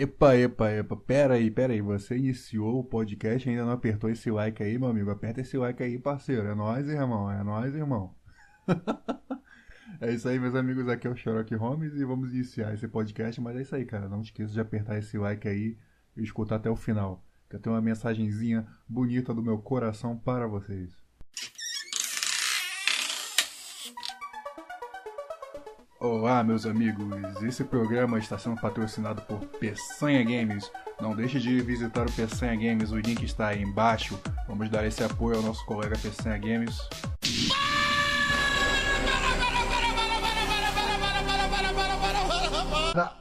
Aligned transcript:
Epa, 0.00 0.36
epa, 0.36 0.70
epa, 0.70 0.96
pera 0.96 1.34
aí, 1.34 1.50
pera 1.50 1.72
aí, 1.72 1.80
você 1.80 2.16
iniciou 2.16 2.78
o 2.78 2.84
podcast 2.84 3.48
e 3.48 3.50
ainda 3.50 3.64
não 3.64 3.72
apertou 3.72 4.08
esse 4.08 4.30
like 4.30 4.62
aí, 4.62 4.78
meu 4.78 4.90
amigo? 4.90 5.10
Aperta 5.10 5.40
esse 5.40 5.58
like 5.58 5.82
aí, 5.82 5.98
parceiro, 5.98 6.46
é 6.46 6.54
nóis, 6.54 6.88
irmão, 6.88 7.28
é 7.28 7.42
nóis, 7.42 7.74
irmão. 7.74 8.14
é 10.00 10.12
isso 10.12 10.28
aí, 10.28 10.38
meus 10.38 10.54
amigos, 10.54 10.88
aqui 10.88 11.08
é 11.08 11.10
o 11.10 11.16
Sherlock 11.16 11.52
Holmes 11.56 11.94
e 11.94 12.04
vamos 12.04 12.32
iniciar 12.32 12.72
esse 12.72 12.86
podcast, 12.86 13.40
mas 13.40 13.56
é 13.56 13.62
isso 13.62 13.74
aí, 13.74 13.84
cara, 13.84 14.08
não 14.08 14.20
esqueça 14.20 14.52
de 14.52 14.60
apertar 14.60 14.96
esse 14.98 15.18
like 15.18 15.48
aí 15.48 15.76
e 16.16 16.22
escutar 16.22 16.56
até 16.56 16.70
o 16.70 16.76
final, 16.76 17.24
que 17.50 17.56
eu 17.56 17.60
tenho 17.60 17.74
uma 17.74 17.82
mensagenzinha 17.82 18.68
bonita 18.88 19.34
do 19.34 19.42
meu 19.42 19.58
coração 19.58 20.16
para 20.16 20.46
vocês. 20.46 21.07
Olá, 26.10 26.42
meus 26.42 26.64
amigos. 26.64 27.06
Esse 27.42 27.62
programa 27.62 28.18
está 28.18 28.38
sendo 28.38 28.58
patrocinado 28.58 29.20
por 29.22 29.40
Peçanha 29.60 30.24
Games. 30.24 30.72
Não 30.98 31.14
deixe 31.14 31.38
de 31.38 31.60
visitar 31.60 32.08
o 32.08 32.12
Peçanha 32.12 32.56
Games, 32.56 32.92
o 32.92 32.98
link 32.98 33.22
está 33.22 33.48
aí 33.48 33.62
embaixo. 33.62 34.18
Vamos 34.48 34.70
dar 34.70 34.86
esse 34.86 35.04
apoio 35.04 35.36
ao 35.36 35.42
nosso 35.42 35.64
colega 35.66 35.98
Peçanha 35.98 36.38
Games. 36.38 36.78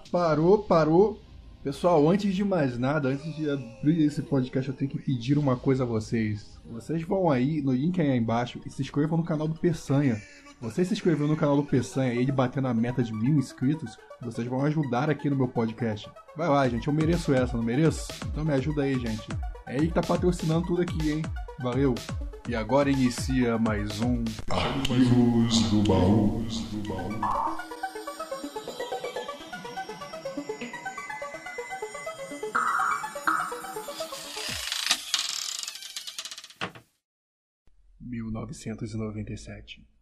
Parou, 0.09 0.59
parou. 0.59 1.21
Pessoal, 1.61 2.09
antes 2.09 2.33
de 2.33 2.45
mais 2.45 2.77
nada, 2.77 3.09
antes 3.09 3.35
de 3.35 3.49
abrir 3.49 4.01
esse 4.05 4.21
podcast, 4.21 4.69
eu 4.69 4.75
tenho 4.75 4.89
que 4.89 4.97
pedir 4.97 5.37
uma 5.37 5.57
coisa 5.57 5.83
a 5.83 5.85
vocês. 5.85 6.57
Vocês 6.71 7.01
vão 7.03 7.29
aí 7.29 7.61
no 7.61 7.73
link 7.73 7.99
aí 7.99 8.17
embaixo 8.17 8.61
e 8.65 8.69
se 8.69 8.81
inscrevam 8.81 9.17
no 9.17 9.25
canal 9.25 9.45
do 9.45 9.59
Peçanha. 9.59 10.21
Você 10.59 10.83
se 10.83 10.93
inscreveu 10.93 11.27
no 11.27 11.37
canal 11.37 11.55
do 11.55 11.63
Peçanha 11.63 12.13
e 12.13 12.17
ele 12.17 12.31
batendo 12.31 12.67
a 12.67 12.73
meta 12.73 13.03
de 13.03 13.13
mil 13.13 13.37
inscritos, 13.37 13.95
vocês 14.19 14.47
vão 14.47 14.65
ajudar 14.65 15.07
aqui 15.07 15.29
no 15.29 15.35
meu 15.35 15.47
podcast. 15.47 16.09
Vai 16.35 16.49
lá, 16.49 16.67
gente, 16.67 16.87
eu 16.87 16.93
mereço 16.93 17.31
essa, 17.31 17.55
não 17.55 17.63
mereço? 17.63 18.07
Então 18.25 18.43
me 18.43 18.51
ajuda 18.53 18.81
aí, 18.81 18.97
gente. 18.99 19.27
É 19.67 19.75
ele 19.75 19.87
que 19.87 19.93
tá 19.93 20.01
patrocinando 20.01 20.65
tudo 20.65 20.81
aqui, 20.81 21.11
hein? 21.11 21.21
Valeu! 21.59 21.93
E 22.49 22.55
agora 22.55 22.89
inicia 22.89 23.57
mais 23.59 24.01
um 24.01 24.23
Arquivos 24.49 25.61
do 25.69 25.83
Baú. 25.83 26.43
Do 26.71 26.89
baú. 26.89 27.57
E 38.09 38.97
noventa 38.97 39.33
e 39.33 39.37
sete. 39.37 39.96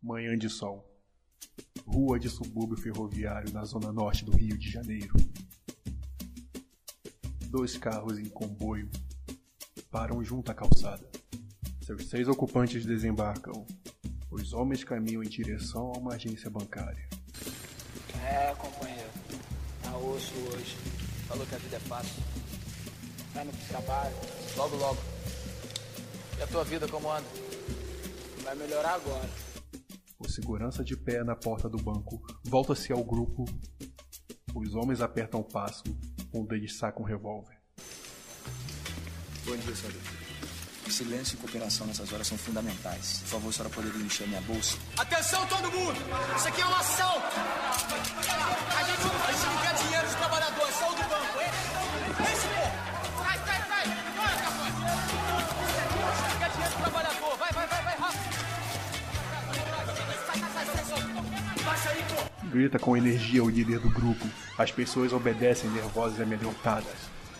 Manhã 0.00 0.38
de 0.38 0.48
sol. 0.48 0.88
Rua 1.84 2.20
de 2.20 2.28
subúrbio 2.28 2.76
ferroviário 2.76 3.52
na 3.52 3.64
zona 3.64 3.92
norte 3.92 4.24
do 4.24 4.30
Rio 4.30 4.56
de 4.56 4.70
Janeiro. 4.70 5.12
Dois 7.46 7.76
carros 7.76 8.16
em 8.18 8.28
comboio 8.28 8.88
param 9.90 10.22
junto 10.22 10.52
à 10.52 10.54
calçada. 10.54 11.04
Seus 11.82 12.08
seis 12.08 12.28
ocupantes 12.28 12.86
desembarcam. 12.86 13.66
Os 14.30 14.52
homens 14.52 14.84
caminham 14.84 15.22
em 15.22 15.28
direção 15.28 15.92
a 15.92 15.98
uma 15.98 16.14
agência 16.14 16.48
bancária. 16.48 17.08
É, 18.24 18.54
companheiro. 18.54 19.10
Tá 19.82 19.96
osso 19.96 20.34
hoje. 20.52 20.76
Falou 21.26 21.44
que 21.44 21.54
a 21.56 21.58
vida 21.58 21.76
é 21.76 21.80
fácil. 21.80 22.22
Tá 23.34 23.44
no 23.44 23.52
trabalho. 23.68 24.14
Logo, 24.56 24.76
logo. 24.76 25.00
E 26.38 26.42
a 26.42 26.46
tua 26.46 26.62
vida 26.62 26.86
como 26.86 27.10
anda? 27.10 27.26
Vai 28.44 28.54
melhorar 28.54 28.94
agora. 28.94 29.47
Segurança 30.38 30.84
de 30.84 30.96
pé 30.96 31.24
na 31.24 31.34
porta 31.34 31.68
do 31.68 31.78
banco 31.78 32.22
volta-se 32.44 32.92
ao 32.92 33.02
grupo. 33.02 33.44
Os 34.54 34.72
homens 34.76 35.00
apertam 35.00 35.40
o 35.40 35.44
passo. 35.44 35.82
Um 36.32 36.44
deles 36.44 36.76
saca 36.76 37.02
um 37.02 37.04
revólver. 37.04 37.58
Bom 39.44 39.56
dia, 39.56 39.74
senhor. 39.74 39.94
Silêncio 40.88 41.34
e 41.34 41.38
cooperação 41.38 41.88
nessas 41.88 42.12
horas 42.12 42.28
são 42.28 42.38
fundamentais. 42.38 43.18
Por 43.22 43.30
favor, 43.30 43.48
a 43.48 43.52
senhora 43.52 43.74
poderia 43.74 44.00
encher 44.00 44.28
minha 44.28 44.40
bolsa? 44.42 44.78
Atenção 44.96 45.44
todo 45.48 45.72
mundo! 45.72 45.98
Isso 46.36 46.48
aqui 46.48 46.60
é 46.60 46.66
um 46.66 46.74
assalto! 46.76 47.36
A 47.36 48.82
gente 48.84 49.02
não 49.02 49.20
precisa 49.20 49.67
Grita 62.50 62.78
com 62.78 62.96
energia 62.96 63.44
o 63.44 63.50
líder 63.50 63.78
do 63.78 63.90
grupo. 63.90 64.26
As 64.56 64.72
pessoas 64.72 65.12
obedecem 65.12 65.70
nervosas 65.70 66.18
e 66.18 66.22
amedrontadas. 66.22 66.96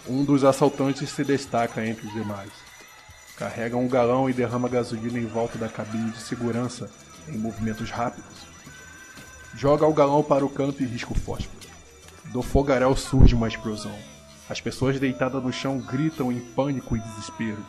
Um 0.07 0.25
dos 0.25 0.45
assaltantes 0.45 1.09
se 1.11 1.25
destaca 1.25 1.85
entre 1.87 2.07
os 2.07 2.13
demais. 2.13 2.53
Carrega 3.37 3.77
um 3.77 3.89
galão 3.89 4.29
e 4.29 4.33
derrama 4.33 4.69
gasolina 4.69 5.19
em 5.19 5.27
volta 5.27 5.57
da 5.57 5.69
cabine 5.69 6.11
de 6.11 6.19
segurança 6.19 6.91
em 7.29 7.39
movimentos 7.39 7.91
rápidos. 7.91 8.47
Joga 9.55 9.87
o 9.87 9.95
galão 9.95 10.23
para 10.23 10.45
o 10.45 10.51
canto 10.51 10.83
e 10.83 10.87
risca 10.87 11.13
o 11.13 11.19
fósforo. 11.19 11.59
Do 12.27 12.43
fogaréu 12.43 12.95
surge 12.95 13.35
uma 13.35 13.49
explosão. 13.49 13.97
As 14.49 14.61
pessoas 14.61 15.01
deitadas 15.01 15.43
no 15.43 15.53
chão 15.53 15.79
gritam 15.79 16.31
em 16.31 16.41
pânico 16.41 16.97
e 16.97 17.01
desespero. 17.01 17.65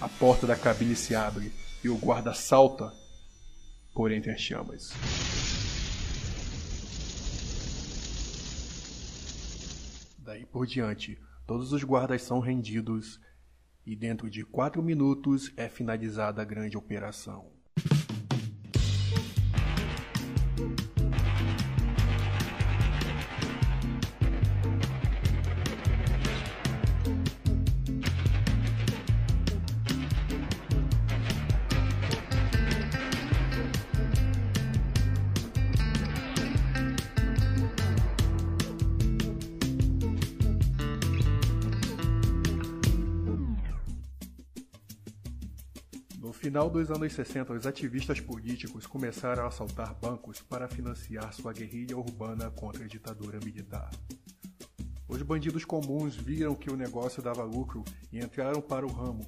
A 0.00 0.08
porta 0.08 0.46
da 0.46 0.56
cabine 0.56 0.96
se 0.96 1.14
abre 1.14 1.52
e 1.82 1.88
o 1.88 1.96
guarda 1.96 2.34
salta 2.34 2.92
por 3.94 4.10
entre 4.10 4.32
as 4.32 4.40
chamas. 4.40 4.92
Daí 10.18 10.43
por 10.54 10.68
diante, 10.68 11.20
todos 11.44 11.72
os 11.72 11.82
guardas 11.82 12.22
são 12.22 12.38
rendidos 12.38 13.20
e 13.84 13.96
dentro 13.96 14.30
de 14.30 14.44
quatro 14.44 14.80
minutos 14.80 15.52
é 15.56 15.68
finalizada 15.68 16.40
a 16.40 16.44
grande 16.44 16.76
operação. 16.76 17.53
Final 46.54 46.70
dos 46.70 46.88
anos 46.88 47.12
60, 47.12 47.52
os 47.52 47.66
ativistas 47.66 48.20
políticos 48.20 48.86
começaram 48.86 49.42
a 49.42 49.48
assaltar 49.48 49.92
bancos 50.00 50.40
para 50.40 50.68
financiar 50.68 51.32
sua 51.32 51.52
guerrilha 51.52 51.98
urbana 51.98 52.48
contra 52.48 52.84
a 52.84 52.86
ditadura 52.86 53.40
militar. 53.44 53.90
Os 55.08 55.20
bandidos 55.22 55.64
comuns 55.64 56.14
viram 56.14 56.54
que 56.54 56.70
o 56.70 56.76
negócio 56.76 57.20
dava 57.20 57.42
lucro 57.42 57.82
e 58.12 58.20
entraram 58.20 58.60
para 58.60 58.86
o 58.86 58.92
ramo. 58.92 59.26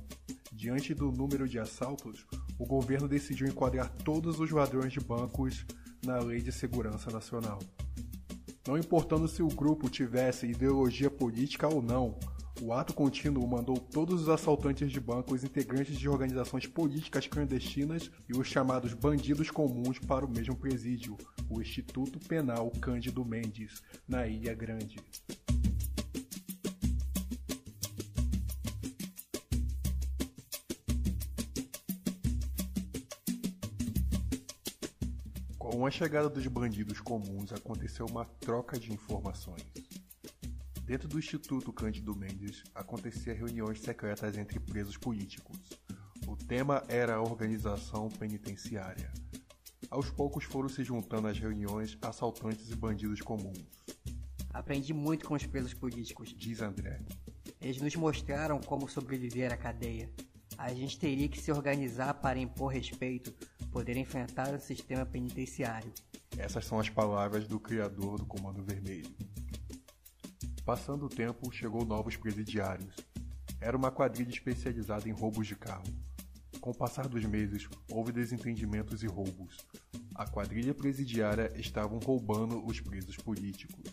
Diante 0.53 0.94
do 0.94 1.10
número 1.10 1.48
de 1.48 1.59
assaltos, 1.59 2.25
o 2.60 2.65
governo 2.65 3.09
decidiu 3.09 3.48
enquadrar 3.48 3.88
todos 4.04 4.38
os 4.38 4.53
ladrões 4.53 4.92
de 4.92 5.00
bancos 5.00 5.66
na 6.04 6.20
Lei 6.20 6.41
de 6.41 6.53
Segurança 6.53 7.10
Nacional. 7.10 7.59
Não 8.69 8.78
importando 8.78 9.26
se 9.26 9.42
o 9.42 9.48
grupo 9.48 9.91
tivesse 9.91 10.47
ideologia 10.47 11.10
política 11.10 11.66
ou 11.66 11.82
não, 11.82 12.16
o 12.62 12.72
ato 12.72 12.94
contínuo 12.94 13.47
mandou 13.47 13.77
todos 13.77 14.22
os 14.22 14.28
assaltantes 14.28 14.91
de 14.91 14.99
bancos, 14.99 15.44
integrantes 15.44 15.97
de 15.99 16.09
organizações 16.09 16.67
políticas 16.67 17.27
clandestinas 17.27 18.11
e 18.28 18.37
os 18.37 18.47
chamados 18.47 18.94
bandidos 18.94 19.50
comuns 19.50 19.99
para 19.99 20.25
o 20.25 20.31
mesmo 20.31 20.56
presídio, 20.56 21.16
o 21.50 21.61
Instituto 21.61 22.19
Penal 22.19 22.71
Cândido 22.81 23.25
Mendes, 23.25 23.83
na 24.09 24.27
Ilha 24.27 24.55
Grande. 24.55 24.97
Com 35.59 35.84
a 35.86 35.91
chegada 35.91 36.30
dos 36.30 36.47
bandidos 36.47 37.01
comuns, 37.01 37.53
aconteceu 37.53 38.07
uma 38.07 38.25
troca 38.25 38.78
de 38.78 38.92
informações. 38.92 39.63
Dentro 40.86 41.09
do 41.09 41.18
Instituto 41.18 41.72
Cândido 41.72 42.15
Mendes, 42.15 42.62
acontecia 42.72 43.34
reuniões 43.34 43.80
secretas 43.80 44.38
entre 44.38 44.60
presos 44.60 44.97
políticos. 44.97 45.59
O 46.28 46.36
tema 46.36 46.80
era 46.86 47.16
a 47.16 47.21
organização 47.21 48.09
penitenciária. 48.09 49.12
Aos 49.91 50.09
poucos 50.10 50.44
foram 50.44 50.68
se 50.68 50.84
juntando 50.84 51.27
às 51.27 51.38
reuniões 51.41 51.98
assaltantes 52.00 52.71
e 52.71 52.77
bandidos 52.77 53.21
comuns, 53.21 53.66
Aprendi 54.54 54.94
muito 54.94 55.27
com 55.27 55.34
os 55.34 55.44
presos 55.44 55.74
políticos. 55.74 56.33
diz 56.34 56.62
André. 56.62 57.03
Eles 57.60 57.82
nos 57.82 57.94
mostraram 57.97 58.59
como 58.59 58.89
sobreviver 58.89 59.53
à 59.53 59.56
cadeia. 59.56 60.09
A 60.56 60.72
gente 60.72 60.98
teria 60.98 61.28
que 61.28 61.39
se 61.39 61.53
organizar 61.53 62.15
para 62.15 62.39
impor 62.39 62.72
respeito, 62.72 63.34
poder 63.71 63.98
enfrentar 63.98 64.54
o 64.54 64.60
sistema 64.60 65.04
penitenciário. 65.04 65.92
Essas 66.39 66.65
são 66.65 66.78
as 66.78 66.89
palavras 66.89 67.47
do 67.47 67.60
criador 67.60 68.18
do 68.18 68.24
Comando 68.24 68.65
Vermelho. 68.65 69.15
Passando 70.66 71.07
o 71.07 71.09
tempo, 71.09 71.48
chegou 71.53 71.84
novos 71.84 72.16
presidiários. 72.16 72.97
Era 73.60 73.77
uma 73.77 73.92
quadrilha 73.92 74.30
especializada 74.30 75.09
em 75.09 75.13
roubos 75.13 75.47
de 75.47 75.54
carro. 75.54 75.86
Com 76.60 76.71
o 76.71 76.74
passar 76.74 77.07
dos 77.07 77.24
meses, 77.24 77.68
houve 77.89 78.10
desentendimentos 78.10 79.04
e 79.04 79.07
roubos. 79.07 79.57
A 80.13 80.27
quadrilha 80.27 80.74
presidiária 80.74 81.53
estavam 81.54 82.01
roubando 82.01 82.66
os 82.66 82.80
presos 82.80 83.16
políticos. 83.16 83.92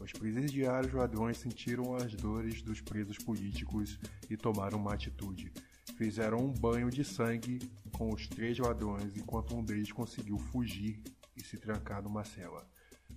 Os 0.00 0.10
presidiários 0.10 0.94
ladrões 0.94 1.36
sentiram 1.36 1.94
as 1.94 2.14
dores 2.14 2.62
dos 2.62 2.80
presos 2.80 3.18
políticos 3.18 3.98
e 4.30 4.36
tomaram 4.38 4.78
uma 4.78 4.94
atitude. 4.94 5.52
Fizeram 5.98 6.38
um 6.38 6.54
banho 6.54 6.88
de 6.90 7.04
sangue 7.04 7.58
com 7.92 8.14
os 8.14 8.26
três 8.26 8.58
ladrões 8.58 9.14
enquanto 9.14 9.54
um 9.54 9.62
deles 9.62 9.92
conseguiu 9.92 10.38
fugir 10.38 11.02
e 11.36 11.44
se 11.44 11.58
trancar 11.58 12.02
numa 12.02 12.24
cela. 12.24 12.66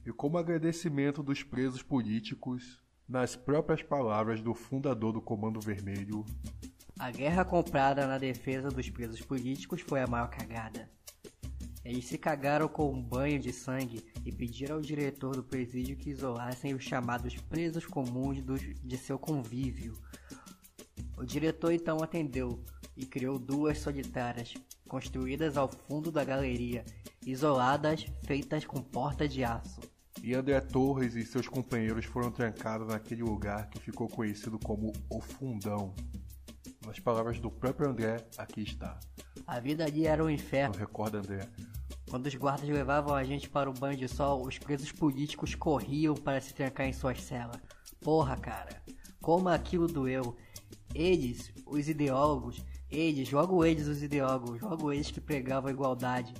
E 0.06 0.12
como 0.12 0.38
agradecimento 0.38 1.22
dos 1.22 1.44
presos 1.44 1.84
políticos, 1.84 2.82
nas 3.08 3.36
próprias 3.36 3.84
palavras 3.84 4.42
do 4.42 4.54
fundador 4.54 5.14
do 5.14 5.22
Comando 5.22 5.60
Vermelho, 5.60 6.26
A 6.98 7.10
guerra 7.10 7.44
comprada 7.44 8.06
na 8.06 8.18
defesa 8.18 8.70
dos 8.70 8.90
presos 8.90 9.22
políticos 9.22 9.82
foi 9.82 10.02
a 10.02 10.08
maior 10.08 10.30
cagada. 10.30 10.88
Eles 11.84 12.06
se 12.06 12.18
cagaram 12.18 12.68
com 12.68 12.94
um 12.94 13.02
banho 13.02 13.40
de 13.40 13.52
sangue 13.52 14.06
e 14.24 14.32
pediram 14.32 14.76
ao 14.76 14.82
diretor 14.82 15.36
do 15.36 15.44
presídio 15.44 15.98
que 15.98 16.12
isolassem 16.12 16.76
os 16.76 16.84
chamados 16.84 17.36
presos 17.36 17.88
comuns 17.88 18.38
de 18.84 18.98
seu 18.98 19.18
convívio. 19.18 19.98
O 21.18 21.24
diretor 21.24 21.72
então 21.72 21.98
atendeu 22.04 22.64
e 22.96 23.04
criou 23.06 23.40
duas 23.40 23.80
solitárias, 23.80 24.54
construídas 24.88 25.58
ao 25.58 25.68
fundo 25.68 26.12
da 26.12 26.24
galeria, 26.24 26.86
isoladas, 27.26 28.06
feitas 28.26 28.64
com 28.64 28.82
porta 28.82 29.28
de 29.28 29.44
aço. 29.44 29.82
E 30.24 30.36
André 30.36 30.60
Torres 30.62 31.16
e 31.16 31.26
seus 31.26 31.48
companheiros 31.48 32.06
foram 32.06 32.32
trancados 32.32 32.88
naquele 32.88 33.24
lugar 33.24 33.70
que 33.70 33.80
ficou 33.80 34.08
conhecido 34.08 34.60
como 34.60 34.94
o 35.10 35.20
Fundão. 35.20 35.96
Nas 36.86 37.00
palavras 37.00 37.40
do 37.40 37.50
próprio 37.50 37.90
André, 37.90 38.24
aqui 38.38 38.62
está. 38.62 39.00
A 39.48 39.60
vida 39.60 39.86
ali 39.86 40.06
era 40.06 40.24
um 40.24 40.30
inferno. 40.30 40.76
recorda, 40.76 41.20
André? 41.20 41.48
Quando 42.10 42.28
os 42.28 42.36
guardas 42.36 42.70
levavam 42.70 43.16
a 43.16 43.24
gente 43.24 43.50
para 43.50 43.70
o 43.70 43.74
banho 43.74 43.98
de 43.98 44.08
sol, 44.08 44.46
os 44.46 44.58
presos 44.58 44.92
políticos 44.92 45.56
corriam 45.56 46.14
para 46.14 46.42
se 46.42 46.54
trancar 46.54 46.88
em 46.88 46.94
suas 46.94 47.22
celas. 47.24 47.60
Porra, 48.00 48.38
cara, 48.38 48.82
como 49.22 49.50
aquilo 49.50 49.88
doeu. 49.88 50.36
Eles, 50.94 51.54
os 51.66 51.88
ideólogos, 51.88 52.64
eles, 52.90 53.32
logo 53.32 53.64
eles, 53.64 53.88
os 53.88 54.04
ideólogos, 54.04 54.62
logo 54.62 54.92
eles 54.92 55.10
que 55.10 55.22
pregavam 55.22 55.70
a 55.70 55.74
igualdade. 55.74 56.34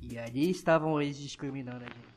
E 0.00 0.18
ali 0.18 0.50
estavam 0.50 1.00
eles 1.00 1.16
discriminando 1.16 1.84
a 1.84 1.88
gente. 1.88 2.15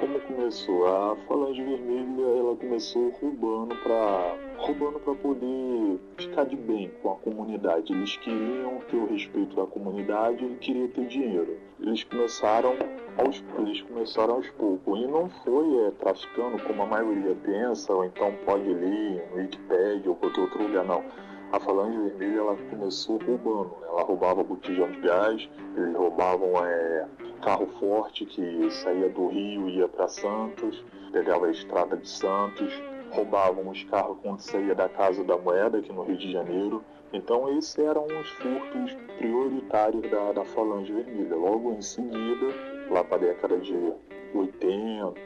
Como 0.00 0.20
começou? 0.20 0.86
A 0.86 1.16
Falange 1.28 1.62
Vermelha 1.62 2.26
ela 2.38 2.56
começou 2.56 3.10
roubando 3.20 3.76
para 3.76 4.36
roubando 4.56 4.98
para 5.00 5.14
poder 5.14 6.00
ficar 6.16 6.44
de 6.44 6.56
bem 6.56 6.90
com 7.02 7.12
a 7.12 7.16
comunidade. 7.16 7.92
Eles 7.92 8.16
queriam 8.16 8.78
ter 8.90 8.96
o 8.96 9.06
respeito 9.06 9.56
da 9.56 9.66
comunidade 9.66 10.44
e 10.44 10.54
queriam 10.56 10.88
ter 10.88 11.06
dinheiro. 11.06 11.58
Eles 11.80 12.04
começaram 12.04 12.74
aos 13.18 13.44
eles 13.58 13.82
começaram 13.82 14.34
aos 14.34 14.48
poucos 14.50 15.00
e 15.00 15.06
não 15.06 15.28
foi 15.44 15.86
é, 15.86 15.90
traficando 15.92 16.62
como 16.62 16.82
a 16.82 16.86
maioria 16.86 17.36
pensa 17.42 17.92
ou 17.92 18.04
então 18.04 18.32
pode 18.44 18.68
ler 18.72 19.28
no 19.30 19.36
Wikipedia 19.36 20.10
ou 20.10 20.16
qualquer 20.16 20.40
outro 20.40 20.62
lugar 20.62 20.84
não. 20.84 21.04
A 21.52 21.58
Falange 21.58 21.98
Vermelha 21.98 22.38
ela 22.38 22.56
começou 22.70 23.18
roubando, 23.18 23.76
né? 23.80 23.88
ela 23.88 24.02
roubava 24.02 24.44
botijão 24.44 24.88
de 24.92 25.00
gás, 25.00 25.48
eles 25.76 25.96
roubavam 25.96 26.64
é, 26.64 27.08
carro 27.42 27.66
forte 27.80 28.24
que 28.24 28.70
saía 28.70 29.08
do 29.08 29.26
Rio 29.26 29.68
e 29.68 29.78
ia 29.78 29.88
para 29.88 30.06
Santos, 30.06 30.84
pegava 31.10 31.46
a 31.46 31.50
estrada 31.50 31.96
de 31.96 32.08
Santos, 32.08 32.72
roubavam 33.10 33.68
os 33.68 33.82
carros 33.84 34.18
quando 34.22 34.38
saía 34.38 34.76
da 34.76 34.88
Casa 34.88 35.24
da 35.24 35.36
Moeda, 35.36 35.78
aqui 35.78 35.92
no 35.92 36.04
Rio 36.04 36.16
de 36.16 36.30
Janeiro. 36.30 36.84
Então 37.12 37.48
esses 37.58 37.76
eram 37.78 38.06
os 38.06 38.28
furtos 38.30 38.96
prioritários 39.18 40.08
da, 40.08 40.32
da 40.32 40.44
Falange 40.44 40.92
Vermelha. 40.92 41.34
Logo 41.34 41.72
em 41.72 41.82
seguida, 41.82 42.46
lá 42.90 43.02
para 43.02 43.16
a 43.16 43.20
década 43.20 43.58
de 43.58 43.92
80, 44.32 45.20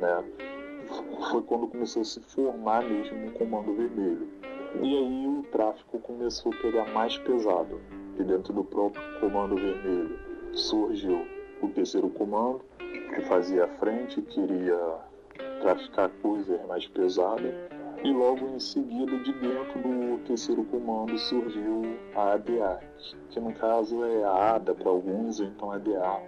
né, 0.00 0.24
foi 1.30 1.42
quando 1.42 1.68
começou 1.68 2.02
a 2.02 2.04
se 2.04 2.20
formar 2.20 2.82
mesmo 2.82 3.28
o 3.28 3.32
Comando 3.32 3.72
Vermelho. 3.74 4.28
E 4.82 4.96
aí 4.96 5.26
o 5.26 5.42
tráfico 5.50 5.98
começou 5.98 6.52
a 6.52 6.56
pegar 6.56 6.92
mais 6.92 7.18
pesado. 7.18 7.80
E 8.18 8.22
dentro 8.22 8.52
do 8.52 8.62
próprio 8.62 9.02
Comando 9.20 9.56
Vermelho 9.56 10.18
surgiu 10.52 11.26
o 11.62 11.68
terceiro 11.68 12.08
comando, 12.10 12.60
que 12.78 13.20
fazia 13.22 13.66
frente, 13.78 14.22
queria 14.22 14.78
traficar 15.60 16.10
coisas 16.22 16.64
mais 16.66 16.86
pesadas. 16.86 17.52
E 18.02 18.10
logo 18.12 18.46
em 18.48 18.58
seguida, 18.58 19.18
de 19.18 19.32
dentro 19.34 19.78
do 19.80 20.18
terceiro 20.24 20.64
comando, 20.64 21.18
surgiu 21.18 21.82
a 22.14 22.32
ADA, 22.32 22.80
que 23.28 23.38
no 23.38 23.52
caso 23.52 24.02
é 24.04 24.24
a 24.24 24.54
ADA 24.54 24.74
para 24.74 24.88
alguns, 24.88 25.38
ou 25.38 25.46
então 25.46 25.70
ADA 25.70 26.20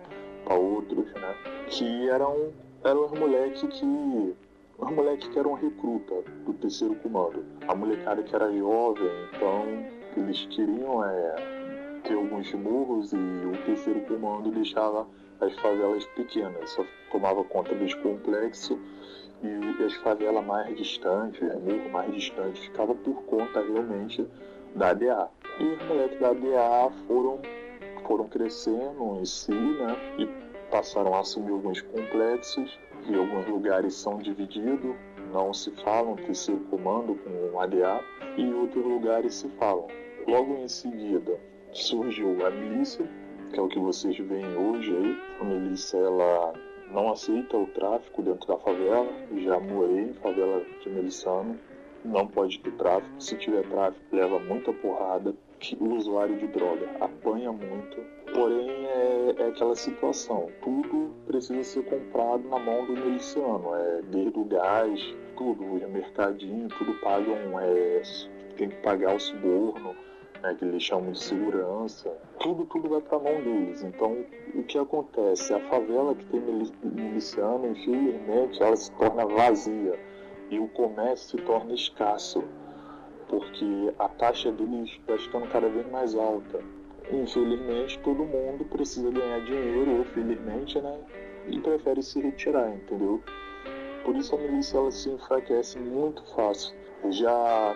para 0.45 0.55
outros, 0.55 1.11
né? 1.15 1.35
Que 1.69 2.09
eram, 2.11 2.53
eram 2.85 3.07
os 3.07 3.19
moleques 3.19 3.63
que. 3.63 4.35
Os 4.83 4.91
moleques 4.91 5.29
que 5.29 5.39
eram 5.39 5.53
recruta 5.53 6.25
do 6.45 6.53
terceiro 6.55 6.97
comando. 6.97 7.45
A 7.69 7.75
molecada 7.75 8.21
que 8.21 8.35
era 8.35 8.53
jovem, 8.53 9.09
então 9.33 9.65
eles 10.17 10.45
queriam 10.47 11.05
é, 11.05 11.37
ter 12.03 12.15
alguns 12.15 12.53
morros 12.55 13.13
e 13.13 13.17
o 13.17 13.53
terceiro 13.65 14.01
comando 14.01 14.51
deixava 14.51 15.07
as 15.41 15.55
favelas 15.61 16.05
pequenas, 16.17 16.71
só 16.71 16.85
tomava 17.13 17.45
conta 17.45 17.73
dos 17.77 17.95
complexos 17.95 18.77
e 19.41 19.85
as 19.85 19.95
favelas 19.99 20.45
mais 20.45 20.77
distantes, 20.77 21.41
os 21.41 21.63
morros 21.63 21.91
mais 21.93 22.13
distantes, 22.13 22.65
ficava 22.65 22.93
por 22.93 23.23
conta 23.23 23.63
realmente 23.63 24.27
da 24.75 24.89
ADA. 24.89 25.31
E 25.61 25.65
os 25.65 25.87
moleques 25.87 26.19
da 26.19 26.31
ADA 26.31 26.93
foram, 27.07 27.41
foram 28.05 28.27
crescendo 28.27 29.17
em 29.21 29.25
si, 29.25 29.53
né? 29.53 29.97
E 30.19 30.27
passaram 30.73 31.15
a 31.15 31.21
assumir 31.21 31.53
alguns 31.53 31.81
complexos, 31.83 32.79
em 33.09 33.15
alguns 33.15 33.47
lugares 33.47 33.95
são 33.95 34.19
divididos, 34.19 34.95
não 35.33 35.53
se 35.53 35.71
falam 35.83 36.17
terceiro 36.17 36.61
comando 36.71 37.15
com 37.15 37.61
ADA, 37.61 38.01
e 38.37 38.43
em 38.43 38.55
outros 38.55 38.85
lugares 38.85 39.35
se 39.35 39.49
falam. 39.51 39.89
Logo 40.27 40.55
em 40.55 40.69
seguida 40.69 41.39
surgiu 41.73 42.47
a 42.47 42.51
milícia, 42.51 43.09
que 43.53 43.59
é 43.59 43.63
o 43.63 43.69
que 43.69 43.79
vocês 43.79 44.17
veem 44.17 44.57
hoje 44.57 44.95
aí. 44.95 45.19
A 45.41 45.45
milícia 45.45 45.99
ela 45.99 46.53
não 46.91 47.11
aceita 47.11 47.57
o 47.57 47.67
tráfico 47.69 48.23
dentro 48.23 48.47
da 48.47 48.59
favela. 48.59 49.09
Já 49.37 49.59
morei 49.59 50.11
em 50.11 50.15
favela 50.15 50.63
de 50.83 50.91
miliciano. 50.91 51.59
Não 52.05 52.27
pode 52.27 52.59
ter 52.61 52.73
tráfico. 52.73 53.11
Se 53.19 53.37
tiver 53.37 53.69
tráfico, 53.69 54.05
leva 54.13 54.39
muita 54.39 54.73
porrada. 54.73 55.35
Que 55.63 55.77
o 55.81 55.95
usuário 55.95 56.37
de 56.37 56.49
droga 56.49 56.89
apanha 56.99 57.53
muito. 57.53 58.05
Porém, 58.35 58.85
é, 58.87 59.35
é 59.39 59.47
aquela 59.47 59.77
situação. 59.77 60.49
Tudo 60.61 61.15
precisa 61.25 61.63
ser 61.63 61.85
comprado 61.85 62.49
na 62.49 62.59
mão 62.59 62.85
do 62.85 62.93
miliciano. 62.95 63.73
É, 63.75 64.03
desde 64.11 64.37
o 64.39 64.45
gás, 64.45 65.01
tudo, 65.37 65.63
o 65.63 65.91
mercadinho, 65.91 66.67
tudo 66.69 66.95
pagam. 66.95 67.37
É, 67.61 68.03
tem 68.57 68.71
que 68.71 68.77
pagar 68.83 69.15
o 69.15 69.21
suborno 69.21 69.95
né, 70.43 70.55
que 70.59 70.65
eles 70.65 70.83
chamam 70.83 71.13
de 71.13 71.23
segurança, 71.23 72.11
tudo, 72.41 72.65
tudo 72.65 72.89
vai 72.89 73.01
para 73.01 73.19
a 73.19 73.21
mão 73.21 73.41
deles. 73.43 73.83
Então, 73.85 74.25
o 74.55 74.63
que 74.65 74.77
acontece? 74.77 75.55
A 75.55 75.61
favela 75.69 76.15
que 76.17 76.25
tem 76.27 76.41
mili- 76.41 76.73
miliciano, 76.83 77.69
infelizmente, 77.69 78.61
ela 78.61 78.75
se 78.75 78.91
torna 78.93 79.25
vazia 79.25 79.97
e 80.51 80.59
o 80.59 80.67
comércio 80.69 81.39
se 81.39 81.47
torna 81.47 81.73
escasso, 81.73 82.43
porque 83.33 83.95
a 83.99 84.09
taxa 84.11 84.53
deles 84.53 84.91
está 84.91 85.17
ficando 85.17 85.47
cada 85.47 85.67
vez 85.67 85.91
mais 85.91 86.15
alta. 86.15 86.61
Infelizmente, 87.11 87.99
todo 88.01 88.27
mundo 88.27 88.63
precisa 88.67 89.11
ganhar 89.11 89.41
dinheiro, 89.41 89.97
ou 89.97 90.05
felizmente, 90.05 90.79
né? 90.79 90.99
E 91.49 91.59
prefere 91.59 92.03
se 92.03 92.21
retirar, 92.21 92.69
entendeu? 92.69 93.23
Por 94.05 94.15
isso 94.17 94.35
a 94.35 94.39
milícia 94.39 94.77
ela 94.77 94.91
se 94.91 95.09
enfraquece 95.09 95.79
muito 95.79 96.23
fácil. 96.35 96.75
Já 97.09 97.75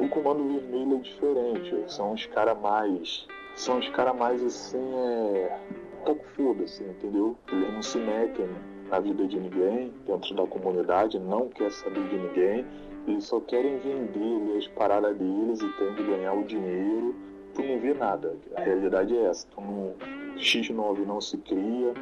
o 0.00 0.08
comando 0.08 0.58
vermelho 0.58 0.96
é 0.96 1.00
diferente, 1.00 1.84
são 1.86 2.12
os 2.12 2.26
caras 2.26 2.58
mais. 2.60 3.28
São 3.54 3.78
os 3.78 3.88
caras 3.90 4.16
mais 4.16 4.42
assim, 4.42 4.92
é. 4.96 5.56
pouco 6.04 6.24
foda-se, 6.34 6.82
entendeu? 6.82 7.36
Eles 7.52 7.72
não 7.72 7.82
se 7.82 7.98
metem 7.98 8.48
na 8.88 8.98
vida 8.98 9.24
de 9.24 9.38
ninguém, 9.38 9.94
dentro 10.04 10.34
da 10.34 10.46
comunidade, 10.48 11.16
não 11.20 11.48
quer 11.48 11.70
saber 11.70 12.02
de 12.08 12.16
ninguém, 12.16 12.66
eles 13.06 13.24
só 13.24 13.40
querem 13.40 13.78
vender 13.78 14.58
as 14.58 14.66
paradas 14.68 15.16
deles 15.16 15.60
e 15.60 15.68
tem 15.78 15.94
de 15.94 16.02
ganhar 16.02 16.34
o 16.34 16.44
dinheiro. 16.44 17.14
Tu 17.54 17.62
não 17.62 17.78
vê 17.80 17.94
nada, 17.94 18.36
a 18.56 18.60
realidade 18.60 19.16
é 19.16 19.24
essa. 19.24 19.46
Tu 19.48 19.60
não, 19.60 19.94
X9 20.36 21.06
não 21.06 21.20
se 21.20 21.36
cria, 21.38 21.94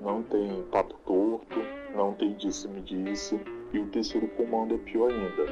não 0.00 0.22
tem 0.22 0.62
papo 0.70 0.94
torto, 1.06 1.60
não 1.94 2.12
tem 2.14 2.34
disse-me-disse, 2.34 3.40
e 3.72 3.78
o 3.78 3.86
terceiro 3.86 4.28
comando 4.28 4.74
é 4.74 4.78
pior 4.78 5.10
ainda. 5.10 5.44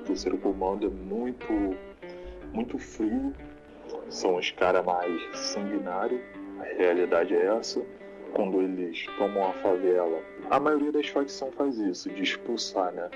O 0.00 0.04
terceiro 0.04 0.38
comando 0.38 0.86
é 0.86 0.90
muito, 0.90 1.46
muito 2.52 2.78
frio, 2.78 3.32
são 4.08 4.36
os 4.36 4.50
caras 4.52 4.84
mais 4.84 5.22
sanguinários, 5.36 6.20
a 6.60 6.64
realidade 6.64 7.34
é 7.34 7.46
essa. 7.46 7.82
Quando 8.34 8.60
eles 8.60 9.06
tomam 9.16 9.48
a 9.48 9.52
favela, 9.54 10.20
a 10.50 10.60
maioria 10.60 10.92
das 10.92 11.08
facções 11.08 11.54
faz 11.54 11.78
isso, 11.78 12.10
de 12.10 12.22
expulsar, 12.22 12.92
né? 12.92 13.08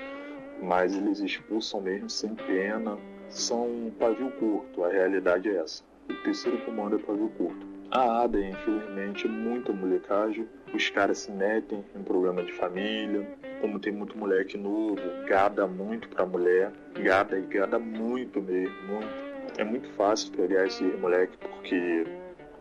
Mas 0.61 0.95
eles 0.95 1.19
expulsam 1.19 1.81
mesmo 1.81 2.09
sem 2.09 2.35
pena, 2.35 2.97
são 3.29 3.91
pavio 3.97 4.31
curto, 4.31 4.83
a 4.83 4.89
realidade 4.89 5.49
é 5.49 5.57
essa. 5.57 5.83
O 6.09 6.13
terceiro 6.23 6.57
comando 6.59 6.97
é 6.97 6.99
pavio 6.99 7.29
curto. 7.37 7.65
A 7.89 8.23
ADA, 8.23 8.39
infelizmente, 8.39 9.27
muita 9.27 9.73
molecagem. 9.73 10.47
Os 10.73 10.89
caras 10.89 11.17
se 11.19 11.31
metem 11.31 11.83
em 11.93 12.03
problema 12.03 12.41
de 12.41 12.53
família. 12.53 13.27
Como 13.59 13.79
tem 13.79 13.91
muito 13.91 14.17
moleque 14.17 14.57
novo, 14.57 15.01
gada 15.27 15.67
muito 15.67 16.07
pra 16.07 16.25
mulher. 16.25 16.71
Gada 17.01 17.37
e 17.37 17.41
gada 17.41 17.77
muito 17.77 18.41
mesmo, 18.41 18.75
muito. 18.87 19.31
É 19.57 19.63
muito 19.65 19.89
fácil 19.91 20.31
pegar 20.31 20.65
esse 20.67 20.83
moleque 20.83 21.37
porque 21.37 22.05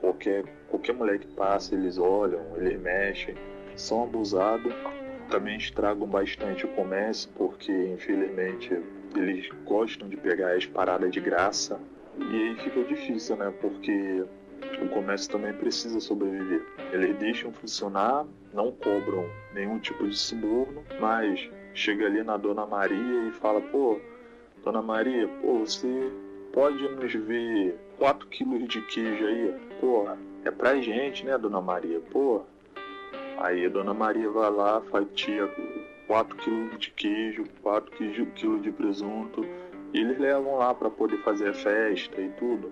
qualquer, 0.01 0.45
qualquer 0.69 0.95
moleque 0.95 1.29
passa, 1.29 1.77
eles 1.77 1.97
olham, 1.97 2.41
eles 2.57 2.81
mexem. 2.81 3.37
São 3.77 4.03
abusados. 4.05 4.75
Também 5.31 5.57
estragam 5.57 6.09
bastante 6.09 6.67
o 6.67 6.69
comércio 6.71 7.31
porque, 7.37 7.71
infelizmente, 7.71 8.77
eles 9.15 9.49
gostam 9.65 10.09
de 10.09 10.17
pegar 10.17 10.57
as 10.57 10.67
paradas 10.67 11.11
de 11.13 11.21
graça. 11.21 11.81
E 12.19 12.35
aí 12.35 12.57
fica 12.57 12.83
difícil, 12.85 13.37
né? 13.37 13.53
Porque 13.61 14.25
o 14.83 14.89
comércio 14.89 15.31
também 15.31 15.53
precisa 15.53 16.01
sobreviver. 16.01 16.65
Eles 16.93 17.17
deixam 17.19 17.53
funcionar, 17.53 18.27
não 18.53 18.73
cobram 18.73 19.25
nenhum 19.55 19.79
tipo 19.79 20.07
de 20.09 20.17
suborno, 20.17 20.83
mas 20.99 21.49
chega 21.75 22.07
ali 22.07 22.25
na 22.25 22.37
Dona 22.37 22.67
Maria 22.67 23.29
e 23.29 23.31
fala: 23.31 23.61
pô, 23.61 24.01
Dona 24.65 24.83
Maria, 24.83 25.29
pô, 25.41 25.61
você 25.61 26.13
pode 26.53 26.83
nos 26.89 27.13
ver 27.13 27.79
4 27.99 28.27
quilos 28.29 28.69
de 28.69 28.81
queijo 28.83 29.25
aí? 29.25 29.55
Pô, 29.81 30.07
é 30.45 30.51
pra 30.51 30.81
gente, 30.81 31.25
né, 31.25 31.39
Dona 31.39 31.61
Maria? 31.61 32.01
Pô. 32.11 32.43
Aí 33.41 33.65
a 33.65 33.69
Dona 33.71 33.95
Maria 33.95 34.29
vai 34.29 34.51
lá, 34.51 34.83
fatia 34.83 35.51
4 36.07 36.37
quilos 36.37 36.79
de 36.79 36.91
queijo, 36.91 37.45
4 37.63 37.91
quilos 37.93 38.63
de 38.63 38.71
presunto, 38.71 39.47
e 39.95 40.01
eles 40.01 40.19
levam 40.19 40.59
lá 40.59 40.75
para 40.75 40.91
poder 40.91 41.17
fazer 41.23 41.49
a 41.49 41.55
festa 41.55 42.21
e 42.21 42.29
tudo. 42.31 42.71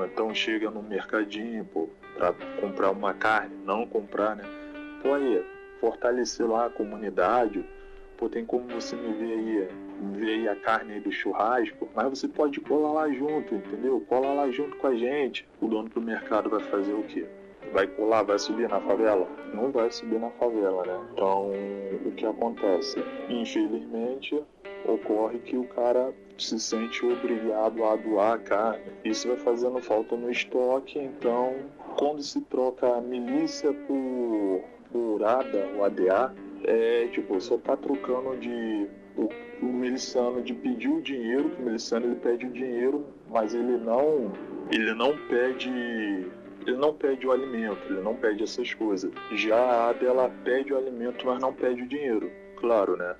Então 0.00 0.34
chega 0.34 0.70
no 0.70 0.82
mercadinho, 0.82 1.66
pô, 1.66 1.88
pra 2.16 2.32
comprar 2.60 2.92
uma 2.92 3.12
carne, 3.12 3.54
não 3.64 3.86
comprar, 3.86 4.34
né? 4.36 4.44
Pô, 5.02 5.12
aí, 5.12 5.44
fortalecer 5.80 6.48
lá 6.48 6.66
a 6.66 6.70
comunidade. 6.70 7.62
Pô, 8.16 8.28
tem 8.28 8.44
como 8.44 8.66
você 8.68 8.96
me 8.96 9.12
ver 9.12 9.32
aí, 9.32 9.68
me 10.00 10.18
ver 10.18 10.30
aí 10.30 10.48
a 10.48 10.56
carne 10.56 10.94
aí 10.94 11.00
do 11.00 11.12
churrasco, 11.12 11.88
mas 11.94 12.08
você 12.08 12.26
pode 12.26 12.58
colar 12.60 12.92
lá 12.92 13.12
junto, 13.12 13.54
entendeu? 13.54 14.02
Cola 14.08 14.32
lá 14.32 14.50
junto 14.50 14.76
com 14.76 14.86
a 14.86 14.94
gente. 14.94 15.46
O 15.60 15.68
dono 15.68 15.90
do 15.90 16.00
mercado 16.00 16.48
vai 16.48 16.60
fazer 16.60 16.94
o 16.94 17.02
quê? 17.02 17.26
Vai 17.72 17.86
colar, 17.86 18.22
vai 18.22 18.38
subir 18.38 18.68
na 18.68 18.80
favela? 18.80 19.28
Não 19.52 19.70
vai 19.70 19.90
subir 19.90 20.18
na 20.18 20.30
favela, 20.30 20.84
né? 20.84 21.00
Então, 21.12 21.50
o 22.04 22.12
que 22.12 22.24
acontece? 22.24 23.02
Infelizmente, 23.28 24.42
ocorre 24.86 25.38
que 25.40 25.56
o 25.56 25.64
cara 25.64 26.14
se 26.38 26.58
sente 26.58 27.04
obrigado 27.04 27.84
a 27.84 27.96
doar 27.96 28.34
a 28.34 28.38
carne. 28.38 28.84
Isso 29.04 29.28
vai 29.28 29.36
fazendo 29.36 29.80
falta 29.80 30.16
no 30.16 30.30
estoque, 30.30 30.98
então 30.98 31.54
quando 31.98 32.22
se 32.22 32.40
troca 32.42 32.86
a 32.96 33.00
milícia 33.00 33.72
por, 33.72 34.62
por 34.92 35.24
ADA, 35.24 35.68
o 35.76 35.84
ADA, 35.84 36.34
é 36.64 37.08
tipo, 37.08 37.40
só 37.40 37.56
tá 37.58 37.76
trocando 37.76 38.36
de 38.36 38.86
o, 39.16 39.28
o 39.62 39.66
miliciano 39.66 40.42
de 40.42 40.52
pedir 40.52 40.88
o 40.88 41.00
dinheiro, 41.00 41.50
que 41.50 41.62
o 41.62 41.64
miliciano 41.64 42.06
ele 42.06 42.16
pede 42.16 42.46
o 42.46 42.50
dinheiro, 42.50 43.06
mas 43.30 43.54
ele 43.54 43.78
não 43.78 44.30
ele 44.70 44.94
não 44.94 45.16
pede 45.28 46.26
ele 46.66 46.76
não 46.76 46.92
pede 46.92 47.26
o 47.26 47.32
alimento, 47.32 47.78
ele 47.88 48.00
não 48.00 48.14
pede 48.14 48.42
essas 48.42 48.74
coisas. 48.74 49.12
Já 49.32 49.56
a 49.56 49.90
ADA 49.90 50.06
ela 50.06 50.30
pede 50.44 50.72
o 50.72 50.76
alimento, 50.76 51.24
mas 51.24 51.40
não 51.40 51.52
pede 51.52 51.82
o 51.82 51.88
dinheiro. 51.88 52.30
Claro, 52.56 52.96
né? 52.96 53.14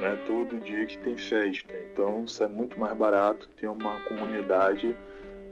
Não 0.00 0.06
é 0.08 0.16
todo 0.26 0.60
dia 0.60 0.86
que 0.86 0.98
tem 0.98 1.16
festa. 1.16 1.74
Então 1.92 2.24
isso 2.24 2.42
é 2.42 2.48
muito 2.48 2.78
mais 2.78 2.96
barato 2.96 3.48
ter 3.56 3.68
uma 3.68 4.00
comunidade 4.00 4.96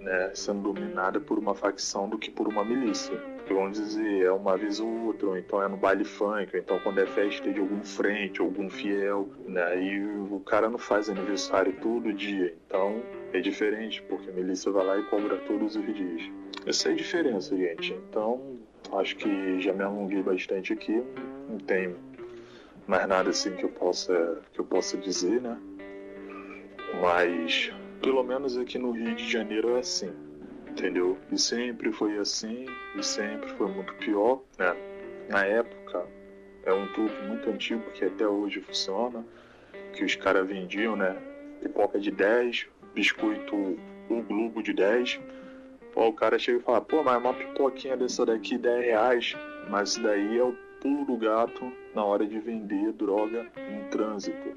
né, 0.00 0.30
sendo 0.34 0.72
dominada 0.72 1.20
por 1.20 1.38
uma 1.38 1.54
facção 1.54 2.08
do 2.08 2.18
que 2.18 2.30
por 2.30 2.48
uma 2.48 2.64
milícia. 2.64 3.33
Vamos 3.46 3.78
dizer, 3.78 4.22
é 4.24 4.32
uma 4.32 4.56
vez 4.56 4.80
ou 4.80 4.88
outra, 5.06 5.28
ou 5.28 5.38
então 5.38 5.62
é 5.62 5.68
no 5.68 5.76
baile 5.76 6.04
funk, 6.04 6.50
ou 6.54 6.60
então 6.60 6.78
quando 6.80 6.98
é 6.98 7.06
festa 7.06 7.52
de 7.52 7.60
algum 7.60 7.82
frente, 7.84 8.40
algum 8.40 8.70
fiel, 8.70 9.28
né? 9.46 9.82
E 9.82 10.04
o 10.30 10.40
cara 10.40 10.68
não 10.68 10.78
faz 10.78 11.10
aniversário 11.10 11.72
todo 11.80 12.12
dia, 12.12 12.54
então 12.66 13.02
é 13.32 13.40
diferente, 13.40 14.02
porque 14.02 14.30
a 14.30 14.32
milícia 14.32 14.72
vai 14.72 14.84
lá 14.84 14.98
e 14.98 15.02
cobra 15.04 15.36
todos 15.38 15.76
os 15.76 15.94
dias. 15.94 16.22
Essa 16.66 16.88
é 16.88 16.92
a 16.92 16.94
diferença, 16.94 17.56
gente. 17.56 17.92
Então, 18.08 18.56
acho 18.92 19.16
que 19.16 19.60
já 19.60 19.72
me 19.72 19.82
alonguei 19.82 20.22
bastante 20.22 20.72
aqui, 20.72 21.02
não 21.48 21.58
tem 21.58 21.94
mais 22.86 23.06
nada 23.06 23.30
assim 23.30 23.54
que 23.56 23.64
eu 23.64 23.70
possa 23.70 24.42
que 24.52 24.60
eu 24.60 24.64
possa 24.64 24.96
dizer, 24.96 25.40
né? 25.40 25.58
Mas 27.00 27.72
pelo 28.02 28.22
menos 28.22 28.56
aqui 28.56 28.78
no 28.78 28.90
Rio 28.90 29.14
de 29.14 29.30
Janeiro 29.30 29.76
é 29.76 29.80
assim, 29.80 30.12
entendeu? 30.74 31.16
E 31.30 31.38
sempre 31.38 31.92
foi 31.92 32.18
assim, 32.18 32.66
e 32.96 33.02
sempre 33.02 33.48
foi 33.50 33.68
muito 33.68 33.94
pior, 33.94 34.42
né? 34.58 34.76
Na 35.28 35.44
época 35.44 36.04
é 36.64 36.72
um 36.72 36.86
truque 36.92 37.22
muito 37.26 37.48
antigo 37.48 37.82
que 37.92 38.04
até 38.04 38.26
hoje 38.26 38.60
funciona, 38.60 39.24
que 39.94 40.04
os 40.04 40.16
caras 40.16 40.46
vendiam, 40.46 40.96
né? 40.96 41.16
Pipoca 41.62 41.98
de 41.98 42.10
10, 42.10 42.66
biscoito 42.94 43.54
um 44.10 44.22
globo 44.22 44.62
de 44.62 44.72
10. 44.72 45.20
Pô, 45.92 46.08
o 46.08 46.12
cara 46.12 46.38
chega 46.38 46.58
e 46.58 46.62
fala, 46.62 46.80
pô, 46.80 47.02
mas 47.02 47.16
uma 47.16 47.32
pipoquinha 47.32 47.96
dessa 47.96 48.26
daqui 48.26 48.58
10 48.58 48.84
reais, 48.84 49.36
mas 49.70 49.90
isso 49.90 50.02
daí 50.02 50.38
é 50.38 50.42
o 50.42 50.56
pulo 50.80 51.04
do 51.04 51.16
gato 51.16 51.72
na 51.94 52.04
hora 52.04 52.26
de 52.26 52.38
vender 52.40 52.92
droga 52.92 53.46
em 53.56 53.88
trânsito. 53.90 54.56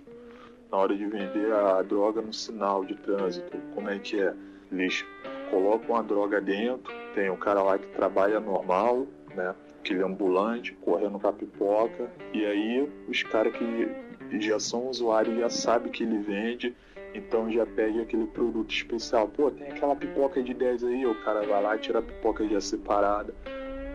Na 0.72 0.80
hora 0.80 0.98
de 0.98 1.06
vender 1.06 1.54
a 1.54 1.82
droga 1.84 2.22
no 2.22 2.34
sinal 2.34 2.84
de 2.84 2.96
trânsito. 2.96 3.58
Como 3.74 3.90
é 3.90 4.00
que 4.00 4.20
é? 4.20 4.34
Eles 4.70 5.06
colocam 5.50 5.96
a 5.96 6.02
droga 6.02 6.40
dentro, 6.42 6.94
tem 7.14 7.30
um 7.30 7.38
cara 7.38 7.62
lá 7.62 7.78
que 7.78 7.88
trabalha 7.88 8.40
normal, 8.40 9.08
né? 9.36 9.56
Aquele 9.80 10.04
ambulante, 10.04 10.74
correndo 10.82 11.20
com 11.20 11.28
a 11.28 11.34
pipoca. 11.34 12.10
E 12.34 12.46
aí 12.46 12.90
os 13.08 13.24
caras 13.24 13.54
que 13.54 14.40
já 14.40 14.60
são 14.60 14.88
usuários 14.88 15.38
já 15.38 15.50
sabem 15.50 15.92
que 15.92 16.04
ele 16.04 16.20
vende, 16.20 16.76
então 17.14 17.52
já 17.52 17.66
pede 17.66 18.02
aquele 18.02 18.28
produto 18.28 18.72
especial. 18.72 19.28
Pô, 19.28 19.50
tem 19.50 19.68
aquela 19.68 19.96
pipoca 19.96 20.42
de 20.44 20.54
10 20.54 20.84
aí, 20.84 21.06
o 21.06 21.16
cara 21.24 21.46
vai 21.46 21.62
lá 21.62 21.78
tira 21.78 22.00
a 22.00 22.02
pipoca 22.02 22.48
já 22.48 22.60
separada. 22.60 23.34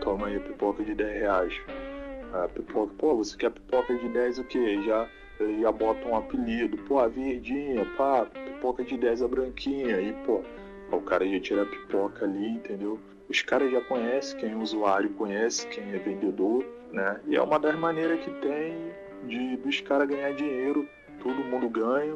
Toma 0.01 0.27
aí 0.27 0.37
a 0.37 0.39
pipoca 0.39 0.83
de 0.83 0.93
10 0.93 1.21
reais. 1.21 1.61
A 2.33 2.47
pipoca, 2.47 2.93
pô, 2.97 3.15
você 3.15 3.37
quer 3.37 3.51
pipoca 3.51 3.95
de 3.95 4.09
10 4.09 4.39
o 4.39 4.43
quê? 4.45 4.81
Já, 4.83 5.07
já 5.61 5.71
bota 5.71 6.07
um 6.07 6.17
apelido, 6.17 6.77
pô, 6.79 6.99
a 6.99 7.07
verdinha, 7.07 7.85
pá, 7.95 8.25
pipoca 8.25 8.83
de 8.83 8.97
10 8.97 9.21
a 9.21 9.27
branquinha, 9.27 10.01
e 10.01 10.13
pô, 10.25 10.41
o 10.97 11.01
cara 11.01 11.27
já 11.27 11.39
tira 11.39 11.63
a 11.63 11.65
pipoca 11.65 12.25
ali, 12.25 12.49
entendeu? 12.49 12.99
Os 13.29 13.41
caras 13.41 13.71
já 13.71 13.81
conhecem, 13.81 14.39
quem 14.39 14.51
é 14.51 14.55
usuário 14.55 15.09
conhece, 15.11 15.67
quem 15.67 15.93
é 15.93 15.97
vendedor, 15.97 16.65
né? 16.91 17.19
E 17.27 17.35
é 17.35 17.41
uma 17.41 17.59
das 17.59 17.75
maneiras 17.75 18.19
que 18.23 18.31
tem 18.41 18.91
de 19.27 19.57
dos 19.57 19.81
caras 19.81 20.07
ganhar 20.07 20.33
dinheiro, 20.33 20.87
todo 21.21 21.35
mundo 21.35 21.69
ganha, 21.69 22.15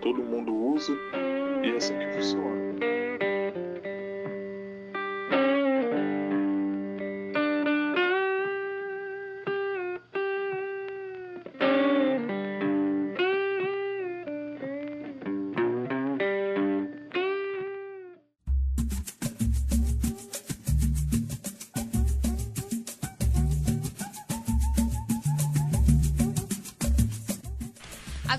todo 0.00 0.22
mundo 0.22 0.54
usa, 0.54 0.92
e 1.62 1.70
é 1.70 1.76
assim 1.76 1.98
que 1.98 2.06
funciona. 2.12 3.05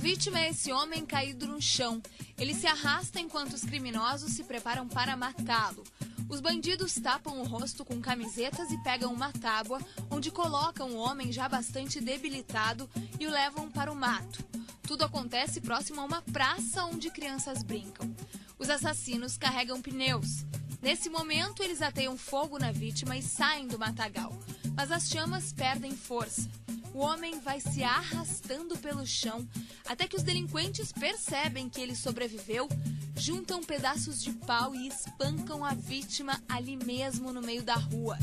Vítima 0.08 0.40
é 0.40 0.52
esse 0.52 0.72
homem 0.72 1.06
caído 1.06 1.46
no 1.46 1.62
chão. 1.62 2.02
Ele 2.38 2.54
se 2.54 2.66
arrasta 2.66 3.20
enquanto 3.20 3.52
os 3.52 3.66
criminosos 3.66 4.32
se 4.32 4.42
preparam 4.46 4.88
para 4.88 5.18
matá-lo. 5.18 5.84
Os 6.30 6.40
bandidos 6.40 6.94
tapam 6.94 7.42
o 7.42 7.44
rosto 7.44 7.84
com 7.84 8.00
camisetas 8.00 8.72
e 8.72 8.82
pegam 8.84 9.12
uma 9.12 9.34
tábua, 9.34 9.82
onde 10.10 10.32
colocam 10.32 10.92
o 10.92 10.96
homem 10.96 11.30
já 11.30 11.50
bastante 11.50 12.00
debilitado 12.00 12.90
e 13.20 13.28
o 13.28 13.30
levam 13.30 13.70
para 13.70 13.92
o 13.92 13.96
mato. 13.98 14.46
Tudo 14.84 15.04
acontece 15.04 15.60
próximo 15.60 16.00
a 16.00 16.06
uma 16.06 16.22
praça 16.22 16.86
onde 16.86 17.10
crianças 17.10 17.62
brincam. 17.62 18.10
Os 18.58 18.70
assassinos 18.70 19.38
carregam 19.38 19.82
pneus. 19.82 20.46
Nesse 20.82 21.10
momento, 21.10 21.62
eles 21.62 21.82
ateiam 21.82 22.16
fogo 22.16 22.58
na 22.58 22.72
vítima 22.72 23.18
e 23.18 23.22
saem 23.22 23.68
do 23.68 23.78
matagal. 23.78 24.32
Mas 24.74 24.90
as 24.90 25.10
chamas 25.10 25.52
perdem 25.52 25.92
força. 25.92 26.50
O 26.98 27.02
homem 27.02 27.40
vai 27.40 27.60
se 27.60 27.84
arrastando 27.84 28.76
pelo 28.76 29.06
chão 29.06 29.48
até 29.86 30.08
que 30.08 30.16
os 30.16 30.24
delinquentes 30.24 30.92
percebem 30.92 31.70
que 31.70 31.80
ele 31.80 31.96
sobreviveu, 31.96 32.68
juntam 33.16 33.62
pedaços 33.62 34.20
de 34.20 34.34
pau 34.34 34.74
e 34.74 34.88
espancam 34.88 35.64
a 35.64 35.76
vítima 35.76 36.42
ali 36.50 36.76
mesmo 36.76 37.32
no 37.32 37.40
meio 37.40 37.62
da 37.62 37.76
rua. 37.76 38.18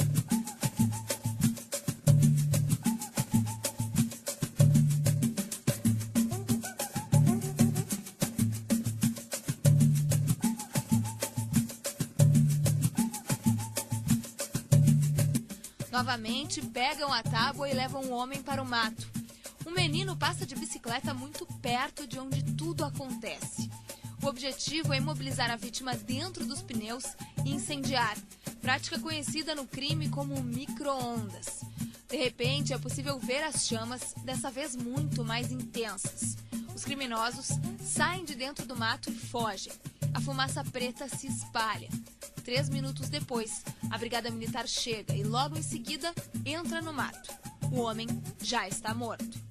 Novamente, 16.05 16.61
pegam 16.61 17.11
a 17.11 17.23
tábua 17.23 17.67
e 17.67 17.73
levam 17.73 18.03
o 18.03 18.11
homem 18.11 18.43
para 18.43 18.63
o 18.63 18.67
mato. 18.67 19.09
Um 19.65 19.71
menino 19.71 20.15
passa 20.15 20.45
de 20.45 20.55
bicicleta 20.55 21.15
muito 21.15 21.47
perto 21.63 22.07
de 22.07 22.19
onde 22.19 22.43
tudo 22.43 22.85
acontece. 22.85 23.71
O 24.23 24.27
objetivo 24.27 24.93
é 24.93 24.99
imobilizar 24.99 25.51
a 25.51 25.57
vítima 25.57 25.95
dentro 25.95 26.45
dos 26.45 26.61
pneus 26.61 27.05
e 27.43 27.55
incendiar, 27.55 28.19
prática 28.61 28.99
conhecida 28.99 29.55
no 29.55 29.67
crime 29.67 30.11
como 30.11 30.43
micro-ondas. 30.43 31.63
De 32.07 32.19
repente, 32.19 32.75
é 32.75 32.79
possível 32.79 33.19
ver 33.19 33.43
as 33.43 33.67
chamas, 33.67 34.13
dessa 34.25 34.51
vez 34.51 34.77
muito 34.77 35.25
mais 35.25 35.51
intensas. 35.51 36.37
Os 36.75 36.85
criminosos 36.85 37.49
saem 37.83 38.27
de 38.27 38.35
dentro 38.35 38.67
do 38.67 38.77
mato 38.77 39.11
e 39.11 39.15
fogem. 39.15 39.73
A 40.13 40.21
fumaça 40.21 40.63
preta 40.65 41.09
se 41.09 41.29
espalha. 41.29 41.89
Três 42.45 42.69
minutos 42.69 43.09
depois, 43.09 43.65
a 43.91 43.97
Brigada 43.97 44.31
Militar 44.31 44.69
chega 44.69 45.15
e 45.15 45.25
logo 45.25 45.57
em 45.57 45.63
seguida 45.63 46.13
entra 46.45 46.83
no 46.83 46.93
mato. 46.93 47.33
O 47.73 47.81
homem 47.81 48.07
já 48.43 48.69
está 48.69 48.95
morto. 48.95 49.43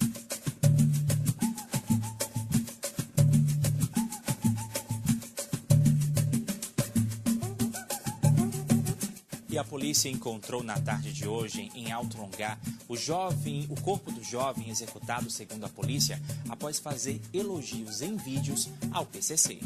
E 9.49 9.57
a 9.57 9.63
polícia 9.63 10.09
encontrou 10.09 10.61
na 10.61 10.79
tarde 10.79 11.11
de 11.11 11.27
hoje, 11.27 11.71
em 11.73 11.91
Alto 11.91 12.17
Longá, 12.17 12.59
o 12.87 12.95
jovem, 12.95 13.65
o 13.69 13.81
corpo 13.81 14.11
do 14.11 14.23
jovem 14.23 14.69
executado, 14.69 15.31
segundo 15.31 15.65
a 15.65 15.69
polícia, 15.69 16.21
após 16.47 16.77
fazer 16.77 17.19
elogios 17.33 18.03
em 18.03 18.15
vídeos 18.17 18.69
ao 18.91 19.03
PCC. 19.03 19.59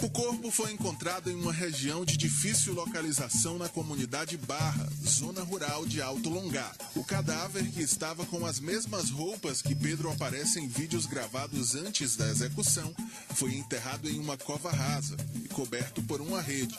O 0.00 0.08
corpo 0.10 0.50
foi 0.50 0.72
encontrado 0.72 1.28
em 1.28 1.34
uma 1.34 1.52
região 1.52 2.04
de 2.04 2.16
difícil 2.16 2.72
localização 2.72 3.58
na 3.58 3.68
comunidade 3.68 4.36
Barra, 4.36 4.88
zona 5.04 5.42
rural 5.42 5.84
de 5.84 6.00
Alto 6.00 6.30
Longá. 6.30 6.72
O 6.94 7.02
cadáver, 7.02 7.68
que 7.70 7.82
estava 7.82 8.24
com 8.26 8.46
as 8.46 8.60
mesmas 8.60 9.10
roupas 9.10 9.60
que 9.60 9.74
Pedro 9.74 10.10
aparece 10.10 10.60
em 10.60 10.68
vídeos 10.68 11.04
gravados 11.04 11.74
antes 11.74 12.14
da 12.16 12.28
execução, 12.28 12.94
foi 13.34 13.54
enterrado 13.54 14.08
em 14.08 14.20
uma 14.20 14.36
cova 14.36 14.70
rasa 14.70 15.16
e 15.44 15.48
coberto 15.48 16.00
por 16.02 16.20
uma 16.20 16.40
rede. 16.40 16.76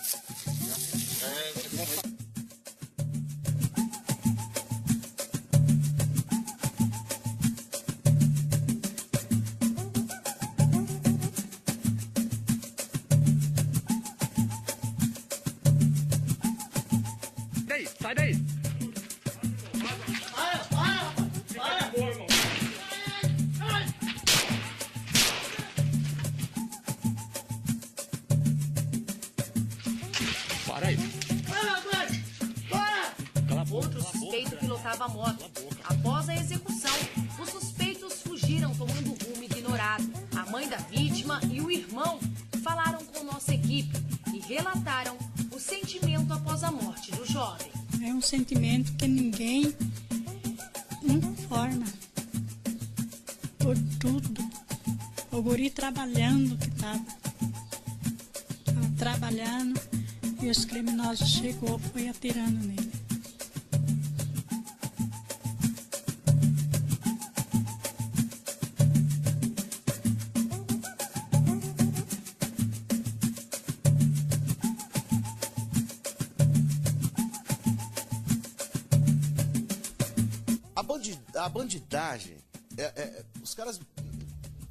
Caras 83.59 83.77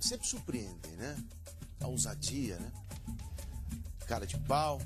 sempre 0.01 0.27
surpreendem, 0.27 0.93
né? 0.93 1.15
A 1.83 1.89
ousadia, 1.89 2.59
né? 2.59 2.73
Cara 4.07 4.27
de 4.27 4.39
pau. 4.39 4.81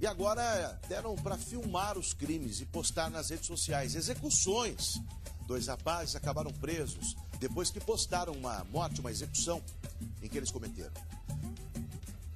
E 0.00 0.06
agora 0.06 0.78
deram 0.88 1.16
para 1.16 1.36
filmar 1.36 1.98
os 1.98 2.14
crimes 2.14 2.60
e 2.60 2.66
postar 2.66 3.10
nas 3.10 3.30
redes 3.30 3.46
sociais 3.46 3.96
execuções. 3.96 5.00
Dois 5.48 5.66
rapazes 5.66 6.14
acabaram 6.14 6.52
presos 6.52 7.16
depois 7.40 7.70
que 7.70 7.80
postaram 7.80 8.34
uma 8.34 8.62
morte, 8.70 9.00
uma 9.00 9.10
execução 9.10 9.60
em 10.22 10.28
que 10.28 10.36
eles 10.36 10.52
cometeram. 10.52 10.92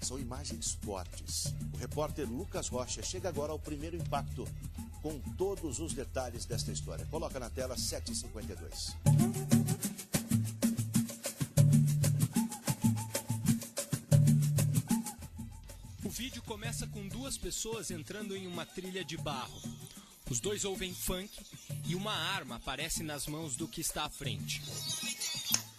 São 0.01 0.18
imagens 0.18 0.77
fortes. 0.83 1.55
O 1.75 1.77
repórter 1.77 2.29
Lucas 2.29 2.66
Rocha 2.66 3.05
chega 3.05 3.29
agora 3.29 3.53
ao 3.53 3.59
primeiro 3.59 3.97
impacto 3.97 4.49
com 5.01 5.21
todos 5.37 5.79
os 5.79 5.92
detalhes 5.92 6.45
desta 6.45 6.73
história. 6.73 7.07
Coloca 7.07 7.38
na 7.38 7.51
tela 7.51 7.79
752. 7.79 9.91
Vídeo 16.42 16.46
começa 16.46 16.87
com 16.87 17.07
duas 17.09 17.38
pessoas 17.38 17.90
entrando 17.90 18.37
em 18.37 18.46
uma 18.46 18.66
trilha 18.66 19.05
de 19.05 19.16
barro. 19.16 19.62
Os 20.31 20.40
dois 20.40 20.64
ouvem 20.64 20.94
funk 20.94 21.31
e 21.87 21.94
uma 21.94 22.12
arma 22.12 22.57
aparece 22.57 23.02
nas 23.02 23.26
mãos 23.26 23.57
do 23.57 23.68
que 23.68 23.81
está 23.81 24.05
à 24.05 24.11
frente. 24.11 24.61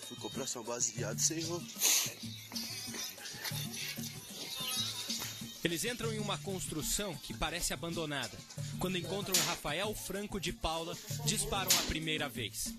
Fui 0.07 0.17
comprar 0.17 0.43
essa 0.43 0.61
base 0.63 0.93
sem 1.17 1.43
roupa. 1.43 1.65
Eles 5.63 5.85
entram 5.85 6.13
em 6.13 6.19
uma 6.19 6.37
construção 6.39 7.15
que 7.15 7.33
parece 7.33 7.73
abandonada. 7.73 8.37
Quando 8.79 8.97
encontram 8.97 9.35
Rafael 9.45 9.93
Franco 9.95 10.39
de 10.39 10.51
Paula, 10.51 10.97
disparam 11.25 11.71
a 11.79 11.83
primeira 11.83 12.27
vez. 12.27 12.73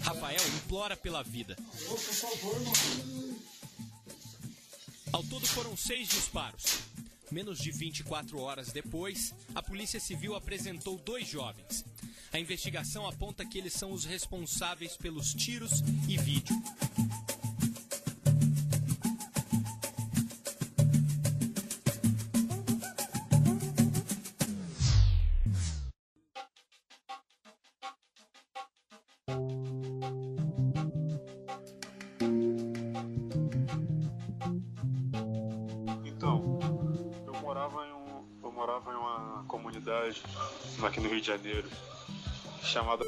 Rafael 0.00 0.40
implora 0.56 0.96
pela 0.96 1.22
vida. 1.22 1.56
Ao 5.12 5.22
todo 5.24 5.46
foram 5.46 5.76
seis 5.76 6.08
disparos. 6.08 6.89
Menos 7.30 7.58
de 7.58 7.70
24 7.70 8.40
horas 8.40 8.72
depois, 8.72 9.32
a 9.54 9.62
Polícia 9.62 10.00
Civil 10.00 10.34
apresentou 10.34 10.98
dois 10.98 11.28
jovens. 11.28 11.84
A 12.32 12.38
investigação 12.38 13.06
aponta 13.06 13.44
que 13.44 13.58
eles 13.58 13.72
são 13.72 13.92
os 13.92 14.04
responsáveis 14.04 14.96
pelos 14.96 15.32
tiros 15.32 15.80
e 16.08 16.16
vídeo. 16.18 16.56
Chamada 42.70 43.04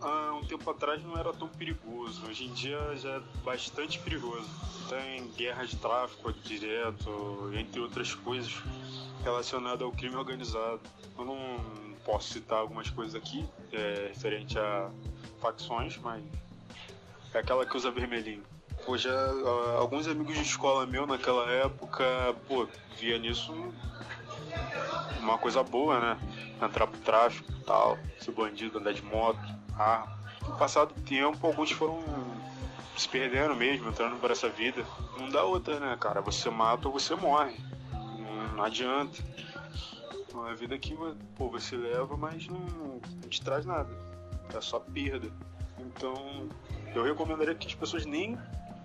Há 0.00 0.34
um 0.34 0.44
tempo 0.44 0.68
atrás 0.68 1.00
não 1.04 1.16
era 1.16 1.32
tão 1.32 1.46
perigoso, 1.48 2.26
hoje 2.26 2.46
em 2.46 2.52
dia 2.52 2.78
já 2.96 3.10
é 3.10 3.20
bastante 3.44 3.96
perigoso. 4.00 4.48
Tem 4.88 5.24
guerra 5.36 5.64
de 5.64 5.76
tráfico 5.76 6.32
direto, 6.32 7.50
entre 7.54 7.80
outras 7.80 8.12
coisas 8.12 8.52
relacionadas 9.22 9.82
ao 9.82 9.92
crime 9.92 10.16
organizado. 10.16 10.80
Eu 11.16 11.24
não 11.24 11.60
posso 12.04 12.32
citar 12.32 12.58
algumas 12.58 12.90
coisas 12.90 13.14
aqui, 13.14 13.48
é, 13.72 14.08
referente 14.08 14.58
a 14.58 14.90
facções, 15.40 15.96
mas 15.98 16.24
é 17.32 17.38
aquela 17.38 17.64
que 17.64 17.76
usa 17.76 17.90
vermelhinho. 17.92 18.42
Pô, 18.84 18.98
já 18.98 19.12
ah, 19.12 19.76
alguns 19.78 20.08
amigos 20.08 20.34
de 20.34 20.42
escola 20.42 20.84
meu 20.86 21.06
naquela 21.06 21.48
época, 21.50 22.04
pô, 22.48 22.66
via 22.98 23.16
nisso 23.18 23.72
uma 25.26 25.38
coisa 25.38 25.62
boa, 25.62 26.00
né? 26.00 26.18
Entrar 26.62 26.86
pro 26.86 26.98
tráfico 27.00 27.50
e 27.52 27.64
tal, 27.64 27.98
ser 28.18 28.32
bandido, 28.32 28.78
andar 28.78 28.92
de 28.92 29.02
moto, 29.02 29.40
arma. 29.78 30.16
Passado 30.58 30.92
o 30.96 31.00
tempo, 31.02 31.44
alguns 31.46 31.72
foram 31.72 32.02
se 32.96 33.08
perdendo 33.08 33.54
mesmo, 33.54 33.88
entrando 33.88 34.18
por 34.20 34.30
essa 34.30 34.48
vida. 34.48 34.84
Não 35.18 35.28
dá 35.28 35.42
outra, 35.42 35.78
né, 35.78 35.96
cara? 36.00 36.20
Você 36.22 36.48
mata 36.48 36.88
ou 36.88 36.94
você 36.94 37.14
morre. 37.14 37.56
Não, 37.92 38.56
não 38.56 38.64
adianta. 38.64 39.22
Uma 40.32 40.54
vida 40.54 40.78
que 40.78 40.96
pô, 41.36 41.48
você 41.50 41.76
leva, 41.76 42.16
mas 42.16 42.46
não, 42.46 42.60
não 42.60 43.28
te 43.28 43.42
traz 43.42 43.66
nada. 43.66 43.90
É 44.54 44.60
só 44.60 44.78
perda. 44.78 45.28
Então, 45.78 46.48
eu 46.94 47.02
recomendaria 47.02 47.54
que 47.54 47.66
as 47.66 47.74
pessoas 47.74 48.06
nem 48.06 48.38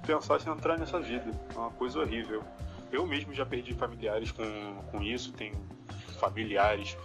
pensassem 0.06 0.52
em 0.52 0.56
entrar 0.56 0.78
nessa 0.78 1.00
vida. 1.00 1.32
É 1.54 1.58
uma 1.58 1.72
coisa 1.72 2.00
horrível. 2.00 2.44
Eu 2.92 3.06
mesmo 3.06 3.34
já 3.34 3.46
perdi 3.46 3.74
familiares 3.74 4.32
com, 4.32 4.44
com 4.92 5.02
isso, 5.02 5.32
tenho 5.34 5.56
familiares 6.22 6.96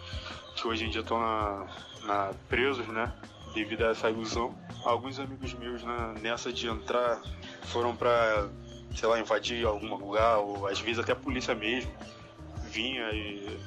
que 0.54 0.68
hoje 0.68 0.84
em 0.84 0.90
dia 0.90 1.00
estão 1.00 1.18
na, 1.18 1.66
na, 2.04 2.34
presos, 2.48 2.86
né? 2.88 3.12
Devido 3.54 3.86
a 3.86 3.90
essa 3.90 4.10
ilusão. 4.10 4.54
Alguns 4.84 5.18
amigos 5.18 5.54
meus 5.54 5.82
nessa 6.20 6.52
de 6.52 6.68
entrar 6.68 7.20
foram 7.64 7.96
para, 7.96 8.48
sei 8.94 9.08
lá, 9.08 9.18
invadir 9.18 9.66
algum 9.66 9.96
lugar, 9.96 10.38
ou 10.38 10.66
às 10.66 10.78
vezes 10.78 10.98
até 10.98 11.12
a 11.12 11.16
polícia 11.16 11.54
mesmo 11.54 11.90
vinha 12.70 13.10
e 13.12 13.58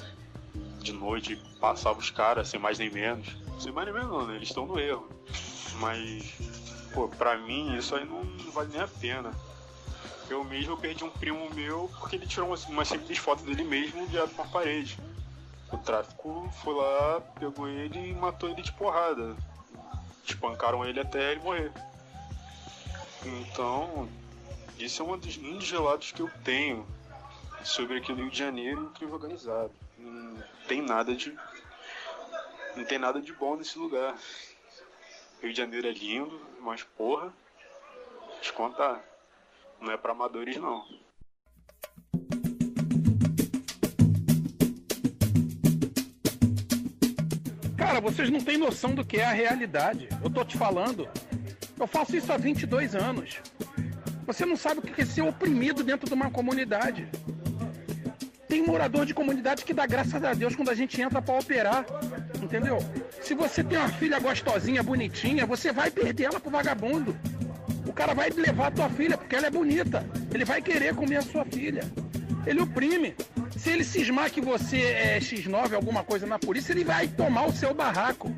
de 0.79 0.93
noite 0.93 1.35
passava 1.59 1.99
os 1.99 2.09
caras, 2.09 2.47
sem 2.47 2.59
mais 2.59 2.77
nem 2.77 2.89
menos. 2.89 3.27
Sem 3.59 3.71
mais 3.71 3.87
nem 3.87 3.95
menos 3.95 4.09
não, 4.11 4.27
né? 4.27 4.35
Eles 4.35 4.49
estão 4.49 4.65
no 4.65 4.79
erro. 4.79 5.09
Mas, 5.79 6.37
pô, 6.93 7.07
pra 7.07 7.37
mim 7.37 7.75
isso 7.75 7.95
aí 7.95 8.05
não 8.05 8.23
vale 8.51 8.69
nem 8.71 8.81
a 8.81 8.87
pena. 8.87 9.31
Eu 10.29 10.43
mesmo 10.43 10.77
perdi 10.77 11.03
um 11.03 11.09
primo 11.09 11.49
meu 11.53 11.89
porque 11.99 12.15
ele 12.15 12.27
tirou 12.27 12.49
uma, 12.49 12.57
uma 12.69 12.85
simples 12.85 13.17
foto 13.17 13.43
dele 13.43 13.63
mesmo 13.63 14.07
direto 14.07 14.35
pra 14.35 14.45
parede. 14.45 14.97
O 15.71 15.77
tráfico 15.77 16.49
foi 16.63 16.73
lá, 16.73 17.21
pegou 17.39 17.67
ele 17.67 18.09
e 18.09 18.13
matou 18.13 18.49
ele 18.49 18.61
de 18.61 18.71
porrada. 18.71 19.35
Espancaram 20.25 20.85
ele 20.85 20.99
até 20.99 21.31
ele 21.31 21.41
morrer. 21.41 21.71
Então, 23.23 24.09
isso 24.77 25.01
é 25.01 25.05
um 25.05 25.17
dos, 25.17 25.37
um 25.37 25.57
dos 25.57 25.69
relatos 25.69 26.11
que 26.11 26.21
eu 26.21 26.29
tenho 26.43 26.87
sobre 27.63 27.97
aquele 27.97 28.21
Rio 28.21 28.31
de 28.31 28.37
Janeiro 28.37 28.83
e 28.83 28.85
o 28.85 28.89
crime 28.91 29.11
organizado. 29.11 29.71
Não 29.97 30.41
tem 30.67 30.81
nada 30.81 31.15
de. 31.15 31.37
Não 32.75 32.85
tem 32.85 32.97
nada 32.97 33.21
de 33.21 33.33
bom 33.33 33.55
nesse 33.55 33.77
lugar. 33.77 34.17
Rio 35.41 35.51
de 35.51 35.57
Janeiro 35.57 35.87
é 35.87 35.91
lindo, 35.91 36.39
mas 36.61 36.83
porra, 36.83 37.31
te 38.41 38.51
contar, 38.53 39.03
não 39.79 39.91
é 39.91 39.97
para 39.97 40.11
amadores 40.11 40.57
não. 40.57 40.85
Cara, 47.89 48.01
vocês 48.01 48.29
não 48.29 48.39
têm 48.39 48.55
noção 48.55 48.93
do 48.93 49.03
que 49.03 49.17
é 49.17 49.25
a 49.25 49.31
realidade. 49.31 50.07
Eu 50.23 50.29
tô 50.29 50.45
te 50.45 50.55
falando. 50.55 51.09
Eu 51.79 51.87
faço 51.87 52.15
isso 52.15 52.31
há 52.31 52.37
22 52.37 52.93
anos. 52.93 53.41
Você 54.27 54.45
não 54.45 54.55
sabe 54.55 54.77
o 54.79 54.83
que 54.83 55.01
é 55.01 55.05
ser 55.05 55.23
oprimido 55.23 55.83
dentro 55.83 56.07
de 56.07 56.13
uma 56.13 56.29
comunidade. 56.29 57.07
Tem 58.47 58.63
morador 58.63 59.07
de 59.07 59.13
comunidade 59.15 59.65
que 59.65 59.73
dá 59.73 59.87
graças 59.87 60.23
a 60.23 60.35
Deus 60.35 60.55
quando 60.55 60.69
a 60.69 60.75
gente 60.75 61.01
entra 61.01 61.19
para 61.19 61.39
operar. 61.39 61.83
Entendeu? 62.39 62.77
Se 63.23 63.33
você 63.33 63.63
tem 63.63 63.79
uma 63.79 63.89
filha 63.89 64.19
gostosinha, 64.19 64.83
bonitinha, 64.83 65.47
você 65.47 65.71
vai 65.71 65.89
perder 65.89 66.25
ela 66.25 66.39
pro 66.39 66.51
vagabundo. 66.51 67.17
O 67.87 67.91
cara 67.91 68.13
vai 68.13 68.29
levar 68.29 68.67
a 68.67 68.71
tua 68.71 68.89
filha 68.91 69.17
porque 69.17 69.35
ela 69.35 69.47
é 69.47 69.51
bonita. 69.51 70.05
Ele 70.31 70.45
vai 70.45 70.61
querer 70.61 70.93
comer 70.93 71.17
a 71.17 71.21
sua 71.23 71.43
filha. 71.43 71.91
Ele 72.45 72.61
oprime. 72.61 73.15
Se 73.55 73.69
ele 73.69 73.83
cismar 73.83 74.31
que 74.31 74.41
você 74.41 74.81
é 74.81 75.19
X9, 75.19 75.73
alguma 75.73 76.03
coisa 76.03 76.25
na 76.25 76.39
polícia, 76.39 76.71
ele 76.71 76.83
vai 76.83 77.07
tomar 77.07 77.45
o 77.45 77.51
seu 77.51 77.73
barraco. 77.73 78.33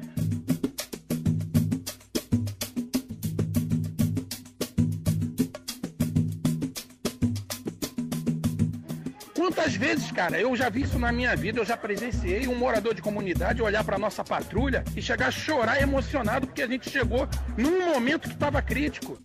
Quantas 9.35 9.75
vezes, 9.75 10.11
cara, 10.11 10.39
eu 10.39 10.55
já 10.55 10.69
vi 10.69 10.83
isso 10.83 10.99
na 10.99 11.11
minha 11.11 11.35
vida, 11.35 11.59
eu 11.59 11.65
já 11.65 11.75
presenciei 11.75 12.47
um 12.47 12.55
morador 12.55 12.93
de 12.93 13.01
comunidade 13.01 13.61
olhar 13.61 13.83
para 13.83 13.97
nossa 13.97 14.23
patrulha 14.23 14.83
e 14.95 15.01
chegar 15.01 15.27
a 15.27 15.31
chorar 15.31 15.81
emocionado 15.81 16.47
porque 16.47 16.61
a 16.61 16.67
gente 16.67 16.89
chegou 16.89 17.27
num 17.57 17.91
momento 17.91 18.27
que 18.27 18.35
estava 18.35 18.61
crítico. 18.61 19.17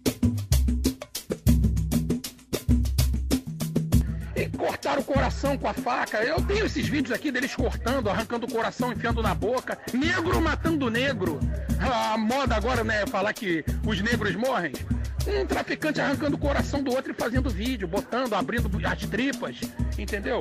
O 4.94 5.04
coração 5.04 5.58
com 5.58 5.68
a 5.68 5.74
faca. 5.74 6.22
Eu 6.22 6.40
tenho 6.42 6.66
esses 6.66 6.88
vídeos 6.88 7.12
aqui 7.12 7.32
deles 7.32 7.54
cortando, 7.54 8.08
arrancando 8.08 8.46
o 8.46 8.50
coração, 8.50 8.92
enfiando 8.92 9.22
na 9.22 9.34
boca. 9.34 9.76
Negro 9.92 10.40
matando 10.40 10.88
negro. 10.88 11.40
A 11.80 12.16
moda 12.16 12.54
agora, 12.54 12.84
né, 12.84 13.04
falar 13.06 13.32
que 13.32 13.64
os 13.86 14.00
negros 14.00 14.34
morrem 14.36 14.72
um 15.28 15.44
traficante 15.44 16.00
arrancando 16.00 16.36
o 16.36 16.38
coração 16.38 16.82
do 16.82 16.92
outro 16.92 17.10
e 17.10 17.14
fazendo 17.14 17.50
vídeo, 17.50 17.88
botando, 17.88 18.34
abrindo 18.34 18.70
as 18.86 19.06
tripas, 19.06 19.60
entendeu? 19.98 20.38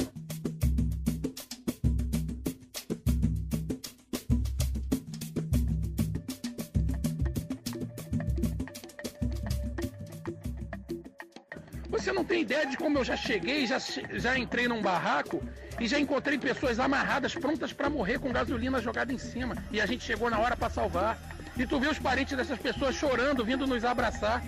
Ideia 12.46 12.66
de 12.66 12.78
como 12.78 13.00
eu 13.00 13.04
já 13.04 13.18
cheguei, 13.18 13.66
já, 13.66 13.80
já 14.26 14.38
entrei 14.38 14.68
num 14.68 14.82
barraco 14.82 15.44
e 15.80 15.88
já 15.88 16.00
encontrei 16.00 16.38
pessoas 16.38 16.80
amarradas, 16.80 17.34
prontas 17.34 17.74
para 17.74 17.90
morrer 17.90 18.20
com 18.20 18.32
gasolina 18.32 18.80
jogada 18.80 19.12
em 19.12 19.18
cima. 19.18 19.56
E 19.72 19.82
a 19.82 19.86
gente 19.86 20.04
chegou 20.04 20.30
na 20.30 20.40
hora 20.40 20.56
para 20.56 20.70
salvar. 20.70 21.18
E 21.58 21.66
tu 21.66 21.80
vê 21.80 21.88
os 21.88 21.98
parentes 21.98 22.38
dessas 22.38 22.60
pessoas 22.60 22.96
chorando, 22.96 23.44
vindo 23.44 23.66
nos 23.66 23.84
abraçar. 23.84 24.44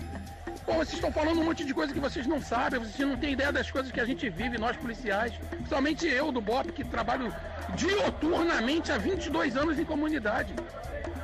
Pô, 0.64 0.74
vocês 0.74 0.94
estão 0.94 1.10
falando 1.10 1.40
um 1.40 1.44
monte 1.44 1.64
de 1.64 1.74
coisa 1.74 1.92
que 1.92 1.98
vocês 1.98 2.26
não 2.26 2.40
sabem, 2.40 2.78
vocês 2.78 3.08
não 3.08 3.16
têm 3.16 3.32
ideia 3.32 3.50
das 3.50 3.70
coisas 3.70 3.90
que 3.90 4.00
a 4.00 4.04
gente 4.04 4.28
vive, 4.28 4.58
nós 4.58 4.76
policiais. 4.76 5.32
Somente 5.68 6.06
eu, 6.06 6.30
do 6.30 6.40
BOP, 6.40 6.72
que 6.72 6.84
trabalho 6.84 7.34
dioturnamente 7.74 8.92
há 8.92 8.98
22 8.98 9.56
anos 9.56 9.78
em 9.78 9.84
comunidade. 9.84 10.54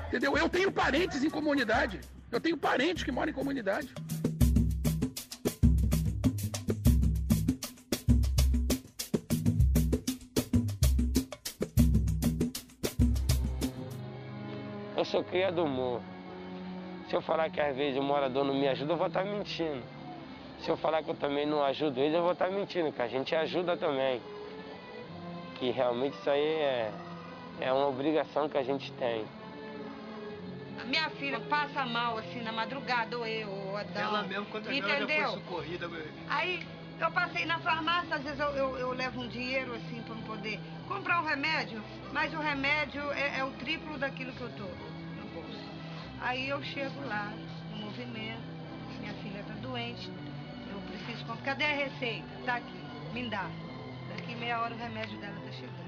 Entendeu? 0.09 0.37
Eu 0.37 0.49
tenho 0.49 0.73
parentes 0.73 1.23
em 1.23 1.31
comunidade. 1.31 2.01
Eu 2.33 2.41
tenho 2.41 2.57
parentes 2.57 3.05
que 3.05 3.13
moram 3.13 3.31
em 3.31 3.35
comunidade. 3.35 3.89
Sou 15.15 15.23
cria 15.23 15.53
do 15.53 15.65
morro. 15.65 16.03
Se 17.09 17.15
eu 17.15 17.23
falar 17.23 17.49
que 17.49 17.61
às 17.61 17.77
vezes 17.77 17.97
o 18.01 18.03
morador 18.03 18.45
não 18.45 18.53
me 18.53 18.67
ajuda, 18.67 18.95
eu 18.95 18.97
vou 18.97 19.07
estar 19.07 19.25
mentindo. 19.25 19.81
Se 20.59 20.69
eu 20.69 20.77
falar 20.77 21.05
que 21.05 21.11
eu 21.11 21.15
também 21.15 21.47
não 21.47 21.63
ajudo 21.63 22.01
ele, 22.01 22.17
eu 22.17 22.23
vou 22.23 22.33
estar 22.33 22.51
mentindo, 22.51 22.91
que 22.91 23.01
a 23.01 23.07
gente 23.07 23.33
ajuda 23.33 23.77
também. 23.77 24.21
Que 25.55 25.71
realmente 25.71 26.19
isso 26.19 26.29
aí 26.29 26.43
é, 26.43 26.93
é 27.61 27.73
uma 27.73 27.87
obrigação 27.87 28.49
que 28.49 28.59
a 28.59 28.65
gente 28.65 28.91
tem. 28.95 29.25
Minha 30.87 31.09
filha 31.11 31.39
passa 31.39 31.87
mal 31.87 32.19
assim 32.19 32.43
na 32.43 32.51
madrugada, 32.51 33.17
ou 33.17 33.25
eu, 33.25 33.49
ou 33.49 33.77
Adão. 33.77 34.03
Ela 34.03 34.23
mesmo, 34.25 34.47
quando 34.47 34.73
Entendeu? 34.73 34.97
ela 34.97 35.07
já 35.07 35.29
foi 35.29 35.41
socorrida. 35.41 35.89
Aí 36.29 36.67
eu 37.01 37.11
passei 37.13 37.47
na 37.47 37.61
farmácia, 37.61 38.17
às 38.17 38.23
vezes 38.25 38.41
eu, 38.41 38.49
eu, 38.49 38.79
eu 38.79 38.93
levo 38.93 39.21
um 39.21 39.29
dinheiro 39.29 39.75
assim 39.75 40.03
para 40.03 40.17
poder 40.27 40.59
comprar 40.89 41.21
um 41.21 41.25
remédio, 41.25 41.81
mas 42.13 42.35
o 42.35 42.39
remédio 42.39 43.13
é, 43.13 43.39
é 43.39 43.45
o 43.45 43.53
triplo 43.53 43.97
daquilo 43.97 44.33
que 44.33 44.41
eu 44.41 44.51
tô. 44.57 44.94
Aí 46.25 46.49
eu 46.49 46.63
chego 46.63 47.07
lá, 47.07 47.35
no 47.71 47.85
movimento, 47.85 48.41
minha 48.99 49.13
filha 49.23 49.41
está 49.41 49.53
doente, 49.61 50.11
eu 50.73 50.81
preciso 50.89 51.23
comprar. 51.27 51.45
Cadê 51.45 51.65
a 51.65 51.75
receita? 51.75 52.27
Tá 52.47 52.55
aqui, 52.55 52.81
me 53.13 53.29
dá. 53.29 53.47
Daqui 54.09 54.35
meia 54.37 54.59
hora 54.63 54.75
o 54.75 54.79
remédio 54.79 55.19
dela 55.21 55.37
está 55.41 55.53
chegando. 55.53 55.85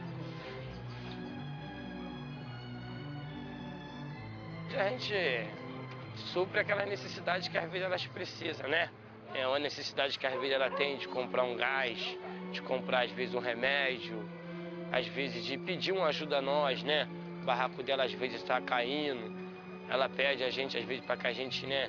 A 4.79 4.89
gente 4.91 5.49
supre 6.35 6.61
aquela 6.61 6.85
necessidade 6.85 7.49
que 7.49 7.57
às 7.57 7.71
vezes 7.71 7.87
elas 7.87 8.07
precisam, 8.07 8.69
né? 8.69 8.91
É 9.33 9.49
uma 9.49 9.59
necessidade 9.59 10.19
que 10.19 10.27
às 10.27 10.35
vezes 10.35 10.53
ela 10.53 10.71
tem 10.71 10.99
de 10.99 11.09
comprar 11.09 11.45
um 11.45 11.57
gás, 11.57 11.99
de 12.53 12.61
comprar 12.61 13.05
às 13.05 13.11
vezes 13.11 13.35
um 13.35 13.41
remédio, 13.41 14.23
às 14.93 15.07
vezes 15.07 15.47
de 15.47 15.57
pedir 15.57 15.93
uma 15.93 16.09
ajuda 16.09 16.39
a 16.39 16.43
nós, 16.43 16.83
né? 16.83 17.09
O 17.41 17.47
barraco 17.47 17.83
dela 17.83 18.05
às 18.05 18.13
vezes 18.13 18.43
está 18.43 18.61
caindo. 18.61 19.46
Ela 19.89 20.09
pede 20.09 20.43
a 20.43 20.51
gente, 20.51 20.77
às 20.77 20.85
vezes, 20.85 21.05
para 21.05 21.17
que 21.17 21.27
a 21.27 21.33
gente, 21.33 21.67
né, 21.67 21.89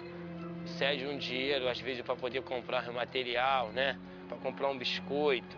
cede 0.77 1.05
um 1.05 1.17
dinheiro, 1.17 1.67
às 1.67 1.79
vezes, 1.79 2.01
para 2.03 2.15
poder 2.15 2.41
comprar 2.43 2.91
material, 2.91 3.69
né? 3.69 3.97
Para 4.27 4.37
comprar 4.37 4.69
um 4.69 4.77
biscoito. 4.77 5.55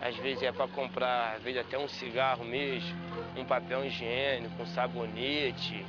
Às 0.00 0.16
vezes 0.16 0.42
é 0.42 0.50
para 0.50 0.66
comprar, 0.66 1.36
às 1.36 1.42
vezes, 1.42 1.60
até 1.60 1.78
um 1.78 1.86
cigarro 1.86 2.44
mesmo, 2.44 2.96
um 3.36 3.44
papel 3.44 3.84
higiênico, 3.84 4.62
um 4.62 4.66
sabonete. 4.66 5.86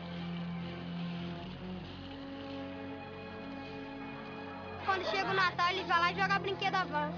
Quando 4.86 5.03
chego 5.10 5.27
na 5.29 5.45
matar, 5.45 5.73
ele 5.73 5.84
vai 5.86 5.99
lá 5.99 6.12
e 6.12 6.15
joga 6.15 6.39
brinquedo 6.39 6.75
avanço. 6.75 7.17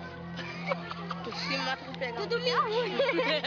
Se 1.34 1.58
mata 1.58 1.84
pegar 2.00 2.22
Tudo 2.22 2.40
mentira. 2.40 2.62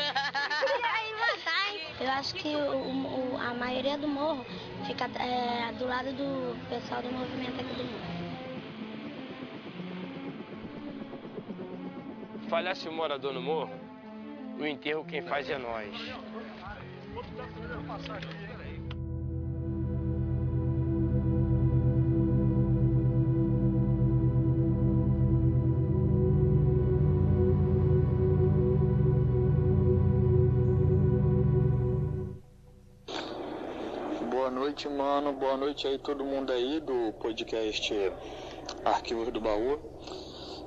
Aí 0.85 1.15
matar, 1.15 1.73
hein? 1.73 1.81
Eu 2.01 2.08
acho 2.19 2.35
que 2.35 2.49
o- 2.49 3.33
o- 3.35 3.39
a 3.39 3.55
maioria 3.55 3.97
do 3.97 4.09
morro 4.09 4.45
fica 4.87 5.05
é, 5.23 5.73
do 5.79 5.87
lado 5.87 6.13
do 6.13 6.57
pessoal 6.69 7.01
do 7.01 7.11
movimento 7.11 7.61
aqui 7.61 7.75
do 7.75 7.85
morro. 7.85 8.09
Falhasse 12.49 12.89
o 12.89 12.93
morador 12.93 13.33
no 13.33 13.41
morro, 13.43 13.71
o 14.59 14.67
enterro 14.67 15.05
quem 15.05 15.23
faz 15.23 15.49
é 15.49 15.59
nós. 15.59 15.95
Noite, 34.79 34.89
mano. 34.91 35.33
Boa 35.33 35.57
noite 35.57 35.89
aí 35.89 35.99
todo 35.99 36.25
mundo 36.25 36.53
aí 36.53 36.79
do 36.79 37.13
podcast 37.15 37.93
Arquivos 38.85 39.33
do 39.33 39.41
Baú. 39.41 39.77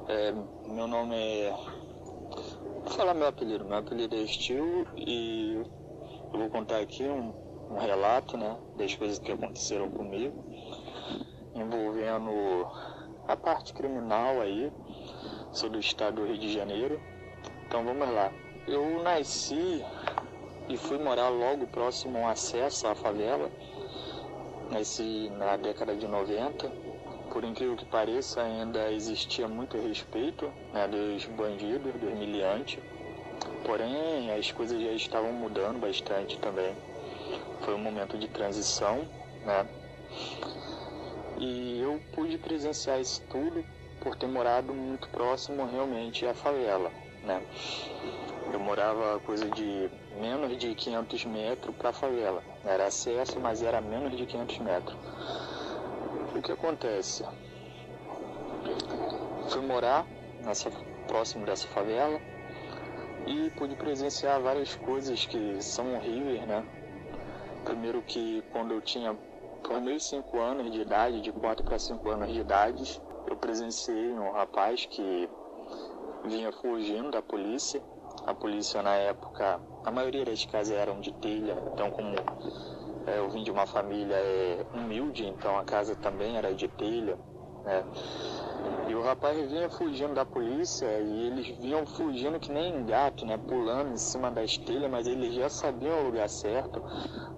É, 0.10 0.34
meu 0.68 0.86
nome 0.86 1.16
é. 1.16 1.56
Vou 2.84 2.90
falar 2.90 3.14
meu 3.14 3.28
apelido. 3.28 3.64
Meu 3.64 3.78
apelido 3.78 4.14
é 4.14 4.28
Steel 4.28 4.86
e 4.98 5.54
eu 6.34 6.40
vou 6.40 6.50
contar 6.50 6.80
aqui 6.80 7.04
um, 7.04 7.34
um 7.70 7.78
relato, 7.78 8.36
né, 8.36 8.58
das 8.76 8.94
coisas 8.96 9.18
que 9.18 9.32
aconteceram 9.32 9.90
comigo, 9.90 10.44
envolvendo 11.56 12.68
a 13.30 13.38
parte 13.38 13.74
criminal 13.74 14.42
aí. 14.42 14.74
Sou 15.54 15.70
do 15.70 15.80
estado 15.80 16.16
do 16.16 16.28
Rio 16.28 16.38
de 16.38 16.52
Janeiro. 16.52 17.02
Então 17.66 17.86
vamos 17.86 18.14
lá. 18.14 18.30
Eu 18.68 19.02
nasci 19.04 19.82
e 20.68 20.76
fui 20.76 20.98
morar 20.98 21.30
logo 21.30 21.66
próximo 21.68 22.18
ao 22.18 22.28
acesso 22.28 22.88
à 22.88 22.96
favela. 22.96 23.50
Nasci 24.72 25.30
na 25.32 25.58
década 25.58 25.94
de 25.94 26.08
90. 26.08 26.72
Por 27.30 27.44
incrível 27.44 27.76
que 27.76 27.86
pareça, 27.86 28.42
ainda 28.42 28.90
existia 28.92 29.46
muito 29.46 29.78
respeito 29.78 30.50
né, 30.74 30.88
dos 30.88 31.26
bandidos, 31.26 31.94
dos 31.94 32.14
miliantes. 32.14 32.80
Porém, 33.66 34.32
as 34.32 34.50
coisas 34.54 34.82
já 34.82 34.92
estavam 34.94 35.34
mudando 35.34 35.78
bastante 35.78 36.38
também. 36.40 36.74
Foi 37.62 37.74
um 37.74 37.80
momento 37.80 38.18
de 38.18 38.30
transição, 38.30 39.06
né? 39.46 39.68
E 41.38 41.82
eu 41.82 42.02
pude 42.14 42.38
presenciar 42.38 43.02
isso 43.02 43.22
tudo 43.30 43.66
por 44.00 44.16
ter 44.16 44.28
morado 44.28 44.74
muito 44.74 45.10
próximo 45.10 45.66
realmente 45.66 46.26
à 46.26 46.34
favela, 46.34 46.92
né? 47.24 47.42
Eu 48.54 48.60
morava 48.60 49.20
coisa 49.20 49.50
de 49.50 49.90
menos 50.20 50.58
de 50.58 50.76
500 50.76 51.26
metros 51.26 51.76
para 51.76 51.90
a 51.90 51.94
favela. 51.94 52.44
Era 52.66 52.88
acesso, 52.88 53.40
mas 53.40 53.62
era 53.62 53.80
menos 53.82 54.16
de 54.18 54.26
500 54.26 54.60
metros. 54.60 54.98
O 56.36 56.42
que 56.42 56.52
acontece? 56.52 57.26
Fui 59.50 59.62
morar 59.62 60.06
nessa, 60.44 60.72
próximo 61.08 61.46
dessa 61.46 61.68
favela 61.68 62.20
e 63.28 63.50
pude 63.52 63.76
presenciar 63.76 64.42
várias 64.42 64.76
coisas 64.76 65.26
que 65.26 65.62
são 65.62 65.94
horríveis, 65.96 66.46
né? 66.48 66.66
Primeiro 67.66 68.02
que 68.02 68.44
quando 68.52 68.74
eu 68.74 68.82
tinha 68.82 69.14
por 69.64 69.80
meus 69.80 70.04
5 70.06 70.40
anos 70.40 70.72
de 70.72 70.82
idade, 70.82 71.22
de 71.22 71.32
4 71.32 71.64
para 71.64 71.78
5 71.78 72.10
anos 72.10 72.34
de 72.34 72.40
idade, 72.40 73.02
eu 73.28 73.36
presenciei 73.36 74.12
um 74.12 74.32
rapaz 74.32 74.86
que 74.86 75.30
vinha 76.26 76.52
fugindo 76.52 77.12
da 77.12 77.22
polícia. 77.22 77.82
A 78.26 78.34
polícia 78.34 78.82
na 78.84 78.96
época, 78.96 79.62
a 79.84 79.92
maioria 79.92 80.24
das 80.26 80.46
casas 80.46 80.76
eram 80.76 81.00
de 81.02 81.12
telha, 81.12 81.58
então 81.74 81.90
como 81.92 82.16
é, 83.08 83.18
eu 83.18 83.30
vim 83.30 83.44
de 83.44 83.52
uma 83.52 83.66
família 83.66 84.16
é, 84.16 84.66
humilde, 84.74 85.26
então 85.26 85.58
a 85.58 85.64
casa 85.64 85.96
também 85.96 86.38
era 86.38 86.54
de 86.54 86.68
telha, 86.68 87.18
né? 87.66 87.84
E 88.88 88.94
o 88.94 89.02
rapaz 89.02 89.38
vinha 89.50 89.70
fugindo 89.70 90.14
da 90.14 90.26
polícia 90.26 90.86
e 91.00 91.28
eles 91.28 91.48
vinham 91.58 91.86
fugindo 91.86 92.40
que 92.40 92.52
nem 92.52 92.86
gato, 92.86 93.26
né? 93.26 93.38
Pulando 93.38 93.94
em 93.94 93.98
cima 93.98 94.30
das 94.30 94.58
telhas, 94.58 94.92
mas 94.92 95.08
eles 95.08 95.34
já 95.34 95.50
sabiam 95.50 96.02
o 96.02 96.04
lugar 96.08 96.28
certo. 96.28 96.84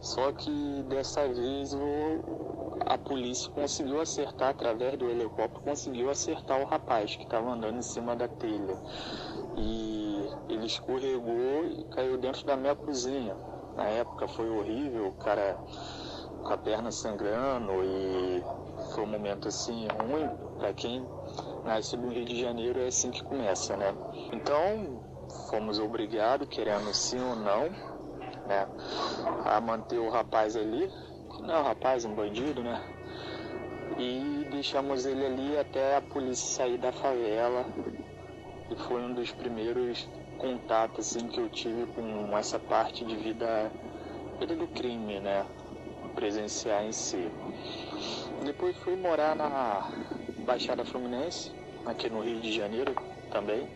Só 0.02 0.32
que 0.32 0.84
dessa 0.90 1.28
vez 1.28 1.74
o, 1.74 2.80
a 2.88 2.98
polícia 2.98 3.52
conseguiu 3.52 4.02
acertar 4.02 4.50
através 4.50 4.98
do 4.98 5.10
helicóptero, 5.10 5.62
conseguiu 5.62 6.10
acertar 6.10 6.60
o 6.60 6.66
rapaz 6.66 7.16
que 7.16 7.24
estava 7.24 7.52
andando 7.52 7.78
em 7.78 7.84
cima 7.84 8.16
da 8.16 8.28
telha. 8.28 8.78
E 9.56 10.30
ele 10.50 10.66
escorregou 10.66 11.66
e 11.66 11.84
caiu 11.92 12.18
dentro 12.18 12.46
da 12.46 12.56
minha 12.56 12.76
cozinha. 12.76 13.36
Na 13.76 13.86
época 13.86 14.28
foi 14.28 14.50
horrível, 14.50 15.08
o 15.08 15.14
cara 15.14 15.58
com 16.44 16.54
a 16.54 16.58
perna 16.58 16.92
sangrando 16.92 17.72
e 17.84 18.44
foi 18.94 19.04
um 19.04 19.08
momento 19.08 19.48
assim 19.48 19.88
ruim 19.88 20.30
para 20.64 20.74
quem 20.74 21.06
nasce 21.66 21.98
no 21.98 22.08
Rio 22.08 22.24
de 22.24 22.40
Janeiro 22.40 22.80
é 22.80 22.88
assim 22.88 23.12
que 23.12 23.22
começa, 23.22 23.76
né? 23.76 23.94
Então 24.32 25.04
fomos 25.50 25.78
obrigados, 25.78 26.48
querendo 26.48 26.94
sim 26.94 27.20
ou 27.20 27.36
não, 27.36 27.64
né, 28.48 28.66
a 29.44 29.60
manter 29.60 30.00
o 30.00 30.10
rapaz 30.10 30.56
ali, 30.56 30.90
não 31.42 31.54
é 31.54 31.60
um 31.60 31.64
rapaz, 31.64 32.06
um 32.06 32.16
bandido, 32.16 32.64
né? 32.64 32.82
E 33.98 34.48
deixamos 34.52 35.06
ele 35.06 35.26
ali 35.26 35.58
até 35.60 35.98
a 35.98 36.02
polícia 36.02 36.56
sair 36.56 36.78
da 36.78 36.94
favela. 36.94 37.66
E 38.72 38.76
foi 38.78 39.02
um 39.02 39.14
dos 39.14 39.34
primeiros 39.34 40.10
contatos 40.38 41.10
assim 41.14 41.28
que 41.28 41.42
eu 41.42 41.50
tive 41.50 41.88
com 41.88 42.38
essa 42.38 42.58
parte 42.58 43.04
de 43.04 43.18
vida, 43.18 43.70
vida 44.40 44.56
do 44.56 44.68
crime, 44.70 45.20
né? 45.20 45.46
Presenciar 46.16 46.86
em 46.86 46.94
si. 46.94 47.30
Depois 48.46 48.78
fui 48.78 48.96
morar 48.96 49.36
na 49.36 50.23
Baixada 50.44 50.84
Fluminense, 50.84 51.52
aqui 51.86 52.10
no 52.10 52.22
Rio 52.22 52.42
de 52.42 52.52
Janeiro 52.52 52.94
também. 53.32 53.68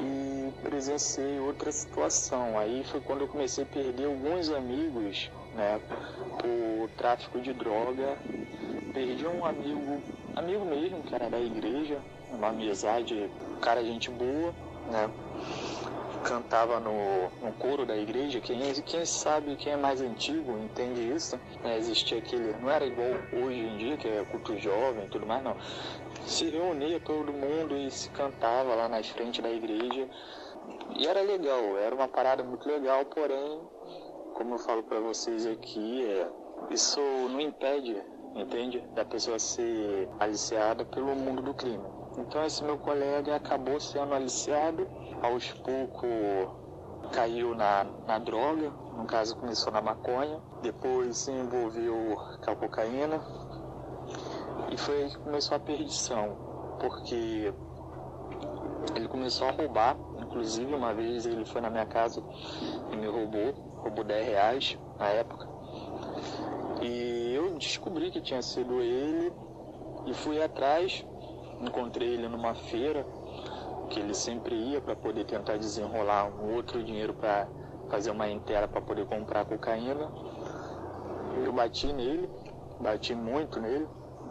E 0.00 0.52
presenciei 0.62 1.40
outra 1.40 1.70
situação. 1.72 2.58
Aí 2.58 2.84
foi 2.84 3.00
quando 3.00 3.22
eu 3.22 3.28
comecei 3.28 3.64
a 3.64 3.66
perder 3.66 4.06
alguns 4.06 4.50
amigos, 4.50 5.30
né, 5.54 5.80
por 6.38 6.88
tráfico 6.96 7.40
de 7.40 7.52
droga. 7.52 8.16
Perdi 8.94 9.26
um 9.26 9.44
amigo, 9.44 10.02
amigo 10.36 10.64
mesmo, 10.64 11.02
que 11.02 11.14
era 11.14 11.28
da 11.28 11.40
igreja, 11.40 12.00
uma 12.30 12.48
amizade, 12.48 13.30
cara 13.60 13.82
gente 13.82 14.10
boa, 14.10 14.54
né? 14.90 15.10
Cantava 16.24 16.80
no, 16.80 17.30
no 17.40 17.52
coro 17.54 17.86
da 17.86 17.96
igreja, 17.96 18.40
quem, 18.40 18.60
quem 18.82 19.04
sabe, 19.06 19.56
quem 19.56 19.72
é 19.72 19.76
mais 19.76 20.00
antigo 20.00 20.58
entende 20.58 21.00
isso. 21.14 21.38
Né? 21.62 21.78
Existia 21.78 22.18
aquele, 22.18 22.54
não 22.60 22.70
era 22.70 22.84
igual 22.84 23.08
hoje 23.32 23.60
em 23.60 23.78
dia, 23.78 23.96
que 23.96 24.08
é 24.08 24.24
culto 24.24 24.56
jovem 24.58 25.04
e 25.04 25.08
tudo 25.08 25.26
mais, 25.26 25.42
não. 25.42 25.56
Se 26.26 26.48
reunia 26.50 27.00
todo 27.00 27.32
mundo 27.32 27.76
e 27.76 27.90
se 27.90 28.10
cantava 28.10 28.74
lá 28.74 28.88
nas 28.88 29.08
frente 29.08 29.40
da 29.40 29.50
igreja. 29.50 30.08
E 30.96 31.06
era 31.06 31.22
legal, 31.22 31.78
era 31.78 31.94
uma 31.94 32.08
parada 32.08 32.42
muito 32.42 32.68
legal, 32.68 33.04
porém, 33.06 33.60
como 34.34 34.54
eu 34.54 34.58
falo 34.58 34.82
para 34.82 35.00
vocês 35.00 35.46
aqui, 35.46 36.04
é, 36.04 36.28
isso 36.70 37.00
não 37.00 37.40
impede, 37.40 37.96
entende, 38.34 38.80
da 38.94 39.04
pessoa 39.04 39.38
ser 39.38 40.08
aliciada 40.18 40.84
pelo 40.84 41.14
mundo 41.14 41.42
do 41.42 41.54
crime. 41.54 41.97
Então 42.20 42.44
esse 42.44 42.62
meu 42.64 42.78
colega 42.78 43.36
acabou 43.36 43.78
sendo 43.80 44.14
aliciado, 44.14 44.86
aos 45.22 45.52
poucos 45.52 46.08
caiu 47.12 47.54
na, 47.54 47.84
na 48.06 48.18
droga, 48.18 48.70
no 48.96 49.04
caso 49.06 49.36
começou 49.36 49.72
na 49.72 49.80
maconha, 49.80 50.40
depois 50.62 51.16
se 51.16 51.30
envolveu 51.30 52.16
com 52.44 52.50
a 52.50 52.56
cocaína. 52.56 53.22
E 54.70 54.76
foi 54.76 55.04
aí 55.04 55.10
que 55.10 55.18
começou 55.18 55.56
a 55.56 55.60
perdição, 55.60 56.36
porque 56.80 57.52
ele 58.94 59.08
começou 59.08 59.48
a 59.48 59.52
roubar, 59.52 59.96
inclusive 60.20 60.74
uma 60.74 60.92
vez 60.92 61.24
ele 61.24 61.44
foi 61.44 61.60
na 61.60 61.70
minha 61.70 61.86
casa 61.86 62.22
e 62.92 62.96
me 62.96 63.06
roubou, 63.06 63.52
roubou 63.76 64.04
10 64.04 64.26
reais 64.26 64.78
na 64.98 65.06
época. 65.08 65.48
E 66.82 67.32
eu 67.34 67.54
descobri 67.54 68.10
que 68.10 68.20
tinha 68.20 68.42
sido 68.42 68.80
ele. 68.80 69.32
E 70.06 70.14
fui 70.14 70.42
atrás, 70.42 71.04
encontrei 71.60 72.14
ele 72.14 72.28
numa 72.28 72.54
feira 72.54 73.06
que 73.90 74.00
ele 74.00 74.14
sempre 74.14 74.54
ia 74.54 74.80
para 74.80 74.94
poder 74.94 75.24
tentar 75.24 75.56
desenrolar 75.56 76.26
um 76.26 76.54
outro 76.54 76.82
dinheiro 76.82 77.14
para 77.14 77.48
fazer 77.88 78.10
uma 78.10 78.28
inteira 78.28 78.68
para 78.68 78.80
poder 78.80 79.06
comprar 79.06 79.44
cocaína. 79.44 80.10
Eu 81.44 81.52
bati 81.52 81.92
nele, 81.92 82.28
bati 82.80 83.14
muito 83.14 83.60
nele, 83.60 83.86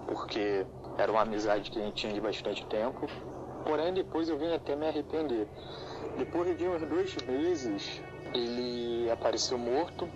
porque 0.07 0.65
era 0.97 1.11
uma 1.11 1.21
amizade 1.21 1.71
que 1.71 1.79
a 1.79 1.83
gente 1.83 1.95
tinha 1.95 2.13
de 2.13 2.21
bastante 2.21 2.65
tempo. 2.65 3.07
Porém, 3.65 3.93
depois 3.93 4.29
eu 4.29 4.37
vim 4.37 4.53
até 4.53 4.75
me 4.75 4.87
arrepender. 4.87 5.47
Depois 6.17 6.57
de 6.57 6.67
uns 6.67 6.81
dois 6.87 7.15
meses, 7.27 8.01
ele 8.33 9.09
apareceu 9.11 9.57
morto, 9.57 10.07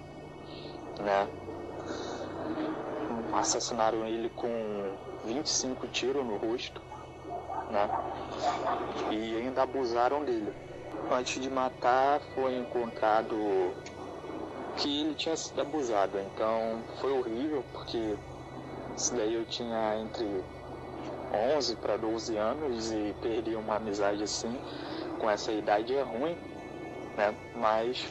né? 1.00 1.28
Assassinaram 3.34 4.06
ele 4.06 4.30
com 4.30 4.50
25 5.26 5.88
tiros 5.88 6.26
no 6.26 6.38
rosto. 6.38 6.91
Né? 7.72 7.90
E 9.12 9.38
ainda 9.38 9.64
abusaram 9.64 10.24
dele. 10.24 10.54
Antes 11.10 11.42
de 11.42 11.50
matar, 11.50 12.22
foi 12.36 12.58
encontrado 12.58 13.36
que 14.78 15.02
ele 15.02 15.16
tinha 15.16 15.36
sido 15.36 15.62
abusado. 15.62 16.20
Então 16.20 16.82
foi 17.00 17.12
horrível, 17.12 17.64
porque 17.72 18.16
isso 18.96 19.16
daí 19.16 19.34
eu 19.34 19.46
tinha 19.46 19.98
entre 20.00 20.44
11 21.58 21.76
para 21.78 21.98
12 21.98 22.38
anos 22.38 22.92
e 22.92 23.16
perdi 23.22 23.56
uma 23.56 23.76
amizade 23.76 24.24
assim. 24.24 24.58
Com 25.20 25.30
essa 25.30 25.52
idade 25.52 25.96
é 25.96 26.02
ruim, 26.02 26.38
né? 27.18 27.36
Mas 27.56 28.06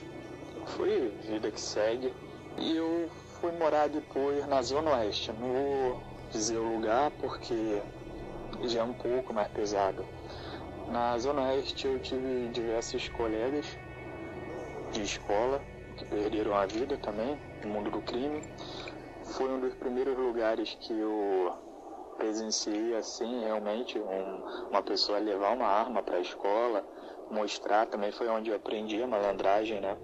foi 0.67 1.13
vida 1.27 1.51
que 1.51 1.61
segue. 1.61 2.13
E 2.59 2.77
eu 2.77 3.09
fui 3.41 3.53
morar 3.53 3.89
depois 3.89 4.47
na 4.47 4.63
Zona 4.63 4.93
Oeste. 4.97 5.33
Não 5.33 5.49
vou 5.49 6.03
dizer 6.31 6.59
o 6.59 6.75
lugar 6.75 7.11
porque 7.13 7.81
já 8.69 8.81
é 8.81 8.85
um 8.85 8.93
pouco 8.93 9.33
mais 9.33 9.49
pesado. 9.49 10.07
Na 10.89 11.17
Zona 11.19 11.43
Oeste 11.43 11.87
eu 11.87 12.01
tive 12.01 12.49
diversos 12.49 13.09
colegas 13.09 13.79
de 14.93 15.03
escola 15.03 15.65
que 15.97 16.05
perderam 16.05 16.55
a 16.55 16.67
vida 16.67 16.99
também 16.99 17.39
no 17.63 17.71
mundo 17.71 17.91
do 17.91 18.01
crime. 18.03 18.43
Foi 19.23 19.49
um 19.51 19.61
dos 19.61 19.75
primeiros 19.75 20.17
lugares 20.17 20.77
que 20.81 20.93
eu 20.93 21.53
presenciei 22.17 22.97
assim 22.97 23.45
realmente 23.45 23.99
um, 23.99 24.69
uma 24.69 24.83
pessoa 24.83 25.19
levar 25.19 25.55
uma 25.55 25.67
arma 25.67 26.03
para 26.03 26.17
a 26.17 26.21
escola, 26.21 26.85
mostrar 27.31 27.87
também 27.87 28.13
foi 28.13 28.29
onde 28.29 28.51
eu 28.51 28.57
aprendi 28.57 29.03
a 29.03 29.07
malandragem, 29.07 29.81
né? 29.81 29.97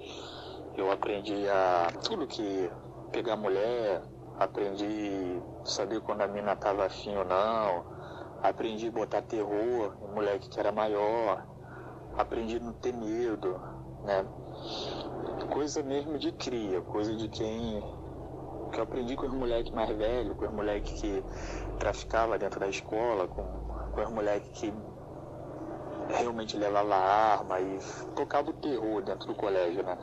Eu 0.77 0.90
aprendi 0.90 1.49
a 1.49 1.88
tudo 2.05 2.27
que 2.27 2.71
pegar 3.11 3.37
mulher, 3.37 4.03
aprendi 4.38 5.42
saber 5.64 6.01
quando 6.01 6.23
a 6.23 6.29
mina 6.29 6.55
tava 6.55 6.87
afim 6.87 7.16
ou 7.16 7.25
não, 7.25 7.96
aprendi 8.42 8.88
a 8.88 8.90
botar 8.90 9.22
terror 9.22 9.96
em 10.03 10.14
moleque 10.14 10.49
que 10.49 10.61
era 10.61 10.72
maior, 10.72 11.46
aprendi 12.16 12.57
a 12.57 12.61
não 12.61 12.72
ter 12.72 12.92
medo, 12.92 13.61
né? 14.05 14.25
Coisa 15.51 15.83
mesmo 15.83 16.18
de 16.18 16.33
cria, 16.33 16.81
coisa 16.83 17.14
de 17.14 17.29
quem 17.29 17.83
que 18.72 18.81
eu 18.81 18.85
aprendi 18.85 19.16
com 19.16 19.27
os 19.27 19.33
moleques 19.33 19.72
mais 19.72 19.88
velhos, 19.96 20.37
com 20.37 20.44
os 20.44 20.53
moleques 20.53 21.01
que 21.01 21.25
traficava 21.79 22.38
dentro 22.38 22.61
da 22.61 22.68
escola, 22.68 23.29
com, 23.29 23.42
com 23.92 24.03
os 24.03 24.11
moleques 24.11 24.51
que 24.59 24.72
realmente 26.09 26.57
levava 26.57 26.94
arma 26.94 27.61
e 27.61 27.79
tocava 28.14 28.51
o 28.51 28.53
terror 28.55 29.03
dentro 29.03 29.27
do 29.27 29.35
colégio, 29.35 29.83
né? 29.83 29.96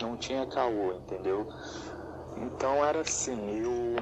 Não 0.00 0.16
tinha 0.16 0.46
caô, 0.46 0.92
entendeu? 0.94 1.48
Então 2.36 2.84
era 2.84 3.00
assim, 3.00 3.50
eu 3.60 3.96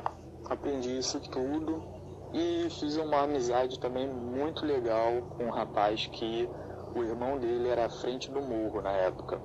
aprendi 0.50 0.98
isso 0.98 1.20
tudo 1.20 1.95
e 2.32 2.68
fiz 2.70 2.96
uma 2.96 3.22
amizade 3.22 3.78
também 3.78 4.08
muito 4.08 4.64
legal 4.66 5.22
com 5.36 5.46
um 5.46 5.50
rapaz 5.50 6.06
que 6.06 6.48
o 6.94 7.02
irmão 7.02 7.38
dele 7.38 7.68
era 7.68 7.86
à 7.86 7.88
frente 7.88 8.30
do 8.30 8.40
morro 8.40 8.80
na 8.82 8.92
época. 8.92 9.40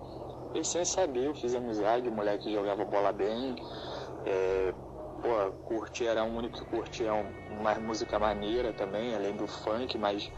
E 0.54 0.64
sem 0.64 0.84
saber, 0.84 1.28
eu 1.28 1.36
fiz 1.36 1.56
amizade, 1.56 2.10
o 2.10 2.12
moleque 2.12 2.52
jogava 2.52 2.84
bola 2.84 3.12
bem, 3.12 3.56
é, 4.26 4.74
pô, 5.22 5.52
curtia, 5.64 6.12
era 6.12 6.24
o 6.24 6.36
único 6.36 6.60
que 6.60 6.66
curtia 6.66 7.14
uma 7.50 7.76
música 7.76 8.20
maneira 8.20 8.74
também, 8.74 9.16
além 9.16 9.36
do 9.36 9.48
funk, 9.48 9.98
mas 9.98 10.30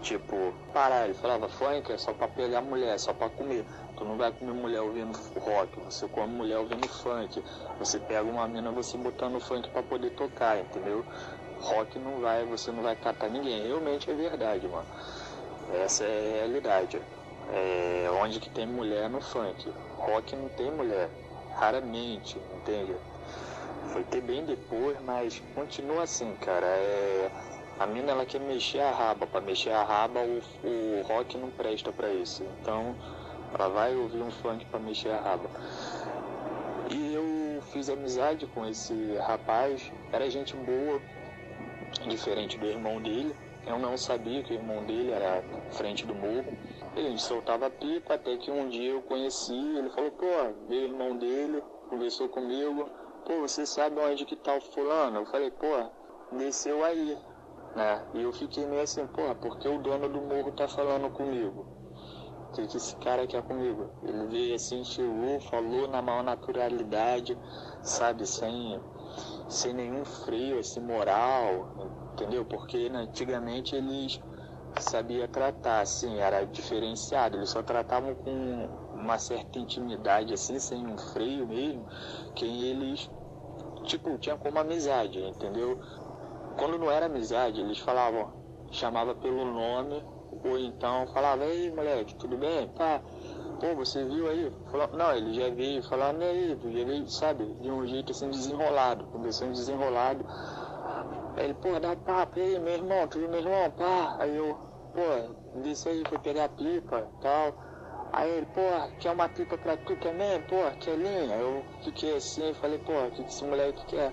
tipo, 0.00 0.34
parar, 0.72 1.04
ele 1.04 1.14
falava 1.14 1.48
funk 1.48 1.92
é 1.92 1.98
só 1.98 2.12
pra 2.12 2.26
pegar 2.28 2.62
mulher, 2.62 2.98
só 2.98 3.12
pra 3.12 3.28
comer. 3.28 3.64
Tu 3.96 4.04
não 4.04 4.16
vai 4.16 4.32
comer 4.32 4.52
mulher 4.52 4.80
ouvindo 4.80 5.18
rock, 5.38 5.78
você 5.80 6.08
come 6.08 6.34
mulher 6.34 6.58
ouvindo 6.58 6.88
funk. 6.88 7.42
Você 7.78 8.00
pega 8.00 8.22
uma 8.22 8.48
mina 8.48 8.72
você 8.72 8.96
botando 8.96 9.40
funk 9.40 9.68
para 9.70 9.82
poder 9.82 10.10
tocar, 10.10 10.58
entendeu? 10.58 11.04
Rock 11.60 11.98
não 11.98 12.20
vai, 12.20 12.44
você 12.44 12.70
não 12.70 12.82
vai 12.82 12.96
catar 12.96 13.28
ninguém. 13.28 13.66
Realmente 13.66 14.10
é 14.10 14.14
verdade, 14.14 14.66
mano. 14.66 14.86
Essa 15.84 16.04
é 16.04 16.42
a 16.42 16.46
realidade. 16.46 17.00
É, 17.52 18.10
onde 18.22 18.40
que 18.40 18.50
tem 18.50 18.66
mulher 18.66 19.08
no 19.10 19.20
funk. 19.20 19.72
Rock 19.96 20.34
não 20.36 20.48
tem 20.50 20.70
mulher. 20.70 21.08
Raramente, 21.54 22.38
entende? 22.56 22.94
Foi 23.92 24.02
ter 24.04 24.20
bem 24.20 24.44
depois, 24.44 24.96
mas 25.02 25.42
continua 25.54 26.04
assim, 26.04 26.34
cara. 26.36 26.66
É, 26.66 27.30
a 27.78 27.86
mina 27.86 28.12
ela 28.12 28.24
quer 28.24 28.40
mexer 28.40 28.80
a 28.80 28.90
raba. 28.90 29.26
Para 29.26 29.40
mexer 29.40 29.70
a 29.70 29.82
raba, 29.82 30.20
o, 30.20 30.42
o 30.66 31.02
rock 31.02 31.36
não 31.36 31.50
presta 31.50 31.92
para 31.92 32.10
isso. 32.12 32.42
Então, 32.60 32.94
ela 33.52 33.68
vai 33.68 33.94
ouvir 33.94 34.22
um 34.22 34.30
funk 34.30 34.64
para 34.66 34.80
mexer 34.80 35.10
a 35.10 35.20
raba. 35.20 35.50
E 36.90 37.14
eu 37.14 37.62
fiz 37.72 37.88
amizade 37.88 38.46
com 38.46 38.66
esse 38.66 38.94
rapaz, 39.18 39.92
era 40.12 40.28
gente 40.28 40.56
boa, 40.56 41.00
diferente 42.08 42.58
do 42.58 42.66
irmão 42.66 43.00
dele. 43.00 43.34
Eu 43.66 43.78
não 43.78 43.96
sabia 43.96 44.42
que 44.42 44.52
o 44.52 44.56
irmão 44.56 44.84
dele 44.84 45.10
era 45.10 45.44
frente 45.72 46.06
do 46.06 46.14
morro. 46.14 46.56
Ele 46.96 47.18
soltava 47.18 47.70
pipa 47.70 48.14
até 48.14 48.36
que 48.36 48.50
um 48.50 48.68
dia 48.68 48.90
eu 48.90 49.02
conheci, 49.02 49.54
ele 49.54 49.90
falou, 49.90 50.10
pô, 50.12 50.26
meu 50.68 50.80
irmão 50.80 51.16
dele, 51.16 51.62
conversou 51.88 52.28
comigo, 52.28 52.88
pô, 53.24 53.40
você 53.40 53.64
sabe 53.66 54.00
onde 54.00 54.24
que 54.24 54.34
tá 54.34 54.56
o 54.56 54.60
fulano? 54.60 55.18
Eu 55.20 55.26
falei, 55.26 55.50
pô, 55.50 55.66
desceu 56.36 56.84
aí, 56.84 57.16
né? 57.76 58.02
E 58.14 58.22
eu 58.22 58.32
fiquei 58.32 58.66
meio 58.66 58.82
assim, 58.82 59.06
pô, 59.06 59.22
porque 59.40 59.68
o 59.68 59.78
dono 59.78 60.08
do 60.08 60.20
morro 60.20 60.52
tá 60.52 60.66
falando 60.66 61.10
comigo? 61.10 61.66
O 62.48 62.52
que, 62.52 62.66
que 62.66 62.76
esse 62.78 62.96
cara 62.96 63.26
quer 63.28 63.42
comigo? 63.42 63.88
Ele 64.02 64.26
veio 64.26 64.54
assim, 64.56 64.82
chegou, 64.82 65.38
falou 65.42 65.86
na 65.86 66.02
maior 66.02 66.24
naturalidade, 66.24 67.38
sabe, 67.82 68.26
sem, 68.26 68.80
sem 69.50 69.72
nenhum 69.74 70.04
freio, 70.04 70.60
assim, 70.60 70.80
moral, 70.80 71.68
entendeu? 72.12 72.44
Porque 72.44 72.88
né, 72.88 73.00
antigamente 73.00 73.74
eles 73.74 74.20
sabia 74.78 75.26
tratar, 75.26 75.80
assim, 75.80 76.18
era 76.18 76.44
diferenciado, 76.44 77.36
eles 77.36 77.50
só 77.50 77.62
tratavam 77.62 78.14
com 78.14 78.68
uma 78.94 79.18
certa 79.18 79.58
intimidade, 79.58 80.32
assim, 80.32 80.58
sem 80.58 80.86
um 80.86 80.96
freio 80.96 81.46
mesmo, 81.46 81.86
quem 82.36 82.62
eles, 82.62 83.10
tipo, 83.84 84.16
tinha 84.18 84.36
como 84.36 84.58
amizade, 84.58 85.18
entendeu? 85.18 85.80
Quando 86.56 86.78
não 86.78 86.90
era 86.90 87.06
amizade, 87.06 87.60
eles 87.60 87.78
falavam, 87.78 88.30
chamava 88.70 89.14
pelo 89.14 89.44
nome, 89.44 90.04
ou 90.44 90.58
então 90.58 91.06
falava, 91.08 91.44
ei 91.44 91.72
moleque, 91.72 92.14
tudo 92.14 92.36
bem? 92.36 92.68
Pá, 92.68 93.02
pô, 93.60 93.74
você 93.76 94.04
viu 94.04 94.28
aí? 94.28 94.50
Falou, 94.70 94.88
não, 94.94 95.14
ele 95.14 95.34
já 95.34 95.50
veio 95.50 95.82
falando 95.82 96.22
aí, 96.22 96.58
já 96.62 96.84
veio, 96.84 97.06
sabe, 97.08 97.44
de 97.60 97.70
um 97.70 97.86
jeito 97.86 98.10
assim 98.10 98.30
desenrolado, 98.30 99.04
conversando 99.06 99.52
desenrolado. 99.52 100.24
Aí 101.36 101.44
ele, 101.44 101.54
pô, 101.54 101.78
dá 101.78 101.94
papo 101.94 102.40
aí, 102.40 102.58
meu 102.58 102.74
irmão, 102.74 103.06
tudo 103.06 103.28
meu 103.28 103.40
irmão, 103.40 103.70
pá. 103.72 104.16
Aí 104.18 104.34
eu, 104.34 104.56
pô, 104.94 105.60
disse 105.62 105.88
aí, 105.88 106.02
foi 106.08 106.18
pegar 106.18 106.48
pipa 106.48 107.06
e 107.06 107.22
tal. 107.22 107.54
Aí 108.12 108.28
ele, 108.30 108.46
pô, 108.46 108.60
quer 108.98 109.12
uma 109.12 109.28
pipa 109.28 109.56
pra 109.56 109.76
tu 109.76 109.94
também? 109.96 110.40
Pô, 110.42 110.56
quer 110.80 110.96
linha? 110.96 111.36
Eu 111.36 111.64
fiquei 111.84 112.16
assim, 112.16 112.52
falei, 112.54 112.78
pô, 112.78 112.92
o 112.92 113.10
que 113.10 113.22
esse 113.22 113.44
moleque 113.44 113.84
quer? 113.86 114.12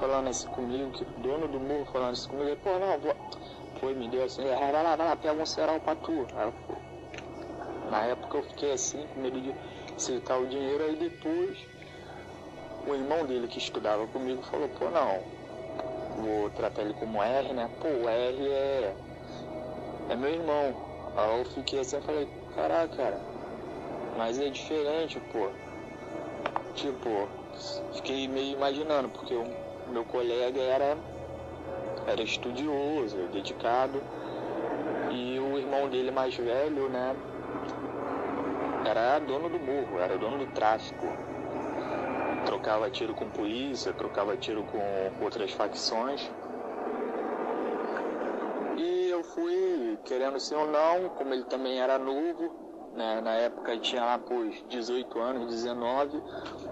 Falando 0.00 0.28
assim 0.28 0.48
comigo, 0.48 0.90
que 0.90 1.04
dono 1.20 1.48
do 1.48 1.60
morro 1.60 1.86
falando 1.86 2.12
assim 2.12 2.28
comigo, 2.28 2.48
ele, 2.48 2.56
pô, 2.56 2.70
não, 2.78 2.98
vou 2.98 3.14
foi, 3.80 3.94
me 3.94 4.08
deu 4.08 4.24
assim, 4.24 4.42
vai 4.42 4.72
lá, 4.72 4.96
vai 4.96 5.06
lá, 5.06 5.16
pega 5.16 5.40
um 5.40 5.46
cerol 5.46 5.78
pra 5.80 5.94
tu. 5.96 6.26
Aí, 6.34 6.52
na 7.90 8.04
época 8.04 8.38
eu 8.38 8.42
fiquei 8.42 8.72
assim, 8.72 9.06
com 9.12 9.20
medo 9.20 9.40
de 9.40 9.54
aceitar 9.96 10.38
o 10.38 10.46
dinheiro, 10.46 10.84
aí 10.84 10.96
depois 10.96 11.58
o 12.86 12.94
irmão 12.94 13.26
dele 13.26 13.48
que 13.48 13.58
estudava 13.58 14.06
comigo 14.08 14.42
falou, 14.42 14.68
pô 14.68 14.90
não, 14.90 15.22
vou 16.22 16.50
tratar 16.50 16.82
ele 16.82 16.94
como 16.94 17.22
R, 17.22 17.52
né? 17.52 17.68
Pô, 17.80 17.88
o 17.88 18.08
R 18.08 18.48
é. 18.48 18.94
é 20.10 20.16
meu 20.16 20.30
irmão. 20.30 20.74
Aí 21.16 21.38
eu 21.38 21.44
fiquei 21.46 21.80
assim, 21.80 22.00
falei, 22.00 22.28
caraca, 22.54 22.96
cara, 22.96 23.20
mas 24.16 24.38
é 24.38 24.48
diferente, 24.48 25.20
pô. 25.32 25.48
Tipo, 26.74 27.28
fiquei 27.94 28.28
meio 28.28 28.56
imaginando, 28.56 29.08
porque 29.08 29.34
o 29.34 29.44
meu 29.88 30.04
colega 30.04 30.60
era 30.60 30.96
era 32.06 32.22
estudioso, 32.22 33.16
dedicado. 33.32 34.02
E 35.10 35.38
o 35.38 35.58
irmão 35.58 35.88
dele 35.88 36.10
mais 36.10 36.36
velho, 36.36 36.88
né, 36.88 37.16
era 38.86 39.18
dono 39.18 39.48
do 39.48 39.58
morro, 39.58 39.98
era 39.98 40.16
dono 40.16 40.38
do 40.38 40.46
tráfico. 40.52 41.06
Trocava 42.44 42.88
tiro 42.90 43.14
com 43.14 43.28
polícia, 43.28 43.92
trocava 43.92 44.36
tiro 44.36 44.62
com 44.62 45.24
outras 45.24 45.50
facções. 45.52 46.30
E 48.76 49.08
eu 49.10 49.24
fui 49.24 49.98
querendo 50.04 50.38
ser 50.38 50.54
ou 50.54 50.66
não, 50.68 51.08
como 51.10 51.34
ele 51.34 51.44
também 51.44 51.80
era 51.80 51.98
novo, 51.98 52.54
né, 52.94 53.20
na 53.20 53.32
época 53.34 53.76
tinha 53.78 54.04
lá 54.04 54.18
por 54.18 54.48
18 54.68 55.18
anos, 55.18 55.46
19, 55.46 56.22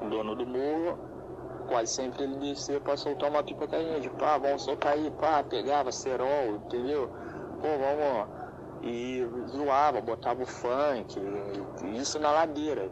o 0.01 0.09
dono 0.09 0.37
do 0.37 0.47
morro, 0.47 0.99
quase 1.67 1.93
sempre 1.93 2.23
ele 2.23 2.37
descia 2.37 2.81
pra 2.81 2.97
soltar 2.97 3.31
uma 3.31 3.43
pipa 3.43 3.67
com 3.67 3.75
a 3.75 3.81
gente. 3.81 4.09
Pá, 4.11 4.39
vamos 4.39 4.63
soltar 4.63 4.93
aí, 4.93 5.11
pá, 5.11 5.43
pegava 5.43 5.91
cerol, 5.91 6.57
entendeu? 6.67 7.09
Pô, 7.61 7.69
vamos. 7.69 8.44
E 8.87 9.27
zoava, 9.49 9.99
botava 10.03 10.43
o 10.43 10.47
funk, 10.47 11.19
isso 11.95 12.19
na 12.19 12.31
ladeira. 12.31 12.91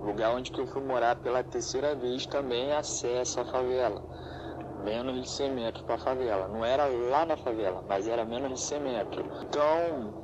Lugar 0.00 0.34
onde 0.34 0.50
que 0.50 0.58
eu 0.58 0.66
fui 0.66 0.82
morar 0.82 1.16
pela 1.16 1.44
terceira 1.44 1.94
vez 1.94 2.24
também 2.24 2.72
acesso 2.72 3.40
à 3.40 3.44
favela. 3.44 4.02
menos 4.82 5.20
de 5.20 5.28
100 5.28 5.52
metros 5.52 5.84
para 5.84 5.96
a 5.96 5.98
favela. 5.98 6.48
Não 6.48 6.64
era 6.64 6.86
lá 6.86 7.26
na 7.26 7.36
favela, 7.36 7.84
mas 7.86 8.08
era 8.08 8.24
menos 8.24 8.50
de 8.50 8.60
100 8.60 8.80
metros. 8.80 9.26
Então, 9.42 10.14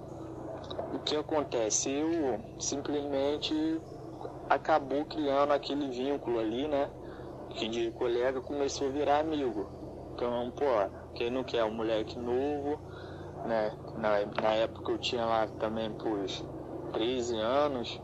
o 0.94 0.98
que 1.00 1.14
acontece? 1.14 1.90
Eu 1.90 2.40
simplesmente 2.58 3.80
acabou 4.48 5.04
criando 5.04 5.52
aquele 5.52 5.90
vínculo 5.90 6.38
ali, 6.38 6.68
né? 6.68 6.88
Que 7.50 7.68
de 7.68 7.90
colega 7.90 8.40
começou 8.40 8.88
a 8.88 8.90
virar 8.90 9.18
amigo. 9.18 9.68
Então, 10.14 10.50
pô, 10.52 10.64
quem 11.14 11.30
não 11.30 11.44
quer 11.44 11.64
um 11.64 11.74
moleque 11.74 12.18
novo, 12.18 12.78
né? 13.44 13.72
Na, 13.96 14.24
na 14.40 14.54
época 14.54 14.92
eu 14.92 14.98
tinha 14.98 15.24
lá 15.24 15.46
também 15.58 15.92
por 15.92 16.26
13 16.92 17.36
anos, 17.36 18.00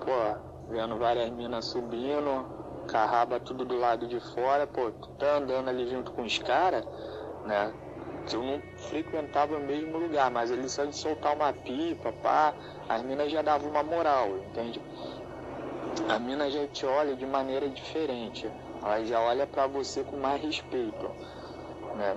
pô, 0.00 0.72
vendo 0.72 0.96
várias 0.98 1.30
minas 1.30 1.66
subindo, 1.66 2.46
carraba 2.86 3.40
tudo 3.40 3.64
do 3.64 3.76
lado 3.76 4.06
de 4.06 4.20
fora, 4.34 4.66
pô, 4.66 4.90
tá 5.18 5.36
andando 5.36 5.68
ali 5.68 5.88
junto 5.88 6.12
com 6.12 6.22
os 6.22 6.38
caras, 6.38 6.84
né? 7.44 7.72
Eu 8.32 8.42
não 8.42 8.62
frequentava 8.76 9.56
o 9.56 9.60
mesmo 9.60 9.98
lugar, 9.98 10.30
mas 10.30 10.50
ele 10.50 10.68
só 10.68 10.84
de 10.84 10.94
soltar 10.94 11.34
uma 11.34 11.52
pipa, 11.52 12.12
pá, 12.12 12.54
as 12.88 13.02
minas 13.02 13.32
já 13.32 13.42
davam 13.42 13.70
uma 13.70 13.82
moral, 13.82 14.28
entende? 14.38 14.80
A 16.08 16.18
mina 16.18 16.50
já 16.50 16.66
te 16.68 16.86
olha 16.86 17.16
de 17.16 17.26
maneira 17.26 17.68
diferente, 17.68 18.50
ela 18.82 19.04
já 19.04 19.20
olha 19.20 19.46
para 19.46 19.66
você 19.66 20.04
com 20.04 20.16
mais 20.16 20.40
respeito, 20.40 21.10
né? 21.96 22.16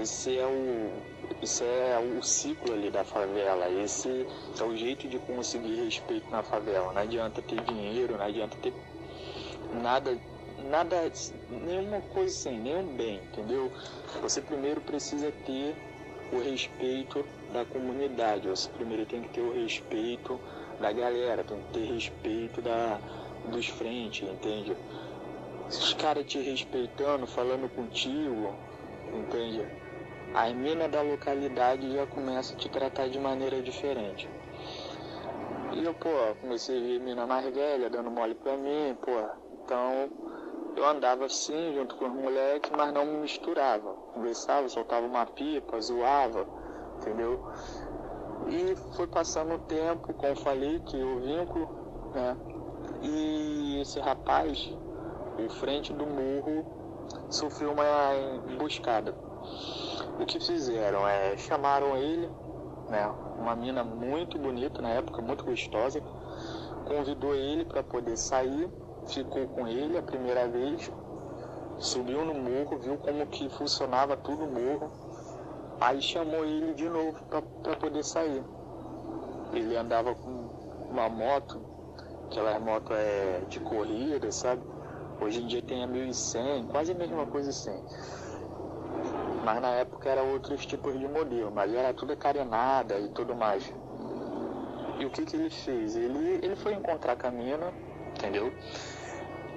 Esse 0.00 0.38
é 0.38 0.46
o 0.46 1.11
isso 1.42 1.64
é 1.64 1.98
o 1.98 2.22
ciclo 2.22 2.72
ali 2.72 2.88
da 2.88 3.02
favela, 3.02 3.68
esse 3.68 4.26
é 4.60 4.62
o 4.62 4.76
jeito 4.76 5.08
de 5.08 5.18
conseguir 5.18 5.74
respeito 5.84 6.30
na 6.30 6.40
favela. 6.40 6.92
Não 6.92 7.02
adianta 7.02 7.42
ter 7.42 7.60
dinheiro, 7.62 8.16
não 8.16 8.24
adianta 8.24 8.56
ter 8.62 8.72
nada, 9.82 10.16
nada, 10.70 11.12
nenhuma 11.50 12.00
coisa 12.14 12.32
assim, 12.32 12.60
nenhum 12.60 12.96
bem, 12.96 13.16
entendeu? 13.16 13.72
Você 14.20 14.40
primeiro 14.40 14.80
precisa 14.82 15.32
ter 15.44 15.74
o 16.32 16.38
respeito 16.38 17.24
da 17.52 17.64
comunidade, 17.64 18.46
você 18.46 18.68
primeiro 18.70 19.04
tem 19.04 19.22
que 19.22 19.30
ter 19.30 19.40
o 19.40 19.52
respeito 19.52 20.38
da 20.80 20.92
galera, 20.92 21.42
tem 21.42 21.58
que 21.58 21.72
ter 21.72 21.92
respeito 21.92 22.62
da, 22.62 23.00
dos 23.50 23.66
frentes, 23.66 24.28
entende? 24.28 24.76
Os 25.68 25.92
caras 25.94 26.24
te 26.24 26.38
respeitando, 26.38 27.26
falando 27.26 27.68
contigo, 27.74 28.54
entende? 29.12 29.81
As 30.34 30.50
minas 30.54 30.90
da 30.90 31.02
localidade 31.02 31.92
já 31.92 32.06
começam 32.06 32.56
a 32.56 32.58
te 32.58 32.68
tratar 32.70 33.08
de 33.10 33.18
maneira 33.18 33.60
diferente. 33.60 34.30
E 35.72 35.84
eu, 35.84 35.92
pô, 35.92 36.08
comecei 36.40 36.78
a 36.78 36.80
ver 36.80 37.00
mina 37.00 37.26
mais 37.26 37.44
velha 37.54 37.90
dando 37.90 38.10
mole 38.10 38.34
pra 38.34 38.56
mim, 38.56 38.96
pô. 39.02 39.10
Então 39.62 40.10
eu 40.74 40.86
andava 40.86 41.26
assim 41.26 41.74
junto 41.74 41.94
com 41.96 42.06
os 42.06 42.14
moleques, 42.14 42.70
mas 42.74 42.94
não 42.94 43.04
me 43.04 43.18
misturava. 43.18 43.92
Conversava, 44.14 44.68
soltava 44.70 45.06
uma 45.06 45.26
pipa, 45.26 45.78
zoava, 45.80 46.46
entendeu? 46.96 47.38
E 48.48 48.74
foi 48.96 49.06
passando 49.06 49.54
o 49.54 49.58
tempo, 49.58 50.14
como 50.14 50.34
falei, 50.36 50.80
que 50.80 50.96
o 50.96 51.20
vínculo, 51.20 51.68
né? 52.14 52.36
E 53.02 53.80
esse 53.82 54.00
rapaz, 54.00 54.74
em 55.38 55.48
frente 55.48 55.92
do 55.92 56.06
morro, 56.06 56.64
sofreu 57.28 57.72
uma 57.72 57.84
emboscada. 58.48 59.14
O 60.20 60.24
que 60.26 60.38
fizeram 60.38 61.06
é 61.06 61.36
chamaram 61.36 61.96
ele, 61.96 62.30
né? 62.88 63.06
Uma 63.38 63.56
mina 63.56 63.82
muito 63.82 64.38
bonita 64.38 64.80
na 64.80 64.90
época, 64.90 65.20
muito 65.20 65.44
gostosa, 65.44 66.00
convidou 66.86 67.34
ele 67.34 67.64
para 67.64 67.82
poder 67.82 68.16
sair, 68.16 68.68
ficou 69.06 69.46
com 69.48 69.66
ele 69.66 69.98
a 69.98 70.02
primeira 70.02 70.46
vez, 70.46 70.90
subiu 71.78 72.24
no 72.24 72.34
morro, 72.34 72.78
viu 72.78 72.96
como 72.98 73.26
que 73.26 73.48
funcionava 73.48 74.16
tudo 74.16 74.46
no 74.46 74.52
morro, 74.52 74.90
aí 75.80 76.00
chamou 76.00 76.44
ele 76.44 76.74
de 76.74 76.88
novo 76.88 77.18
para 77.62 77.76
poder 77.76 78.04
sair. 78.04 78.44
Ele 79.52 79.76
andava 79.76 80.14
com 80.14 80.30
uma 80.90 81.08
moto, 81.08 81.60
aquela 82.26 82.58
moto 82.60 82.92
é 82.92 83.42
de 83.48 83.58
corrida, 83.60 84.30
sabe? 84.30 84.62
Hoje 85.20 85.42
em 85.42 85.46
dia 85.46 85.62
tem 85.62 85.82
a 85.82 85.86
1100, 85.86 86.66
quase 86.66 86.92
a 86.92 86.94
mesma 86.94 87.26
coisa 87.26 87.50
assim. 87.50 87.82
Mas 89.44 89.60
na 89.60 89.70
época 89.70 90.08
era 90.08 90.22
outros 90.22 90.64
tipos 90.64 90.98
de 90.98 91.06
modelo, 91.06 91.50
mas 91.50 91.74
era 91.74 91.92
tudo 91.92 92.16
carenada 92.16 92.98
e 92.98 93.08
tudo 93.08 93.34
mais. 93.34 93.72
E 94.98 95.04
o 95.04 95.10
que 95.10 95.24
que 95.24 95.36
ele 95.36 95.50
fez? 95.50 95.96
Ele, 95.96 96.38
ele 96.42 96.54
foi 96.54 96.74
encontrar 96.74 97.16
a 97.20 97.30
mina, 97.30 97.72
entendeu? 98.16 98.52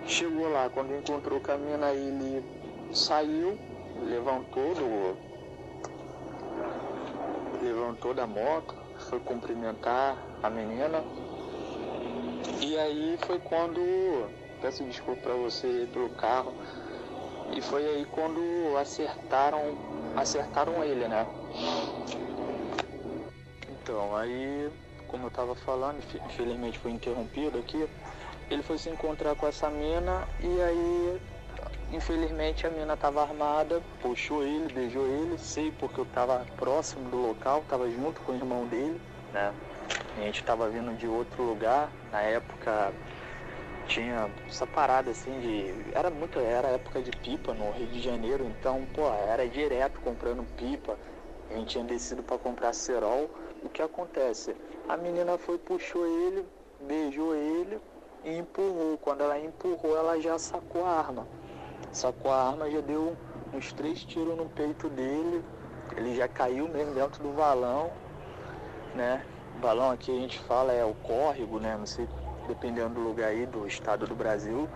Chegou 0.08 0.52
lá, 0.52 0.70
quando 0.70 0.96
encontrou 0.96 1.42
a 1.48 1.58
mina, 1.58 1.92
ele 1.92 2.44
saiu, 2.92 3.58
levantou 4.08 4.74
do, 4.74 5.18
levantou 7.64 8.14
da 8.14 8.28
moto, 8.28 8.76
foi 9.10 9.20
cumprimentar 9.20 10.18
a 10.42 10.50
menina. 10.50 11.04
E 12.62 12.78
aí 12.78 13.18
foi 13.26 13.40
quando, 13.40 13.80
peço 14.62 14.84
desculpa 14.84 15.22
para 15.22 15.34
você 15.34 15.88
pelo 15.92 16.10
carro, 16.12 16.54
e 17.52 17.62
foi 17.62 17.86
aí 17.86 18.06
quando 18.06 18.42
acertaram, 18.78 19.78
acertaram 20.16 20.84
ele, 20.84 21.08
né? 21.08 21.28
Então, 23.70 24.16
aí, 24.16 24.72
como 25.08 25.28
eu 25.28 25.32
tava 25.32 25.56
falando, 25.56 26.04
infelizmente 26.26 26.80
foi 26.80 26.92
interrompido 26.92 27.60
aqui, 27.60 27.88
ele 28.50 28.64
foi 28.64 28.78
se 28.78 28.90
encontrar 28.90 29.36
com 29.36 29.48
essa 29.48 29.70
mina 29.70 30.24
e 30.40 30.62
aí, 30.62 31.22
infelizmente 31.92 32.66
a 32.66 32.70
mina 32.70 32.96
tava 32.96 33.22
armada, 33.22 33.82
puxou 34.02 34.44
ele, 34.44 34.74
beijou 34.74 35.06
ele, 35.08 35.38
sei 35.38 35.72
porque 35.72 36.00
eu 36.00 36.06
tava 36.06 36.46
próximo 36.58 37.10
do 37.10 37.18
local, 37.18 37.64
tava 37.68 37.90
junto 37.90 38.22
com 38.22 38.32
o 38.32 38.36
irmão 38.36 38.66
dele, 38.66 39.02
né? 39.34 39.54
A 40.16 40.20
gente 40.22 40.44
tava 40.44 40.70
vindo 40.70 40.96
de 40.96 41.08
outro 41.08 41.44
lugar, 41.44 41.92
na 42.12 42.22
época 42.22 42.94
tinha 43.88 44.30
essa 44.48 44.66
parada 44.68 45.12
assim 45.12 45.40
de. 45.40 45.92
Era 45.94 46.10
muito. 46.10 46.40
Era 46.40 46.70
época 46.70 47.02
de 47.02 47.12
pipa 47.12 47.54
no 47.54 47.72
Rio 47.72 47.88
de 47.88 48.02
Janeiro, 48.02 48.46
então, 48.46 48.86
pô, 48.94 49.08
era 49.14 49.48
direto 49.48 50.00
comprando 50.02 50.44
pipa. 50.56 50.98
A 51.50 51.54
gente 51.54 51.70
tinha 51.70 51.84
descido 51.84 52.24
para 52.24 52.38
comprar 52.38 52.74
cerol. 52.74 53.30
O 53.64 53.70
que 53.70 53.82
acontece? 53.82 54.56
A 54.88 54.98
menina 54.98 55.38
foi, 55.38 55.58
puxou 55.58 56.06
ele, 56.06 56.46
beijou 56.82 57.36
ele 57.36 57.80
e 58.24 58.38
empurrou. 58.38 58.98
Quando 58.98 59.22
ela 59.22 59.40
empurrou, 59.40 59.98
ela 59.98 60.20
já 60.20 60.38
sacou 60.38 60.86
a 60.86 60.90
arma. 60.90 61.28
Sacou 61.92 62.32
a 62.32 62.50
arma, 62.50 62.70
já 62.70 62.82
deu 62.82 63.16
uns 63.54 63.74
três 63.74 64.04
tiros 64.04 64.36
no 64.38 64.48
peito 64.48 64.90
dele. 64.90 65.44
Ele 65.96 66.16
já 66.16 66.28
caiu 66.28 66.68
mesmo 66.68 66.94
dentro 66.94 67.24
do 67.24 67.32
valão, 67.34 67.92
né? 68.94 69.24
O 69.58 69.62
valão 69.62 69.92
aqui 69.92 70.12
a 70.12 70.20
gente 70.20 70.40
fala 70.40 70.74
é 70.74 70.84
o 70.84 70.94
córrego, 70.96 71.60
né? 71.60 71.78
Não 71.78 71.86
sei 71.86 72.08
dependendo 72.48 72.96
do 72.96 73.02
lugar 73.02 73.30
aí, 73.30 73.46
do 73.46 73.68
estado 73.68 74.06
do 74.08 74.16
Brasil, 74.16 74.70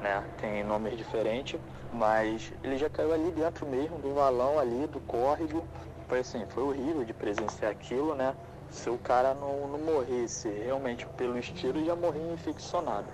né? 0.00 0.22
Tem 0.38 0.62
nomes 0.62 0.96
diferentes, 0.96 1.60
mas 1.92 2.52
ele 2.62 2.76
já 2.76 2.88
caiu 2.90 3.12
ali 3.12 3.30
dentro 3.30 3.66
mesmo 3.66 3.98
do 3.98 4.14
valão 4.14 4.58
ali, 4.58 4.86
do 4.86 5.00
córrego. 5.00 5.66
Foi 6.08 6.20
assim, 6.20 6.44
foi 6.50 6.62
horrível 6.62 7.04
de 7.04 7.12
presenciar 7.12 7.70
aquilo, 7.70 8.14
né? 8.14 8.34
Se 8.70 8.90
o 8.90 8.98
cara 8.98 9.34
não, 9.34 9.68
não 9.68 9.78
morresse 9.78 10.48
realmente 10.48 11.06
pelos 11.16 11.48
tiros, 11.48 11.86
já 11.86 11.94
morria 11.94 12.32
infeccionado. 12.32 13.06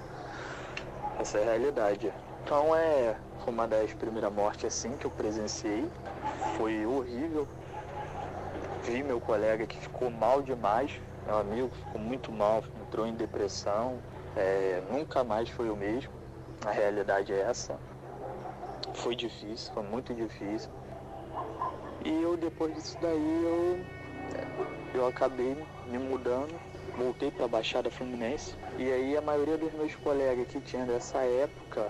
Essa 1.18 1.38
é 1.38 1.42
a 1.42 1.44
realidade. 1.44 2.12
Então 2.42 2.74
é 2.74 3.14
uma 3.46 3.68
das 3.68 3.92
primeiras 3.92 4.32
mortes 4.32 4.64
assim 4.64 4.96
que 4.96 5.04
eu 5.04 5.10
presenciei. 5.10 5.88
Foi 6.56 6.84
horrível. 6.86 7.46
Vi 8.84 9.02
meu 9.02 9.20
colega 9.20 9.66
que 9.66 9.78
ficou 9.78 10.10
mal 10.10 10.42
demais, 10.42 10.90
meu 11.26 11.38
amigo 11.38 11.70
ficou 11.74 12.00
muito 12.00 12.32
mal, 12.32 12.64
entrou 12.90 13.06
em 13.06 13.14
depressão, 13.14 14.00
é, 14.36 14.82
nunca 14.90 15.22
mais 15.22 15.48
foi 15.48 15.70
o 15.70 15.76
mesmo. 15.76 16.10
A 16.66 16.72
realidade 16.72 17.32
é 17.32 17.42
essa. 17.42 17.78
Foi 18.94 19.14
difícil, 19.14 19.72
foi 19.72 19.84
muito 19.84 20.12
difícil. 20.12 20.68
E 22.04 22.10
eu 22.22 22.36
depois 22.36 22.74
disso 22.74 22.98
daí 23.00 23.44
eu, 23.44 23.80
eu 24.92 25.06
acabei 25.06 25.56
me 25.86 25.98
mudando, 25.98 26.52
voltei 26.98 27.30
para 27.30 27.44
a 27.44 27.48
Baixada 27.48 27.90
Fluminense. 27.92 28.56
E 28.76 28.90
aí 28.90 29.16
a 29.16 29.22
maioria 29.22 29.56
dos 29.56 29.72
meus 29.72 29.94
colegas 29.94 30.48
que 30.48 30.60
tinha 30.60 30.84
dessa 30.84 31.18
época 31.18 31.88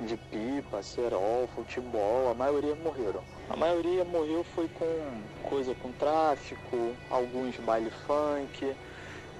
de 0.00 0.16
pipa, 0.16 0.80
cerol, 0.80 1.48
futebol, 1.56 2.30
a 2.30 2.34
maioria 2.34 2.76
morreram. 2.76 3.22
A 3.50 3.56
maioria 3.56 4.04
morreu 4.04 4.44
foi 4.44 4.68
com 4.68 5.22
coisa 5.48 5.74
com 5.74 5.90
tráfico, 5.92 6.94
alguns 7.10 7.56
baile 7.58 7.90
funk, 8.06 8.74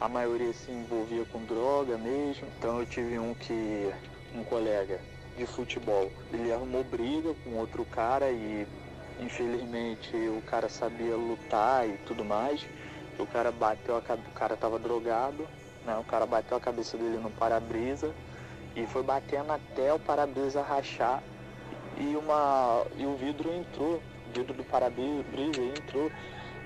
a 0.04 0.08
maioria 0.08 0.52
se 0.52 0.70
envolvia 0.70 1.24
com 1.24 1.42
droga 1.46 1.96
mesmo. 1.96 2.46
Então 2.58 2.78
eu 2.78 2.84
tive 2.84 3.18
um 3.18 3.32
que, 3.32 3.90
um 4.34 4.44
colega 4.44 5.00
de 5.34 5.46
futebol, 5.46 6.12
ele 6.30 6.52
arrumou 6.52 6.84
briga 6.84 7.34
com 7.42 7.54
outro 7.54 7.86
cara 7.86 8.30
e 8.30 8.66
infelizmente 9.18 10.14
o 10.14 10.42
cara 10.42 10.68
sabia 10.68 11.16
lutar 11.16 11.88
e 11.88 11.96
tudo 12.06 12.22
mais. 12.22 12.66
O 13.18 13.26
cara 13.26 13.50
bateu, 13.50 13.96
a, 13.96 13.98
o 13.98 14.34
cara 14.34 14.56
tava 14.58 14.78
drogado, 14.78 15.48
né? 15.86 15.96
O 15.96 16.04
cara 16.04 16.26
bateu 16.26 16.58
a 16.58 16.60
cabeça 16.60 16.98
dele 16.98 17.16
no 17.16 17.30
para-brisa 17.30 18.12
e 18.76 18.86
foi 18.86 19.02
batendo 19.02 19.52
até 19.52 19.90
o 19.90 19.98
para-brisa 19.98 20.60
rachar 20.60 21.22
e, 21.96 22.14
uma, 22.14 22.84
e 22.98 23.06
o 23.06 23.16
vidro 23.16 23.50
entrou, 23.54 24.02
o 24.28 24.32
vidro 24.34 24.52
do 24.52 24.64
para-brisa 24.64 25.62
entrou 25.78 26.12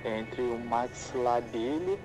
entre 0.05 0.43
o 0.43 0.59
maxilar 0.59 1.41
dele 1.41 2.01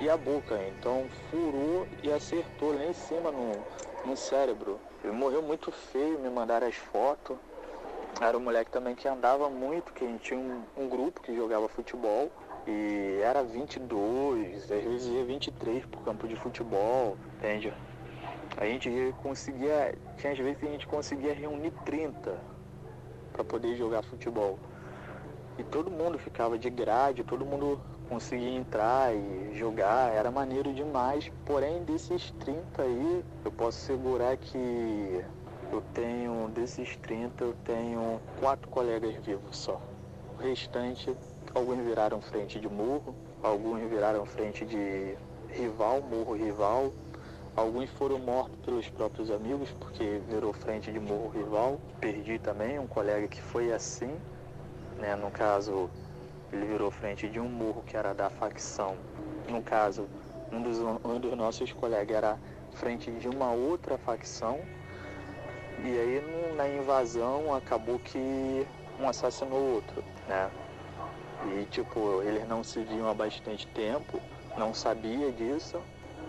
e 0.00 0.08
a 0.08 0.16
boca. 0.16 0.58
Então 0.78 1.06
furou 1.30 1.86
e 2.02 2.10
acertou 2.10 2.74
lá 2.74 2.86
em 2.86 2.92
cima 2.92 3.30
no, 3.30 3.52
no 4.04 4.16
cérebro. 4.16 4.80
Ele 5.04 5.12
morreu 5.12 5.42
muito 5.42 5.70
feio, 5.70 6.18
me 6.18 6.30
mandaram 6.30 6.66
as 6.66 6.74
fotos. 6.74 7.36
Era 8.20 8.36
um 8.36 8.40
moleque 8.40 8.70
também 8.70 8.94
que 8.94 9.06
andava 9.06 9.48
muito, 9.48 9.92
que 9.92 10.04
a 10.04 10.08
gente 10.08 10.22
tinha 10.22 10.40
um, 10.40 10.62
um 10.76 10.88
grupo 10.88 11.20
que 11.20 11.34
jogava 11.34 11.68
futebol. 11.68 12.30
E 12.66 13.20
era 13.22 13.42
22, 13.42 14.62
às 14.62 14.68
vezes 14.68 15.06
ia 15.06 15.24
23 15.24 15.86
pro 15.86 16.00
campo 16.00 16.28
de 16.28 16.36
futebol, 16.36 17.16
entende? 17.38 17.72
A 18.56 18.66
gente 18.66 19.14
conseguia, 19.22 19.94
tinha 20.18 20.32
às 20.32 20.38
vezes 20.38 20.58
que 20.58 20.66
a 20.66 20.70
gente 20.70 20.86
conseguia 20.86 21.32
reunir 21.32 21.72
30 21.84 22.38
para 23.32 23.44
poder 23.44 23.76
jogar 23.76 24.02
futebol. 24.02 24.58
E 25.58 25.64
todo 25.64 25.90
mundo 25.90 26.18
ficava 26.18 26.58
de 26.58 26.68
grade, 26.68 27.24
todo 27.24 27.46
mundo 27.46 27.80
conseguia 28.10 28.50
entrar 28.50 29.14
e 29.14 29.54
jogar, 29.54 30.12
era 30.12 30.32
maneiro 30.32 30.74
demais. 30.74 31.30
Porém, 31.46 31.84
desses 31.84 32.32
30 32.40 32.82
aí, 32.82 33.24
eu 33.44 33.52
posso 33.52 33.78
segurar 33.78 34.36
que 34.36 35.24
eu 35.70 35.80
tenho, 35.94 36.48
desses 36.48 36.96
30, 36.96 37.44
eu 37.44 37.54
tenho 37.64 38.20
quatro 38.40 38.68
colegas 38.68 39.14
vivos 39.24 39.56
só. 39.56 39.80
O 40.36 40.42
restante, 40.42 41.16
alguns 41.54 41.78
viraram 41.84 42.20
frente 42.20 42.58
de 42.58 42.68
morro, 42.68 43.14
alguns 43.40 43.88
viraram 43.88 44.26
frente 44.26 44.66
de 44.66 45.16
rival, 45.48 46.02
morro 46.02 46.34
rival. 46.34 46.92
Alguns 47.54 47.90
foram 47.90 48.18
mortos 48.18 48.58
pelos 48.64 48.88
próprios 48.88 49.30
amigos, 49.30 49.70
porque 49.78 50.20
virou 50.28 50.52
frente 50.52 50.90
de 50.90 50.98
morro 50.98 51.28
rival. 51.28 51.80
Perdi 52.00 52.38
também 52.40 52.78
um 52.78 52.86
colega 52.88 53.28
que 53.28 53.40
foi 53.40 53.72
assim, 53.72 54.16
né? 54.98 55.14
No 55.14 55.30
caso, 55.30 55.90
ele 56.52 56.66
virou 56.66 56.90
frente 56.90 57.28
de 57.28 57.38
um 57.38 57.48
morro 57.48 57.82
que 57.86 57.96
era 57.96 58.12
da 58.12 58.28
facção. 58.28 58.96
No 59.48 59.62
caso, 59.62 60.08
um 60.52 60.60
dos, 60.60 60.78
um 60.78 61.20
dos 61.20 61.36
nossos 61.36 61.72
colegas 61.72 62.16
era 62.16 62.38
frente 62.72 63.10
de 63.12 63.28
uma 63.28 63.52
outra 63.52 63.96
facção. 63.98 64.60
E 65.82 65.86
aí 65.86 66.54
na 66.56 66.68
invasão 66.68 67.54
acabou 67.54 67.98
que 67.98 68.66
um 68.98 69.08
assassinou 69.08 69.58
o 69.58 69.74
outro, 69.74 70.04
né? 70.28 70.50
E 71.56 71.64
tipo, 71.66 72.22
eles 72.22 72.46
não 72.46 72.62
se 72.62 72.80
viam 72.80 73.08
há 73.08 73.14
bastante 73.14 73.66
tempo, 73.68 74.20
não 74.58 74.74
sabia 74.74 75.32
disso. 75.32 75.80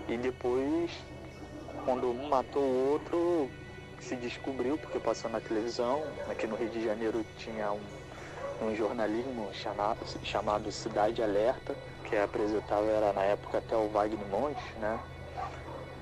E 0.07 0.17
depois, 0.17 0.91
quando 1.83 2.09
um 2.09 2.29
matou 2.29 2.63
o 2.63 2.91
outro, 2.91 3.49
se 3.99 4.15
descobriu, 4.15 4.77
porque 4.77 4.99
passou 4.99 5.29
na 5.29 5.39
televisão. 5.39 6.01
Aqui 6.29 6.47
no 6.47 6.55
Rio 6.55 6.69
de 6.69 6.83
Janeiro 6.83 7.25
tinha 7.37 7.71
um 7.71 7.81
um 8.61 8.75
jornalismo 8.75 9.49
chamado, 9.53 9.97
chamado 10.23 10.71
Cidade 10.71 11.21
Alerta, 11.21 11.75
que 12.03 12.15
apresentava 12.15 12.85
era 12.85 13.13
na 13.13 13.23
época 13.23 13.57
até 13.57 13.75
o 13.75 13.89
Wagner 13.89 14.27
Montes, 14.27 14.63
né? 14.79 14.99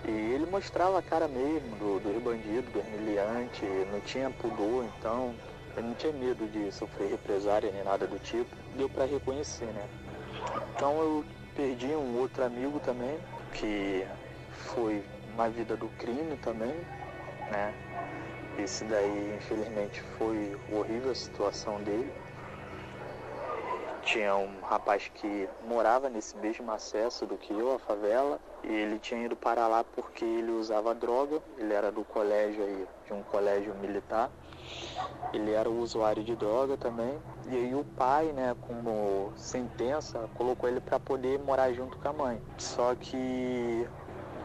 E 0.05 0.11
ele 0.11 0.45
mostrava 0.45 0.99
a 0.99 1.01
cara 1.01 1.27
mesmo 1.27 1.75
do, 1.75 1.99
dos 1.99 2.23
bandidos, 2.23 2.71
do 2.71 2.83
meliante, 2.91 3.65
não 3.91 3.99
tinha 4.01 4.29
pudor, 4.29 4.85
então 4.97 5.35
ele 5.77 5.87
não 5.87 5.95
tinha 5.95 6.11
medo 6.13 6.47
de 6.47 6.71
sofrer 6.71 7.09
represária 7.09 7.71
nem 7.71 7.83
nada 7.83 8.07
do 8.07 8.17
tipo. 8.19 8.49
Deu 8.75 8.89
para 8.89 9.05
reconhecer, 9.05 9.67
né? 9.67 9.87
Então 10.75 10.99
eu 10.99 11.25
perdi 11.55 11.87
um 11.87 12.19
outro 12.19 12.43
amigo 12.43 12.79
também, 12.79 13.19
que 13.53 14.05
foi 14.51 15.03
uma 15.33 15.49
vida 15.49 15.75
do 15.75 15.87
crime 15.89 16.35
também, 16.37 16.73
né? 17.51 17.73
Esse 18.57 18.83
daí, 18.85 19.35
infelizmente, 19.37 20.01
foi 20.17 20.57
horrível 20.71 21.11
a 21.11 21.15
situação 21.15 21.81
dele. 21.81 22.11
Tinha 24.11 24.35
um 24.35 24.59
rapaz 24.61 25.07
que 25.13 25.47
morava 25.67 26.09
nesse 26.09 26.35
mesmo 26.37 26.71
acesso 26.71 27.27
do 27.27 27.37
que 27.37 27.53
eu, 27.53 27.75
a 27.75 27.77
favela, 27.77 28.39
e 28.63 28.67
ele 28.67 28.97
tinha 28.97 29.23
ido 29.23 29.35
para 29.35 29.67
lá 29.67 29.83
porque 29.83 30.25
ele 30.25 30.49
usava 30.49 30.95
droga, 30.95 31.39
ele 31.59 31.71
era 31.71 31.91
do 31.91 32.03
colégio 32.03 32.63
aí, 32.63 32.87
de 33.05 33.13
um 33.13 33.21
colégio 33.21 33.75
militar. 33.75 34.31
Ele 35.31 35.51
era 35.51 35.69
usuário 35.69 36.23
de 36.23 36.35
droga 36.35 36.75
também. 36.75 37.19
E 37.51 37.55
aí 37.55 37.75
o 37.75 37.83
pai, 37.83 38.31
né, 38.31 38.55
como 38.61 39.31
sentença, 39.35 40.27
colocou 40.33 40.67
ele 40.67 40.79
para 40.79 40.99
poder 40.99 41.37
morar 41.37 41.71
junto 41.73 41.95
com 41.99 42.09
a 42.09 42.13
mãe. 42.13 42.41
Só 42.57 42.95
que 42.95 43.87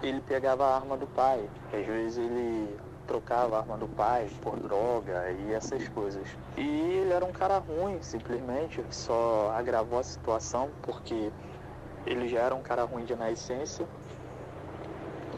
ele 0.02 0.20
pegava 0.28 0.66
a 0.66 0.76
arma 0.76 0.94
do 0.98 1.06
pai. 1.06 1.48
Às 1.72 1.86
vezes 1.86 2.18
ele 2.18 2.78
trocava 3.06 3.56
a 3.56 3.60
arma 3.60 3.76
do 3.76 3.86
pai 3.86 4.28
por 4.42 4.58
droga 4.58 5.30
e 5.30 5.52
essas 5.52 5.88
coisas. 5.88 6.26
E 6.56 6.60
ele 6.60 7.12
era 7.12 7.24
um 7.24 7.32
cara 7.32 7.58
ruim, 7.58 7.98
simplesmente, 8.02 8.84
só 8.90 9.52
agravou 9.56 9.98
a 9.98 10.02
situação 10.02 10.70
porque 10.82 11.30
ele 12.06 12.28
já 12.28 12.40
era 12.40 12.54
um 12.54 12.62
cara 12.62 12.84
ruim 12.84 13.04
de 13.04 13.14
nascença, 13.14 13.84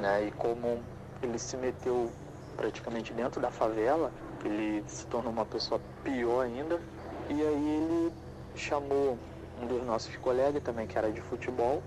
né? 0.01 0.27
E 0.27 0.31
como 0.33 0.83
ele 1.23 1.39
se 1.39 1.57
meteu 1.57 2.11
praticamente 2.57 3.13
dentro 3.13 3.41
da 3.41 3.51
favela, 3.51 4.11
ele 4.45 4.83
se 4.87 5.07
tornou 5.07 5.33
uma 5.33 5.45
pessoa 5.45 5.81
pior 6.03 6.43
ainda. 6.43 6.81
E 7.29 7.35
aí 7.35 7.43
ele 7.43 8.13
chamou 8.55 9.19
um 9.61 9.67
dos 9.67 9.85
nossos 9.85 10.17
colegas 10.17 10.63
também, 10.63 10.87
que 10.87 10.97
era 10.97 11.11
de 11.11 11.21
futebol. 11.21 11.83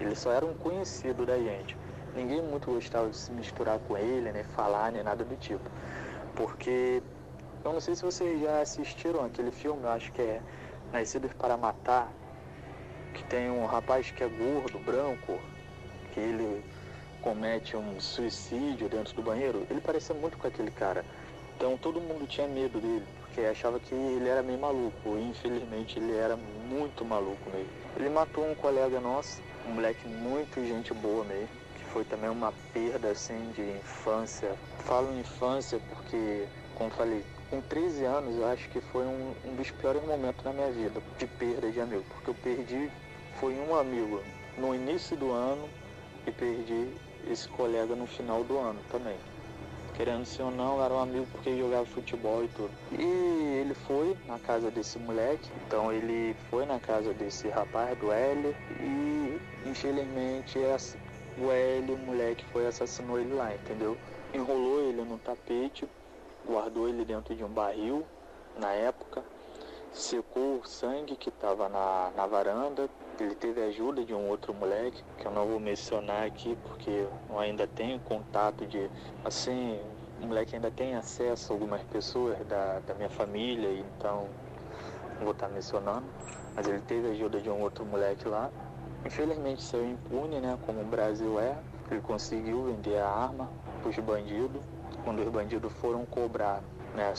Ele 0.00 0.14
só 0.14 0.32
era 0.32 0.44
um 0.44 0.54
conhecido 0.54 1.24
da 1.24 1.38
gente 1.38 1.76
ninguém 2.14 2.42
muito 2.42 2.70
gostava 2.70 3.08
de 3.08 3.16
se 3.16 3.32
misturar 3.32 3.78
com 3.80 3.96
ele, 3.96 4.32
nem 4.32 4.44
falar, 4.44 4.92
nem 4.92 5.02
nada 5.02 5.24
do 5.24 5.36
tipo. 5.36 5.68
Porque 6.34 7.02
eu 7.64 7.72
não 7.72 7.80
sei 7.80 7.94
se 7.94 8.02
vocês 8.02 8.40
já 8.40 8.60
assistiram 8.60 9.24
aquele 9.24 9.50
filme, 9.50 9.82
eu 9.84 9.90
acho 9.90 10.12
que 10.12 10.22
é 10.22 10.40
Nascidos 10.92 11.32
para 11.34 11.56
Matar, 11.56 12.12
que 13.14 13.24
tem 13.24 13.50
um 13.50 13.66
rapaz 13.66 14.10
que 14.10 14.22
é 14.22 14.28
gordo, 14.28 14.78
branco, 14.78 15.38
que 16.12 16.20
ele 16.20 16.64
comete 17.20 17.76
um 17.76 18.00
suicídio 18.00 18.88
dentro 18.88 19.14
do 19.14 19.22
banheiro. 19.22 19.66
Ele 19.70 19.80
parecia 19.80 20.14
muito 20.14 20.36
com 20.36 20.46
aquele 20.46 20.70
cara. 20.70 21.04
Então 21.56 21.78
todo 21.78 22.00
mundo 22.00 22.26
tinha 22.26 22.48
medo 22.48 22.80
dele, 22.80 23.06
porque 23.20 23.40
achava 23.42 23.78
que 23.78 23.94
ele 23.94 24.28
era 24.28 24.42
meio 24.42 24.58
maluco. 24.58 25.16
E 25.16 25.22
infelizmente 25.30 25.98
ele 25.98 26.16
era 26.16 26.36
muito 26.36 27.04
maluco 27.04 27.48
mesmo. 27.50 27.70
Ele 27.96 28.08
matou 28.08 28.44
um 28.44 28.54
colega 28.54 29.00
nosso, 29.00 29.40
um 29.66 29.74
moleque 29.74 30.06
muito 30.08 30.60
gente 30.66 30.92
boa 30.92 31.24
mesmo 31.24 31.61
foi 31.92 32.04
também 32.04 32.30
uma 32.30 32.52
perda 32.72 33.10
assim 33.10 33.52
de 33.54 33.62
infância. 33.62 34.56
Falo 34.78 35.18
infância 35.18 35.78
porque, 35.90 36.46
como 36.74 36.90
falei, 36.90 37.22
com 37.50 37.60
13 37.60 38.04
anos 38.04 38.36
eu 38.36 38.46
acho 38.46 38.68
que 38.70 38.80
foi 38.80 39.04
um, 39.04 39.34
um 39.44 39.54
dos 39.54 39.70
piores 39.70 40.02
momentos 40.02 40.42
da 40.42 40.52
minha 40.52 40.70
vida 40.72 41.02
de 41.18 41.26
perda 41.26 41.70
de 41.70 41.80
amigo, 41.80 42.04
porque 42.14 42.30
eu 42.30 42.34
perdi 42.34 42.90
foi 43.38 43.54
um 43.58 43.74
amigo 43.74 44.22
no 44.56 44.74
início 44.74 45.16
do 45.16 45.30
ano 45.30 45.68
e 46.26 46.32
perdi 46.32 46.88
esse 47.30 47.48
colega 47.48 47.94
no 47.94 48.06
final 48.06 48.42
do 48.44 48.58
ano 48.58 48.80
também. 48.90 49.16
Querendo 49.94 50.24
ser 50.24 50.42
ou 50.42 50.50
não, 50.50 50.82
era 50.82 50.94
um 50.94 51.00
amigo 51.00 51.26
porque 51.30 51.58
jogava 51.58 51.84
futebol 51.84 52.42
e 52.42 52.48
tudo. 52.48 52.70
E 52.92 53.02
ele 53.60 53.74
foi 53.74 54.16
na 54.26 54.38
casa 54.38 54.70
desse 54.70 54.98
moleque, 54.98 55.50
então 55.66 55.92
ele 55.92 56.34
foi 56.48 56.64
na 56.64 56.80
casa 56.80 57.12
desse 57.12 57.48
rapaz, 57.48 57.96
do 57.98 58.10
Hélio, 58.10 58.54
e 58.80 59.38
infelizmente 59.66 60.58
o 61.36 61.50
Hélio, 61.50 61.94
o 61.94 61.98
moleque, 61.98 62.44
foi 62.52 62.66
assassinou 62.66 63.18
ele 63.18 63.32
lá, 63.34 63.54
entendeu? 63.54 63.96
Enrolou 64.32 64.80
ele 64.80 65.02
no 65.02 65.18
tapete, 65.18 65.88
guardou 66.46 66.88
ele 66.88 67.04
dentro 67.04 67.34
de 67.34 67.44
um 67.44 67.48
barril, 67.48 68.06
na 68.56 68.72
época, 68.72 69.24
secou 69.92 70.60
o 70.60 70.66
sangue 70.66 71.16
que 71.16 71.28
estava 71.28 71.68
na, 71.68 72.10
na 72.16 72.26
varanda. 72.26 72.88
Ele 73.20 73.34
teve 73.34 73.62
ajuda 73.62 74.04
de 74.04 74.14
um 74.14 74.28
outro 74.28 74.52
moleque, 74.54 75.02
que 75.18 75.26
eu 75.26 75.30
não 75.30 75.46
vou 75.46 75.60
mencionar 75.60 76.26
aqui 76.26 76.56
porque 76.62 77.06
eu 77.28 77.38
ainda 77.38 77.66
tenho 77.66 78.00
contato 78.00 78.66
de. 78.66 78.90
Assim, 79.24 79.78
o 80.20 80.26
moleque 80.26 80.56
ainda 80.56 80.70
tem 80.70 80.94
acesso 80.94 81.52
a 81.52 81.56
algumas 81.56 81.82
pessoas 81.84 82.38
da, 82.46 82.80
da 82.80 82.94
minha 82.94 83.10
família, 83.10 83.70
então 83.70 84.28
não 85.16 85.22
vou 85.22 85.32
estar 85.32 85.48
mencionando. 85.48 86.06
Mas 86.54 86.66
ele 86.66 86.80
teve 86.80 87.10
ajuda 87.10 87.40
de 87.40 87.50
um 87.50 87.60
outro 87.60 87.84
moleque 87.84 88.26
lá. 88.28 88.50
Infelizmente 89.04 89.62
saiu 89.62 89.90
impune, 89.90 90.40
né, 90.40 90.58
como 90.64 90.80
o 90.80 90.84
Brasil 90.84 91.38
é. 91.40 91.56
Ele 91.90 92.00
conseguiu 92.00 92.64
vender 92.64 92.98
a 92.98 93.08
arma 93.08 93.50
para 93.80 93.90
os 93.90 93.98
bandidos. 93.98 94.62
Quando 95.04 95.20
os 95.20 95.28
bandidos 95.28 95.72
foram 95.74 96.06
cobrar, 96.06 96.62
né, 96.94 97.12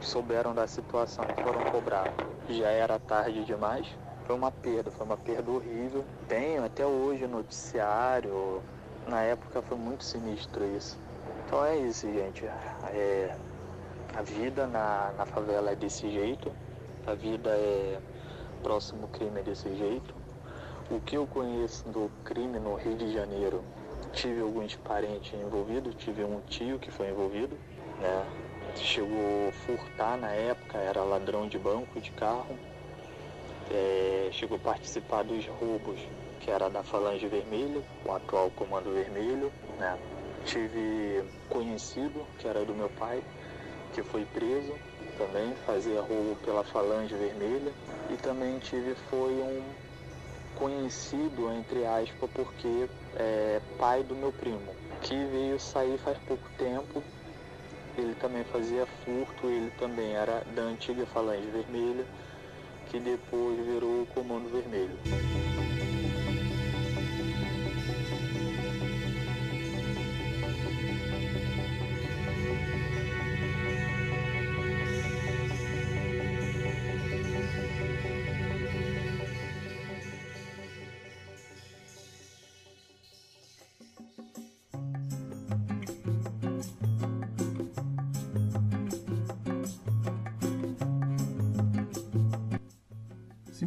souberam 0.00 0.54
da 0.54 0.66
situação, 0.66 1.24
foram 1.42 1.62
cobrar. 1.70 2.12
Já 2.48 2.68
era 2.68 2.98
tarde 2.98 3.44
demais. 3.44 3.86
Foi 4.26 4.36
uma 4.36 4.52
perda, 4.52 4.90
foi 4.90 5.06
uma 5.06 5.16
perda 5.16 5.50
horrível. 5.50 6.04
Tenho 6.28 6.64
até 6.64 6.86
hoje 6.86 7.26
noticiário. 7.26 8.62
Na 9.08 9.22
época 9.22 9.62
foi 9.62 9.76
muito 9.76 10.04
sinistro 10.04 10.64
isso. 10.76 10.98
Então 11.46 11.64
é 11.64 11.76
isso, 11.78 12.06
gente. 12.12 12.44
É, 12.44 13.36
a 14.14 14.22
vida 14.22 14.66
na, 14.66 15.12
na 15.16 15.26
favela 15.26 15.70
é 15.70 15.74
desse 15.74 16.10
jeito. 16.10 16.52
A 17.06 17.14
vida 17.14 17.50
é 17.50 17.98
próximo 18.62 19.08
crime 19.08 19.40
é 19.40 19.42
desse 19.42 19.74
jeito. 19.74 20.21
O 20.92 21.00
que 21.00 21.16
eu 21.16 21.26
conheço 21.26 21.88
do 21.88 22.10
crime 22.22 22.58
no 22.58 22.74
Rio 22.74 22.94
de 22.94 23.14
Janeiro, 23.14 23.64
tive 24.12 24.42
alguns 24.42 24.76
parentes 24.76 25.32
envolvidos, 25.32 25.94
tive 25.94 26.22
um 26.22 26.38
tio 26.42 26.78
que 26.78 26.90
foi 26.90 27.08
envolvido, 27.08 27.56
né? 27.98 28.26
chegou 28.76 29.48
a 29.48 29.52
furtar 29.52 30.18
na 30.18 30.30
época, 30.32 30.76
era 30.76 31.02
ladrão 31.02 31.48
de 31.48 31.58
banco 31.58 31.98
de 31.98 32.10
carro. 32.10 32.58
É, 33.70 34.28
chegou 34.32 34.58
a 34.58 34.60
participar 34.60 35.24
dos 35.24 35.46
roubos, 35.46 35.98
que 36.40 36.50
era 36.50 36.68
da 36.68 36.82
Falange 36.82 37.26
Vermelha, 37.26 37.82
o 38.04 38.12
atual 38.12 38.50
Comando 38.50 38.92
Vermelho. 38.92 39.50
Né? 39.78 39.98
Tive 40.44 41.24
conhecido, 41.48 42.26
que 42.38 42.46
era 42.46 42.66
do 42.66 42.74
meu 42.74 42.90
pai, 42.90 43.24
que 43.94 44.02
foi 44.02 44.26
preso 44.26 44.74
também, 45.16 45.54
fazia 45.64 46.02
roubo 46.02 46.36
pela 46.44 46.62
Falange 46.62 47.14
Vermelha. 47.14 47.72
E 48.10 48.16
também 48.18 48.58
tive 48.58 48.94
foi 49.08 49.32
um 49.32 49.62
conhecido, 50.62 51.52
entre 51.52 51.84
aspas, 51.84 52.30
porque 52.32 52.88
é 53.16 53.60
pai 53.80 54.04
do 54.04 54.14
meu 54.14 54.30
primo, 54.30 54.72
que 55.00 55.12
veio 55.26 55.58
sair 55.58 55.98
faz 55.98 56.16
pouco 56.18 56.48
tempo. 56.56 57.02
Ele 57.98 58.14
também 58.14 58.44
fazia 58.44 58.86
furto, 59.04 59.48
ele 59.48 59.72
também 59.76 60.14
era 60.14 60.40
da 60.54 60.62
antiga 60.62 61.04
Falange 61.06 61.48
Vermelha, 61.48 62.06
que 62.90 63.00
depois 63.00 63.58
virou 63.66 64.02
o 64.02 64.06
Comando 64.14 64.48
Vermelho. 64.50 65.71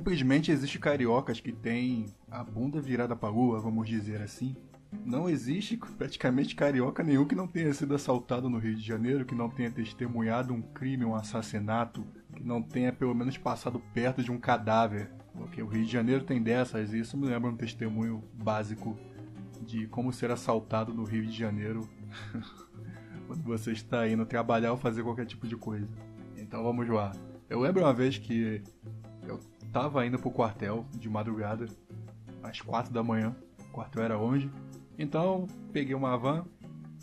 Simplesmente 0.05 0.51
existe 0.51 0.77
cariocas 0.77 1.39
que 1.39 1.51
têm 1.51 2.05
a 2.29 2.43
bunda 2.43 2.79
virada 2.79 3.15
pra 3.15 3.27
lua, 3.27 3.59
vamos 3.59 3.89
dizer 3.89 4.21
assim. 4.21 4.55
Não 5.03 5.27
existe 5.27 5.75
praticamente 5.97 6.53
carioca 6.53 7.01
nenhum 7.01 7.25
que 7.25 7.33
não 7.33 7.47
tenha 7.47 7.73
sido 7.73 7.95
assaltado 7.95 8.47
no 8.47 8.59
Rio 8.59 8.75
de 8.75 8.85
Janeiro, 8.85 9.25
que 9.25 9.33
não 9.33 9.49
tenha 9.49 9.71
testemunhado 9.71 10.53
um 10.53 10.61
crime, 10.61 11.03
um 11.03 11.15
assassinato, 11.15 12.05
que 12.35 12.43
não 12.43 12.61
tenha 12.61 12.93
pelo 12.93 13.15
menos 13.15 13.35
passado 13.39 13.81
perto 13.95 14.21
de 14.21 14.31
um 14.31 14.37
cadáver. 14.37 15.09
Porque 15.33 15.63
o 15.63 15.67
Rio 15.67 15.83
de 15.83 15.91
Janeiro 15.91 16.23
tem 16.23 16.39
dessas, 16.39 16.93
e 16.93 16.99
isso 16.99 17.17
me 17.17 17.25
lembra 17.25 17.49
um 17.49 17.57
testemunho 17.57 18.23
básico 18.31 18.95
de 19.65 19.87
como 19.87 20.13
ser 20.13 20.29
assaltado 20.29 20.93
no 20.93 21.03
Rio 21.03 21.25
de 21.25 21.35
Janeiro 21.35 21.81
quando 23.25 23.41
você 23.41 23.71
está 23.71 24.07
indo 24.07 24.23
trabalhar 24.23 24.69
ou 24.69 24.77
fazer 24.77 25.01
qualquer 25.01 25.25
tipo 25.25 25.47
de 25.47 25.57
coisa. 25.57 25.89
Então 26.37 26.61
vamos 26.61 26.87
lá. 26.87 27.11
Eu 27.49 27.59
lembro 27.59 27.81
uma 27.81 27.93
vez 27.93 28.19
que 28.19 28.61
tava 29.75 30.05
indo 30.05 30.17
pro 30.17 30.31
quartel 30.31 30.85
de 30.93 31.09
madrugada, 31.09 31.65
às 32.41 32.61
quatro 32.61 32.93
da 32.93 33.03
manhã. 33.03 33.35
O 33.59 33.73
quartel 33.73 34.03
era 34.03 34.17
longe. 34.17 34.49
Então, 34.97 35.47
peguei 35.73 35.93
uma 35.93 36.17
van. 36.17 36.45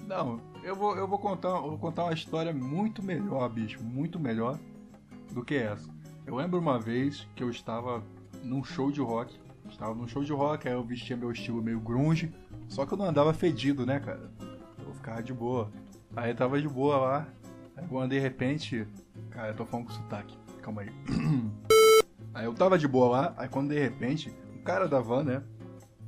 Não, 0.07 0.41
eu 0.64 0.75
vou, 0.75 0.97
eu 0.97 1.07
vou 1.07 1.18
contar, 1.18 1.51
vou 1.61 1.77
contar 1.77 2.05
uma 2.05 2.14
história 2.14 2.51
muito 2.51 3.03
melhor, 3.03 3.47
bicho, 3.51 3.85
muito 3.85 4.18
melhor 4.18 4.59
do 5.31 5.45
que 5.45 5.55
essa. 5.55 5.87
Eu 6.27 6.35
lembro 6.37 6.59
uma 6.59 6.79
vez 6.79 7.29
que 7.37 7.43
eu 7.43 7.51
estava 7.51 8.03
num 8.43 8.64
show 8.64 8.91
de 8.91 9.03
rock. 9.03 9.39
Estava 9.68 9.95
num 9.95 10.09
show 10.09 10.25
de 10.25 10.33
rock, 10.33 10.66
aí 10.66 10.73
eu 10.73 10.83
vestia 10.83 11.14
meu 11.14 11.31
estilo 11.31 11.62
meio 11.62 11.79
grunge, 11.79 12.33
só 12.68 12.87
que 12.87 12.95
eu 12.95 12.99
não 12.99 13.05
andava 13.05 13.35
fedido, 13.35 13.85
né, 13.85 14.01
cara? 14.01 14.33
Eu 14.79 14.95
ficava 14.95 15.23
de 15.23 15.35
boa. 15.35 15.70
Aí 16.16 16.31
eu 16.31 16.37
tava 16.37 16.59
de 16.59 16.68
boa 16.70 16.97
lá. 16.97 17.29
Aí 17.77 17.87
quando 17.87 18.12
de 18.12 18.18
repente. 18.18 18.89
Cara, 19.29 19.49
eu 19.49 19.57
tô 19.57 19.66
falando 19.66 19.89
com 19.89 19.93
sotaque. 19.93 20.39
Calma 20.62 20.81
aí. 20.81 20.89
Aí 22.35 22.45
eu 22.45 22.55
tava 22.55 22.78
de 22.78 22.89
boa 22.89 23.09
lá, 23.09 23.35
aí 23.37 23.49
quando 23.49 23.68
de 23.68 23.78
repente, 23.78 24.35
o 24.55 24.62
cara 24.62 24.89
da 24.89 25.01
van, 25.01 25.22
né? 25.22 25.43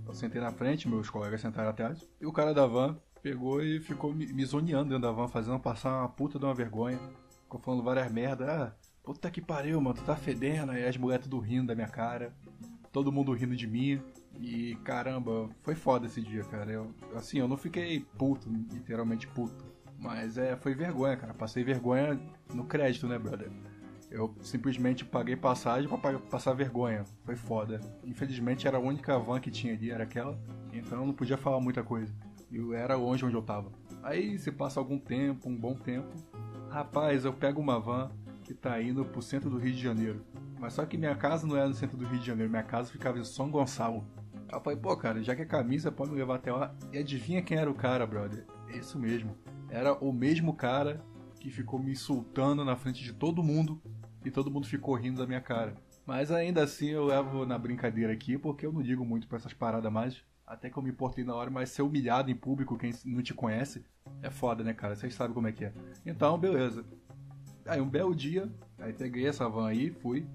Eu 0.06 0.14
sentei 0.14 0.40
na 0.40 0.50
frente, 0.52 0.88
meus 0.88 1.10
colegas 1.10 1.40
sentaram 1.40 1.70
atrás, 1.70 2.06
e 2.20 2.26
o 2.26 2.32
cara 2.32 2.54
da 2.54 2.66
van 2.66 2.98
pegou 3.24 3.62
e 3.62 3.80
ficou 3.80 4.12
me, 4.12 4.30
me 4.32 4.44
zoneando 4.44 4.90
dentro 4.90 5.02
da 5.02 5.10
van, 5.10 5.26
fazendo 5.28 5.58
passar 5.58 6.00
uma 6.00 6.08
puta 6.10 6.38
de 6.38 6.44
uma 6.44 6.54
vergonha. 6.54 6.98
Ficou 7.42 7.58
falando 7.58 7.82
várias 7.82 8.12
merda. 8.12 8.52
Ah, 8.52 8.72
puta 9.02 9.30
que 9.30 9.40
pariu, 9.40 9.80
mano, 9.80 9.96
tu 9.96 10.04
tá 10.04 10.14
fedendo. 10.14 10.72
Aí 10.72 10.86
as 10.86 10.96
mulheres 10.98 11.24
tudo 11.24 11.38
rindo 11.38 11.68
da 11.68 11.74
minha 11.74 11.88
cara. 11.88 12.34
Todo 12.92 13.10
mundo 13.10 13.32
rindo 13.32 13.56
de 13.56 13.66
mim. 13.66 14.02
E 14.38 14.76
caramba, 14.84 15.48
foi 15.62 15.74
foda 15.74 16.06
esse 16.06 16.20
dia, 16.20 16.44
cara. 16.44 16.70
Eu, 16.70 16.94
assim, 17.14 17.38
eu 17.38 17.48
não 17.48 17.56
fiquei 17.56 18.00
puto, 18.18 18.50
literalmente 18.50 19.26
puto. 19.28 19.64
Mas 19.98 20.36
é, 20.36 20.54
foi 20.56 20.74
vergonha, 20.74 21.16
cara. 21.16 21.32
Passei 21.32 21.64
vergonha 21.64 22.20
no 22.52 22.66
crédito, 22.66 23.08
né, 23.08 23.18
brother? 23.18 23.50
Eu 24.14 24.32
simplesmente 24.42 25.04
paguei 25.04 25.34
passagem 25.34 25.88
pra 25.88 26.20
passar 26.20 26.52
vergonha. 26.52 27.02
Foi 27.24 27.34
foda. 27.34 27.80
Infelizmente 28.04 28.68
era 28.68 28.76
a 28.76 28.80
única 28.80 29.18
van 29.18 29.40
que 29.40 29.50
tinha 29.50 29.74
ali, 29.74 29.90
era 29.90 30.04
aquela. 30.04 30.38
Então 30.72 31.00
eu 31.00 31.06
não 31.06 31.12
podia 31.12 31.36
falar 31.36 31.60
muita 31.60 31.82
coisa. 31.82 32.14
Eu 32.52 32.72
era 32.72 32.94
longe 32.94 33.24
onde 33.24 33.34
eu 33.34 33.42
tava. 33.42 33.72
Aí 34.04 34.38
se 34.38 34.52
passa 34.52 34.78
algum 34.78 35.00
tempo, 35.00 35.48
um 35.48 35.56
bom 35.56 35.74
tempo. 35.74 36.14
Rapaz, 36.70 37.24
eu 37.24 37.32
pego 37.32 37.60
uma 37.60 37.80
van 37.80 38.12
que 38.44 38.54
tá 38.54 38.80
indo 38.80 39.04
pro 39.04 39.20
centro 39.20 39.50
do 39.50 39.58
Rio 39.58 39.72
de 39.72 39.82
Janeiro. 39.82 40.24
Mas 40.60 40.74
só 40.74 40.86
que 40.86 40.96
minha 40.96 41.16
casa 41.16 41.44
não 41.44 41.56
era 41.56 41.66
no 41.66 41.74
centro 41.74 41.96
do 41.96 42.06
Rio 42.06 42.20
de 42.20 42.26
Janeiro, 42.26 42.48
minha 42.48 42.62
casa 42.62 42.92
ficava 42.92 43.18
em 43.18 43.24
São 43.24 43.50
Gonçalo. 43.50 44.06
Eu 44.48 44.60
falei, 44.60 44.78
pô, 44.78 44.96
cara, 44.96 45.24
já 45.24 45.34
que 45.34 45.42
é 45.42 45.44
camisa, 45.44 45.90
pode 45.90 46.12
me 46.12 46.18
levar 46.18 46.36
até 46.36 46.52
lá. 46.52 46.72
E 46.92 46.98
adivinha 46.98 47.42
quem 47.42 47.58
era 47.58 47.68
o 47.68 47.74
cara, 47.74 48.06
brother? 48.06 48.46
Isso 48.68 48.96
mesmo. 48.96 49.36
Era 49.68 49.92
o 49.92 50.12
mesmo 50.12 50.54
cara 50.54 51.04
que 51.40 51.50
ficou 51.50 51.80
me 51.80 51.90
insultando 51.90 52.64
na 52.64 52.76
frente 52.76 53.02
de 53.02 53.12
todo 53.12 53.42
mundo 53.42 53.82
e 54.24 54.30
todo 54.30 54.50
mundo 54.50 54.66
ficou 54.66 54.94
rindo 54.94 55.18
da 55.18 55.26
minha 55.26 55.40
cara. 55.40 55.76
Mas 56.06 56.30
ainda 56.30 56.62
assim 56.62 56.88
eu 56.88 57.06
levo 57.06 57.46
na 57.46 57.58
brincadeira 57.58 58.12
aqui, 58.12 58.36
porque 58.36 58.66
eu 58.66 58.72
não 58.72 58.82
digo 58.82 59.04
muito 59.04 59.26
pra 59.26 59.38
essas 59.38 59.52
paradas 59.52 59.92
mais. 59.92 60.22
Até 60.46 60.68
que 60.68 60.76
eu 60.76 60.82
me 60.82 60.90
importei 60.90 61.24
na 61.24 61.34
hora, 61.34 61.50
mas 61.50 61.70
ser 61.70 61.82
humilhado 61.82 62.30
em 62.30 62.34
público, 62.34 62.76
quem 62.76 62.92
não 63.04 63.22
te 63.22 63.32
conhece, 63.32 63.84
é 64.22 64.30
foda, 64.30 64.62
né, 64.62 64.74
cara? 64.74 64.94
Vocês 64.94 65.14
sabem 65.14 65.32
como 65.32 65.48
é 65.48 65.52
que 65.52 65.64
é. 65.64 65.72
Então, 66.04 66.38
beleza. 66.38 66.84
Aí 67.66 67.80
um 67.80 67.88
belo 67.88 68.14
dia, 68.14 68.52
aí 68.78 68.92
peguei 68.92 69.26
essa 69.26 69.48
van 69.48 69.68
aí, 69.68 69.90
fui. 69.90 70.26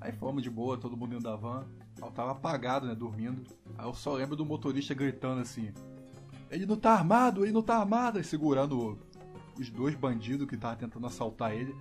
Aí 0.00 0.10
fomos 0.12 0.42
de 0.42 0.50
boa, 0.50 0.76
todo 0.76 0.96
mundo 0.96 1.10
dentro 1.10 1.24
da 1.24 1.36
van. 1.36 1.64
Eu 2.00 2.10
tava 2.10 2.32
apagado, 2.32 2.88
né, 2.88 2.94
dormindo. 2.94 3.44
Aí 3.78 3.86
eu 3.86 3.94
só 3.94 4.14
lembro 4.14 4.34
do 4.34 4.44
motorista 4.44 4.92
gritando 4.94 5.40
assim: 5.40 5.72
Ele 6.50 6.66
não 6.66 6.76
tá 6.76 6.92
armado, 6.92 7.44
ele 7.44 7.52
não 7.52 7.62
tá 7.62 7.76
armado! 7.76 8.18
E 8.18 8.24
segurando 8.24 8.98
os 9.56 9.70
dois 9.70 9.94
bandidos 9.94 10.48
que 10.48 10.56
estavam 10.56 10.76
tentando 10.76 11.06
assaltar 11.06 11.52
ele. 11.52 11.72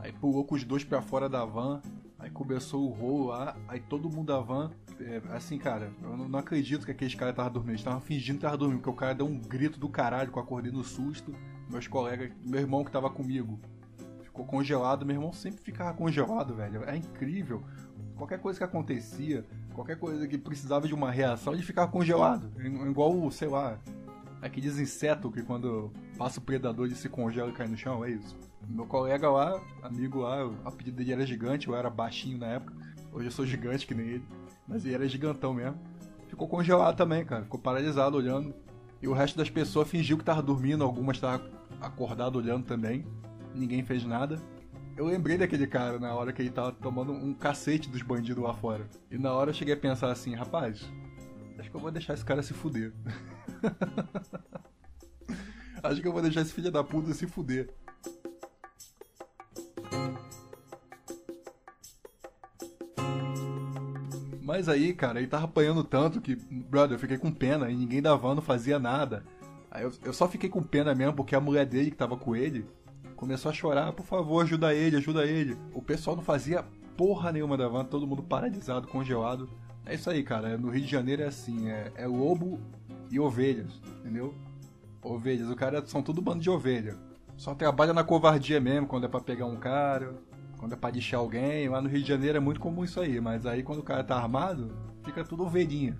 Aí 0.00 0.12
pulou 0.12 0.44
com 0.44 0.54
os 0.54 0.64
dois 0.64 0.84
para 0.84 1.00
fora 1.00 1.28
da 1.28 1.44
van. 1.44 1.80
Aí 2.18 2.30
começou 2.30 2.88
o 2.88 2.92
rolo 2.92 3.26
lá. 3.26 3.56
Aí 3.68 3.80
todo 3.80 4.10
mundo 4.10 4.26
da 4.26 4.40
van. 4.40 4.70
É, 5.00 5.22
assim, 5.30 5.58
cara, 5.58 5.92
eu 6.02 6.16
não, 6.16 6.28
não 6.28 6.38
acredito 6.38 6.84
que 6.84 6.92
aqueles 6.92 7.14
caras 7.14 7.32
estavam 7.32 7.52
dormindo. 7.52 7.72
Eles 7.72 7.80
estavam 7.80 8.00
fingindo 8.00 8.38
que 8.38 8.46
estavam 8.46 8.58
dormindo. 8.58 8.78
Porque 8.78 8.90
o 8.90 8.94
cara 8.94 9.14
deu 9.14 9.26
um 9.26 9.38
grito 9.38 9.78
do 9.78 9.88
caralho 9.88 10.30
que 10.30 10.38
eu 10.38 10.42
acordei 10.42 10.72
no 10.72 10.84
susto. 10.84 11.34
Meus 11.70 11.86
colegas, 11.86 12.30
meu 12.44 12.60
irmão 12.60 12.84
que 12.84 12.90
tava 12.90 13.08
comigo, 13.10 13.58
ficou 14.22 14.44
congelado. 14.44 15.04
Meu 15.06 15.16
irmão 15.16 15.32
sempre 15.32 15.62
ficava 15.62 15.94
congelado, 15.94 16.54
velho. 16.54 16.84
É 16.84 16.96
incrível. 16.96 17.62
Qualquer 18.16 18.38
coisa 18.38 18.58
que 18.58 18.64
acontecia, 18.64 19.44
qualquer 19.72 19.98
coisa 19.98 20.26
que 20.28 20.38
precisava 20.38 20.86
de 20.86 20.94
uma 20.94 21.10
reação, 21.10 21.52
ele 21.52 21.62
ficava 21.62 21.90
congelado. 21.90 22.52
Igual, 22.60 23.30
sei 23.30 23.48
lá, 23.48 23.78
aqueles 24.44 24.78
insetos 24.78 25.32
que 25.32 25.42
quando 25.42 25.90
passa 26.18 26.38
o 26.38 26.42
predador 26.42 26.84
ele 26.84 26.94
se 26.94 27.08
congela 27.08 27.48
e 27.48 27.52
cai 27.54 27.66
no 27.66 27.78
chão, 27.78 28.04
é 28.04 28.10
isso. 28.10 28.36
Meu 28.68 28.84
colega 28.84 29.30
lá, 29.30 29.58
amigo 29.82 30.20
lá, 30.20 30.50
a 30.64 30.70
pedido 30.70 30.98
dele 30.98 31.12
era 31.12 31.26
gigante, 31.26 31.66
eu 31.66 31.74
era 31.74 31.88
baixinho 31.88 32.36
na 32.36 32.46
época. 32.48 32.74
Hoje 33.10 33.28
eu 33.28 33.32
sou 33.32 33.46
gigante 33.46 33.86
que 33.86 33.94
nem 33.94 34.06
ele. 34.06 34.24
Mas 34.68 34.84
ele 34.84 34.94
era 34.94 35.08
gigantão 35.08 35.54
mesmo. 35.54 35.78
Ficou 36.28 36.46
congelado 36.46 36.94
também, 36.94 37.24
cara. 37.24 37.44
Ficou 37.44 37.58
paralisado 37.58 38.16
olhando. 38.16 38.54
E 39.00 39.08
o 39.08 39.14
resto 39.14 39.38
das 39.38 39.48
pessoas 39.48 39.88
fingiu 39.88 40.18
que 40.18 40.24
tava 40.24 40.42
dormindo, 40.42 40.84
algumas 40.84 41.16
estavam 41.16 41.46
acordado 41.80 42.36
olhando 42.36 42.66
também. 42.66 43.06
Ninguém 43.54 43.82
fez 43.82 44.04
nada. 44.04 44.38
Eu 44.96 45.06
lembrei 45.06 45.38
daquele 45.38 45.66
cara 45.66 45.98
na 45.98 46.14
hora 46.14 46.32
que 46.32 46.42
ele 46.42 46.50
tava 46.50 46.72
tomando 46.72 47.12
um 47.12 47.32
cacete 47.32 47.88
dos 47.88 48.02
bandidos 48.02 48.42
lá 48.42 48.52
fora. 48.52 48.86
E 49.10 49.16
na 49.16 49.32
hora 49.32 49.50
eu 49.50 49.54
cheguei 49.54 49.74
a 49.74 49.76
pensar 49.76 50.10
assim, 50.10 50.34
rapaz, 50.34 50.86
acho 51.58 51.70
que 51.70 51.76
eu 51.76 51.80
vou 51.80 51.90
deixar 51.90 52.14
esse 52.14 52.24
cara 52.24 52.42
se 52.42 52.52
fuder. 52.52 52.92
acho 55.82 56.00
que 56.00 56.08
eu 56.08 56.12
vou 56.12 56.22
deixar 56.22 56.42
esse 56.42 56.52
filho 56.52 56.70
da 56.70 56.82
puta 56.82 57.12
se 57.12 57.26
fuder. 57.26 57.70
Mas 64.40 64.68
aí, 64.68 64.92
cara, 64.92 65.18
ele 65.18 65.26
tava 65.26 65.46
apanhando 65.46 65.82
tanto 65.82 66.20
que, 66.20 66.36
brother, 66.36 66.96
eu 66.96 67.00
fiquei 67.00 67.18
com 67.18 67.32
pena 67.32 67.70
e 67.70 67.76
ninguém 67.76 68.02
da 68.02 68.14
van 68.14 68.34
não 68.34 68.42
fazia 68.42 68.78
nada. 68.78 69.24
Aí 69.70 69.82
eu, 69.82 69.92
eu 70.04 70.12
só 70.12 70.28
fiquei 70.28 70.48
com 70.48 70.62
pena 70.62 70.94
mesmo 70.94 71.14
porque 71.14 71.34
a 71.34 71.40
mulher 71.40 71.66
dele 71.66 71.90
que 71.90 71.96
tava 71.96 72.16
com 72.16 72.36
ele 72.36 72.66
começou 73.16 73.50
a 73.50 73.54
chorar, 73.54 73.92
por 73.92 74.04
favor, 74.04 74.42
ajuda 74.42 74.74
ele, 74.74 74.96
ajuda 74.96 75.24
ele. 75.24 75.56
O 75.72 75.80
pessoal 75.80 76.14
não 76.14 76.22
fazia 76.22 76.62
porra 76.96 77.32
nenhuma 77.32 77.56
da 77.56 77.66
van, 77.66 77.84
todo 77.84 78.06
mundo 78.06 78.22
paralisado, 78.22 78.86
congelado. 78.86 79.48
É 79.86 79.94
isso 79.94 80.08
aí, 80.08 80.22
cara. 80.22 80.56
No 80.56 80.70
Rio 80.70 80.84
de 80.84 80.90
Janeiro 80.90 81.22
é 81.22 81.26
assim, 81.26 81.68
é, 81.68 81.92
é 81.96 82.06
lobo 82.06 82.60
e 83.10 83.18
ovelhas, 83.20 83.80
entendeu? 84.00 84.34
Ovelhas, 85.02 85.48
o 85.48 85.56
cara 85.56 85.84
são 85.86 86.02
tudo 86.02 86.22
bando 86.22 86.40
de 86.40 86.50
ovelha. 86.50 86.96
Só 87.36 87.54
trabalha 87.54 87.92
na 87.92 88.04
covardia 88.04 88.60
mesmo, 88.60 88.86
quando 88.86 89.04
é 89.04 89.08
pra 89.08 89.20
pegar 89.20 89.46
um 89.46 89.56
cara, 89.56 90.14
quando 90.56 90.72
é 90.72 90.76
pra 90.76 90.90
deixar 90.90 91.18
alguém. 91.18 91.68
Lá 91.68 91.82
no 91.82 91.88
Rio 91.88 92.02
de 92.02 92.08
Janeiro 92.08 92.38
é 92.38 92.40
muito 92.40 92.60
comum 92.60 92.84
isso 92.84 93.00
aí, 93.00 93.20
mas 93.20 93.44
aí 93.44 93.62
quando 93.62 93.80
o 93.80 93.84
cara 93.84 94.04
tá 94.04 94.16
armado, 94.16 94.70
fica 95.04 95.24
tudo 95.24 95.44
ovelhinha. 95.44 95.96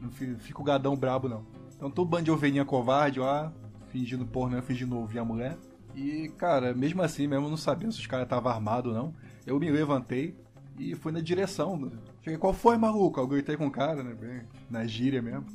Não 0.00 0.10
fica 0.10 0.60
o 0.60 0.64
gadão 0.64 0.94
brabo, 0.94 1.28
não. 1.28 1.46
Então 1.74 1.90
todo 1.90 2.08
bando 2.08 2.24
de 2.24 2.30
ovelhinha 2.30 2.64
covarde 2.64 3.18
lá, 3.18 3.52
fingindo 3.88 4.26
porra, 4.26 4.62
fingindo 4.62 4.96
ouvir 4.96 5.18
a 5.18 5.24
mulher. 5.24 5.56
E, 5.94 6.28
cara, 6.36 6.74
mesmo 6.74 7.02
assim, 7.02 7.26
mesmo 7.26 7.48
não 7.48 7.56
sabendo 7.56 7.92
se 7.92 8.00
os 8.00 8.06
caras 8.06 8.26
estavam 8.26 8.52
armados 8.52 8.92
ou 8.92 8.98
não, 8.98 9.14
eu 9.46 9.58
me 9.58 9.70
levantei 9.70 10.36
e 10.78 10.94
fui 10.94 11.10
na 11.10 11.20
direção. 11.20 11.90
Cheguei, 12.20 12.38
qual 12.38 12.52
foi, 12.52 12.76
maluco? 12.76 13.18
Eu 13.18 13.26
gritei 13.26 13.56
com 13.56 13.66
o 13.66 13.70
cara, 13.70 14.02
né? 14.02 14.44
Na 14.68 14.86
gíria 14.86 15.22
mesmo. 15.22 15.46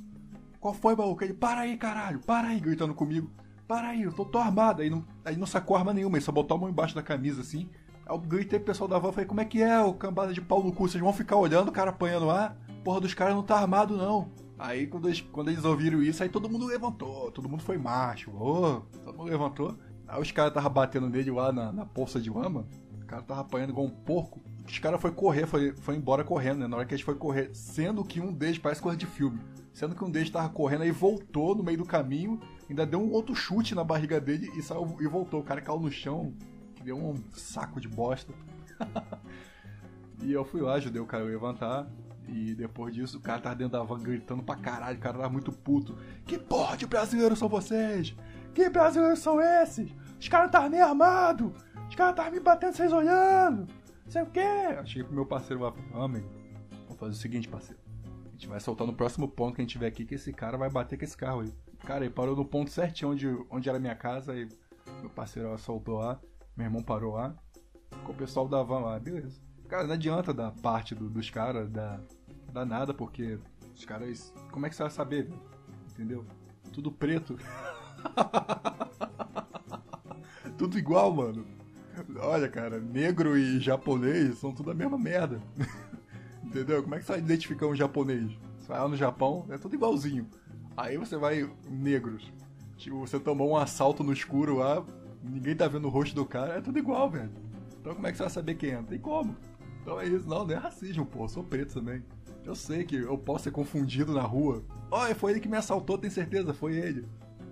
Qual 0.62 0.76
foi, 0.76 0.96
maluco? 0.96 1.24
Ele, 1.24 1.34
para 1.34 1.62
aí, 1.62 1.76
caralho, 1.76 2.20
para 2.20 2.50
aí, 2.50 2.60
gritando 2.60 2.94
comigo. 2.94 3.32
Para 3.68 3.90
aí, 3.90 4.04
eu 4.04 4.14
tô, 4.14 4.24
tô 4.24 4.38
armado. 4.38 4.84
Aí 4.84 4.92
não, 4.92 5.04
aí 5.26 5.36
não 5.36 5.48
sacou 5.48 5.76
arma 5.76 5.92
nenhuma, 5.92 6.18
ele 6.18 6.24
só 6.24 6.32
botou 6.32 6.56
a 6.56 6.60
mão 6.60 6.70
embaixo 6.70 6.94
da 6.94 7.02
camisa 7.02 7.42
assim. 7.42 7.68
Aí 8.06 8.14
eu 8.16 8.20
gritei 8.20 8.60
pro 8.60 8.68
pessoal 8.68 8.88
da 8.88 9.00
van, 9.00 9.12
falei, 9.12 9.26
como 9.26 9.42
é 9.42 9.46
que 9.46 9.60
é, 9.60 9.80
o 9.80 9.92
cambada 9.92 10.32
de 10.32 10.40
pau 10.40 10.64
no 10.64 10.72
cu? 10.72 10.88
Vocês 10.88 11.04
vão 11.04 11.12
ficar 11.12 11.38
olhando 11.38 11.70
o 11.70 11.72
cara 11.72 11.90
apanhando 11.90 12.28
lá? 12.28 12.56
Porra 12.84 13.02
dos 13.02 13.16
caras 13.16 13.34
não 13.34 13.42
tá 13.42 13.58
armado, 13.58 13.98
não. 13.98 14.30
Aí 14.60 14.86
quando 14.86 15.08
eles, 15.08 15.22
quando 15.22 15.50
eles 15.50 15.66
ouviram 15.66 16.04
isso, 16.04 16.22
aí 16.22 16.30
todo 16.30 16.48
mundo 16.48 16.68
levantou, 16.68 17.32
todo 17.32 17.50
mundo 17.50 17.64
foi 17.64 17.80
macho, 17.80 18.30
todo 19.04 19.18
mundo 19.18 19.32
levantou. 19.32 19.76
Aí 20.08 20.22
os 20.22 20.32
caras 20.32 20.52
estavam 20.52 20.72
batendo 20.72 21.10
nele 21.10 21.32
lá 21.32 21.52
na, 21.52 21.72
na 21.72 21.86
poça 21.88 22.22
de 22.22 22.30
lama, 22.30 22.68
o 23.02 23.06
cara 23.08 23.24
tava 23.24 23.42
apanhando 23.42 23.72
igual 23.72 23.88
um 23.88 23.90
porco. 23.90 24.40
Os 24.68 24.78
caras 24.78 25.02
foi 25.02 25.12
correr, 25.12 25.48
foi, 25.48 25.74
foi 25.74 25.96
embora 25.96 26.24
correndo, 26.24 26.60
né? 26.60 26.68
Na 26.68 26.78
hora 26.78 26.86
que 26.86 26.94
eles 26.94 27.04
foi 27.04 27.16
correr, 27.16 27.50
sendo 27.56 28.06
que 28.06 28.22
um 28.22 28.32
deles 28.32 28.60
parece 28.60 28.80
coisa 28.80 28.96
de 28.96 29.08
filme. 29.08 29.40
Sendo 29.74 29.96
que 29.96 30.04
um 30.04 30.12
deles 30.12 30.30
tava 30.30 30.50
correndo, 30.50 30.84
aí 30.84 30.92
voltou 30.92 31.56
no 31.56 31.64
meio 31.64 31.78
do 31.78 31.86
caminho, 31.86 32.40
ainda 32.70 32.86
deu 32.86 33.00
um 33.00 33.12
outro 33.12 33.34
chute 33.34 33.74
na 33.74 33.84
barriga 33.84 34.20
dele 34.20 34.52
e 34.56 34.62
saiu 34.62 34.98
e 35.00 35.08
voltou. 35.08 35.40
O 35.40 35.44
cara 35.44 35.62
caiu 35.62 35.80
no 35.80 35.92
chão, 35.92 36.34
deu 36.84 36.98
um 36.98 37.16
saco 37.32 37.80
de 37.80 37.88
bosta. 37.88 38.34
e 40.22 40.32
eu 40.32 40.44
fui 40.44 40.62
lá, 40.62 40.74
ajudei 40.74 41.02
o 41.02 41.06
cara 41.06 41.24
a 41.24 41.28
levantar. 41.28 41.88
E 42.28 42.54
depois 42.54 42.94
disso, 42.94 43.18
o 43.18 43.22
cara 43.22 43.42
tava 43.42 43.56
dentro 43.56 43.74
da 43.74 43.84
van 43.84 44.00
gritando 44.00 44.44
pra 44.44 44.56
caralho, 44.56 44.98
o 44.98 45.02
cara 45.02 45.18
tava 45.18 45.30
muito 45.30 45.52
puto. 45.52 45.98
Que 46.26 46.38
porra 46.38 46.78
de 46.78 46.86
brasileiros 46.86 47.40
são 47.40 47.50
vocês? 47.50 48.16
Que 48.54 48.70
brasileiros 48.70 49.20
são 49.20 49.42
esses? 49.42 49.92
Os 50.20 50.28
caras 50.28 50.48
estavam 50.48 50.70
nem 50.70 50.82
armados! 50.82 51.52
Os 51.90 51.96
caras 51.96 52.12
estavam 52.12 52.32
me 52.32 52.40
batendo 52.40 52.74
vocês 52.74 52.94
olhando! 52.94 53.68
Sei 54.08 54.22
o 54.22 54.26
quê? 54.28 54.40
Eu 54.78 54.86
cheguei 54.86 55.04
pro 55.04 55.14
meu 55.14 55.26
parceiro 55.26 55.62
lá, 55.62 55.74
amigo, 56.04 56.30
vamos 56.84 57.00
fazer 57.00 57.12
o 57.14 57.16
seguinte, 57.16 57.48
parceiro. 57.48 57.81
Gente 58.42 58.50
vai 58.50 58.60
soltar 58.60 58.88
no 58.88 58.94
próximo 58.94 59.28
ponto 59.28 59.54
que 59.54 59.62
a 59.62 59.64
gente 59.64 59.74
tiver 59.74 59.86
aqui 59.86 60.04
que 60.04 60.16
esse 60.16 60.34
cara 60.34 60.58
vai 60.58 60.68
bater 60.68 60.98
com 60.98 61.06
esse 61.06 61.16
carro 61.16 61.42
aí. 61.42 61.54
Cara, 61.86 62.06
ele 62.06 62.12
parou 62.12 62.36
no 62.36 62.44
ponto 62.44 62.72
certinho 62.72 63.12
onde, 63.12 63.28
onde 63.52 63.70
era 63.70 63.78
minha 63.78 63.94
casa 63.94 64.36
e 64.36 64.50
meu 65.00 65.12
parceiro 65.12 65.56
soltou 65.60 66.00
lá, 66.00 66.20
meu 66.58 66.66
irmão 66.66 66.82
parou 66.82 67.14
lá, 67.14 67.36
ficou 67.92 68.16
o 68.16 68.18
pessoal 68.18 68.48
da 68.48 68.64
van 68.64 68.80
lá, 68.80 69.00
beleza. 69.00 69.40
Cara, 69.70 69.84
não 69.84 69.94
adianta 69.94 70.34
da 70.34 70.50
parte 70.50 70.96
do, 70.96 71.08
dos 71.08 71.30
caras, 71.30 71.70
da, 71.70 72.02
da 72.52 72.66
nada, 72.66 72.96
porque 72.96 73.38
os 73.76 73.86
caras. 73.86 74.34
Como 74.50 74.66
é 74.66 74.70
que 74.70 74.76
você 74.76 74.82
vai 74.82 74.92
saber? 74.92 75.32
Entendeu? 75.92 76.26
Tudo 76.74 76.92
preto. 76.92 77.38
tudo 80.58 80.80
igual, 80.80 81.14
mano. 81.14 81.46
Olha, 82.20 82.50
cara, 82.50 82.80
negro 82.80 83.38
e 83.38 83.60
japonês 83.60 84.40
são 84.40 84.52
tudo 84.52 84.72
a 84.72 84.74
mesma 84.74 84.98
merda. 84.98 85.40
Entendeu? 86.52 86.84
Como 86.84 86.94
é 86.96 87.00
que 87.00 87.06
você 87.06 87.14
vai 87.14 87.22
identificar 87.22 87.66
um 87.66 87.76
japonês? 87.76 88.30
Você 88.60 88.68
vai 88.68 88.80
lá 88.82 88.88
no 88.90 88.98
Japão, 88.98 89.46
é 89.50 89.58
tudo 89.58 89.74
igualzinho. 89.74 90.28
Aí 90.76 90.98
você 90.98 91.16
vai 91.16 91.50
negros. 91.70 92.30
Tipo, 92.76 93.00
você 93.00 93.18
tomou 93.18 93.52
um 93.52 93.56
assalto 93.56 94.04
no 94.04 94.12
escuro 94.12 94.58
lá, 94.58 94.86
ninguém 95.24 95.56
tá 95.56 95.70
vendo 95.70 95.86
o 95.86 95.90
rosto 95.90 96.14
do 96.14 96.26
cara, 96.26 96.56
é 96.56 96.62
tudo 96.62 96.78
igual, 96.78 97.10
velho. 97.10 97.32
Então 97.80 97.96
como 97.96 98.06
é 98.06 98.12
que 98.12 98.18
você 98.18 98.24
vai 98.24 98.30
saber 98.30 98.56
quem 98.56 98.72
é? 98.72 98.76
Não 98.76 98.84
tem 98.84 99.00
como. 99.00 99.34
Então 99.82 99.98
é 99.98 100.06
isso, 100.06 100.28
não, 100.28 100.46
não 100.46 100.54
é 100.54 100.58
racismo, 100.58 101.06
pô, 101.06 101.24
eu 101.24 101.30
sou 101.30 101.42
preto 101.42 101.76
também. 101.76 102.04
Eu 102.44 102.54
sei 102.54 102.84
que 102.84 102.98
eu 102.98 103.18
posso 103.18 103.46
ser 103.46 103.52
confundido 103.52 104.14
na 104.14 104.24
rua. 104.24 104.62
Olha, 104.90 105.16
foi 105.16 105.32
ele 105.32 105.40
que 105.40 105.48
me 105.48 105.56
assaltou, 105.56 105.98
tem 105.98 106.10
certeza, 106.10 106.54
foi 106.54 106.76
ele. 106.76 107.08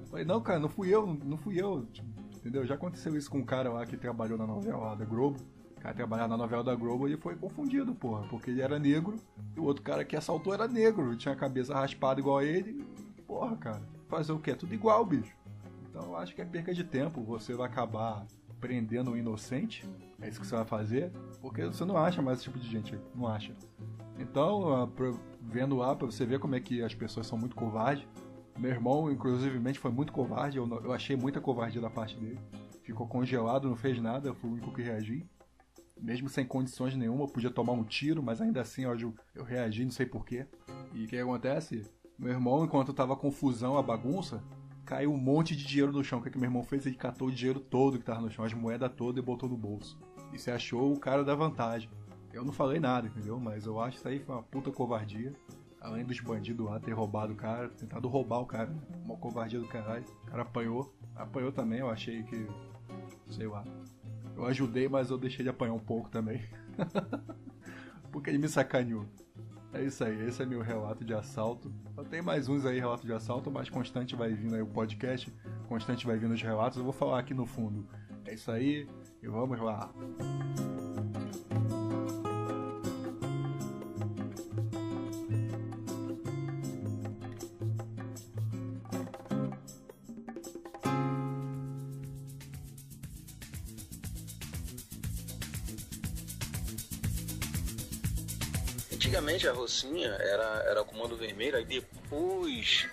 falei, 0.10 0.26
não, 0.26 0.42
cara, 0.42 0.60
não 0.60 0.68
fui 0.68 0.94
eu, 0.94 1.08
não 1.24 1.38
fui 1.38 1.62
eu. 1.62 1.88
Entendeu? 2.36 2.66
Já 2.66 2.76
aconteceu 2.76 3.16
isso 3.16 3.32
com 3.32 3.38
um 3.38 3.46
cara 3.46 3.72
lá 3.72 3.86
que 3.86 3.96
trabalhou 3.96 4.38
na 4.38 4.46
novela 4.46 4.94
da 4.94 5.06
Globo. 5.06 5.40
Cara 5.80 5.96
trabalhava 5.96 6.28
na 6.30 6.38
novela 6.38 6.64
da 6.64 6.76
Globo 6.76 7.08
e 7.08 7.16
foi 7.16 7.36
confundido, 7.36 7.96
porra. 7.96 8.28
Porque 8.28 8.52
ele 8.52 8.62
era 8.62 8.78
negro 8.78 9.16
e 9.56 9.60
o 9.60 9.64
outro 9.64 9.82
cara 9.82 10.04
que 10.04 10.16
assaltou 10.16 10.54
era 10.54 10.68
negro. 10.68 11.16
Tinha 11.16 11.34
a 11.34 11.38
cabeça 11.38 11.74
raspada 11.74 12.20
igual 12.20 12.40
a 12.40 12.44
ele. 12.44 12.86
Porra, 13.26 13.56
cara. 13.56 13.82
Fazer 14.08 14.34
o 14.34 14.40
quê? 14.40 14.54
Tudo 14.56 14.74
igual, 14.74 15.06
bicho. 15.06 15.34
Então 15.90 16.04
eu 16.04 16.18
acho 16.18 16.36
que 16.36 16.42
é 16.42 16.46
perca 16.46 16.74
de 16.74 16.84
tempo. 16.84 17.24
Você 17.24 17.54
vai 17.54 17.68
acabar 17.68 18.26
prendendo 18.60 19.12
o 19.12 19.18
inocente. 19.18 19.88
É 20.22 20.28
isso 20.28 20.40
que 20.40 20.46
você 20.46 20.56
vai 20.56 20.66
fazer. 20.66 21.12
Porque 21.42 21.66
você 21.66 21.86
não 21.86 21.98
acha 21.98 22.22
mais 22.22 22.40
esse 22.40 22.46
tipo 22.46 22.60
de 22.60 22.70
gente. 22.70 23.00
Não 23.16 23.28
acha. 23.28 23.56
Então, 24.18 24.84
ah, 24.84 24.90
vendo 25.42 25.78
lá, 25.78 25.96
pra 25.96 26.06
você 26.06 26.26
ver 26.26 26.40
como 26.40 26.56
é 26.56 26.60
que 26.60 26.84
as 26.84 26.94
pessoas 26.94 27.26
são 27.26 27.38
muito 27.38 27.56
covardes. 27.56 28.06
Meu 28.58 28.72
irmão, 28.72 29.10
inclusivemente, 29.10 29.80
foi 29.80 29.92
muito 29.92 30.12
covarde. 30.12 30.58
Eu, 30.58 30.68
eu 30.84 30.92
achei 30.92 31.16
muita 31.16 31.40
covardia 31.40 31.80
da 31.80 31.90
parte 31.90 32.18
dele. 32.18 32.40
Ficou 32.84 33.08
congelado, 33.08 33.70
não 33.70 33.78
fez 33.78 34.02
nada. 34.02 34.34
Fui 34.34 34.50
o 34.50 34.54
único 34.54 34.74
que 34.74 34.82
reagi. 34.82 35.26
Mesmo 36.02 36.30
sem 36.30 36.46
condições 36.46 36.96
nenhuma, 36.96 37.28
podia 37.28 37.52
tomar 37.52 37.74
um 37.74 37.84
tiro, 37.84 38.24
mas 38.24 38.42
ainda 38.42 38.62
assim 38.62 38.84
eu, 38.84 39.14
eu 39.36 39.44
reagi, 39.44 39.84
não 39.84 39.92
sei 39.92 40.06
porquê. 40.06 40.46
E 40.94 41.04
o 41.04 41.08
que 41.08 41.18
acontece? 41.18 41.86
Meu 42.18 42.32
irmão, 42.32 42.64
enquanto 42.64 42.94
tava 42.94 43.16
confusão, 43.16 43.78
a 43.78 43.82
bagunça, 43.82 44.44
caiu 44.86 45.14
um 45.14 45.18
monte 45.18 45.56
de 45.56 45.66
dinheiro 45.66 45.92
no 45.92 46.04
chão. 46.04 46.20
O 46.20 46.22
que, 46.22 46.30
é 46.30 46.32
que 46.32 46.38
meu 46.38 46.48
irmão 46.48 46.64
fez? 46.64 46.86
Ele 46.86 46.96
catou 46.96 47.28
o 47.28 47.32
dinheiro 47.32 47.60
todo 47.60 48.00
que 48.00 48.04
tava 48.04 48.22
no 48.22 48.32
chão, 48.32 48.44
as 48.44 48.54
moedas 48.54 48.92
todas 48.96 49.22
e 49.22 49.26
botou 49.26 49.48
no 49.48 49.56
bolso. 49.56 50.00
E 50.34 50.40
se 50.40 50.50
achou 50.50 50.92
o 50.92 51.00
cara 51.00 51.24
da 51.24 51.36
vantagem. 51.36 51.90
Eu 52.34 52.44
não 52.44 52.52
falei 52.52 52.80
nada, 52.80 53.08
entendeu? 53.08 53.40
Mas 53.40 53.66
eu 53.66 53.80
acho 53.80 53.92
que 53.92 53.98
isso 54.00 54.08
aí 54.08 54.20
foi 54.20 54.36
uma 54.36 54.44
puta 54.44 54.72
covardia. 54.72 55.34
Além 55.80 56.04
dos 56.04 56.20
bandidos 56.20 56.66
lá 56.66 56.80
ter 56.80 56.92
roubado 56.92 57.34
o 57.34 57.36
cara, 57.36 57.70
tentado 57.70 58.08
roubar 58.08 58.40
o 58.40 58.46
cara. 58.46 58.76
Uma 59.06 59.16
covardia 59.16 59.60
do 59.60 59.68
caralho. 59.68 60.06
O 60.24 60.26
cara 60.26 60.42
apanhou. 60.42 60.94
Apanhou 61.16 61.52
também, 61.52 61.80
eu 61.80 61.90
achei 61.90 62.24
que. 62.24 62.48
Sei 63.28 63.48
lá. 63.48 63.64
Eu 64.40 64.46
ajudei, 64.46 64.88
mas 64.88 65.10
eu 65.10 65.18
deixei 65.18 65.44
ele 65.44 65.50
apanhar 65.50 65.74
um 65.74 65.80
pouco 65.80 66.10
também. 66.10 66.42
Porque 68.10 68.30
ele 68.30 68.38
me 68.38 68.48
sacaneou. 68.48 69.06
É 69.74 69.84
isso 69.84 70.02
aí, 70.02 70.26
esse 70.26 70.42
é 70.42 70.46
meu 70.46 70.62
relato 70.62 71.04
de 71.04 71.14
assalto. 71.14 71.72
Eu 71.96 72.06
tenho 72.06 72.24
mais 72.24 72.48
uns 72.48 72.66
aí, 72.66 72.80
relato 72.80 73.06
de 73.06 73.12
assalto, 73.12 73.52
mas 73.52 73.70
constante 73.70 74.16
vai 74.16 74.34
vindo 74.34 74.56
aí 74.56 74.62
o 74.62 74.66
podcast, 74.66 75.32
constante 75.68 76.08
vai 76.08 76.18
vindo 76.18 76.34
os 76.34 76.42
relatos, 76.42 76.78
eu 76.78 76.86
vou 76.86 76.94
falar 76.94 77.20
aqui 77.20 77.34
no 77.34 77.46
fundo. 77.46 77.86
É 78.26 78.34
isso 78.34 78.50
aí, 78.50 78.88
e 79.22 79.28
vamos 79.28 79.60
lá. 79.60 79.94
Antigamente 99.40 99.48
a 99.48 99.54
Rocinha 99.54 100.10
era, 100.20 100.64
era 100.68 100.84
comando 100.84 101.16
vermelho, 101.16 101.56
aí 101.56 101.64
depois 101.64 102.88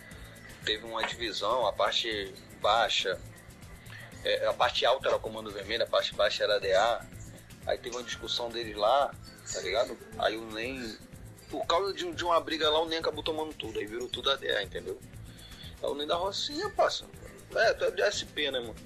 teve 0.64 0.84
uma 0.86 1.04
divisão, 1.04 1.66
a 1.66 1.72
parte 1.72 2.32
baixa, 2.60 3.18
é, 4.24 4.46
a 4.46 4.52
parte 4.52 4.86
alta 4.86 5.08
era 5.08 5.18
comando 5.18 5.50
vermelho, 5.50 5.82
a 5.82 5.86
parte 5.86 6.14
baixa 6.14 6.44
era 6.44 6.60
DA. 6.60 7.04
Aí 7.66 7.76
teve 7.78 7.96
uma 7.96 8.04
discussão 8.04 8.48
deles 8.48 8.76
lá, 8.76 9.12
tá 9.52 9.60
ligado? 9.60 9.98
Aí 10.18 10.36
o 10.36 10.46
NEM, 10.52 10.96
por 11.50 11.66
causa 11.66 11.92
de, 11.92 12.12
de 12.12 12.24
uma 12.24 12.40
briga 12.40 12.70
lá, 12.70 12.80
o 12.80 12.88
NEM 12.88 13.00
acabou 13.00 13.24
tomando 13.24 13.52
tudo, 13.54 13.80
aí 13.80 13.86
virou 13.86 14.08
tudo 14.08 14.30
ADA, 14.30 14.62
entendeu? 14.62 15.00
Aí 15.82 15.88
o 15.88 15.94
NEM 15.96 16.06
da 16.06 16.14
Rocinha 16.14 16.70
passa. 16.70 17.06
É, 17.56 17.74
tu 17.74 17.84
é 17.86 17.90
de 17.90 18.02
SP, 18.06 18.52
né, 18.52 18.60
mano? 18.60 18.76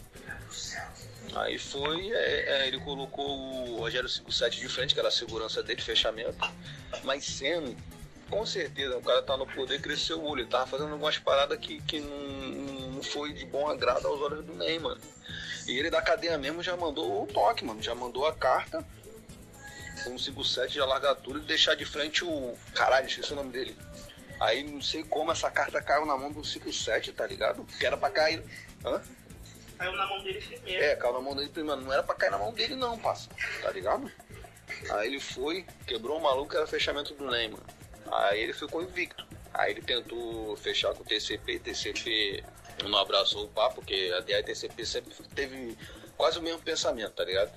Aí 1.34 1.58
foi, 1.58 2.10
é, 2.10 2.62
é, 2.62 2.68
ele 2.68 2.80
colocou 2.80 3.26
o 3.68 3.80
Rogério 3.80 4.08
57 4.08 4.60
de 4.60 4.68
frente, 4.68 4.94
que 4.94 5.00
era 5.00 5.08
a 5.08 5.12
segurança 5.12 5.62
dele, 5.62 5.82
fechamento. 5.82 6.50
Mas 7.04 7.24
sendo, 7.24 7.76
com 8.28 8.46
certeza, 8.46 8.96
o 8.96 9.02
cara 9.02 9.22
tá 9.22 9.36
no 9.36 9.46
poder, 9.46 9.80
cresceu 9.80 10.20
o 10.20 10.24
olho. 10.28 10.42
Ele 10.42 10.48
tava 10.50 10.66
fazendo 10.66 10.92
algumas 10.92 11.18
paradas 11.18 11.58
que, 11.58 11.80
que 11.82 12.00
não, 12.00 12.92
não 12.92 13.02
foi 13.02 13.32
de 13.32 13.44
bom 13.46 13.68
agrado 13.68 14.06
aos 14.06 14.20
olhos 14.20 14.44
do 14.44 14.54
Ney, 14.54 14.78
mano. 14.78 15.00
E 15.66 15.78
ele 15.78 15.90
da 15.90 16.00
cadeia 16.02 16.38
mesmo 16.38 16.62
já 16.62 16.76
mandou 16.76 17.22
o 17.22 17.26
toque, 17.26 17.64
mano. 17.64 17.82
Já 17.82 17.94
mandou 17.94 18.26
a 18.26 18.34
carta. 18.34 18.84
Com 20.04 20.14
o 20.14 20.18
57 20.18 20.74
já 20.74 20.86
largar 20.86 21.14
tudo 21.16 21.40
e 21.40 21.42
deixar 21.42 21.74
de 21.74 21.84
frente 21.84 22.24
o. 22.24 22.56
Caralho, 22.74 23.06
esqueci 23.06 23.32
o 23.32 23.36
nome 23.36 23.50
dele. 23.50 23.76
Aí 24.40 24.62
não 24.62 24.80
sei 24.80 25.04
como 25.04 25.30
essa 25.30 25.50
carta 25.50 25.82
caiu 25.82 26.06
na 26.06 26.16
mão 26.16 26.32
do 26.32 26.42
57, 26.42 27.12
tá 27.12 27.26
ligado? 27.26 27.64
Que 27.78 27.84
era 27.84 27.96
pra 27.96 28.08
cair. 28.10 28.42
Hã? 28.84 29.02
Caiu 29.76 29.92
na 29.92 30.06
mão 30.06 30.22
dele 30.22 30.40
primeiro. 30.40 30.84
É, 30.84 30.96
caiu 30.96 31.12
na 31.12 31.20
mão 31.20 31.36
dele 31.36 31.50
primeiro. 31.50 31.80
Não 31.82 31.92
era 31.92 32.02
pra 32.02 32.14
cair 32.14 32.30
na 32.30 32.38
mão 32.38 32.52
dele, 32.52 32.74
não, 32.74 32.98
passa. 32.98 33.28
Tá 33.60 33.70
ligado? 33.70 34.10
Aí 34.90 35.08
ele 35.08 35.20
foi, 35.20 35.64
quebrou 35.86 36.18
o 36.18 36.22
maluco, 36.22 36.56
era 36.56 36.66
fechamento 36.66 37.14
do 37.14 37.30
NEM, 37.30 37.50
mano. 37.50 37.66
Aí 38.10 38.40
ele 38.40 38.52
ficou 38.52 38.82
invicto. 38.82 39.26
Aí 39.52 39.72
ele 39.72 39.82
tentou 39.82 40.56
fechar 40.56 40.94
com 40.94 41.02
o 41.02 41.06
TCP, 41.06 41.58
TCP 41.58 42.44
não 42.88 42.98
abraçou 42.98 43.44
o 43.44 43.48
papo, 43.48 43.76
porque 43.76 44.12
a 44.16 44.20
DA 44.20 44.40
e 44.40 44.42
TCP 44.42 44.86
sempre 44.86 45.14
teve 45.34 45.76
quase 46.16 46.38
o 46.38 46.42
mesmo 46.42 46.60
pensamento, 46.60 47.12
tá 47.12 47.24
ligado? 47.24 47.52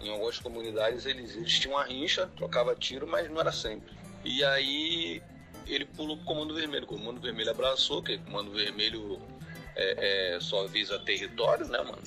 Em 0.00 0.10
algumas 0.10 0.38
comunidades 0.38 1.06
eles, 1.06 1.34
eles 1.34 1.58
tinham 1.58 1.76
uma 1.76 1.84
rincha, 1.84 2.26
trocava 2.36 2.74
tiro, 2.74 3.06
mas 3.06 3.28
não 3.30 3.40
era 3.40 3.50
sempre. 3.50 3.96
E 4.24 4.44
aí 4.44 5.22
ele 5.66 5.84
pulou 5.84 6.16
pro 6.16 6.26
Comando 6.26 6.54
Vermelho. 6.54 6.84
O 6.84 6.88
Comando 6.88 7.20
Vermelho 7.20 7.50
abraçou, 7.50 8.02
que 8.02 8.14
o 8.14 8.20
Comando 8.20 8.52
Vermelho 8.52 9.20
é, 9.74 10.34
é, 10.36 10.40
só 10.40 10.66
visa 10.66 10.98
território, 11.00 11.66
né, 11.66 11.78
mano? 11.78 12.02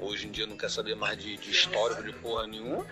Hoje 0.00 0.26
em 0.26 0.30
dia 0.30 0.46
não 0.46 0.56
quer 0.56 0.70
saber 0.70 0.94
mais 0.94 1.18
de, 1.18 1.36
de 1.36 1.50
histórico 1.50 2.02
de 2.02 2.12
porra 2.14 2.46
nenhuma, 2.46 2.86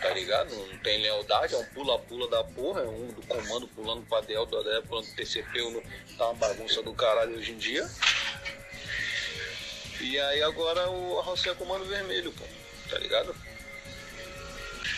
tá 0.00 0.10
ligado? 0.10 0.54
Não 0.54 0.78
tem 0.78 1.00
lealdade, 1.00 1.54
é 1.54 1.58
um 1.58 1.64
pula-pula 1.66 2.28
da 2.28 2.44
porra, 2.44 2.82
é 2.82 2.88
um 2.88 3.08
do 3.08 3.22
comando 3.26 3.66
pulando 3.68 4.02
pra 4.06 4.20
do 4.20 4.26
DEL 4.26 4.46
pulando 4.82 5.06
pro 5.06 5.16
TCP, 5.16 5.62
um, 5.62 5.82
tá 6.16 6.26
uma 6.26 6.34
bagunça 6.34 6.82
do 6.82 6.92
caralho 6.94 7.36
hoje 7.36 7.52
em 7.52 7.58
dia. 7.58 7.88
E 10.00 10.18
aí 10.18 10.42
agora 10.42 10.88
o 10.88 11.18
Arroceia 11.18 11.52
é 11.52 11.56
Comando 11.56 11.84
Vermelho, 11.84 12.32
pô, 12.32 12.44
tá 12.88 12.98
ligado? 12.98 13.34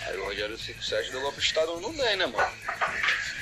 Aí 0.07 0.17
o 0.17 0.25
Rogério 0.25 0.59
57 0.59 1.11
deu 1.11 1.21
golpe 1.21 1.39
de 1.39 1.47
Estado 1.47 1.79
no 1.81 1.93
bem, 1.93 2.17
né, 2.17 2.27
mano? 2.27 2.53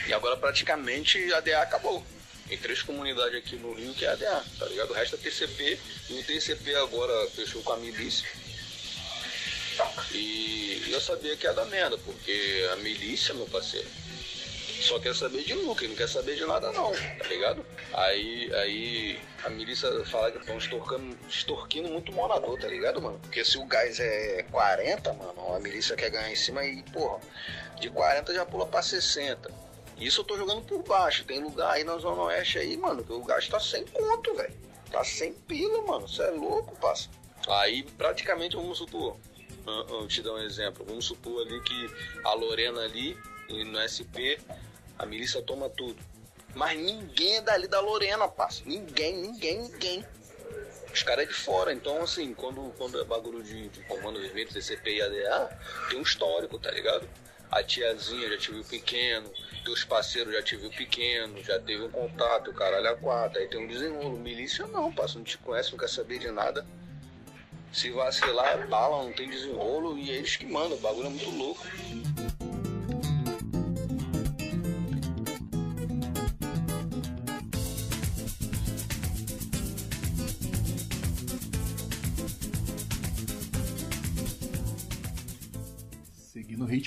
E 0.06 0.12
agora 0.12 0.36
praticamente 0.36 1.32
a 1.32 1.40
DA 1.40 1.62
acabou. 1.62 2.04
Tem 2.50 2.58
três 2.58 2.82
comunidades 2.82 3.36
aqui 3.36 3.54
no 3.54 3.72
Rio 3.72 3.94
que 3.94 4.04
é 4.04 4.08
a 4.08 4.16
DA, 4.16 4.44
tá 4.58 4.66
ligado? 4.66 4.90
O 4.90 4.92
resto 4.92 5.14
é 5.14 5.18
TCP. 5.18 5.78
E 6.10 6.14
o 6.14 6.24
TCP 6.24 6.74
agora 6.74 7.30
fechou 7.30 7.62
com 7.62 7.74
a 7.74 7.76
milícia. 7.76 8.28
E 10.10 10.90
eu 10.90 11.00
sabia 11.00 11.36
que 11.36 11.46
ia 11.46 11.52
dar 11.52 11.64
merda, 11.66 11.96
porque 11.98 12.68
a 12.72 12.76
milícia, 12.78 13.32
meu 13.34 13.46
parceiro, 13.46 13.86
só 14.80 14.98
quer 14.98 15.14
saber 15.14 15.44
de 15.44 15.54
lucro, 15.54 15.86
não 15.86 15.94
quer 15.94 16.08
saber 16.08 16.34
de 16.34 16.44
nada 16.44 16.72
não, 16.72 16.90
tá 16.90 17.28
ligado? 17.28 17.64
Aí, 17.92 18.52
aí 18.52 19.20
a 19.44 19.48
milícia 19.48 20.04
fala 20.06 20.32
que 20.32 20.38
estão 20.38 20.58
extorquindo, 20.58 21.16
extorquindo 21.28 21.88
muito 21.88 22.10
morador, 22.10 22.58
tá 22.58 22.66
ligado, 22.66 23.00
mano? 23.00 23.20
Porque 23.20 23.44
se 23.44 23.58
o 23.58 23.64
gás 23.64 24.00
é 24.00 24.42
40, 24.50 25.12
mano, 25.12 25.54
a 25.54 25.60
milícia 25.60 25.94
quer 25.94 26.10
ganhar 26.10 26.32
em 26.32 26.36
cima 26.36 26.64
e, 26.64 26.82
porra, 26.92 27.20
de 27.78 27.88
40 27.90 28.34
já 28.34 28.44
pula 28.44 28.66
pra 28.66 28.82
60. 28.82 29.69
Isso 30.00 30.22
eu 30.22 30.24
tô 30.24 30.36
jogando 30.36 30.62
por 30.62 30.82
baixo. 30.82 31.24
Tem 31.24 31.42
lugar 31.42 31.72
aí 31.72 31.84
na 31.84 31.98
Zona 31.98 32.22
Oeste 32.22 32.58
aí, 32.58 32.76
mano, 32.76 33.04
que 33.04 33.12
o 33.12 33.22
gás 33.22 33.46
tá 33.48 33.60
sem 33.60 33.84
conto, 33.84 34.34
velho. 34.34 34.54
Tá 34.90 35.04
sem 35.04 35.32
pila, 35.32 35.82
mano. 35.82 36.08
Você 36.08 36.22
é 36.22 36.30
louco, 36.30 36.74
passa. 36.76 37.08
Aí 37.46 37.82
praticamente 37.82 38.56
vamos 38.56 38.78
supor. 38.78 39.16
Eu 39.66 40.08
te 40.08 40.22
dar 40.22 40.32
um 40.32 40.38
exemplo. 40.38 40.84
Vamos 40.86 41.04
supor 41.04 41.46
ali 41.46 41.60
que 41.62 41.90
a 42.24 42.32
Lorena 42.32 42.80
ali, 42.80 43.16
no 43.48 43.78
SP, 43.84 44.40
a 44.98 45.04
milícia 45.04 45.42
toma 45.42 45.68
tudo. 45.68 46.02
Mas 46.54 46.78
ninguém 46.78 47.36
é 47.36 47.40
dali 47.42 47.68
da 47.68 47.80
Lorena, 47.80 48.26
passa. 48.26 48.62
Ninguém, 48.64 49.16
ninguém, 49.16 49.62
ninguém. 49.62 50.04
Os 50.92 51.02
caras 51.02 51.24
é 51.24 51.28
de 51.28 51.34
fora. 51.34 51.72
Então, 51.72 52.02
assim, 52.02 52.34
quando, 52.34 52.72
quando 52.76 53.00
é 53.00 53.04
bagulho 53.04 53.42
de, 53.42 53.68
de 53.68 53.80
comando 53.84 54.20
vermelho, 54.20 54.52
TCP 54.52 54.96
e 54.96 55.02
ADA, 55.02 55.58
tem 55.88 55.98
um 55.98 56.02
histórico, 56.02 56.58
tá 56.58 56.70
ligado? 56.70 57.08
A 57.50 57.62
tiazinha 57.64 58.28
já 58.30 58.38
te 58.38 58.52
viu 58.52 58.64
pequeno, 58.64 59.28
teus 59.64 59.84
parceiros 59.84 60.32
já 60.32 60.42
te 60.42 60.56
viu 60.56 60.70
pequeno, 60.70 61.42
já 61.42 61.58
teve 61.58 61.82
um 61.82 61.90
contato, 61.90 62.50
o 62.50 62.54
caralho 62.54 62.90
a 62.90 62.96
quatro. 62.96 63.40
Aí 63.40 63.48
tem 63.48 63.64
um 63.64 63.66
desenrolo. 63.66 64.18
Milícia 64.18 64.66
não, 64.68 64.92
passa, 64.92 65.18
não 65.18 65.24
te 65.24 65.36
conhece, 65.38 65.72
não 65.72 65.78
quer 65.78 65.88
saber 65.88 66.18
de 66.18 66.30
nada. 66.30 66.64
Se 67.72 67.90
vacilar 67.90 68.58
é 68.58 68.66
bala, 68.66 69.04
não 69.04 69.12
tem 69.12 69.28
desenrolo 69.28 69.98
e 69.98 70.10
é 70.10 70.14
eles 70.14 70.36
que 70.36 70.46
mandam. 70.46 70.76
O 70.76 70.80
bagulho 70.80 71.06
é 71.06 71.10
muito 71.10 71.30
louco. 71.30 71.66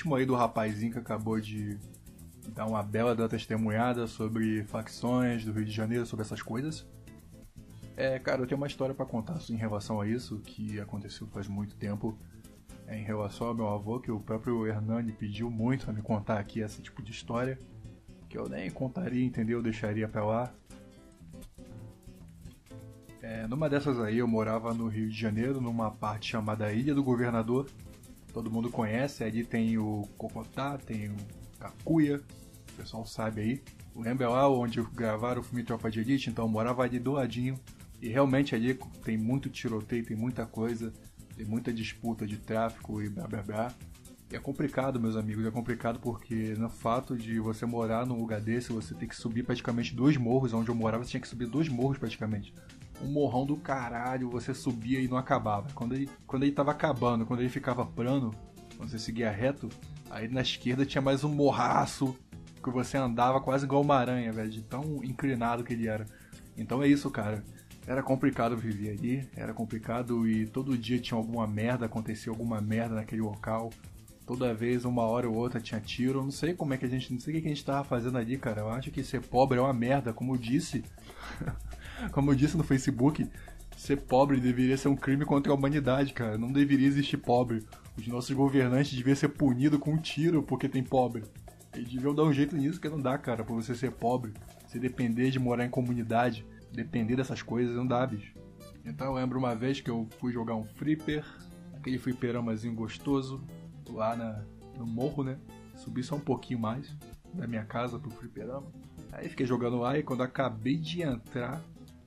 Seguindo 0.04 0.12
o 0.12 0.14
ritmo 0.14 0.14
aí 0.16 0.26
do 0.26 0.34
rapazinho 0.34 0.92
que 0.92 0.98
acabou 0.98 1.40
de 1.40 1.78
dar 2.48 2.66
uma 2.66 2.82
bela 2.82 3.14
da 3.14 3.26
testemunhada 3.26 4.06
sobre 4.06 4.62
facções 4.64 5.44
do 5.44 5.52
Rio 5.52 5.64
de 5.64 5.70
Janeiro, 5.70 6.04
sobre 6.04 6.24
essas 6.24 6.42
coisas. 6.42 6.86
É, 7.96 8.18
cara, 8.18 8.42
eu 8.42 8.46
tenho 8.46 8.60
uma 8.60 8.66
história 8.66 8.94
para 8.94 9.06
contar 9.06 9.38
em 9.48 9.56
relação 9.56 10.00
a 10.00 10.06
isso, 10.06 10.40
que 10.40 10.78
aconteceu 10.78 11.26
faz 11.28 11.48
muito 11.48 11.74
tempo. 11.76 12.18
É, 12.86 12.98
em 12.98 13.02
relação 13.02 13.46
ao 13.46 13.54
meu 13.54 13.68
avô, 13.68 13.98
que 13.98 14.10
o 14.10 14.20
próprio 14.20 14.66
Hernani 14.66 15.10
pediu 15.12 15.50
muito 15.50 15.88
a 15.88 15.92
me 15.92 16.02
contar 16.02 16.38
aqui 16.38 16.60
esse 16.60 16.82
tipo 16.82 17.02
de 17.02 17.10
história, 17.10 17.58
que 18.28 18.36
eu 18.36 18.46
nem 18.46 18.70
contaria, 18.70 19.24
entendeu? 19.24 19.58
Eu 19.58 19.62
deixaria 19.62 20.06
pra 20.06 20.24
lá. 20.24 20.52
É, 23.22 23.46
numa 23.46 23.70
dessas 23.70 23.98
aí, 24.00 24.18
eu 24.18 24.28
morava 24.28 24.74
no 24.74 24.86
Rio 24.86 25.08
de 25.08 25.18
Janeiro, 25.18 25.62
numa 25.62 25.90
parte 25.90 26.30
chamada 26.30 26.70
Ilha 26.72 26.94
do 26.94 27.02
Governador. 27.02 27.70
Todo 28.34 28.50
mundo 28.50 28.68
conhece, 28.68 29.22
ali 29.22 29.44
tem 29.44 29.78
o 29.78 30.08
Cocotá, 30.18 30.76
tem 30.76 31.08
o 31.08 31.16
Cacuia, 31.60 32.20
o 32.72 32.76
pessoal 32.76 33.06
sabe 33.06 33.40
aí. 33.40 33.62
Lembra 33.94 34.28
lá 34.28 34.48
onde 34.48 34.82
gravaram 34.92 35.40
o 35.40 35.44
filme 35.44 35.62
Tropa 35.62 35.88
de 35.88 36.00
Elite? 36.00 36.30
Então 36.30 36.44
eu 36.46 36.48
morava 36.48 36.82
ali 36.82 36.98
do 36.98 37.12
ladinho. 37.12 37.56
E 38.02 38.08
realmente 38.08 38.52
ali 38.52 38.74
tem 39.04 39.16
muito 39.16 39.48
tiroteio, 39.48 40.04
tem 40.04 40.16
muita 40.16 40.44
coisa, 40.44 40.92
tem 41.36 41.46
muita 41.46 41.72
disputa 41.72 42.26
de 42.26 42.36
tráfico 42.36 43.00
e 43.00 43.08
blá 43.08 43.28
blá 43.28 43.40
blá. 43.40 43.74
E 44.32 44.34
é 44.34 44.38
complicado, 44.40 45.00
meus 45.00 45.14
amigos, 45.14 45.46
é 45.46 45.50
complicado 45.52 46.00
porque 46.00 46.54
no 46.58 46.68
fato 46.68 47.16
de 47.16 47.38
você 47.38 47.64
morar 47.64 48.04
num 48.04 48.18
lugar 48.18 48.40
desse, 48.40 48.72
você 48.72 48.94
tem 48.94 49.08
que 49.08 49.14
subir 49.14 49.44
praticamente 49.44 49.94
dois 49.94 50.16
morros. 50.16 50.52
Onde 50.52 50.70
eu 50.70 50.74
morava, 50.74 51.04
você 51.04 51.12
tinha 51.12 51.20
que 51.20 51.28
subir 51.28 51.46
dois 51.46 51.68
morros 51.68 51.98
praticamente. 51.98 52.52
Um 53.02 53.06
morrão 53.06 53.44
do 53.44 53.56
caralho, 53.56 54.30
você 54.30 54.54
subia 54.54 55.00
e 55.00 55.08
não 55.08 55.16
acabava. 55.16 55.68
Quando 55.74 55.94
ele, 55.94 56.08
quando 56.26 56.44
ele 56.44 56.52
tava 56.52 56.70
acabando, 56.70 57.26
quando 57.26 57.40
ele 57.40 57.48
ficava 57.48 57.84
plano, 57.84 58.34
quando 58.76 58.90
você 58.90 58.98
seguia 58.98 59.30
reto, 59.30 59.68
aí 60.10 60.28
na 60.28 60.40
esquerda 60.40 60.86
tinha 60.86 61.02
mais 61.02 61.24
um 61.24 61.28
morraço 61.28 62.16
que 62.62 62.70
você 62.70 62.96
andava 62.96 63.40
quase 63.40 63.66
igual 63.66 63.82
uma 63.82 63.96
aranha, 63.96 64.32
velho, 64.32 64.50
de 64.50 64.62
tão 64.62 65.04
inclinado 65.04 65.62
que 65.62 65.74
ele 65.74 65.86
era. 65.86 66.06
Então 66.56 66.82
é 66.82 66.88
isso, 66.88 67.10
cara. 67.10 67.44
Era 67.86 68.02
complicado 68.02 68.56
viver 68.56 68.90
ali, 68.90 69.28
era 69.36 69.52
complicado 69.52 70.26
e 70.26 70.46
todo 70.46 70.78
dia 70.78 70.98
tinha 70.98 71.18
alguma 71.18 71.46
merda, 71.46 71.84
acontecia 71.84 72.32
alguma 72.32 72.60
merda 72.60 72.94
naquele 72.94 73.20
local. 73.20 73.70
Toda 74.26 74.54
vez, 74.54 74.86
uma 74.86 75.02
hora 75.02 75.28
ou 75.28 75.36
outra, 75.36 75.60
tinha 75.60 75.78
tiro. 75.78 76.20
Eu 76.20 76.22
não 76.24 76.30
sei 76.30 76.54
como 76.54 76.72
é 76.72 76.78
que 76.78 76.86
a 76.86 76.88
gente. 76.88 77.12
Não 77.12 77.20
sei 77.20 77.34
o 77.34 77.40
que 77.42 77.46
a 77.46 77.50
gente 77.50 77.62
tava 77.62 77.84
fazendo 77.84 78.16
ali, 78.16 78.38
cara. 78.38 78.62
Eu 78.62 78.70
acho 78.70 78.90
que 78.90 79.04
ser 79.04 79.20
pobre 79.20 79.58
é 79.58 79.60
uma 79.60 79.74
merda, 79.74 80.14
como 80.14 80.34
eu 80.34 80.38
disse. 80.38 80.82
como 82.10 82.30
eu 82.30 82.34
disse 82.34 82.56
no 82.56 82.64
Facebook, 82.64 83.28
ser 83.76 83.96
pobre 83.96 84.40
deveria 84.40 84.76
ser 84.76 84.88
um 84.88 84.96
crime 84.96 85.24
contra 85.24 85.52
a 85.52 85.54
humanidade, 85.54 86.12
cara. 86.12 86.38
Não 86.38 86.52
deveria 86.52 86.86
existir 86.86 87.16
pobre. 87.16 87.64
Os 87.96 88.06
nossos 88.06 88.34
governantes 88.34 88.96
deviam 88.96 89.16
ser 89.16 89.28
punidos 89.28 89.78
com 89.78 89.92
um 89.92 89.98
tiro 89.98 90.42
porque 90.42 90.68
tem 90.68 90.82
pobre. 90.82 91.24
Eles 91.74 91.90
deviam 91.90 92.14
dar 92.14 92.24
um 92.24 92.32
jeito 92.32 92.56
nisso 92.56 92.80
que 92.80 92.88
não 92.88 93.00
dá, 93.00 93.18
cara, 93.18 93.44
pra 93.44 93.54
você 93.54 93.74
ser 93.74 93.92
pobre. 93.92 94.32
Você 94.66 94.78
depender 94.78 95.30
de 95.30 95.38
morar 95.38 95.64
em 95.64 95.70
comunidade 95.70 96.44
depender 96.74 97.16
dessas 97.16 97.40
coisas 97.40 97.74
não 97.74 97.86
dá, 97.86 98.06
bicho. 98.06 98.34
Então 98.84 99.06
eu 99.06 99.14
lembro 99.14 99.38
uma 99.38 99.54
vez 99.54 99.80
que 99.80 99.90
eu 99.90 100.08
fui 100.18 100.32
jogar 100.32 100.54
um 100.54 100.64
flipper, 100.64 101.24
aquele 101.74 101.98
fliperamazinho 101.98 102.74
gostoso, 102.74 103.42
lá 103.88 104.16
na, 104.16 104.44
no 104.76 104.86
morro, 104.86 105.22
né? 105.22 105.38
Subi 105.76 106.02
só 106.02 106.16
um 106.16 106.20
pouquinho 106.20 106.58
mais 106.58 106.94
da 107.32 107.46
minha 107.46 107.64
casa 107.64 107.98
pro 107.98 108.10
fliperama. 108.10 108.66
Aí 109.12 109.28
fiquei 109.28 109.46
jogando 109.46 109.78
lá 109.78 109.98
e 109.98 110.02
quando 110.02 110.22
acabei 110.22 110.76
de 110.76 111.02
entrar, 111.02 111.62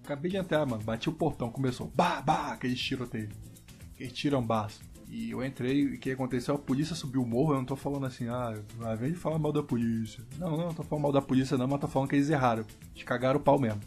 acabei 0.07 0.31
de 0.31 0.37
entrar, 0.37 0.65
mano, 0.65 0.81
bati 0.83 1.09
o 1.09 1.13
portão, 1.13 1.51
começou, 1.51 1.91
bah, 1.93 2.21
bah, 2.21 2.53
aquele 2.53 2.75
tiroteio, 2.75 3.29
aquele 3.93 4.09
tirambaço. 4.09 4.79
E 5.09 5.31
eu 5.31 5.43
entrei, 5.43 5.81
e 5.81 5.95
o 5.95 5.99
que 5.99 6.11
aconteceu? 6.11 6.55
A 6.55 6.57
polícia 6.57 6.95
subiu 6.95 7.21
o 7.21 7.27
morro, 7.27 7.53
eu 7.53 7.57
não 7.57 7.65
tô 7.65 7.75
falando 7.75 8.05
assim, 8.05 8.27
ah, 8.27 8.53
vai 8.77 8.95
vem 8.95 9.13
falar 9.13 9.37
mal 9.37 9.51
da 9.51 9.63
polícia. 9.63 10.23
Não, 10.37 10.51
não, 10.51 10.57
não 10.67 10.73
tô 10.73 10.83
falando 10.83 11.03
mal 11.03 11.11
da 11.11 11.21
polícia 11.21 11.57
não, 11.57 11.67
mas 11.67 11.79
tô 11.79 11.87
falando 11.87 12.09
que 12.09 12.15
eles 12.15 12.29
erraram. 12.29 12.65
Eles 12.93 13.03
cagaram 13.03 13.39
o 13.39 13.43
pau 13.43 13.59
mesmo. 13.59 13.79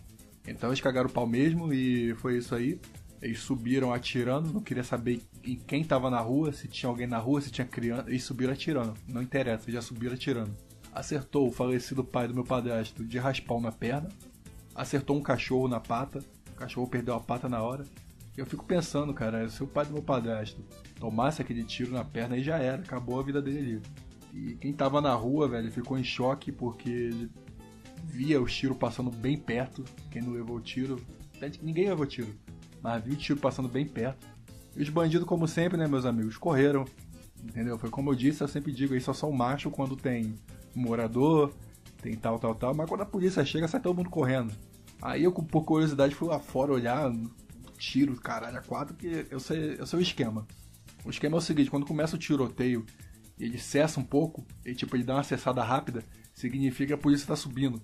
Então 0.46 0.70
eles 0.70 0.80
cagaram 0.80 1.08
o 1.10 1.12
pau 1.12 1.26
mesmo 1.26 1.72
e 1.72 2.14
foi 2.16 2.38
isso 2.38 2.54
aí. 2.54 2.80
Eles 3.20 3.40
subiram 3.40 3.92
atirando, 3.92 4.50
não 4.50 4.62
queria 4.62 4.82
saber 4.82 5.20
em 5.44 5.56
quem 5.56 5.84
tava 5.84 6.08
na 6.08 6.20
rua, 6.20 6.52
se 6.52 6.66
tinha 6.66 6.88
alguém 6.88 7.06
na 7.06 7.18
rua, 7.18 7.42
se 7.42 7.50
tinha 7.50 7.66
criança. 7.66 8.08
Eles 8.08 8.24
subiram 8.24 8.54
atirando, 8.54 8.94
não 9.06 9.20
interessa, 9.20 9.70
já 9.70 9.82
subiram 9.82 10.14
atirando. 10.14 10.54
Acertou 10.90 11.48
o 11.48 11.52
falecido 11.52 12.02
pai 12.02 12.26
do 12.28 12.34
meu 12.34 12.44
padrasto 12.44 13.04
de 13.04 13.18
raspão 13.18 13.60
na 13.60 13.70
perna. 13.70 14.08
Acertou 14.74 15.16
um 15.16 15.22
cachorro 15.22 15.68
na 15.68 15.80
pata. 15.80 16.24
O 16.52 16.54
cachorro 16.54 16.86
perdeu 16.86 17.14
a 17.14 17.20
pata 17.20 17.48
na 17.48 17.62
hora. 17.62 17.84
Eu 18.36 18.46
fico 18.46 18.64
pensando, 18.64 19.12
cara, 19.12 19.48
se 19.48 19.62
o 19.62 19.66
pai 19.66 19.84
do 19.84 19.92
meu 19.92 20.02
padrasto 20.02 20.62
tomasse 20.98 21.42
aquele 21.42 21.64
tiro 21.64 21.92
na 21.92 22.04
perna, 22.04 22.36
aí 22.36 22.42
já 22.42 22.58
era, 22.58 22.82
acabou 22.82 23.18
a 23.18 23.22
vida 23.22 23.42
dele 23.42 23.58
ali. 23.58 23.82
E 24.32 24.54
quem 24.54 24.72
tava 24.72 25.00
na 25.00 25.12
rua, 25.12 25.48
velho, 25.48 25.70
ficou 25.70 25.98
em 25.98 26.04
choque 26.04 26.52
porque 26.52 27.10
via 28.04 28.40
os 28.40 28.54
tiros 28.54 28.76
passando 28.76 29.10
bem 29.10 29.36
perto. 29.36 29.84
Quem 30.10 30.22
não 30.22 30.32
levou 30.32 30.56
o 30.56 30.60
tiro, 30.60 30.96
ninguém 31.60 31.88
levou 31.88 32.06
tiro, 32.06 32.34
mas 32.80 33.02
viu 33.02 33.14
o 33.14 33.16
tiro 33.16 33.40
passando 33.40 33.68
bem 33.68 33.86
perto. 33.86 34.26
E 34.76 34.82
os 34.82 34.88
bandidos, 34.88 35.26
como 35.26 35.48
sempre, 35.48 35.76
né, 35.76 35.86
meus 35.86 36.06
amigos, 36.06 36.36
correram. 36.36 36.84
Entendeu? 37.42 37.78
Foi 37.78 37.90
como 37.90 38.10
eu 38.10 38.14
disse, 38.14 38.42
eu 38.42 38.48
sempre 38.48 38.70
digo, 38.70 38.94
aí 38.94 39.00
só 39.00 39.12
são 39.12 39.32
macho 39.32 39.70
quando 39.70 39.96
tem 39.96 40.34
morador, 40.74 41.52
tem 42.00 42.14
tal, 42.16 42.38
tal, 42.38 42.54
tal. 42.54 42.74
Mas 42.74 42.88
quando 42.88 43.02
a 43.02 43.06
polícia 43.06 43.44
chega, 43.44 43.68
sai 43.68 43.80
todo 43.80 43.96
mundo 43.96 44.10
correndo. 44.10 44.52
Aí 45.00 45.24
eu, 45.24 45.32
por 45.32 45.64
curiosidade, 45.64 46.14
fui 46.14 46.28
lá 46.28 46.38
fora 46.38 46.72
olhar, 46.72 47.10
tiro, 47.78 48.14
caralho, 48.16 48.58
a 48.58 48.62
quatro, 48.62 48.94
porque 48.94 49.26
eu 49.30 49.40
sei, 49.40 49.76
eu 49.78 49.86
sei 49.86 49.98
o 49.98 50.02
esquema. 50.02 50.46
O 51.04 51.10
esquema 51.10 51.36
é 51.36 51.38
o 51.38 51.40
seguinte, 51.40 51.70
quando 51.70 51.86
começa 51.86 52.16
o 52.16 52.18
tiroteio 52.18 52.84
e 53.38 53.44
ele 53.44 53.58
cessa 53.58 53.98
um 53.98 54.04
pouco, 54.04 54.46
e 54.64 54.74
tipo, 54.74 54.94
ele 54.94 55.04
dá 55.04 55.14
uma 55.14 55.22
cessada 55.22 55.62
rápida, 55.62 56.04
significa 56.34 56.88
que 56.88 56.92
a 56.92 56.98
polícia 56.98 57.26
tá 57.26 57.36
subindo. 57.36 57.80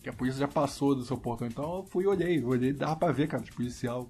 Que 0.00 0.08
a 0.08 0.12
polícia 0.12 0.38
já 0.38 0.48
passou 0.48 0.94
do 0.94 1.04
seu 1.04 1.16
portão. 1.16 1.46
Então 1.46 1.78
eu 1.78 1.84
fui 1.84 2.04
e 2.04 2.06
olhei, 2.06 2.42
olhei, 2.44 2.72
dava 2.72 2.96
pra 2.96 3.12
ver, 3.12 3.28
cara, 3.28 3.42
de 3.42 3.52
policial 3.52 4.08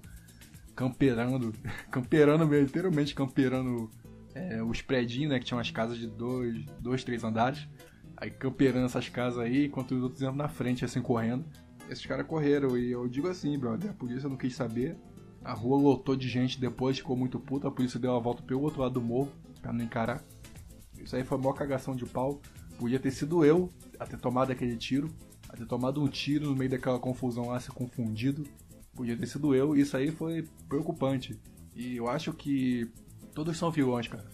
camperando, 0.75 1.51
camperando 1.89 2.47
mesmo, 2.47 2.65
literalmente 2.65 3.15
camperando 3.15 3.89
é, 4.35 4.61
os 4.63 4.81
predinhos, 4.81 5.31
né, 5.31 5.39
que 5.39 5.45
tinham 5.45 5.59
as 5.59 5.71
casas 5.71 5.97
de 5.97 6.07
dois, 6.07 6.63
dois, 6.79 7.03
três 7.03 7.23
andares. 7.23 7.67
Aí 8.15 8.29
camperando 8.31 8.85
essas 8.85 9.09
casas 9.09 9.39
aí, 9.39 9.65
enquanto 9.65 9.95
os 9.95 10.03
outros 10.03 10.21
iam 10.21 10.33
na 10.33 10.47
frente, 10.47 10.85
assim, 10.85 11.01
correndo. 11.01 11.45
Esses 11.89 12.05
caras 12.05 12.25
correram, 12.25 12.77
e 12.77 12.91
eu 12.91 13.07
digo 13.07 13.27
assim, 13.27 13.57
brother, 13.57 13.91
a 13.91 13.93
polícia 13.93 14.29
não 14.29 14.37
quis 14.37 14.55
saber. 14.55 14.95
A 15.43 15.53
rua 15.53 15.77
lotou 15.77 16.15
de 16.15 16.29
gente 16.29 16.59
depois, 16.59 16.97
ficou 16.97 17.17
muito 17.17 17.39
puta, 17.39 17.67
a 17.67 17.71
polícia 17.71 17.99
deu 17.99 18.15
a 18.15 18.19
volta 18.19 18.41
pelo 18.41 18.61
outro 18.61 18.81
lado 18.81 18.93
do 18.93 19.01
morro, 19.01 19.31
pra 19.61 19.73
não 19.73 19.83
encarar. 19.83 20.23
Isso 20.97 21.15
aí 21.15 21.23
foi 21.23 21.37
uma 21.37 21.53
cagação 21.53 21.95
de 21.95 22.05
pau. 22.05 22.41
Podia 22.77 22.99
ter 22.99 23.11
sido 23.11 23.43
eu 23.43 23.69
a 23.99 24.05
ter 24.05 24.17
tomado 24.17 24.51
aquele 24.51 24.77
tiro, 24.77 25.09
a 25.49 25.57
ter 25.57 25.65
tomado 25.65 26.01
um 26.01 26.07
tiro 26.07 26.47
no 26.49 26.55
meio 26.55 26.71
daquela 26.71 26.97
confusão 26.97 27.49
lá, 27.49 27.59
se 27.59 27.69
confundido. 27.69 28.45
Podia 28.95 29.17
ter 29.17 29.25
sido 29.25 29.53
eu, 29.53 29.75
isso 29.75 29.97
aí 29.97 30.11
foi 30.11 30.47
preocupante. 30.69 31.37
E 31.75 31.97
eu 31.97 32.07
acho 32.07 32.31
que 32.33 32.89
todos 33.33 33.57
são 33.57 33.69
vilões, 33.69 34.07
cara. 34.07 34.25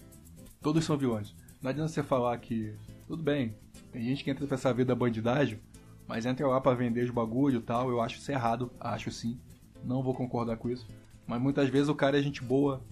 Todos 0.60 0.84
são 0.84 0.96
vilões. 0.96 1.34
Não 1.60 1.70
adianta 1.70 1.88
você 1.88 2.02
falar 2.02 2.38
que, 2.38 2.74
tudo 3.06 3.22
bem, 3.22 3.54
tem 3.92 4.02
gente 4.02 4.24
que 4.24 4.30
entra 4.30 4.46
pra 4.46 4.54
essa 4.54 4.72
vida 4.72 4.94
bandidagem, 4.94 5.60
mas 6.06 6.26
entra 6.26 6.46
lá 6.46 6.60
pra 6.60 6.74
vender 6.74 7.04
os 7.04 7.10
bagulho 7.10 7.58
e 7.58 7.62
tal, 7.62 7.90
eu 7.90 8.00
acho 8.00 8.18
isso 8.18 8.30
errado, 8.30 8.70
acho 8.80 9.10
sim. 9.10 9.38
Não 9.84 10.02
vou 10.02 10.14
concordar 10.14 10.56
com 10.56 10.68
isso. 10.68 10.86
Mas 11.26 11.40
muitas 11.40 11.68
vezes 11.68 11.88
o 11.88 11.94
cara 11.94 12.18
é 12.18 12.22
gente 12.22 12.42
boa, 12.42 12.82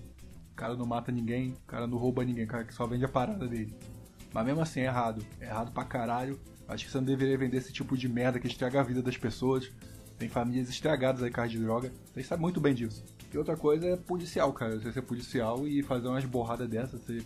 o 0.52 0.54
cara 0.54 0.74
não 0.76 0.86
mata 0.86 1.10
ninguém, 1.10 1.50
o 1.50 1.66
cara 1.66 1.86
não 1.86 1.98
rouba 1.98 2.24
ninguém, 2.24 2.44
o 2.44 2.48
cara 2.48 2.64
que 2.64 2.74
só 2.74 2.86
vende 2.86 3.04
a 3.04 3.08
parada 3.08 3.46
dele. 3.46 3.74
Mas 4.32 4.44
mesmo 4.44 4.60
assim 4.60 4.80
é 4.80 4.84
errado. 4.84 5.24
É 5.40 5.46
errado 5.46 5.72
pra 5.72 5.84
caralho. 5.84 6.38
Acho 6.66 6.84
que 6.84 6.90
você 6.90 6.98
não 6.98 7.04
deveria 7.04 7.38
vender 7.38 7.56
esse 7.56 7.72
tipo 7.72 7.96
de 7.96 8.08
merda 8.08 8.38
que 8.38 8.46
estraga 8.46 8.80
a 8.80 8.82
vida 8.82 9.02
das 9.02 9.16
pessoas. 9.16 9.70
Tem 10.18 10.28
famílias 10.28 10.68
estragadas 10.68 11.22
aí 11.22 11.30
com 11.30 11.46
de 11.46 11.58
droga. 11.58 11.92
Vocês 12.12 12.26
sabem 12.26 12.42
muito 12.42 12.60
bem 12.60 12.74
disso. 12.74 13.04
E 13.32 13.38
outra 13.38 13.56
coisa 13.56 13.86
é 13.86 13.96
policial, 13.96 14.52
cara. 14.52 14.78
Você 14.78 14.92
ser 14.92 15.02
policial 15.02 15.66
e 15.66 15.82
fazer 15.82 16.08
umas 16.08 16.24
borradas 16.24 16.68
dessas. 16.68 17.00
Você... 17.00 17.24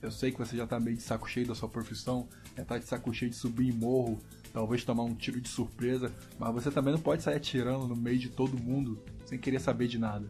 Eu 0.00 0.10
sei 0.10 0.32
que 0.32 0.38
você 0.38 0.56
já 0.56 0.66
tá 0.66 0.80
meio 0.80 0.96
de 0.96 1.02
saco 1.02 1.28
cheio 1.28 1.46
da 1.46 1.54
sua 1.54 1.68
profissão. 1.68 2.28
Já 2.56 2.64
tá 2.64 2.78
de 2.78 2.84
saco 2.84 3.12
cheio 3.12 3.30
de 3.30 3.36
subir 3.36 3.68
em 3.68 3.72
morro. 3.72 4.18
Talvez 4.52 4.84
tomar 4.84 5.04
um 5.04 5.14
tiro 5.14 5.40
de 5.40 5.48
surpresa. 5.48 6.12
Mas 6.38 6.52
você 6.52 6.70
também 6.70 6.92
não 6.92 7.00
pode 7.00 7.22
sair 7.22 7.36
atirando 7.36 7.86
no 7.86 7.96
meio 7.96 8.18
de 8.18 8.28
todo 8.28 8.58
mundo 8.58 9.02
sem 9.24 9.38
querer 9.38 9.60
saber 9.60 9.88
de 9.88 9.98
nada. 9.98 10.28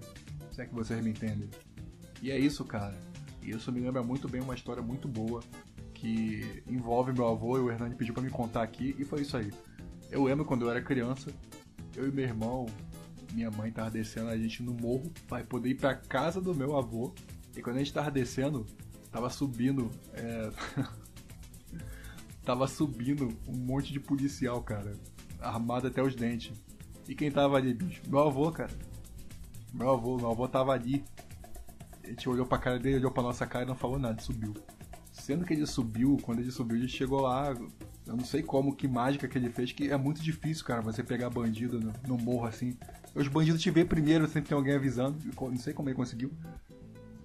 Se 0.50 0.62
é 0.62 0.66
que 0.66 0.74
vocês 0.74 1.02
me 1.02 1.10
entendem. 1.10 1.48
E 2.20 2.30
é 2.30 2.38
isso, 2.38 2.64
cara. 2.64 2.96
E 3.42 3.50
isso 3.50 3.72
me 3.72 3.80
lembra 3.80 4.02
muito 4.02 4.28
bem 4.28 4.40
uma 4.40 4.54
história 4.54 4.82
muito 4.82 5.08
boa 5.08 5.40
que 5.94 6.62
envolve 6.66 7.12
meu 7.12 7.28
avô 7.28 7.58
e 7.58 7.60
o 7.60 7.70
Hernani 7.70 7.94
pediu 7.94 8.12
para 8.12 8.22
me 8.22 8.30
contar 8.30 8.62
aqui 8.62 8.94
e 8.98 9.04
foi 9.04 9.22
isso 9.22 9.36
aí. 9.36 9.52
Eu 10.10 10.24
lembro 10.24 10.44
quando 10.44 10.62
eu 10.62 10.70
era 10.70 10.82
criança, 10.82 11.32
eu 11.96 12.08
e 12.08 12.10
meu 12.10 12.24
irmão, 12.24 12.66
minha 13.32 13.50
mãe 13.50 13.70
tava 13.70 13.90
descendo 13.90 14.28
a 14.28 14.36
gente 14.36 14.62
no 14.62 14.74
morro 14.74 15.12
para 15.28 15.44
poder 15.44 15.70
ir 15.70 15.74
pra 15.76 15.94
casa 15.94 16.40
do 16.40 16.54
meu 16.54 16.76
avô. 16.76 17.14
E 17.56 17.62
quando 17.62 17.76
a 17.76 17.78
gente 17.78 17.92
tava 17.92 18.10
descendo, 18.10 18.66
tava 19.10 19.30
subindo. 19.30 19.90
É... 20.12 20.50
tava 22.44 22.66
subindo 22.66 23.28
um 23.46 23.56
monte 23.56 23.92
de 23.92 24.00
policial, 24.00 24.62
cara. 24.62 24.92
Armado 25.40 25.86
até 25.86 26.02
os 26.02 26.14
dentes. 26.14 26.52
E 27.08 27.14
quem 27.14 27.30
tava 27.30 27.56
ali, 27.56 27.74
bicho? 27.74 28.02
Meu 28.08 28.20
avô, 28.20 28.50
cara. 28.50 28.72
Meu 29.72 29.90
avô, 29.90 30.16
meu 30.16 30.30
avô 30.30 30.46
tava 30.46 30.72
ali. 30.72 31.04
A 32.04 32.08
gente 32.08 32.28
olhou 32.28 32.46
pra 32.46 32.58
cara 32.58 32.78
dele, 32.78 32.96
olhou 32.96 33.10
pra 33.10 33.22
nossa 33.22 33.46
cara 33.46 33.64
e 33.64 33.68
não 33.68 33.74
falou 33.74 33.98
nada, 33.98 34.20
subiu. 34.20 34.54
Sendo 35.12 35.44
que 35.44 35.52
ele 35.52 35.66
subiu, 35.66 36.16
quando 36.22 36.40
ele 36.40 36.50
subiu, 36.50 36.76
ele 36.76 36.88
chegou 36.88 37.20
lá. 37.20 37.54
Eu 38.06 38.16
não 38.16 38.24
sei 38.24 38.42
como, 38.42 38.74
que 38.74 38.88
mágica 38.88 39.28
que 39.28 39.38
ele 39.38 39.50
fez, 39.50 39.72
que 39.72 39.88
é 39.88 39.96
muito 39.96 40.20
difícil, 40.20 40.64
cara, 40.64 40.80
você 40.80 41.02
pegar 41.02 41.30
bandido 41.30 41.80
no, 41.80 41.92
no 42.06 42.18
morro 42.18 42.46
assim. 42.46 42.76
Os 43.14 43.28
bandidos 43.28 43.62
te 43.62 43.70
vê 43.70 43.84
primeiro, 43.84 44.26
sempre 44.26 44.48
tem 44.48 44.56
alguém 44.56 44.74
avisando. 44.74 45.18
Não 45.40 45.56
sei 45.56 45.72
como 45.72 45.88
ele 45.88 45.96
conseguiu. 45.96 46.32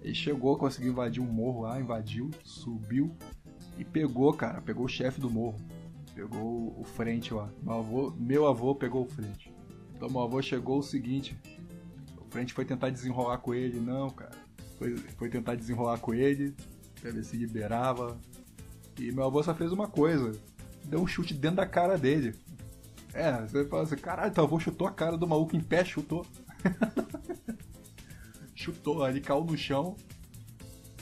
Ele 0.01 0.13
chegou, 0.13 0.57
conseguiu 0.57 0.91
invadir 0.91 1.21
um 1.21 1.25
morro 1.25 1.61
lá, 1.61 1.79
invadiu, 1.79 2.29
subiu 2.43 3.15
e 3.77 3.85
pegou, 3.85 4.33
cara, 4.33 4.61
pegou 4.61 4.85
o 4.85 4.89
chefe 4.89 5.19
do 5.21 5.29
morro. 5.29 5.59
Pegou 6.13 6.75
o 6.79 6.83
frente 6.83 7.33
lá. 7.33 7.49
Meu 7.61 7.73
avô, 7.73 8.13
meu 8.17 8.47
avô 8.47 8.73
pegou 8.73 9.03
o 9.03 9.09
frente. 9.09 9.53
Então 9.95 10.09
meu 10.09 10.21
avô 10.21 10.41
chegou 10.41 10.79
o 10.79 10.83
seguinte. 10.83 11.37
O 12.17 12.25
frente 12.29 12.53
foi 12.53 12.65
tentar 12.65 12.89
desenrolar 12.89 13.37
com 13.37 13.53
ele. 13.53 13.79
Não, 13.79 14.09
cara. 14.09 14.35
Foi, 14.77 14.95
foi 14.97 15.29
tentar 15.29 15.55
desenrolar 15.55 15.99
com 15.99 16.13
ele 16.13 16.55
pra 16.99 17.11
ver 17.11 17.23
se 17.23 17.37
liberava. 17.37 18.17
E 18.99 19.11
meu 19.11 19.25
avô 19.25 19.43
só 19.43 19.53
fez 19.53 19.71
uma 19.71 19.87
coisa: 19.87 20.31
deu 20.85 20.99
um 20.99 21.07
chute 21.07 21.33
dentro 21.33 21.57
da 21.57 21.65
cara 21.67 21.97
dele. 21.97 22.35
É, 23.13 23.41
você 23.41 23.65
fala 23.65 23.83
assim: 23.83 23.95
caralho, 23.95 24.33
teu 24.33 24.43
avô 24.43 24.59
chutou 24.59 24.87
a 24.87 24.91
cara 24.91 25.17
do 25.17 25.27
maluco 25.27 25.55
em 25.55 25.61
pé, 25.61 25.85
chutou. 25.85 26.25
chutou, 28.55 29.07
ele 29.07 29.21
caiu 29.21 29.43
no 29.43 29.57
chão. 29.57 29.95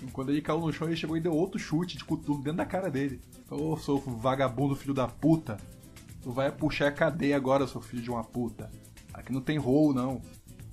E 0.05 0.11
quando 0.11 0.29
ele 0.29 0.41
caiu 0.41 0.59
no 0.59 0.71
chão, 0.71 0.87
ele 0.87 0.95
chegou 0.95 1.17
e 1.17 1.21
deu 1.21 1.33
outro 1.33 1.57
chute 1.59 1.97
de 1.97 2.05
coturno 2.05 2.43
dentro 2.43 2.57
da 2.57 2.65
cara 2.65 2.89
dele. 2.89 3.19
Ô, 3.49 3.73
oh, 3.73 3.77
seu 3.77 3.97
vagabundo 3.97 4.75
filho 4.75 4.93
da 4.93 5.07
puta. 5.07 5.57
Tu 6.21 6.31
vai 6.31 6.51
puxar 6.51 6.87
a 6.87 6.91
cadeia 6.91 7.35
agora, 7.35 7.67
seu 7.67 7.81
filho 7.81 8.03
de 8.03 8.09
uma 8.09 8.23
puta. 8.23 8.69
Aqui 9.13 9.33
não 9.33 9.41
tem 9.41 9.57
rolo, 9.57 9.93
não. 9.93 10.21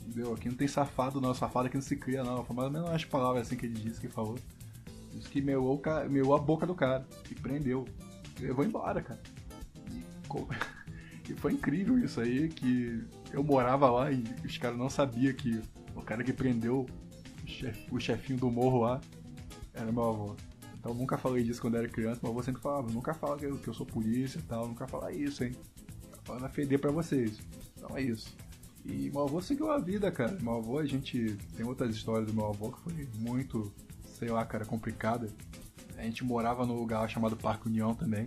Entendeu? 0.03 0.35
Aqui 0.35 0.49
não 0.49 0.57
tem 0.57 0.69
safado, 0.69 1.21
não. 1.21 1.33
Safado 1.33 1.67
aqui 1.67 1.77
não 1.77 1.83
se 1.83 1.97
cria, 1.97 2.23
não. 2.23 2.45
Foi 2.45 2.55
mais 2.55 2.67
ou 2.67 2.73
menos 2.73 2.91
as 2.91 3.05
palavras 3.05 3.47
assim 3.47 3.57
que 3.57 3.67
ele 3.67 3.75
disse 3.75 4.01
que 4.01 4.09
falou. 4.09 4.37
Isso 5.15 5.29
que 5.31 5.41
meou, 5.41 5.81
meou 6.11 6.35
a 6.35 6.39
boca 6.39 6.67
do 6.67 6.75
cara. 6.75 7.07
E 7.31 7.35
prendeu. 7.35 7.87
Eu 8.41 8.55
vou 8.55 8.65
embora, 8.65 9.01
cara. 9.03 9.21
E, 9.91 10.03
e 11.31 11.35
foi 11.35 11.53
incrível 11.53 11.99
isso 11.99 12.21
aí, 12.21 12.49
que 12.49 13.03
eu 13.33 13.43
morava 13.43 13.91
lá 13.91 14.11
e 14.11 14.25
os 14.45 14.59
caras 14.59 14.77
não 14.77 14.91
sabiam 14.91 15.33
que 15.33 15.61
o 15.95 16.03
cara 16.03 16.23
que 16.23 16.33
prendeu 16.33 16.87
o, 17.91 17.97
o 17.97 18.01
chefinho 18.01 18.39
do 18.39 18.51
morro 18.51 18.81
lá 18.81 19.01
era 19.75 19.91
meu 19.91 20.05
avô. 20.05 20.37
Então 20.79 20.93
nunca 20.95 21.17
falei 21.17 21.45
disso 21.45 21.61
quando 21.61 21.77
era 21.77 21.89
criança, 21.89 22.21
meu 22.23 22.33
avô 22.33 22.43
sempre 22.43 22.61
falava, 22.61 22.91
nunca 22.91 23.15
fala 23.15 23.37
que 23.37 23.45
eu, 23.47 23.57
que 23.57 23.69
eu 23.69 23.75
sou 23.75 23.87
polícia 23.87 24.39
e 24.39 24.43
tal, 24.43 24.67
nunca 24.67 24.87
fala 24.87 25.13
isso, 25.13 25.45
hein. 25.45 25.53
Fala 26.25 26.41
na 26.41 26.49
feder 26.49 26.79
pra 26.79 26.91
vocês. 26.91 27.41
Então 27.77 27.97
é 27.97 28.03
isso. 28.03 28.37
E 28.85 29.11
meu 29.11 29.23
avô 29.23 29.41
seguiu 29.41 29.71
a 29.71 29.79
vida, 29.79 30.11
cara. 30.11 30.37
Meu 30.41 30.55
avô, 30.55 30.79
a 30.79 30.87
gente 30.87 31.37
tem 31.57 31.65
outras 31.65 31.95
histórias 31.95 32.27
do 32.27 32.35
meu 32.35 32.47
avô 32.47 32.73
que 32.73 32.81
foi 32.81 33.09
muito 33.17 33.73
sei 34.23 34.31
lá, 34.31 34.47
cara, 34.47 34.65
complicada. 34.65 35.29
A 35.97 36.03
gente 36.03 36.23
morava 36.23 36.65
num 36.65 36.77
lugar 36.77 37.11
chamado 37.11 37.37
Parque 37.37 37.67
União 37.67 37.93
também. 37.93 38.25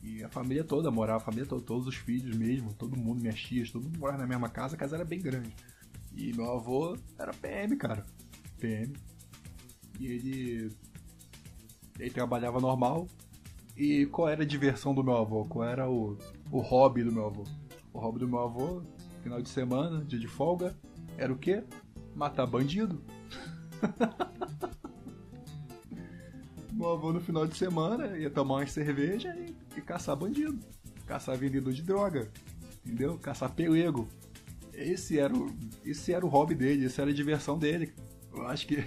E 0.00 0.22
a 0.22 0.28
família 0.28 0.62
toda 0.62 0.88
morava, 0.88 1.18
a 1.18 1.24
família 1.24 1.44
toda, 1.44 1.62
todos 1.62 1.88
os 1.88 1.96
filhos 1.96 2.36
mesmo, 2.36 2.72
todo 2.72 2.96
mundo, 2.96 3.20
minhas 3.20 3.40
tias, 3.40 3.72
todo 3.72 3.82
mundo 3.82 3.98
morava 3.98 4.18
na 4.18 4.26
mesma 4.28 4.48
casa, 4.48 4.76
a 4.76 4.78
casa 4.78 4.94
era 4.94 5.04
bem 5.04 5.20
grande. 5.20 5.52
E 6.14 6.32
meu 6.32 6.48
avô 6.48 6.96
era 7.18 7.34
PM, 7.34 7.74
cara. 7.76 8.06
PM. 8.60 8.92
E 9.98 10.06
ele. 10.06 10.76
Ele 11.98 12.10
trabalhava 12.10 12.60
normal. 12.60 13.08
E 13.76 14.06
qual 14.06 14.28
era 14.28 14.42
a 14.42 14.46
diversão 14.46 14.94
do 14.94 15.04
meu 15.04 15.16
avô? 15.16 15.44
Qual 15.44 15.66
era 15.66 15.88
o, 15.88 16.16
o 16.50 16.60
hobby 16.60 17.02
do 17.04 17.12
meu 17.12 17.26
avô? 17.26 17.44
O 17.92 17.98
hobby 17.98 18.20
do 18.20 18.28
meu 18.28 18.40
avô, 18.40 18.82
final 19.22 19.40
de 19.42 19.48
semana, 19.48 20.04
dia 20.04 20.18
de 20.18 20.26
folga, 20.26 20.74
era 21.18 21.32
o 21.32 21.36
quê? 21.36 21.62
Matar 22.14 22.46
bandido. 22.46 23.02
meu 26.72 26.90
avô 26.90 27.12
no 27.12 27.20
final 27.20 27.46
de 27.46 27.56
semana 27.56 28.16
ia 28.18 28.30
tomar 28.30 28.56
uma 28.56 28.66
cerveja 28.66 29.34
e, 29.36 29.54
e 29.78 29.80
caçar 29.80 30.16
bandido. 30.16 30.58
Caçar 31.06 31.36
vendedor 31.36 31.72
de 31.72 31.82
droga. 31.82 32.30
Entendeu? 32.84 33.18
Caçar 33.18 33.52
pelego. 33.52 34.08
Esse 34.72 35.18
era 35.18 35.34
o, 35.34 35.50
esse 35.84 36.12
era 36.12 36.24
o 36.24 36.28
hobby 36.28 36.54
dele, 36.54 36.84
essa 36.84 37.02
era 37.02 37.10
a 37.10 37.14
diversão 37.14 37.58
dele. 37.58 37.92
Eu 38.32 38.46
acho 38.46 38.66
que 38.66 38.84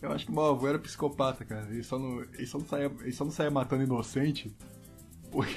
eu 0.00 0.12
acho 0.12 0.26
que 0.26 0.32
meu 0.32 0.44
avô 0.44 0.68
era 0.68 0.78
psicopata, 0.78 1.44
cara. 1.44 1.66
Ele 1.70 1.82
só 1.82 1.98
não, 1.98 2.22
ele 2.22 2.46
só 2.46 2.58
não, 2.58 2.66
saía, 2.66 2.90
ele 3.00 3.12
só 3.12 3.24
não 3.24 3.32
saía 3.32 3.50
matando 3.50 3.82
inocente. 3.82 4.54
Porque 5.30 5.54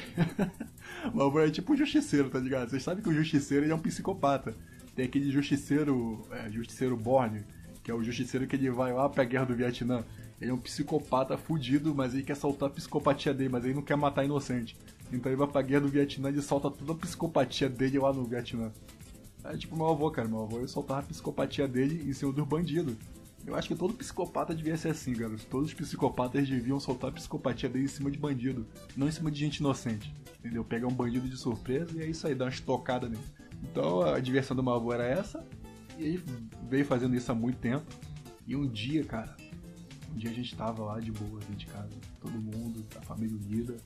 meu 1.13 1.27
avô 1.27 1.39
é 1.39 1.49
tipo 1.49 1.73
um 1.73 1.77
justiceiro, 1.77 2.29
tá 2.29 2.39
ligado? 2.39 2.69
Vocês 2.69 2.83
sabem 2.83 3.03
que 3.03 3.09
o 3.09 3.13
justiceiro 3.13 3.65
ele 3.65 3.71
é 3.71 3.75
um 3.75 3.79
psicopata. 3.79 4.55
Tem 4.95 5.05
aquele 5.05 5.31
justiceiro, 5.31 6.25
é, 6.31 6.49
justiceiro 6.49 6.97
Borne, 6.97 7.43
que 7.83 7.89
é 7.89 7.93
o 7.93 8.03
justiceiro 8.03 8.45
que 8.47 8.55
ele 8.55 8.69
vai 8.69 8.91
lá 8.91 9.07
pra 9.07 9.23
guerra 9.23 9.45
do 9.45 9.55
Vietnã. 9.55 10.03
Ele 10.39 10.49
é 10.49 10.53
um 10.53 10.57
psicopata 10.57 11.37
fudido, 11.37 11.93
mas 11.93 12.13
ele 12.13 12.23
quer 12.23 12.35
soltar 12.35 12.67
a 12.69 12.71
psicopatia 12.71 13.33
dele, 13.33 13.49
mas 13.49 13.63
ele 13.63 13.75
não 13.75 13.83
quer 13.83 13.95
matar 13.95 14.25
inocente. 14.25 14.75
Então 15.13 15.31
ele 15.31 15.37
vai 15.37 15.47
pra 15.47 15.61
guerra 15.61 15.81
do 15.81 15.87
Vietnã 15.87 16.29
e 16.31 16.41
solta 16.41 16.71
toda 16.71 16.93
a 16.93 16.95
psicopatia 16.95 17.69
dele 17.69 17.99
lá 17.99 18.11
no 18.11 18.25
Vietnã. 18.25 18.71
É 19.43 19.55
tipo 19.55 19.75
meu 19.75 19.87
avô, 19.87 20.09
cara. 20.09 20.27
Meu 20.27 20.43
avô 20.43 20.57
ele 20.57 20.67
soltava 20.67 21.01
a 21.01 21.03
psicopatia 21.03 21.67
dele 21.67 22.09
em 22.09 22.13
cima 22.13 22.31
dos 22.31 22.47
bandidos. 22.47 22.95
Eu 23.45 23.55
acho 23.55 23.67
que 23.67 23.75
todo 23.75 23.93
psicopata 23.93 24.53
devia 24.53 24.77
ser 24.77 24.89
assim, 24.89 25.13
garoto. 25.13 25.45
Todos 25.47 25.69
os 25.69 25.73
psicopatas 25.73 26.47
deviam 26.47 26.79
soltar 26.79 27.09
a 27.09 27.13
psicopatia 27.13 27.67
dele 27.67 27.85
em 27.85 27.87
cima 27.87 28.11
de 28.11 28.17
bandido, 28.17 28.67
não 28.95 29.07
em 29.07 29.11
cima 29.11 29.31
de 29.31 29.39
gente 29.39 29.57
inocente. 29.57 30.13
Entendeu? 30.39 30.63
Pegar 30.63 30.87
um 30.87 30.93
bandido 30.93 31.27
de 31.27 31.37
surpresa 31.37 31.97
e 31.97 32.03
é 32.03 32.07
isso 32.07 32.27
aí, 32.27 32.35
dar 32.35 32.45
uma 32.45 32.51
estocada 32.51 33.09
nele. 33.09 33.23
Então 33.63 34.01
a 34.01 34.19
diversão 34.19 34.55
do 34.55 34.69
avô 34.69 34.93
era 34.93 35.05
essa. 35.05 35.45
E 35.97 36.03
ele 36.03 36.23
veio 36.69 36.85
fazendo 36.85 37.15
isso 37.15 37.31
há 37.31 37.35
muito 37.35 37.57
tempo. 37.57 37.85
E 38.47 38.55
um 38.55 38.67
dia, 38.67 39.03
cara, 39.03 39.35
um 40.11 40.15
dia 40.15 40.29
a 40.29 40.33
gente 40.33 40.55
tava 40.55 40.83
lá 40.83 40.99
de 40.99 41.11
boa 41.11 41.39
dentro 41.39 41.55
de 41.55 41.65
casa. 41.67 41.95
Todo 42.19 42.33
mundo, 42.33 42.85
a 42.97 43.01
família 43.01 43.35
unida. 43.35 43.77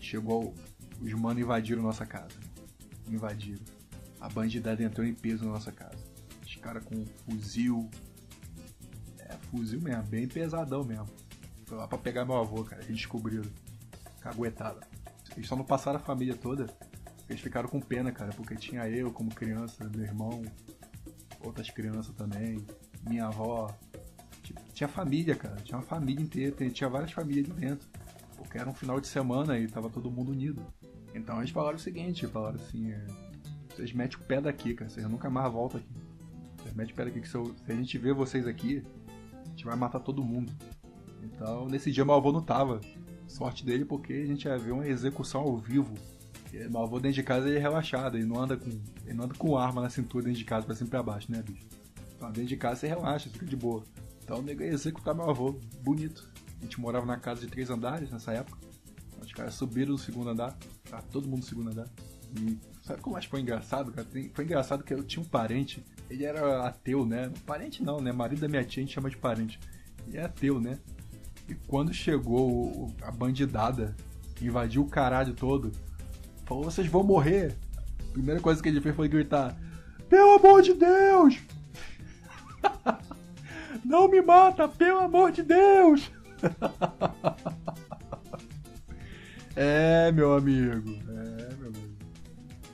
Chegou, 0.00 0.54
os 1.00 1.12
manos 1.12 1.42
invadiram 1.42 1.82
nossa 1.82 2.06
casa. 2.06 2.38
Invadiram. 3.08 3.62
A 4.20 4.28
bandidada 4.28 4.82
entrou 4.82 5.06
em 5.06 5.14
peso 5.14 5.44
na 5.44 5.52
nossa 5.52 5.72
casa. 5.72 5.98
Os 6.44 6.56
caras 6.56 6.84
com 6.84 7.04
fuzil. 7.24 7.88
É, 9.30 9.36
fuzil 9.50 9.80
mesmo, 9.80 10.02
bem 10.04 10.26
pesadão 10.26 10.84
mesmo. 10.84 11.06
Foi 11.66 11.78
lá 11.78 11.86
pra 11.86 11.98
pegar 11.98 12.24
meu 12.24 12.36
avô, 12.36 12.64
cara. 12.64 12.82
Eles 12.82 12.96
descobriram. 12.96 13.44
Caguetada. 14.20 14.80
Eles 15.36 15.48
só 15.48 15.54
não 15.56 15.64
passaram 15.64 15.98
a 15.98 16.02
família 16.02 16.34
toda. 16.36 16.66
Eles 17.28 17.40
ficaram 17.40 17.68
com 17.68 17.80
pena, 17.80 18.10
cara, 18.10 18.32
porque 18.32 18.56
tinha 18.56 18.88
eu 18.88 19.12
como 19.12 19.32
criança, 19.32 19.88
meu 19.88 20.04
irmão, 20.04 20.42
outras 21.40 21.70
crianças 21.70 22.12
também, 22.16 22.66
minha 23.08 23.26
avó. 23.26 23.68
Tinha 24.74 24.88
família, 24.88 25.36
cara. 25.36 25.56
Tinha 25.62 25.78
uma 25.78 25.84
família 25.84 26.22
inteira. 26.22 26.68
Tinha 26.70 26.90
várias 26.90 27.12
famílias 27.12 27.48
ali 27.50 27.60
dentro. 27.60 27.88
Porque 28.36 28.58
era 28.58 28.68
um 28.68 28.74
final 28.74 29.00
de 29.00 29.06
semana 29.06 29.56
e 29.58 29.68
tava 29.68 29.88
todo 29.88 30.10
mundo 30.10 30.32
unido. 30.32 30.60
Então 31.14 31.38
eles 31.38 31.50
falaram 31.50 31.76
o 31.76 31.80
seguinte, 31.80 32.26
falaram 32.26 32.56
assim, 32.56 32.90
é, 32.90 33.06
vocês 33.68 33.92
metem 33.92 34.18
o 34.18 34.22
pé 34.24 34.40
daqui, 34.40 34.74
cara. 34.74 34.90
Vocês 34.90 35.06
nunca 35.08 35.30
mais 35.30 35.52
voltam 35.52 35.78
aqui. 35.80 35.88
Vocês 36.58 36.74
metem 36.74 36.92
o 36.92 36.96
pé 36.96 37.04
daqui 37.04 37.20
que 37.20 37.28
se, 37.28 37.34
eu- 37.36 37.54
se 37.64 37.70
a 37.72 37.74
gente 37.74 37.96
ver 37.98 38.12
vocês 38.14 38.46
aqui, 38.46 38.82
gente 39.60 39.66
vai 39.66 39.76
matar 39.76 40.00
todo 40.00 40.24
mundo. 40.24 40.52
Então 41.22 41.66
nesse 41.68 41.92
dia 41.92 42.04
meu 42.04 42.14
avô 42.14 42.32
não 42.32 42.42
tava. 42.42 42.80
Sorte 43.28 43.64
dele 43.64 43.84
porque 43.84 44.12
a 44.12 44.26
gente 44.26 44.46
ia 44.46 44.58
ver 44.58 44.72
uma 44.72 44.88
execução 44.88 45.42
ao 45.42 45.58
vivo. 45.58 45.94
E 46.52 46.56
meu 46.68 46.82
avô 46.82 46.98
dentro 46.98 47.16
de 47.16 47.22
casa 47.22 47.46
ele 47.46 47.58
é 47.58 47.60
relaxado, 47.60 48.16
ele 48.16 48.26
não 48.26 48.40
anda 48.40 48.56
com. 48.56 48.70
Ele 49.04 49.14
não 49.14 49.24
anda 49.24 49.34
com 49.34 49.56
arma 49.56 49.82
na 49.82 49.90
cintura 49.90 50.24
dentro 50.24 50.38
de 50.38 50.44
casa 50.44 50.66
pra 50.66 50.74
cima 50.74 50.88
e 50.88 50.90
pra 50.90 51.02
baixo, 51.02 51.30
né, 51.30 51.42
bicho? 51.42 51.66
Então 52.16 52.28
dentro 52.32 52.48
de 52.48 52.56
casa 52.56 52.80
você 52.80 52.88
relaxa, 52.88 53.28
fica 53.28 53.46
de 53.46 53.56
boa. 53.56 53.84
Então 54.24 54.38
o 54.38 54.42
nego 54.42 54.62
ia 54.62 54.68
executar 54.68 55.14
meu 55.14 55.28
avô, 55.28 55.58
bonito. 55.82 56.28
A 56.58 56.64
gente 56.64 56.80
morava 56.80 57.06
na 57.06 57.16
casa 57.16 57.42
de 57.42 57.46
três 57.46 57.70
andares 57.70 58.10
nessa 58.10 58.32
época. 58.32 58.58
Os 59.22 59.32
caras 59.32 59.54
subiram 59.54 59.92
no 59.92 59.98
segundo 59.98 60.30
andar, 60.30 60.56
tá 60.88 61.00
todo 61.02 61.28
mundo 61.28 61.40
no 61.40 61.46
segundo 61.46 61.70
andar. 61.70 61.88
E 62.36 62.58
sabe 62.82 63.00
como 63.00 63.16
acho 63.16 63.28
que 63.28 63.30
foi 63.30 63.40
engraçado, 63.40 63.92
cara? 63.92 64.08
Foi 64.34 64.44
engraçado 64.44 64.82
que 64.82 64.92
eu 64.92 65.04
tinha 65.04 65.22
um 65.22 65.28
parente, 65.28 65.84
ele 66.10 66.24
era 66.24 66.66
ateu, 66.66 67.06
né? 67.06 67.32
Parente 67.46 67.82
não, 67.82 68.00
né? 68.00 68.12
Marido 68.12 68.40
da 68.40 68.48
minha 68.48 68.64
tia 68.64 68.82
a 68.82 68.84
gente 68.84 68.94
chama 68.94 69.08
de 69.08 69.16
parente. 69.16 69.60
Ele 70.08 70.18
é 70.18 70.24
ateu, 70.24 70.60
né? 70.60 70.78
E 71.48 71.54
quando 71.54 71.94
chegou 71.94 72.92
a 73.02 73.12
bandidada, 73.12 73.94
invadiu 74.42 74.82
o 74.82 74.88
caralho 74.88 75.34
todo, 75.34 75.70
falou: 76.44 76.64
vocês 76.64 76.88
vão 76.88 77.04
morrer. 77.04 77.56
A 78.08 78.12
primeira 78.12 78.40
coisa 78.40 78.60
que 78.60 78.68
ele 78.68 78.80
fez 78.80 78.94
foi 78.94 79.08
gritar: 79.08 79.56
Pelo 80.08 80.32
amor 80.32 80.62
de 80.62 80.74
Deus! 80.74 81.38
Não 83.84 84.08
me 84.08 84.20
mata, 84.20 84.68
pelo 84.68 84.98
amor 84.98 85.30
de 85.30 85.42
Deus! 85.42 86.10
é, 89.54 90.10
meu 90.12 90.34
amigo. 90.34 90.90
É, 90.90 91.54
meu 91.54 91.68
amigo. 91.68 91.96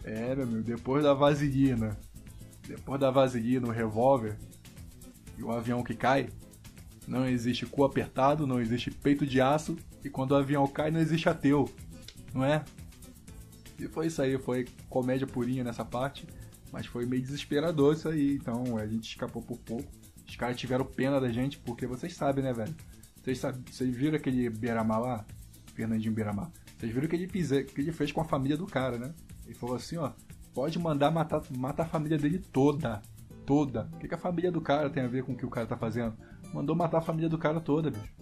É, 0.05 0.35
meu 0.35 0.45
amigo. 0.45 0.63
Depois 0.63 1.05
da 1.05 1.15
vaselina, 1.15 1.97
depois 2.67 3.01
da 3.01 3.11
vaselina, 3.11 3.67
o 3.67 3.71
revólver 3.71 4.37
e 5.39 5.43
o 5.43 5.51
avião 5.53 5.83
que 5.83 5.95
cai, 5.95 6.29
não 7.07 7.27
existe 7.29 7.67
cu 7.67 7.85
apertado, 7.85 8.47
não 8.47 8.61
existe 8.61 8.91
peito 8.91 9.27
de 9.27 9.41
aço, 9.41 9.77
e 10.05 10.11
quando 10.11 10.33
o 10.33 10.37
avião 10.37 10.67
cai, 10.67 10.91
não 10.91 11.01
existe 11.01 11.29
ateu. 11.29 11.71
Não 12.35 12.45
é? 12.45 12.65
E 13.79 13.87
foi 13.89 14.07
isso 14.07 14.21
aí, 14.21 14.39
foi 14.39 14.67
comédia 14.89 15.27
purinha 15.27 15.63
nessa 15.63 15.85
parte, 15.85 16.27
mas 16.73 16.87
foi 16.87 17.07
meio 17.07 17.23
desesperador 17.23 17.95
isso 17.95 18.09
aí, 18.09 18.35
então 18.35 18.77
a 18.77 18.87
gente 18.87 19.09
escapou 19.09 19.43
por 19.43 19.59
pouco. 19.59 19.91
Os 20.27 20.35
caras 20.35 20.57
tiveram 20.57 20.85
pena 20.85 21.21
da 21.21 21.31
gente, 21.31 21.59
porque 21.59 21.87
vocês 21.87 22.15
sabem, 22.15 22.43
né, 22.43 22.53
velho? 22.53 22.75
Vocês, 23.23 23.39
sabem, 23.39 23.63
vocês 23.71 23.95
viram 23.95 24.17
aquele 24.17 24.51
Beiramar 24.51 25.01
lá? 25.01 25.25
Fernandinho 25.75 26.13
Beiramar. 26.13 26.51
Vocês 26.77 26.93
viram 26.93 27.07
o 27.07 27.09
que 27.09 27.17
ele 27.81 27.93
fez 27.93 28.11
com 28.11 28.21
a 28.21 28.25
família 28.25 28.57
do 28.57 28.67
cara, 28.67 28.99
né? 28.99 29.15
Ele 29.45 29.55
falou 29.55 29.77
assim, 29.77 29.97
ó, 29.97 30.11
pode 30.57 30.79
mandar 30.79 31.11
matar, 31.11 31.43
matar 31.55 31.83
a 31.83 31.87
família 31.87 32.17
dele 32.17 32.39
toda. 32.39 33.03
Toda. 33.45 33.91
O 33.93 33.99
que, 33.99 34.09
que 34.09 34.15
a 34.15 34.19
família 34.19 34.51
do 34.51 34.59
cara 34.63 34.89
tem 34.89 35.03
a 35.03 35.07
ver 35.07 35.23
com 35.23 35.33
o 35.33 35.37
que 35.37 35.45
o 35.45 35.51
cara 35.51 35.67
tá 35.67 35.77
fazendo? 35.77 36.17
Mandou 36.51 36.75
matar 36.75 36.97
a 36.99 37.03
família 37.03 37.29
do 37.29 37.37
cara 37.37 37.61
toda, 37.61 37.91
bicho. 37.91 38.15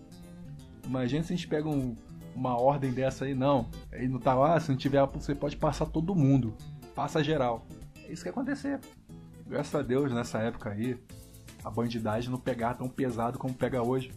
Imagina 0.84 1.22
se 1.22 1.32
a 1.32 1.36
gente 1.36 1.46
pega 1.46 1.68
um- 1.68 1.94
uma 2.34 2.60
ordem 2.60 2.90
dessa 2.90 3.24
aí, 3.24 3.34
não. 3.36 3.70
Aí 3.92 4.08
não 4.08 4.18
tá 4.18 4.34
lá, 4.34 4.58
se 4.58 4.68
não 4.68 4.76
tiver, 4.76 5.06
você 5.06 5.32
pode 5.32 5.56
passar 5.56 5.86
todo 5.86 6.12
mundo. 6.12 6.54
Passa 6.92 7.22
geral. 7.22 7.68
É 8.02 8.12
isso 8.12 8.22
que 8.24 8.28
ia 8.28 8.32
acontecer. 8.32 8.80
Graças 9.46 9.72
a 9.74 9.82
Deus, 9.82 10.12
nessa 10.12 10.38
época 10.40 10.70
aí, 10.70 10.98
a 11.64 11.70
bandidagem 11.70 12.30
não 12.30 12.38
pegava 12.38 12.74
tão 12.74 12.88
pesado 12.88 13.38
como 13.38 13.54
pega 13.54 13.80
hoje. 13.80 14.10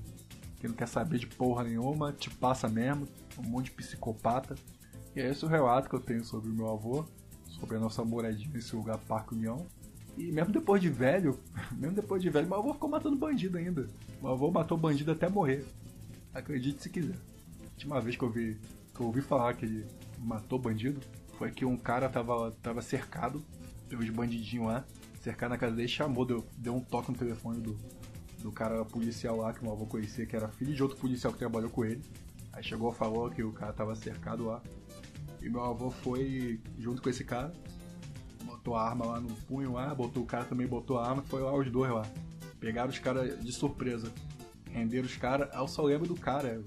Que 0.60 0.68
não 0.68 0.74
quer 0.74 0.88
saber 0.88 1.20
de 1.20 1.28
porra 1.28 1.64
nenhuma, 1.64 2.12
te 2.12 2.32
passa 2.32 2.68
mesmo, 2.68 3.06
um 3.38 3.48
monte 3.48 3.66
de 3.66 3.72
psicopata. 3.74 4.56
E 5.16 5.22
é 5.22 5.30
esse 5.30 5.46
o 5.46 5.48
relato 5.48 5.88
que 5.88 5.96
eu 5.96 6.00
tenho 6.00 6.26
sobre 6.26 6.50
o 6.50 6.54
meu 6.54 6.68
avô, 6.72 7.06
sobre 7.60 7.78
a 7.78 7.80
nossa 7.80 8.04
moradia 8.04 8.48
nesse 8.54 8.76
lugar 8.76 8.98
Parque 9.00 9.34
União. 9.34 9.66
E 10.18 10.32
mesmo 10.32 10.52
depois 10.52 10.82
de 10.82 10.90
velho, 10.90 11.40
mesmo 11.74 11.96
depois 11.96 12.22
de 12.22 12.30
velho, 12.30 12.48
meu 12.48 12.58
avô 12.58 12.74
ficou 12.74 12.90
matando 12.90 13.16
bandido 13.16 13.58
ainda. 13.58 13.88
Meu 14.22 14.32
avô 14.32 14.50
matou 14.50 14.78
bandido 14.78 15.12
até 15.12 15.30
morrer. 15.30 15.66
Acredite 16.34 16.82
se 16.82 16.90
quiser. 16.90 17.16
A 17.62 17.64
última 17.66 18.02
vez 18.02 18.16
que 18.16 18.24
eu 18.24 18.30
vi, 18.30 18.58
que 18.94 19.02
eu 19.02 19.08
ouvi 19.08 19.22
falar 19.22 19.54
que 19.54 19.66
ele 19.66 19.86
matou 20.20 20.58
bandido 20.58 21.00
foi 21.38 21.52
que 21.52 21.66
um 21.66 21.78
cara 21.78 22.10
tava, 22.10 22.52
tava 22.64 22.82
cercado 22.82 23.44
pelos 23.88 24.10
bandidinhos 24.10 24.68
lá, 24.68 24.86
cercado 25.22 25.52
na 25.52 25.58
casa 25.58 25.76
dele, 25.76 25.88
chamou, 25.88 26.26
deu, 26.26 26.44
deu 26.58 26.76
um 26.76 26.82
toque 26.82 27.12
no 27.12 27.18
telefone 27.18 27.62
do, 27.62 27.78
do 28.42 28.52
cara 28.52 28.84
policial 28.86 29.38
lá 29.38 29.54
que 29.54 29.64
meu 29.64 29.72
avô 29.72 29.86
conhecia, 29.86 30.26
que 30.26 30.36
era 30.36 30.48
filho 30.48 30.74
de 30.74 30.82
outro 30.82 30.98
policial 30.98 31.32
que 31.32 31.40
trabalhou 31.40 31.70
com 31.70 31.86
ele. 31.86 32.02
Aí 32.52 32.64
chegou 32.64 32.92
e 32.92 32.96
falou 32.96 33.30
que 33.30 33.44
o 33.44 33.52
cara 33.52 33.72
tava 33.72 33.96
cercado 33.96 34.46
lá. 34.46 34.62
E 35.48 35.50
meu 35.50 35.64
avô 35.64 35.90
foi 35.90 36.60
junto 36.78 37.02
com 37.02 37.10
esse 37.10 37.24
cara, 37.24 37.54
botou 38.44 38.76
a 38.76 38.86
arma 38.86 39.06
lá 39.06 39.22
no 39.22 39.34
punho 39.34 39.72
lá, 39.72 39.96
botou 39.96 40.22
o 40.22 40.26
cara 40.26 40.44
também 40.44 40.68
botou 40.68 41.00
a 41.00 41.08
arma, 41.08 41.24
foi 41.24 41.42
lá 41.42 41.56
os 41.56 41.72
dois 41.72 41.90
lá. 41.90 42.06
Pegaram 42.60 42.90
os 42.90 43.00
caras 43.00 43.42
de 43.42 43.54
surpresa. 43.54 44.12
Renderam 44.70 45.06
os 45.06 45.16
caras. 45.16 45.50
Eu 45.56 45.66
só 45.66 45.84
lembro 45.84 46.06
do 46.06 46.16
cara, 46.16 46.62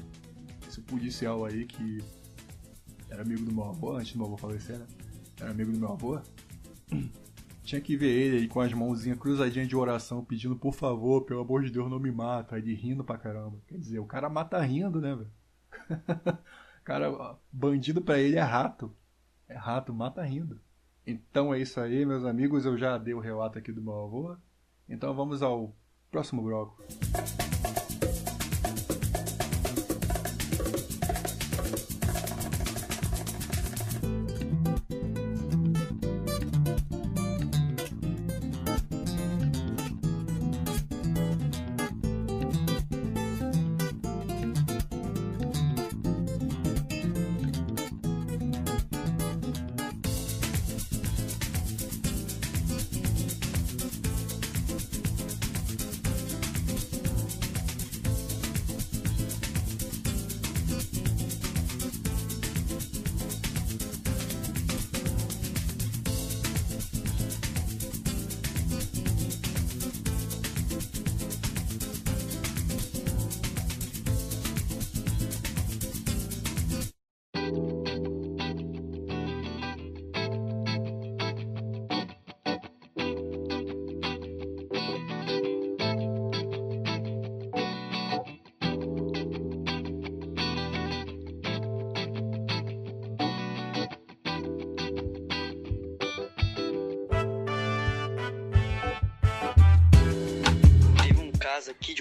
esse 0.67 0.81
policial 0.81 1.45
aí 1.45 1.67
que 1.67 2.03
era 3.11 3.21
amigo 3.21 3.45
do 3.45 3.53
meu 3.53 3.65
avô, 3.65 3.97
antes 3.99 4.13
do 4.13 4.19
meu 4.19 4.29
avô 4.29 4.39
falecer, 4.39 4.79
né? 4.79 4.87
Era 5.39 5.51
amigo 5.51 5.73
do 5.73 5.79
meu 5.79 5.93
avô. 5.93 6.19
Tinha 7.63 7.83
que 7.83 7.99
ver 7.99 8.09
ele 8.09 8.37
aí 8.39 8.49
com 8.49 8.63
as 8.63 8.73
mãozinhas 8.73 9.19
cruzadinhas 9.19 9.69
de 9.69 9.77
oração, 9.77 10.25
pedindo 10.25 10.57
por 10.57 10.73
favor, 10.73 11.27
pelo 11.27 11.43
amor 11.43 11.63
de 11.63 11.71
Deus, 11.71 11.91
não 11.91 12.01
me 12.01 12.11
mata. 12.11 12.57
Ele 12.57 12.73
rindo 12.73 13.05
pra 13.05 13.19
caramba. 13.19 13.59
Quer 13.69 13.77
dizer, 13.77 13.99
o 13.99 14.07
cara 14.07 14.31
mata 14.31 14.59
rindo, 14.63 15.03
né, 15.03 15.15
velho? 15.15 15.31
cara, 16.91 17.39
bandido 17.53 18.03
pra 18.03 18.19
ele 18.19 18.37
é 18.37 18.41
rato. 18.41 18.93
É 19.49 19.55
rato, 19.55 19.95
mata 19.95 20.23
rindo. 20.23 20.61
Então 21.07 21.55
é 21.55 21.61
isso 21.61 21.79
aí, 21.79 22.05
meus 22.05 22.25
amigos. 22.25 22.65
Eu 22.65 22.77
já 22.77 22.99
dei 22.99 23.15
o 23.15 23.21
relato 23.21 23.57
aqui 23.57 23.71
do 23.71 23.81
meu 23.81 23.95
avô. 23.95 24.37
Então 24.89 25.15
vamos 25.15 25.41
ao 25.41 25.73
próximo 26.11 26.43
bloco. 26.43 26.83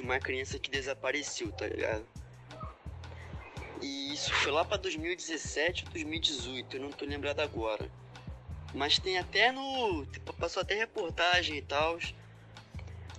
Uma 0.10 0.20
criança 0.20 0.58
que 0.58 0.72
desapareceu, 0.72 1.52
tá 1.52 1.68
ligado? 1.68 2.06
E 3.82 4.14
isso 4.14 4.34
foi 4.34 4.52
lá 4.52 4.66
pra 4.66 4.78
2017 4.78 5.86
ou 5.86 5.92
2018, 5.92 6.76
eu 6.76 6.82
não 6.82 6.90
tô 6.90 7.06
lembrado 7.06 7.40
agora. 7.40 7.90
Mas 8.74 9.00
tem 9.00 9.18
até 9.18 9.52
no. 9.52 10.06
Tipo, 10.08 10.34
passou 10.34 10.62
até 10.62 10.76
reportagem 10.76 11.58
e 11.58 11.62
tal. 11.62 11.98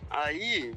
Aí, 0.09 0.75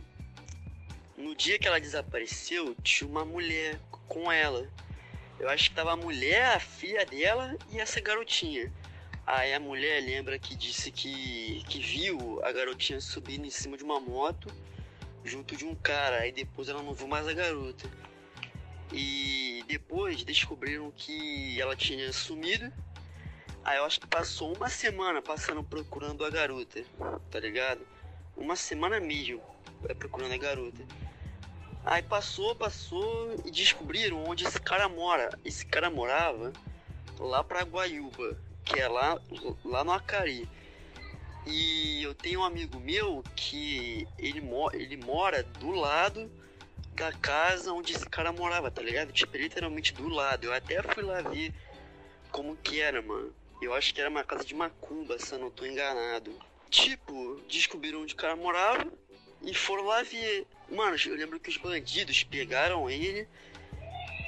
no 1.18 1.35
dia 1.35 1.57
que 1.57 1.68
ela 1.68 1.80
desapareceu, 1.80 2.76
tinha 2.84 3.10
uma 3.10 3.26
mulher 3.26 3.80
com 4.07 4.31
ela. 4.31 4.69
Eu 5.40 5.49
acho 5.49 5.69
que 5.69 5.76
tava 5.76 5.94
a 5.94 5.98
mulher, 5.98 6.56
a 6.56 6.60
filha 6.60 7.06
dela 7.06 7.57
e 7.72 7.80
essa 7.80 7.99
garotinha. 7.99 8.72
Aí 9.26 9.53
a 9.53 9.60
mulher 9.60 10.02
lembra 10.03 10.38
que 10.38 10.56
disse 10.56 10.91
que, 10.91 11.64
que 11.68 11.80
viu 11.80 12.40
a 12.44 12.52
garotinha 12.52 13.02
subindo 13.02 13.45
em 13.45 13.49
cima 13.49 13.77
de 13.77 13.84
uma 13.84 13.99
moto 13.99 14.53
junto 15.23 15.55
de 15.55 15.65
um 15.65 15.75
cara. 15.75 16.17
Aí 16.17 16.31
depois 16.31 16.69
ela 16.69 16.81
não 16.81 16.93
viu 16.93 17.07
mais 17.07 17.27
a 17.27 17.33
garota. 17.33 17.89
E 18.91 19.63
depois 19.67 20.23
descobriram 20.23 20.91
que 20.91 21.59
ela 21.59 21.75
tinha 21.75 22.11
sumido. 22.11 22.71
Aí 23.63 23.77
eu 23.77 23.85
acho 23.85 23.99
que 23.99 24.07
passou 24.07 24.55
uma 24.55 24.69
semana 24.69 25.21
passando 25.21 25.63
procurando 25.63 26.25
a 26.25 26.29
garota, 26.29 26.83
tá 27.31 27.39
ligado? 27.39 27.81
Uma 28.35 28.55
semana 28.55 28.99
mesmo 28.99 29.41
é, 29.87 29.93
procurando 29.93 30.33
a 30.33 30.37
garota. 30.37 30.83
Aí 31.85 32.01
passou, 32.01 32.55
passou 32.55 33.35
e 33.45 33.51
descobriram 33.51 34.23
onde 34.25 34.45
esse 34.45 34.59
cara 34.59 34.87
mora. 34.89 35.29
Esse 35.45 35.65
cara 35.65 35.89
morava 35.89 36.51
lá 37.19 37.43
pra 37.43 37.63
Guaiúba 37.63 38.37
que 38.63 38.79
é 38.79 38.87
lá, 38.87 39.19
lá 39.63 39.83
no 39.83 39.91
Acari. 39.91 40.49
E 41.45 42.01
eu 42.01 42.13
tenho 42.13 42.39
um 42.39 42.43
amigo 42.43 42.79
meu 42.79 43.23
que 43.35 44.07
ele, 44.17 44.39
mo 44.39 44.69
ele 44.73 44.95
mora 44.97 45.43
do 45.43 45.71
lado 45.71 46.31
da 46.95 47.11
casa 47.11 47.73
onde 47.73 47.93
esse 47.93 48.07
cara 48.07 48.31
morava, 48.31 48.71
tá 48.71 48.81
ligado? 48.81 49.11
Tipo, 49.11 49.35
literalmente 49.35 49.93
do 49.93 50.07
lado. 50.07 50.45
Eu 50.45 50.53
até 50.53 50.81
fui 50.81 51.03
lá 51.03 51.21
ver 51.21 51.53
como 52.31 52.55
que 52.55 52.79
era, 52.79 53.01
mano. 53.01 53.33
Eu 53.61 53.73
acho 53.73 53.93
que 53.93 53.99
era 53.99 54.09
uma 54.09 54.23
casa 54.23 54.43
de 54.45 54.53
macumba, 54.53 55.19
se 55.19 55.33
eu 55.33 55.39
não 55.39 55.49
tô 55.49 55.65
enganado. 55.65 56.33
Tipo, 56.69 57.41
descobriram 57.47 58.01
onde 58.01 58.13
o 58.13 58.17
cara 58.17 58.35
morava 58.35 58.91
e 59.41 59.53
foram 59.53 59.83
lá 59.83 60.01
ver. 60.03 60.47
Mano, 60.69 60.95
eu 61.05 61.15
lembro 61.15 61.39
que 61.39 61.49
os 61.49 61.57
bandidos 61.57 62.23
pegaram 62.23 62.89
ele 62.89 63.27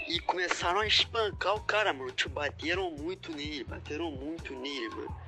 e 0.07 0.19
começaram 0.19 0.81
a 0.81 0.87
espancar 0.87 1.55
o 1.55 1.61
cara, 1.61 1.93
mano. 1.93 2.11
Tipo, 2.11 2.35
bateram 2.35 2.91
muito 2.91 3.31
nele, 3.31 3.63
bateram 3.63 4.11
muito 4.11 4.53
nele, 4.53 4.89
mano. 4.89 5.24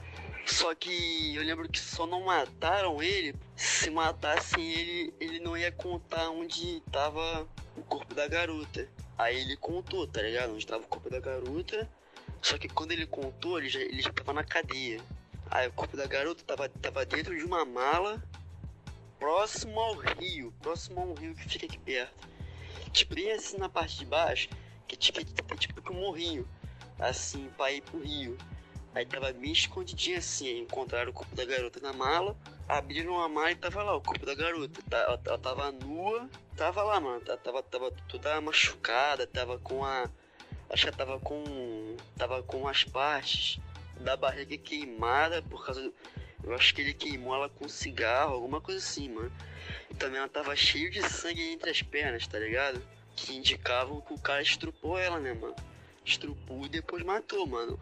Só 0.48 0.74
que 0.74 1.36
eu 1.36 1.44
lembro 1.44 1.70
que 1.70 1.80
só 1.80 2.08
não 2.08 2.24
mataram 2.24 3.04
ele. 3.04 3.36
Se 3.56 3.90
matassem 3.90 4.72
ele, 4.72 5.14
ele 5.20 5.40
não 5.40 5.58
ia 5.58 5.72
contar 5.72 6.30
onde 6.30 6.82
tava 6.92 7.48
o 7.76 7.84
corpo 7.84 8.16
da 8.16 8.28
garota. 8.28 8.88
Aí 9.18 9.40
ele 9.42 9.58
contou, 9.58 10.08
tá 10.08 10.22
ligado? 10.22 10.54
Onde 10.54 10.66
tava 10.66 10.84
o 10.84 10.88
corpo 10.88 11.10
da 11.10 11.20
garota. 11.20 11.90
Só 12.42 12.58
que 12.58 12.70
quando 12.70 12.92
ele 12.94 13.06
contou, 13.06 13.60
ele 13.60 13.70
já, 13.70 13.80
ele 13.80 14.02
já 14.02 14.12
tava 14.12 14.34
na 14.34 14.44
cadeia. 14.44 15.02
Aí 15.52 15.68
o 15.68 15.74
corpo 15.74 15.98
da 15.98 16.08
garota 16.08 16.44
tava, 16.44 16.70
tava 16.70 17.06
dentro 17.06 17.38
de 17.38 17.44
uma 17.44 17.66
mala 17.66 18.24
próximo 19.20 19.80
ao 19.80 19.96
rio. 19.96 20.54
Próximo 20.62 21.02
a 21.02 21.04
um 21.04 21.14
rio 21.14 21.36
que 21.36 21.50
fica 21.50 21.66
aqui 21.66 21.78
perto. 21.78 22.28
Tipo, 22.92 23.16
bem 23.16 23.32
assim 23.32 23.58
na 23.58 23.68
parte 23.68 23.98
de 23.98 24.06
baixo 24.06 24.50
que 24.88 24.96
tinha 24.96 25.24
tipo 25.24 25.82
que 25.82 25.92
um 25.92 26.00
morrinho, 26.00 26.48
assim, 26.98 27.50
pra 27.58 27.72
ir 27.72 27.82
pro 27.82 28.00
rio. 28.00 28.38
Aí 28.98 29.06
tava 29.06 29.32
bem 29.32 29.52
escondidinho 29.52 30.18
assim, 30.18 30.62
encontraram 30.62 31.12
o 31.12 31.14
corpo 31.14 31.36
da 31.36 31.46
garota 31.46 31.80
na 31.80 31.94
mala, 31.94 32.36
abriram 32.68 33.22
a 33.22 33.30
mala 33.30 33.52
e 33.52 33.56
tava 33.56 33.84
lá 33.84 33.96
o 33.96 34.02
corpo 34.02 34.26
da 34.26 34.34
garota. 34.34 34.82
Ela, 34.90 35.22
ela 35.24 35.38
tava 35.38 35.72
nua, 35.72 36.28
tava 36.56 36.82
lá, 36.82 37.00
mano, 37.00 37.22
tava, 37.22 37.62
tava 37.62 37.92
toda 38.10 38.42
machucada, 38.42 39.28
tava 39.28 39.60
com 39.60 39.86
a. 39.86 40.10
Acho 40.72 40.82
que 40.82 40.90
ela 40.90 40.98
tava 40.98 41.20
com. 41.20 41.96
Tava 42.18 42.42
com 42.42 42.68
as 42.68 42.84
partes 42.86 43.60
da 44.02 44.18
barriga 44.18 44.58
queimada 44.58 45.44
por 45.44 45.64
causa 45.64 45.80
do. 45.84 45.94
Eu 46.44 46.56
acho 46.56 46.74
que 46.74 46.82
ele 46.82 46.96
queimou 46.96 47.36
ela 47.36 47.50
com 47.50 47.70
cigarro, 47.70 48.34
alguma 48.34 48.60
coisa 48.60 48.80
assim, 48.80 49.10
mano. 49.10 49.32
Também 50.00 50.18
ela 50.18 50.28
tava 50.28 50.56
cheio 50.56 50.90
de 50.90 51.08
sangue 51.08 51.52
entre 51.52 51.70
as 51.70 51.84
pernas, 51.84 52.26
tá 52.26 52.40
ligado? 52.40 52.82
que 53.16 53.36
indicavam 53.36 54.00
que 54.02 54.14
o 54.14 54.20
cara 54.20 54.42
estrupou 54.42 54.98
ela, 54.98 55.20
né, 55.20 55.34
mano? 55.34 55.56
Estrupou 56.06 56.66
e 56.66 56.70
depois 56.70 57.04
matou, 57.04 57.46
mano. 57.48 57.78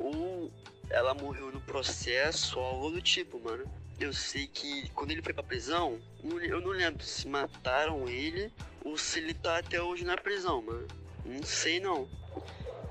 Ou 0.00 0.50
ela 0.90 1.14
morreu 1.14 1.52
no 1.52 1.60
processo, 1.60 2.58
ou 2.58 2.64
algo 2.64 2.90
do 2.90 3.00
tipo, 3.00 3.38
mano. 3.38 3.64
Eu 4.00 4.12
sei 4.12 4.46
que 4.46 4.88
quando 4.90 5.10
ele 5.10 5.22
foi 5.22 5.32
pra 5.32 5.42
prisão, 5.42 6.00
eu 6.24 6.60
não 6.60 6.70
lembro 6.70 7.04
se 7.04 7.28
mataram 7.28 8.08
ele 8.08 8.50
ou 8.82 8.96
se 8.96 9.18
ele 9.18 9.34
tá 9.34 9.58
até 9.58 9.80
hoje 9.80 10.04
na 10.04 10.16
prisão, 10.16 10.62
mano. 10.62 10.88
Não 11.24 11.42
sei 11.42 11.78
não. 11.80 12.08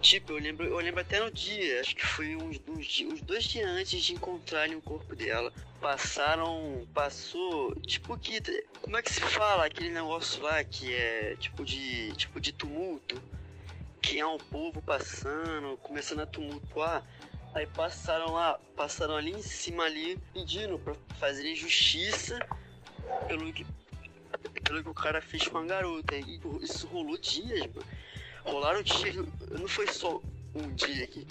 Tipo, 0.01 0.31
eu 0.31 0.37
lembro, 0.37 0.65
eu 0.65 0.77
lembro 0.77 1.01
até 1.01 1.19
no 1.19 1.29
dia, 1.29 1.81
acho 1.81 1.95
que 1.95 2.05
foi 2.05 2.35
uns, 2.35 2.61
uns, 2.67 3.01
uns 3.01 3.21
dois 3.21 3.43
dias 3.43 3.67
antes 3.67 4.01
de 4.01 4.13
encontrarem 4.13 4.75
o 4.75 4.81
corpo 4.81 5.13
dela. 5.15 5.51
Passaram. 5.81 6.87
Passou. 6.93 7.75
Tipo 7.81 8.17
que. 8.17 8.39
Como 8.81 8.97
é 8.97 9.01
que 9.01 9.11
se 9.11 9.19
fala 9.19 9.65
aquele 9.65 9.89
negócio 9.89 10.41
lá 10.41 10.63
que 10.63 10.93
é 10.93 11.35
tipo 11.37 11.65
de. 11.65 12.13
tipo 12.13 12.39
de 12.39 12.53
tumulto? 12.53 13.21
Que 14.01 14.19
é 14.19 14.25
um 14.25 14.37
povo 14.37 14.81
passando, 14.81 15.77
começando 15.77 16.21
a 16.21 16.25
tumultuar. 16.25 17.05
Aí 17.53 17.65
passaram 17.65 18.33
lá, 18.33 18.59
passaram 18.75 19.15
ali 19.15 19.31
em 19.31 19.41
cima 19.41 19.83
ali, 19.83 20.17
pedindo 20.33 20.77
pra 20.79 20.93
fazerem 21.19 21.55
justiça 21.55 22.39
pelo 23.27 23.51
que, 23.51 23.65
pelo 24.63 24.83
que 24.83 24.89
o 24.89 24.93
cara 24.93 25.21
fez 25.21 25.47
com 25.47 25.57
a 25.57 25.65
garota. 25.65 26.15
E 26.15 26.39
isso 26.61 26.87
rolou 26.87 27.17
dias, 27.17 27.65
mano 27.73 27.85
rolaram 28.49 28.81
dias, 28.81 29.15
não 29.51 29.67
foi 29.67 29.87
só 29.87 30.21
um 30.55 30.73
dia 30.73 31.07
que, 31.07 31.25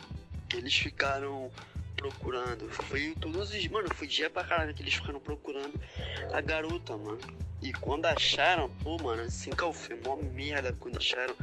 que 0.49 0.57
eles 0.57 0.75
ficaram 0.75 1.51
procurando. 1.97 2.69
Foi 2.71 3.15
todos 3.21 3.51
os. 3.51 3.69
Mano, 3.69 3.89
foi 3.95 4.07
dia 4.07 4.31
pra 4.31 4.45
caralho 4.45 4.75
que 4.75 4.83
eles 4.83 4.95
ficaram 4.95 5.21
procurando 5.21 5.79
a 6.33 6.41
garota, 6.41 6.97
mano. 6.97 7.19
E 7.61 7.73
quando 7.73 8.07
acharam, 8.07 8.71
pô, 8.83 8.97
mano, 9.03 9.23
assim, 9.23 9.51
que 9.51 9.73
foi 9.73 10.01
mó 10.05 10.17
merda 10.17 10.73
quando 10.79 10.97
acharam 10.99 11.35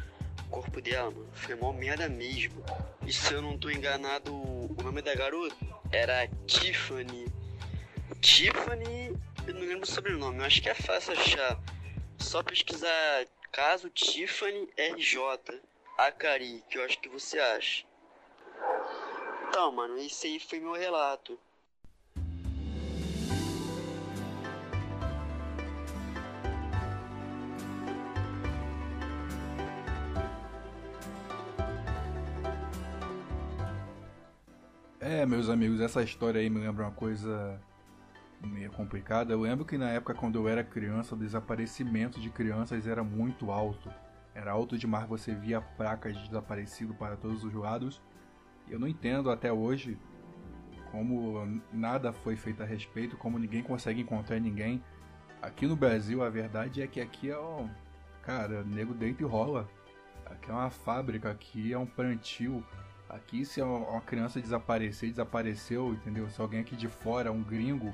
corpo 0.56 0.80
dela, 0.80 1.12
mano. 1.12 1.30
Foi 1.34 1.54
mó 1.56 1.74
merda 1.74 2.08
mesmo. 2.08 2.64
E 3.06 3.12
se 3.12 3.34
eu 3.34 3.42
não 3.42 3.58
tô 3.58 3.70
enganado, 3.70 4.34
o 4.34 4.76
nome 4.82 5.02
da 5.02 5.14
garota 5.14 5.56
era 5.92 6.28
Tiffany. 6.48 7.28
Tiffany, 8.22 9.20
eu 9.46 9.54
não 9.54 9.62
lembro 9.62 9.84
o 9.84 9.86
sobrenome, 9.86 10.40
eu 10.40 10.46
acho 10.46 10.62
que 10.62 10.70
é 10.70 10.74
fácil 10.74 11.12
achar. 11.14 11.60
Só 12.18 12.42
pesquisar 12.42 13.28
Caso 13.52 13.90
Tiffany 13.90 14.70
RJ 14.78 15.62
Akari, 15.98 16.64
que 16.70 16.78
eu 16.78 16.86
acho 16.86 17.00
que 17.00 17.10
você 17.10 17.38
acha. 17.38 17.86
Então, 19.50 19.72
mano, 19.74 19.98
esse 19.98 20.28
aí 20.28 20.40
foi 20.40 20.60
meu 20.60 20.74
relato. 20.74 21.38
É, 35.08 35.24
meus 35.24 35.50
amigos, 35.50 35.82
essa 35.82 36.02
história 36.02 36.42
aí 36.42 36.50
me 36.50 36.60
lembra 36.60 36.86
uma 36.86 36.92
coisa 36.92 37.62
meio 38.44 38.72
complicada. 38.72 39.32
Eu 39.34 39.42
lembro 39.42 39.64
que 39.64 39.78
na 39.78 39.92
época 39.92 40.16
quando 40.16 40.40
eu 40.40 40.48
era 40.48 40.64
criança, 40.64 41.14
o 41.14 41.18
desaparecimento 41.18 42.20
de 42.20 42.32
crianças 42.32 42.88
era 42.88 43.04
muito 43.04 43.52
alto. 43.52 43.88
Era 44.34 44.52
alto 44.52 44.76
demais, 44.76 45.08
você 45.08 45.36
via 45.36 45.62
placas 45.62 46.18
de 46.18 46.24
desaparecido 46.24 46.96
para 46.96 47.16
todos 47.16 47.44
os 47.44 47.54
lados. 47.54 48.02
Eu 48.68 48.80
não 48.80 48.88
entendo 48.88 49.30
até 49.30 49.54
hoje 49.54 49.96
como 50.92 51.62
nada 51.72 52.12
foi 52.12 52.36
feito 52.36 52.64
a 52.64 52.66
respeito, 52.66 53.16
como 53.16 53.38
ninguém 53.38 53.62
consegue 53.62 54.02
encontrar 54.02 54.40
ninguém. 54.40 54.84
Aqui 55.40 55.68
no 55.68 55.76
Brasil, 55.76 56.24
a 56.24 56.32
verdade 56.32 56.82
é 56.82 56.88
que 56.88 57.00
aqui 57.00 57.30
é 57.30 57.38
um. 57.38 57.70
Cara, 58.24 58.64
nego 58.64 58.92
deita 58.92 59.22
e 59.22 59.26
rola. 59.28 59.70
Aqui 60.26 60.50
é 60.50 60.54
uma 60.54 60.72
fábrica, 60.72 61.30
aqui 61.30 61.72
é 61.72 61.78
um 61.78 61.86
plantio. 61.86 62.66
Aqui, 63.16 63.46
se 63.46 63.62
uma 63.62 64.02
criança 64.02 64.42
desaparecer, 64.42 65.10
desapareceu, 65.10 65.94
entendeu? 65.94 66.30
Se 66.30 66.42
alguém 66.42 66.60
aqui 66.60 66.76
de 66.76 66.90
fora, 66.90 67.32
um 67.32 67.42
gringo, 67.42 67.94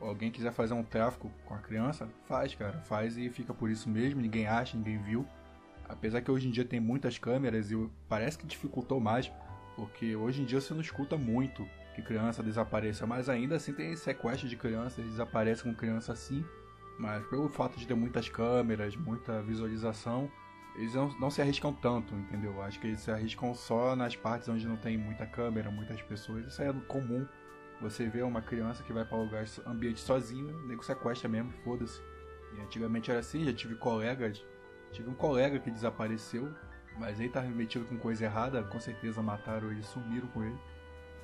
alguém 0.00 0.30
quiser 0.30 0.52
fazer 0.52 0.72
um 0.72 0.82
tráfico 0.82 1.30
com 1.44 1.54
a 1.54 1.58
criança, 1.58 2.08
faz, 2.24 2.54
cara. 2.54 2.80
Faz 2.80 3.18
e 3.18 3.28
fica 3.28 3.52
por 3.52 3.68
isso 3.68 3.90
mesmo, 3.90 4.22
ninguém 4.22 4.46
acha, 4.46 4.74
ninguém 4.74 4.96
viu. 4.96 5.26
Apesar 5.86 6.22
que 6.22 6.30
hoje 6.30 6.48
em 6.48 6.50
dia 6.50 6.64
tem 6.64 6.80
muitas 6.80 7.18
câmeras 7.18 7.70
e 7.70 7.90
parece 8.08 8.38
que 8.38 8.46
dificultou 8.46 8.98
mais, 8.98 9.30
porque 9.76 10.16
hoje 10.16 10.40
em 10.40 10.46
dia 10.46 10.62
você 10.62 10.72
não 10.72 10.80
escuta 10.80 11.18
muito 11.18 11.68
que 11.94 12.00
criança 12.00 12.42
desapareça, 12.42 13.06
mas 13.06 13.28
ainda 13.28 13.56
assim 13.56 13.74
tem 13.74 13.94
sequestro 13.96 14.48
de 14.48 14.56
crianças, 14.56 15.04
desaparece 15.04 15.62
com 15.62 15.74
criança 15.74 16.14
assim. 16.14 16.42
Mas 16.98 17.22
pelo 17.26 17.50
fato 17.50 17.78
de 17.78 17.86
ter 17.86 17.94
muitas 17.94 18.30
câmeras, 18.30 18.96
muita 18.96 19.42
visualização, 19.42 20.30
eles 20.78 20.94
não, 20.94 21.08
não 21.18 21.30
se 21.30 21.42
arriscam 21.42 21.72
tanto, 21.72 22.14
entendeu? 22.14 22.62
Acho 22.62 22.80
que 22.80 22.86
eles 22.86 23.00
se 23.00 23.10
arriscam 23.10 23.52
só 23.52 23.94
nas 23.94 24.16
partes 24.16 24.48
onde 24.48 24.66
não 24.66 24.76
tem 24.76 24.96
muita 24.96 25.26
câmera, 25.26 25.70
muitas 25.70 26.00
pessoas. 26.00 26.46
Isso 26.46 26.62
é 26.62 26.72
comum 26.86 27.26
você 27.80 28.08
vê 28.08 28.22
uma 28.22 28.42
criança 28.42 28.82
que 28.82 28.92
vai 28.92 29.04
para 29.04 29.16
um 29.16 29.22
lugar 29.22 29.44
ambiente 29.66 30.00
sozinho, 30.00 30.56
o 30.56 30.66
nego 30.66 30.84
sequestra 30.84 31.28
mesmo, 31.28 31.52
foda-se. 31.64 32.02
E 32.56 32.60
antigamente 32.60 33.10
era 33.10 33.20
assim, 33.20 33.44
já 33.44 33.52
tive 33.52 33.76
colegas. 33.76 34.44
Tive 34.90 35.08
um 35.08 35.14
colega 35.14 35.58
que 35.60 35.70
desapareceu, 35.70 36.52
mas 36.98 37.20
ele 37.20 37.28
tava 37.28 37.46
metido 37.48 37.84
com 37.84 37.96
coisa 37.96 38.24
errada, 38.24 38.62
com 38.64 38.80
certeza 38.80 39.22
mataram 39.22 39.70
ele, 39.70 39.82
sumiram 39.82 40.26
com 40.28 40.42
ele. 40.42 40.58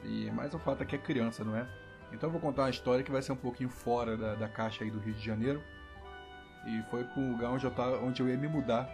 E 0.05 0.31
mais 0.31 0.55
o 0.55 0.59
fato 0.59 0.82
é 0.82 0.86
que 0.86 0.94
é 0.94 0.98
criança, 0.98 1.43
não 1.43 1.56
é? 1.56 1.66
Então 2.12 2.28
eu 2.28 2.32
vou 2.32 2.40
contar 2.40 2.62
uma 2.62 2.70
história 2.70 3.02
que 3.02 3.10
vai 3.10 3.22
ser 3.22 3.32
um 3.32 3.36
pouquinho 3.36 3.70
fora 3.70 4.16
da, 4.16 4.35
da 4.35 4.48
caixa 4.48 4.85
aí 4.85 4.90
do 4.90 5.01
Rio 5.01 5.14
de 5.14 5.24
Janeiro. 5.24 5.62
E 6.66 6.82
foi 6.90 7.05
um 7.16 7.32
lugar 7.32 7.51
onde 7.51 7.64
eu, 7.64 7.70
tava, 7.70 7.98
onde 7.98 8.22
eu 8.22 8.28
ia 8.28 8.36
me 8.36 8.47
mudar. 8.47 8.89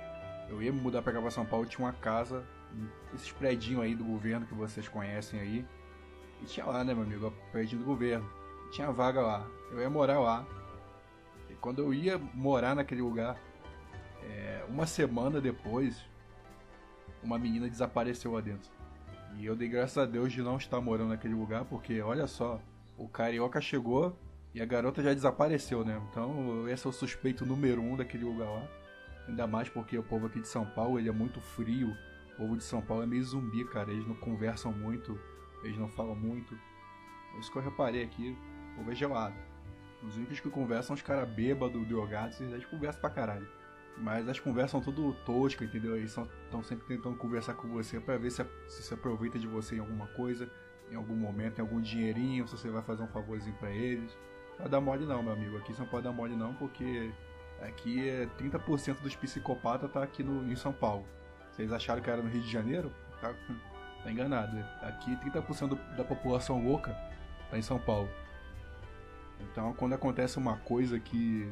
Eu 0.50 0.60
ia 0.60 0.72
mudar 0.72 1.00
para 1.00 1.12
cá 1.12 1.20
pra 1.20 1.30
São 1.30 1.46
Paulo, 1.46 1.64
tinha 1.64 1.86
uma 1.86 1.92
casa, 1.92 2.44
esses 3.14 3.30
predinhos 3.30 3.82
aí 3.82 3.94
do 3.94 4.04
governo 4.04 4.46
que 4.46 4.54
vocês 4.54 4.88
conhecem 4.88 5.40
aí. 5.40 5.64
E 6.42 6.44
tinha 6.44 6.66
lá, 6.66 6.82
né, 6.82 6.92
meu 6.92 7.04
amigo, 7.04 7.28
o 7.28 7.52
prédio 7.52 7.78
do 7.78 7.84
governo. 7.84 8.28
Tinha 8.72 8.90
vaga 8.90 9.20
lá. 9.20 9.46
Eu 9.70 9.80
ia 9.80 9.88
morar 9.88 10.18
lá. 10.18 10.44
E 11.48 11.54
quando 11.54 11.80
eu 11.80 11.94
ia 11.94 12.18
morar 12.18 12.74
naquele 12.74 13.00
lugar, 13.00 13.40
é, 14.22 14.64
uma 14.68 14.86
semana 14.86 15.40
depois, 15.40 16.04
uma 17.22 17.38
menina 17.38 17.68
desapareceu 17.68 18.32
lá 18.32 18.40
dentro. 18.40 18.70
E 19.36 19.46
eu 19.46 19.54
dei 19.54 19.68
graças 19.68 19.98
a 19.98 20.04
Deus 20.04 20.32
de 20.32 20.42
não 20.42 20.56
estar 20.56 20.80
morando 20.80 21.10
naquele 21.10 21.34
lugar, 21.34 21.64
porque 21.64 22.00
olha 22.00 22.26
só, 22.26 22.60
o 22.98 23.08
carioca 23.08 23.60
chegou 23.60 24.16
e 24.52 24.60
a 24.60 24.66
garota 24.66 25.02
já 25.02 25.14
desapareceu, 25.14 25.84
né? 25.84 26.00
Então 26.10 26.68
esse 26.68 26.86
é 26.86 26.90
o 26.90 26.92
suspeito 26.92 27.46
número 27.46 27.80
um 27.80 27.96
daquele 27.96 28.24
lugar 28.24 28.50
lá. 28.50 28.79
Ainda 29.28 29.46
mais 29.46 29.68
porque 29.68 29.96
o 29.96 30.02
povo 30.02 30.26
aqui 30.26 30.40
de 30.40 30.48
São 30.48 30.66
Paulo 30.66 30.98
ele 30.98 31.08
é 31.08 31.12
muito 31.12 31.40
frio. 31.40 31.96
O 32.34 32.36
povo 32.36 32.56
de 32.56 32.64
São 32.64 32.80
Paulo 32.80 33.02
é 33.02 33.06
meio 33.06 33.22
zumbi, 33.22 33.64
cara. 33.66 33.90
Eles 33.90 34.06
não 34.06 34.14
conversam 34.14 34.72
muito, 34.72 35.18
eles 35.62 35.78
não 35.78 35.88
falam 35.88 36.14
muito. 36.14 36.58
Isso 37.38 37.50
que 37.50 37.58
eu 37.58 37.62
reparei 37.62 38.02
aqui, 38.02 38.36
o 38.72 38.76
povo 38.76 38.90
é 38.90 38.94
gelado. 38.94 39.36
Os 40.02 40.16
únicos 40.16 40.40
que 40.40 40.48
conversam 40.50 40.88
são 40.88 40.94
os 40.94 41.02
caras 41.02 41.28
bêbados, 41.28 41.86
drogados, 41.86 42.40
eles 42.40 42.64
conversam 42.64 43.00
pra 43.00 43.10
caralho. 43.10 43.46
Mas 43.98 44.28
as 44.28 44.40
conversas 44.40 44.70
são 44.70 44.80
tudo 44.80 45.12
toscas, 45.24 45.68
entendeu? 45.68 45.96
Eles 45.96 46.16
estão 46.16 46.62
sempre 46.62 46.86
tentando 46.86 47.16
conversar 47.16 47.54
com 47.54 47.68
você 47.68 48.00
para 48.00 48.16
ver 48.16 48.30
se, 48.30 48.44
se 48.66 48.82
se 48.82 48.94
aproveita 48.94 49.38
de 49.38 49.46
você 49.46 49.76
em 49.76 49.80
alguma 49.80 50.06
coisa, 50.08 50.50
em 50.90 50.94
algum 50.94 51.14
momento, 51.14 51.58
em 51.58 51.60
algum 51.60 51.80
dinheirinho, 51.80 52.48
se 52.48 52.56
você 52.56 52.70
vai 52.70 52.82
fazer 52.82 53.02
um 53.02 53.08
favorzinho 53.08 53.54
para 53.56 53.70
eles. 53.70 54.16
Não 54.58 54.68
dá 54.68 54.80
mole 54.80 55.04
não, 55.04 55.22
meu 55.22 55.32
amigo. 55.32 55.56
Aqui 55.58 55.74
você 55.74 55.82
não 55.82 55.88
pode 55.88 56.04
dar 56.04 56.12
mole 56.12 56.34
não, 56.34 56.54
porque 56.54 57.12
aqui 57.60 58.08
é 58.08 58.26
30% 58.38 59.00
dos 59.00 59.14
psicopatas 59.16 59.90
tá 59.90 60.02
aqui 60.02 60.22
no, 60.22 60.50
em 60.50 60.56
São 60.56 60.72
Paulo. 60.72 61.06
Vocês 61.50 61.72
acharam 61.72 62.00
que 62.00 62.10
era 62.10 62.22
no 62.22 62.28
Rio 62.28 62.42
de 62.42 62.50
Janeiro? 62.50 62.92
Tá, 63.20 63.34
tá 64.02 64.10
enganado. 64.10 64.56
Aqui 64.82 65.16
30% 65.16 65.68
do, 65.68 65.76
da 65.96 66.04
população 66.04 66.64
louca 66.64 66.92
tá 67.50 67.58
em 67.58 67.62
São 67.62 67.78
Paulo. 67.78 68.08
Então 69.40 69.72
quando 69.74 69.94
acontece 69.94 70.38
uma 70.38 70.56
coisa 70.58 70.98
que 70.98 71.50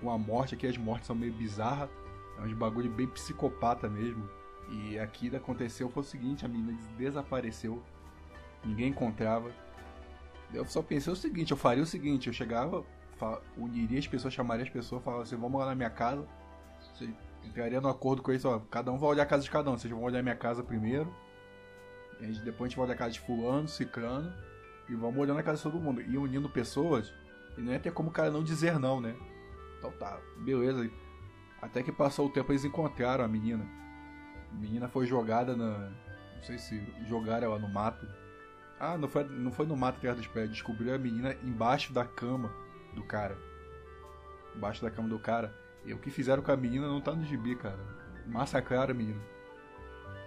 uma 0.00 0.18
morte, 0.18 0.54
aqui 0.54 0.66
as 0.66 0.76
mortes 0.76 1.06
são 1.06 1.16
meio 1.16 1.32
bizarras. 1.32 1.90
É 2.38 2.42
uns 2.42 2.52
bagulho 2.54 2.90
bem 2.90 3.06
psicopata 3.06 3.88
mesmo. 3.88 4.28
E 4.70 4.98
aqui 4.98 5.34
aconteceu 5.34 5.90
foi 5.90 6.02
o 6.02 6.06
seguinte, 6.06 6.44
a 6.44 6.48
menina 6.48 6.78
desapareceu. 6.96 7.82
Ninguém 8.64 8.88
encontrava. 8.88 9.50
Eu 10.52 10.64
só 10.66 10.82
pensei 10.82 11.12
o 11.12 11.16
seguinte, 11.16 11.50
eu 11.50 11.56
faria 11.56 11.82
o 11.82 11.86
seguinte, 11.86 12.28
eu 12.28 12.32
chegava, 12.32 12.84
uniria 13.56 13.98
as 13.98 14.06
pessoas, 14.06 14.34
chamaria 14.34 14.64
as 14.64 14.70
pessoas, 14.70 15.02
falaria 15.02 15.24
assim, 15.24 15.36
vamos 15.36 15.60
lá 15.60 15.66
na 15.66 15.74
minha 15.74 15.90
casa. 15.90 16.26
Você 16.80 17.08
entraria 17.44 17.80
no 17.80 17.88
acordo 17.88 18.22
com 18.22 18.30
eles, 18.30 18.44
ó, 18.44 18.58
cada 18.70 18.90
um 18.90 18.98
vai 18.98 19.10
olhar 19.10 19.22
a 19.22 19.26
casa 19.26 19.42
de 19.42 19.50
cada 19.50 19.70
um. 19.70 19.76
Vocês 19.76 19.92
vão 19.92 20.02
olhar 20.02 20.22
minha 20.22 20.36
casa 20.36 20.62
primeiro. 20.62 21.12
Depois 22.44 22.60
a 22.60 22.68
gente 22.68 22.76
vai 22.76 22.86
olhar 22.86 22.94
a 22.94 22.98
casa 22.98 23.12
de 23.12 23.20
fulano, 23.20 23.68
ciclano. 23.68 24.32
E 24.88 24.94
vamos 24.94 25.18
olhando 25.18 25.38
a 25.38 25.42
casa 25.42 25.56
de 25.58 25.62
todo 25.62 25.80
mundo. 25.80 26.00
E 26.00 26.16
unindo 26.16 26.48
pessoas. 26.48 27.12
E 27.56 27.60
não 27.60 27.72
ia 27.72 27.80
ter 27.80 27.92
como 27.92 28.10
o 28.10 28.12
cara 28.12 28.30
não 28.30 28.42
dizer 28.42 28.78
não, 28.78 29.00
né? 29.00 29.14
Então 29.78 29.90
tá, 29.92 30.18
beleza. 30.38 30.88
Até 31.60 31.82
que 31.82 31.92
passou 31.92 32.26
o 32.26 32.30
tempo 32.30 32.52
eles 32.52 32.64
encontraram 32.64 33.24
a 33.24 33.28
menina. 33.28 33.64
A 34.50 34.54
menina 34.54 34.88
foi 34.88 35.06
jogada 35.06 35.56
na. 35.56 35.90
Não 36.36 36.42
sei 36.42 36.58
se 36.58 36.84
jogaram 37.06 37.46
ela 37.48 37.58
no 37.58 37.68
mato. 37.68 38.06
Ah, 38.78 38.98
não 38.98 39.08
foi, 39.08 39.24
não 39.24 39.52
foi 39.52 39.66
no 39.66 39.76
mato 39.76 39.96
atrás 39.96 40.16
dos 40.16 40.26
pés. 40.26 40.50
Descobriu 40.50 40.94
a 40.94 40.98
menina 40.98 41.36
embaixo 41.42 41.92
da 41.92 42.04
cama 42.04 42.52
do 42.92 43.02
cara. 43.02 43.36
Embaixo 44.54 44.82
da 44.82 44.90
cama 44.90 45.08
do 45.08 45.18
cara. 45.18 45.54
E 45.84 45.92
o 45.92 45.98
que 45.98 46.10
fizeram 46.10 46.42
com 46.42 46.52
a 46.52 46.56
menina 46.56 46.86
não 46.86 47.00
tá 47.00 47.12
no 47.12 47.24
gibi, 47.24 47.56
cara. 47.56 47.78
Massacraram 48.26 48.92
a 48.92 48.94
menina. 48.94 49.20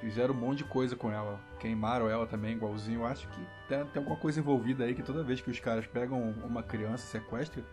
Fizeram 0.02 0.34
um 0.34 0.38
monte 0.38 0.60
de 0.60 0.66
coisa 0.66 0.96
com 0.96 1.12
ela. 1.12 1.40
Queimaram 1.60 2.10
ela 2.10 2.28
também, 2.28 2.56
igualzinho. 2.56 3.02
Eu 3.02 3.06
acho 3.06 3.28
que 3.30 3.40
tem, 3.68 3.86
tem 3.86 4.00
alguma 4.00 4.18
coisa 4.18 4.40
envolvida 4.40 4.84
aí 4.84 4.94
que 4.94 5.02
toda 5.02 5.24
vez 5.24 5.42
que 5.42 5.50
os 5.50 5.60
caras 5.60 5.88
pegam 5.88 6.20
uma 6.44 6.62
criança, 6.62 7.06
sequestram, 7.08 7.64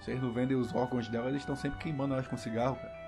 se 0.00 0.10
eles 0.10 0.22
não 0.22 0.32
vendem 0.32 0.56
os 0.56 0.74
órgãos 0.74 1.08
dela, 1.08 1.28
eles 1.28 1.42
estão 1.42 1.54
sempre 1.54 1.78
queimando 1.78 2.14
elas 2.14 2.26
com 2.26 2.36
cigarro, 2.36 2.76
cara. 2.76 3.00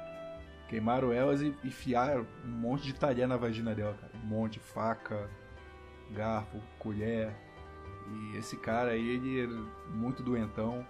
Queimaram 0.69 1.13
elas 1.13 1.43
e 1.43 1.55
enfiaram 1.65 2.27
um 2.45 2.49
monte 2.49 2.85
de 2.85 2.95
talher 2.95 3.27
na 3.27 3.37
vagina 3.37 3.75
dela, 3.75 3.95
cara. 3.95 4.13
Um 4.23 4.27
monte 4.27 4.55
de 4.55 4.61
faca, 4.61 5.29
garfo, 6.11 6.61
colher. 6.79 7.35
E 8.11 8.37
esse 8.37 8.57
cara 8.57 8.91
aí, 8.91 9.09
ele 9.09 9.43
é 9.43 9.47
muito 9.95 10.23
doentão. 10.23 10.87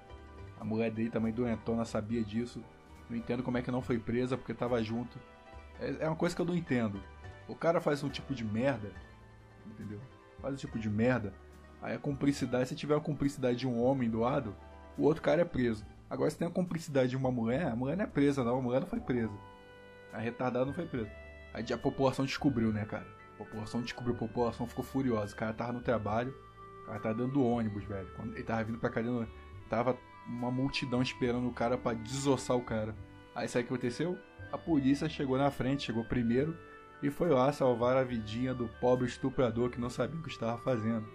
A 0.62 0.64
mulher 0.64 0.92
dele 0.92 1.10
também 1.10 1.32
doentona, 1.32 1.84
sabia 1.84 2.22
disso. 2.22 2.62
Não 3.10 3.16
entendo 3.16 3.42
como 3.42 3.58
é 3.58 3.62
que 3.62 3.70
não 3.72 3.82
foi 3.82 3.98
presa 3.98 4.36
porque 4.36 4.54
tava 4.54 4.80
junto. 4.80 5.18
É, 5.80 6.04
é 6.04 6.06
uma 6.06 6.14
coisa 6.14 6.36
que 6.36 6.40
eu 6.40 6.46
não 6.46 6.54
entendo. 6.54 7.02
O 7.48 7.56
cara 7.56 7.80
faz 7.80 8.04
um 8.04 8.08
tipo 8.08 8.32
de 8.32 8.44
merda, 8.44 8.92
entendeu? 9.66 9.98
Faz 10.40 10.54
um 10.54 10.56
tipo 10.56 10.78
de 10.78 10.88
merda. 10.88 11.34
Aí 11.82 11.96
a 11.96 11.98
cumplicidade, 11.98 12.68
se 12.68 12.76
tiver 12.76 12.96
a 12.96 13.00
cumplicidade 13.00 13.58
de 13.58 13.66
um 13.66 13.82
homem 13.82 14.08
do 14.08 14.20
lado, 14.20 14.54
o 14.96 15.02
outro 15.02 15.20
cara 15.20 15.42
é 15.42 15.44
preso. 15.44 15.84
Agora, 16.08 16.30
se 16.30 16.38
tem 16.38 16.46
a 16.46 16.50
cumplicidade 16.50 17.10
de 17.10 17.16
uma 17.16 17.32
mulher, 17.32 17.66
a 17.66 17.74
mulher 17.74 17.96
não 17.96 18.04
é 18.04 18.06
presa, 18.06 18.44
não. 18.44 18.58
A 18.58 18.62
mulher 18.62 18.78
não 18.78 18.86
foi 18.86 19.00
presa. 19.00 19.36
A 20.12 20.18
retardada 20.18 20.64
não 20.64 20.72
foi 20.72 20.86
presa. 20.86 21.10
Aí 21.52 21.64
a 21.72 21.76
população 21.76 22.24
descobriu, 22.24 22.72
né, 22.72 22.84
cara? 22.84 23.08
A 23.34 23.38
população 23.38 23.82
descobriu, 23.82 24.14
a 24.14 24.18
população 24.18 24.68
ficou 24.68 24.84
furiosa. 24.84 25.34
O 25.34 25.36
cara 25.36 25.52
tava 25.52 25.72
no 25.72 25.80
trabalho, 25.80 26.32
o 26.84 26.86
cara 26.86 27.00
tava 27.00 27.14
dando 27.16 27.44
ônibus, 27.44 27.82
velho. 27.82 28.08
Quando 28.14 28.32
ele 28.34 28.44
tava 28.44 28.62
vindo 28.62 28.78
pra 28.78 28.90
cadeia, 28.90 29.26
tava 29.68 29.98
uma 30.26 30.50
multidão 30.50 31.02
esperando 31.02 31.48
o 31.48 31.52
cara 31.52 31.76
para 31.76 31.96
desossar 31.96 32.56
o 32.56 32.62
cara. 32.62 32.94
Aí 33.34 33.48
sabe 33.48 33.64
o 33.64 33.68
que 33.68 33.74
aconteceu? 33.74 34.18
A 34.52 34.58
polícia 34.58 35.08
chegou 35.08 35.38
na 35.38 35.50
frente, 35.50 35.84
chegou 35.84 36.04
primeiro 36.04 36.56
e 37.02 37.10
foi 37.10 37.30
lá 37.30 37.50
salvar 37.52 37.96
a 37.96 38.04
vidinha 38.04 38.54
do 38.54 38.68
pobre 38.80 39.06
estuprador 39.06 39.70
que 39.70 39.80
não 39.80 39.90
sabia 39.90 40.18
o 40.18 40.22
que 40.22 40.28
estava 40.28 40.58
fazendo. 40.58 41.06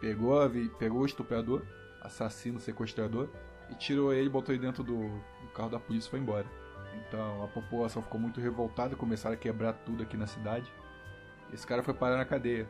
Pegou, 0.00 0.42
a 0.42 0.50
pegou 0.78 1.02
o 1.02 1.06
estuprador, 1.06 1.62
assassino, 2.02 2.58
sequestrador, 2.58 3.28
e 3.70 3.74
tirou 3.74 4.12
ele, 4.12 4.28
botou 4.28 4.54
ele 4.54 4.64
dentro 4.64 4.82
do, 4.82 5.08
do 5.08 5.48
carro 5.54 5.70
da 5.70 5.78
polícia 5.78 6.08
e 6.08 6.10
foi 6.10 6.20
embora. 6.20 6.46
Então 7.06 7.44
a 7.44 7.48
população 7.48 8.02
ficou 8.02 8.20
muito 8.20 8.40
revoltada, 8.40 8.96
começaram 8.96 9.34
a 9.34 9.38
quebrar 9.38 9.72
tudo 9.72 10.02
aqui 10.02 10.16
na 10.16 10.26
cidade. 10.26 10.70
Esse 11.52 11.66
cara 11.66 11.82
foi 11.82 11.94
parar 11.94 12.16
na 12.16 12.24
cadeia. 12.24 12.68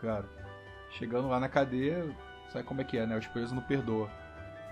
Claro. 0.00 0.28
Chegando 0.90 1.28
lá 1.28 1.40
na 1.40 1.48
cadeia, 1.48 2.04
sabe 2.50 2.64
como 2.64 2.80
é 2.80 2.84
que 2.84 2.98
é, 2.98 3.06
né? 3.06 3.16
Os 3.16 3.26
presos 3.26 3.52
não 3.52 3.62
perdoam. 3.62 4.10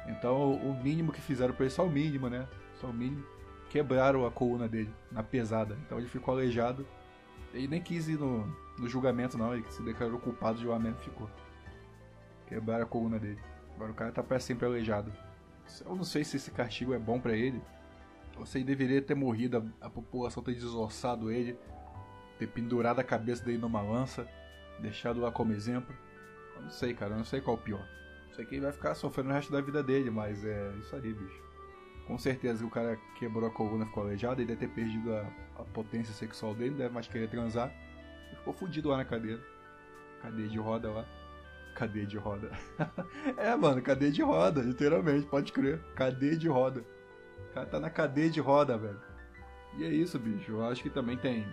Então 0.07 0.53
o 0.53 0.75
mínimo 0.83 1.13
que 1.13 1.21
fizeram 1.21 1.55
pra 1.55 1.65
ele, 1.65 1.75
só 1.75 1.87
o 1.87 1.91
mínimo, 1.91 2.29
né? 2.29 2.47
Só 2.81 2.89
o 2.89 2.93
mínimo. 2.93 3.25
Quebraram 3.71 4.27
a 4.27 4.31
coluna 4.31 4.69
dele, 4.69 4.93
na 5.11 5.23
pesada. 5.23 5.77
Então 5.85 5.99
ele 5.99 6.09
ficou 6.09 6.35
aleijado. 6.35 6.87
Ele 7.53 7.69
nem 7.69 7.81
quis 7.81 8.09
ir 8.09 8.19
no, 8.19 8.47
no 8.79 8.89
julgamento, 8.89 9.39
não. 9.39 9.55
Ele 9.55 9.65
se 9.71 9.83
declarou 9.83 10.19
culpado 10.19 10.57
do 10.57 10.63
julgamento 10.63 10.99
ficou. 10.99 11.31
Quebraram 12.47 12.85
a 12.85 12.87
coluna 12.87 13.19
dele. 13.19 13.41
Agora 13.75 13.91
o 13.91 13.95
cara 13.95 14.13
tá 14.13 14.23
para 14.23 14.39
sempre 14.39 14.67
aleijado. 14.67 15.13
Eu 15.85 15.97
não 15.97 16.05
sei 16.05 16.25
se 16.25 16.37
esse 16.37 16.51
castigo 16.51 16.95
é 16.95 16.99
bom 16.99 17.19
para 17.19 17.35
ele. 17.35 17.61
Ou 18.37 18.45
se 18.45 18.59
ele 18.59 18.65
deveria 18.65 19.01
ter 19.01 19.15
morrido, 19.15 19.73
a, 19.81 19.87
a 19.87 19.91
população 19.91 20.43
ter 20.43 20.55
desossado 20.55 21.31
ele, 21.31 21.59
ter 22.39 22.49
pendurado 22.49 23.01
a 23.01 23.05
cabeça 23.05 23.45
dele 23.45 23.59
numa 23.59 23.81
lança, 23.81 24.29
deixado 24.81 25.21
lá 25.21 25.31
como 25.31 25.53
exemplo. 25.53 25.95
Eu 26.57 26.63
não 26.63 26.71
sei, 26.71 26.95
cara, 26.95 27.13
eu 27.13 27.19
não 27.19 27.25
sei 27.25 27.41
qual 27.41 27.57
é 27.57 27.61
o 27.61 27.63
pior. 27.63 27.89
Que 28.37 28.57
ele 28.57 28.63
vai 28.63 28.73
ficar 28.73 28.95
sofrendo 28.95 29.31
o 29.31 29.33
resto 29.33 29.53
da 29.53 29.61
vida 29.61 29.83
dele, 29.83 30.11
mas 30.11 30.45
é 30.45 30.73
isso 30.81 30.95
aí, 30.97 31.13
bicho. 31.13 31.43
Com 32.07 32.19
certeza 32.19 32.59
que 32.59 32.65
o 32.65 32.71
cara 32.71 32.99
quebrou 33.19 33.49
a 33.49 33.51
coluna, 33.51 33.87
ficou 33.87 34.03
aleijado, 34.03 34.41
ele 34.41 34.49
deve 34.49 34.67
ter 34.67 34.75
perdido 34.75 35.15
a, 35.15 35.27
a 35.57 35.65
potência 35.65 36.13
sexual 36.13 36.55
dele, 36.55 36.75
deve 36.75 36.93
mais 36.93 37.09
querer 37.09 37.29
transar. 37.29 37.73
E 38.33 38.37
ficou 38.37 38.53
fudido 38.53 38.89
lá 38.89 38.99
na 38.99 39.05
cadeira. 39.05 39.41
Cadeia 40.21 40.49
de 40.49 40.59
roda 40.59 40.91
lá. 40.91 41.07
Cadeia 41.75 42.07
de 42.07 42.19
roda. 42.19 42.51
é, 43.37 43.55
mano, 43.57 43.81
cadeia 43.83 44.13
de 44.13 44.23
roda, 44.23 44.61
literalmente, 44.61 45.27
pode 45.27 45.53
crer. 45.53 45.81
Cadeia 45.95 46.37
de 46.37 46.49
roda. 46.49 46.85
O 47.51 47.55
cara 47.55 47.67
tá 47.67 47.81
na 47.81 47.91
cadeia 47.91 48.31
de 48.31 48.41
roda, 48.41 48.77
velho. 48.77 49.01
E 49.77 49.85
é 49.85 49.89
isso, 49.89 50.19
bicho. 50.19 50.53
Eu 50.53 50.65
acho 50.67 50.83
que 50.83 50.91
também 50.91 51.17
tem. 51.17 51.47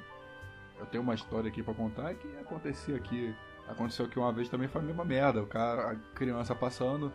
Eu 0.79 0.85
tenho 0.85 1.03
uma 1.03 1.15
história 1.15 1.49
aqui 1.49 1.63
para 1.63 1.73
contar 1.73 2.13
que 2.15 2.27
aconteceu 2.37 2.95
aqui. 2.95 3.35
Aconteceu 3.67 4.05
aqui 4.05 4.19
uma 4.19 4.31
vez 4.31 4.49
também 4.49 4.67
foi 4.67 4.81
a 4.81 4.83
mesma 4.83 5.05
merda. 5.05 5.41
O 5.41 5.47
cara, 5.47 5.91
a 5.91 5.95
criança 6.15 6.53
passando, 6.53 7.11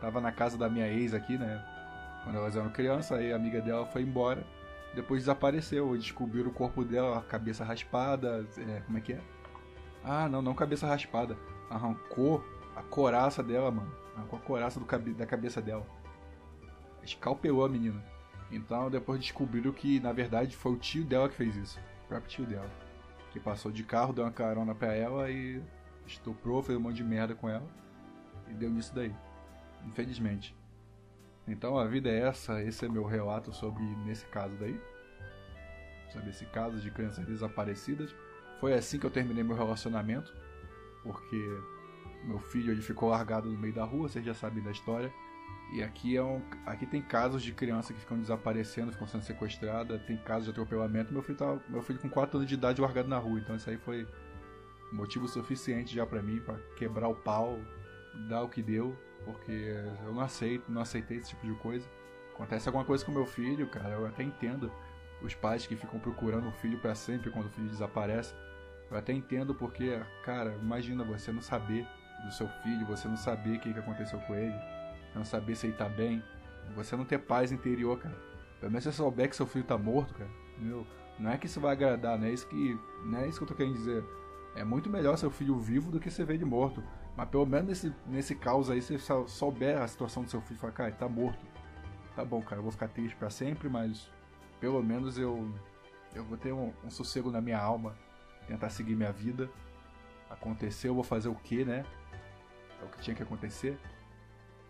tava 0.00 0.20
na 0.20 0.32
casa 0.32 0.58
da 0.58 0.68
minha 0.68 0.88
ex 0.88 1.14
aqui, 1.14 1.38
né? 1.38 1.64
Quando 2.24 2.36
elas 2.36 2.56
eram 2.56 2.70
crianças, 2.70 3.18
aí 3.18 3.32
a 3.32 3.36
amiga 3.36 3.60
dela 3.60 3.86
foi 3.86 4.02
embora. 4.02 4.44
Depois 4.94 5.22
desapareceu. 5.22 5.96
Descobriram 5.96 6.50
o 6.50 6.54
corpo 6.54 6.84
dela, 6.84 7.18
a 7.18 7.22
cabeça 7.22 7.64
raspada. 7.64 8.44
É, 8.58 8.80
como 8.80 8.98
é 8.98 9.00
que 9.00 9.12
é? 9.12 9.20
Ah, 10.04 10.28
não, 10.28 10.42
não 10.42 10.54
cabeça 10.54 10.86
raspada 10.86 11.36
arrancou 11.70 12.44
a 12.74 12.82
coraça 12.82 13.42
dela, 13.42 13.70
mano. 13.70 13.94
Arrancou 14.16 14.38
a 14.38 14.42
coraça 14.42 14.80
do, 14.80 15.14
da 15.14 15.24
cabeça 15.24 15.62
dela. 15.62 15.86
Escalpelou 17.02 17.64
a 17.64 17.68
menina. 17.68 18.04
Então 18.50 18.90
depois 18.90 19.20
descobriram 19.20 19.72
que 19.72 20.00
na 20.00 20.12
verdade 20.12 20.56
foi 20.56 20.72
o 20.72 20.76
tio 20.76 21.04
dela 21.04 21.28
que 21.28 21.36
fez 21.36 21.54
isso. 21.54 21.78
O 22.04 22.08
próprio 22.08 22.28
tio 22.28 22.44
dela. 22.44 22.68
Que 23.30 23.38
passou 23.38 23.70
de 23.70 23.84
carro, 23.84 24.12
deu 24.12 24.24
uma 24.24 24.32
carona 24.32 24.74
pra 24.74 24.92
ela 24.92 25.30
e 25.30 25.62
estuprou, 26.12 26.62
fez 26.62 26.78
um 26.78 26.82
monte 26.82 26.96
de 26.96 27.04
merda 27.04 27.34
com 27.34 27.48
ela. 27.48 27.68
E 28.48 28.54
deu 28.54 28.70
nisso 28.70 28.94
daí. 28.94 29.14
Infelizmente. 29.86 30.54
Então 31.46 31.78
a 31.78 31.86
vida 31.86 32.08
é 32.08 32.20
essa, 32.20 32.62
esse 32.62 32.84
é 32.84 32.88
meu 32.88 33.04
relato 33.04 33.52
sobre 33.52 33.82
nesse 34.04 34.26
caso 34.26 34.54
daí. 34.58 34.80
Sobre 36.12 36.30
esse 36.30 36.44
caso 36.46 36.78
de 36.78 36.90
crianças 36.90 37.24
desaparecidas. 37.26 38.14
Foi 38.60 38.74
assim 38.74 38.98
que 38.98 39.06
eu 39.06 39.10
terminei 39.10 39.42
meu 39.42 39.56
relacionamento. 39.56 40.34
Porque 41.02 41.36
meu 42.24 42.38
filho 42.38 42.72
ele 42.72 42.82
ficou 42.82 43.08
largado 43.08 43.48
no 43.48 43.58
meio 43.58 43.74
da 43.74 43.84
rua, 43.84 44.08
vocês 44.08 44.24
já 44.24 44.34
sabem 44.34 44.62
da 44.62 44.70
história. 44.70 45.12
E 45.72 45.82
aqui 45.82 46.16
é 46.16 46.22
um, 46.22 46.42
aqui 46.66 46.84
tem 46.84 47.00
casos 47.00 47.42
de 47.42 47.52
criança 47.52 47.94
que 47.94 48.00
ficam 48.00 48.18
desaparecendo, 48.18 48.90
ficam 48.90 49.06
sendo 49.06 49.22
sequestradas, 49.22 50.02
tem 50.02 50.16
casos 50.16 50.44
de 50.44 50.50
atropelamento. 50.50 51.12
Meu 51.12 51.22
filho 51.22 51.38
meu 51.68 51.80
filho 51.80 51.98
com 52.00 52.08
4 52.08 52.38
anos 52.38 52.48
de 52.48 52.54
idade 52.54 52.80
largado 52.80 53.08
na 53.08 53.18
rua, 53.18 53.38
então 53.38 53.54
isso 53.54 53.70
aí 53.70 53.78
foi 53.78 54.06
motivo 54.92 55.28
suficiente 55.28 55.94
já 55.94 56.06
para 56.06 56.22
mim 56.22 56.40
para 56.40 56.58
quebrar 56.76 57.08
o 57.08 57.14
pau, 57.14 57.58
dar 58.28 58.42
o 58.42 58.48
que 58.48 58.62
deu, 58.62 58.96
porque 59.24 59.74
eu 60.04 60.12
não 60.12 60.20
aceito, 60.20 60.70
não 60.70 60.82
aceitei 60.82 61.18
esse 61.18 61.30
tipo 61.30 61.46
de 61.46 61.54
coisa. 61.54 61.88
Acontece 62.34 62.68
alguma 62.68 62.84
coisa 62.84 63.04
com 63.04 63.12
meu 63.12 63.26
filho, 63.26 63.66
cara, 63.68 63.94
eu 63.94 64.06
até 64.06 64.22
entendo 64.22 64.72
os 65.22 65.34
pais 65.34 65.66
que 65.66 65.76
ficam 65.76 66.00
procurando 66.00 66.48
o 66.48 66.52
filho 66.52 66.78
para 66.78 66.94
sempre 66.94 67.30
quando 67.30 67.46
o 67.46 67.50
filho 67.50 67.68
desaparece. 67.68 68.34
Eu 68.90 68.96
até 68.96 69.12
entendo 69.12 69.54
porque, 69.54 70.00
cara, 70.24 70.56
imagina 70.60 71.04
você 71.04 71.30
não 71.30 71.42
saber 71.42 71.86
do 72.24 72.32
seu 72.32 72.48
filho, 72.62 72.86
você 72.86 73.06
não 73.06 73.16
saber 73.16 73.56
o 73.56 73.60
que, 73.60 73.70
aconteceu 73.70 74.18
com 74.20 74.34
ele, 74.34 74.54
não 75.14 75.24
saber 75.24 75.54
se 75.54 75.66
ele 75.66 75.76
tá 75.76 75.88
bem, 75.88 76.22
você 76.74 76.96
não 76.96 77.04
ter 77.04 77.18
paz 77.18 77.52
interior, 77.52 77.98
cara. 77.98 78.16
Pelo 78.58 78.72
menos 78.72 78.84
você 78.84 78.92
souber 78.92 79.28
que 79.28 79.36
seu 79.36 79.46
filho 79.46 79.64
tá 79.64 79.78
morto, 79.78 80.14
cara, 80.14 80.30
entendeu? 80.56 80.86
Não 81.18 81.30
é 81.30 81.38
que 81.38 81.46
isso 81.46 81.60
vai 81.60 81.72
agradar, 81.72 82.18
não 82.18 82.26
é 82.26 82.32
isso 82.32 82.46
que, 82.48 82.78
não 83.04 83.18
é 83.18 83.28
isso 83.28 83.38
que 83.38 83.44
eu 83.44 83.48
tô 83.48 83.54
querendo 83.54 83.74
dizer. 83.74 84.04
É 84.54 84.64
muito 84.64 84.90
melhor 84.90 85.16
seu 85.16 85.30
filho 85.30 85.58
vivo 85.58 85.90
do 85.90 86.00
que 86.00 86.10
você 86.10 86.24
ver 86.24 86.34
ele 86.34 86.44
morto. 86.44 86.82
Mas 87.16 87.28
pelo 87.28 87.46
menos 87.46 87.68
nesse, 87.68 87.94
nesse 88.06 88.34
caos 88.34 88.70
aí, 88.70 88.80
você 88.80 88.98
souber 89.26 89.80
a 89.80 89.86
situação 89.86 90.22
do 90.22 90.30
seu 90.30 90.40
filho 90.40 90.56
e 90.56 90.60
falar, 90.60 90.72
cara, 90.72 90.88
ele 90.88 90.98
tá 90.98 91.08
morto. 91.08 91.44
Tá 92.14 92.24
bom, 92.24 92.42
cara, 92.42 92.56
eu 92.56 92.62
vou 92.62 92.72
ficar 92.72 92.88
triste 92.88 93.16
para 93.16 93.30
sempre, 93.30 93.68
mas 93.68 94.10
pelo 94.60 94.82
menos 94.82 95.16
eu 95.18 95.52
eu 96.14 96.24
vou 96.24 96.36
ter 96.36 96.52
um, 96.52 96.72
um 96.84 96.90
sossego 96.90 97.30
na 97.30 97.40
minha 97.40 97.58
alma, 97.58 97.96
tentar 98.46 98.68
seguir 98.70 98.96
minha 98.96 99.12
vida. 99.12 99.48
Aconteceu, 100.28 100.90
eu 100.90 100.94
vou 100.94 101.04
fazer 101.04 101.28
o 101.28 101.34
que, 101.34 101.64
né? 101.64 101.84
É 102.80 102.84
o 102.84 102.88
que 102.88 103.00
tinha 103.00 103.14
que 103.14 103.22
acontecer. 103.22 103.78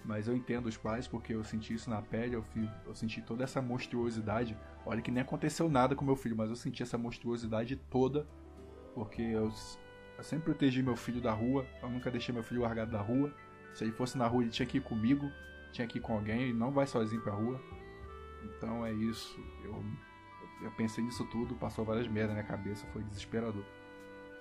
Mas 0.04 0.28
eu 0.28 0.34
entendo 0.34 0.66
os 0.66 0.76
pais 0.76 1.06
porque 1.06 1.34
eu 1.34 1.44
senti 1.44 1.74
isso 1.74 1.90
na 1.90 2.00
pele, 2.00 2.34
eu, 2.34 2.42
fui, 2.42 2.68
eu 2.86 2.94
senti 2.94 3.20
toda 3.20 3.44
essa 3.44 3.60
monstruosidade. 3.60 4.56
Olha 4.84 5.02
que 5.02 5.10
nem 5.10 5.22
aconteceu 5.22 5.68
nada 5.68 5.94
com 5.94 6.04
meu 6.04 6.16
filho, 6.16 6.36
mas 6.36 6.50
eu 6.50 6.56
senti 6.56 6.82
essa 6.82 6.96
monstruosidade 6.96 7.76
toda 7.76 8.26
porque 8.94 9.22
eu, 9.22 9.50
eu 10.18 10.24
sempre 10.24 10.46
protegi 10.46 10.82
meu 10.82 10.96
filho 10.96 11.20
da 11.20 11.32
rua, 11.32 11.66
eu 11.82 11.88
nunca 11.88 12.10
deixei 12.10 12.34
meu 12.34 12.42
filho 12.42 12.62
largado 12.62 12.90
da 12.90 13.00
rua. 13.00 13.32
Se 13.74 13.84
ele 13.84 13.92
fosse 13.92 14.18
na 14.18 14.26
rua, 14.26 14.42
ele 14.42 14.50
tinha 14.50 14.66
que 14.66 14.78
ir 14.78 14.80
comigo, 14.80 15.30
tinha 15.72 15.86
que 15.86 15.98
ir 15.98 16.00
com 16.00 16.14
alguém, 16.14 16.42
ele 16.42 16.52
não 16.52 16.70
vai 16.70 16.86
sozinho 16.86 17.22
pra 17.22 17.32
rua. 17.32 17.60
Então 18.44 18.84
é 18.84 18.92
isso. 18.92 19.38
Eu, 19.64 19.82
eu 20.62 20.70
pensei 20.72 21.02
nisso 21.04 21.24
tudo, 21.26 21.54
passou 21.54 21.84
várias 21.84 22.08
merdas 22.08 22.36
na 22.36 22.42
minha 22.42 22.46
cabeça, 22.46 22.86
foi 22.92 23.02
desesperador. 23.04 23.64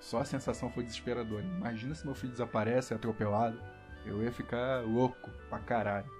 Só 0.00 0.20
a 0.20 0.24
sensação 0.24 0.70
foi 0.70 0.82
desesperadora. 0.82 1.44
Imagina 1.44 1.94
se 1.94 2.04
meu 2.04 2.14
filho 2.14 2.32
desaparece, 2.32 2.92
é 2.92 2.96
atropelado. 2.96 3.60
Eu 4.04 4.22
ia 4.22 4.32
ficar 4.32 4.82
louco 4.82 5.30
pra 5.48 5.58
caralho. 5.58 6.10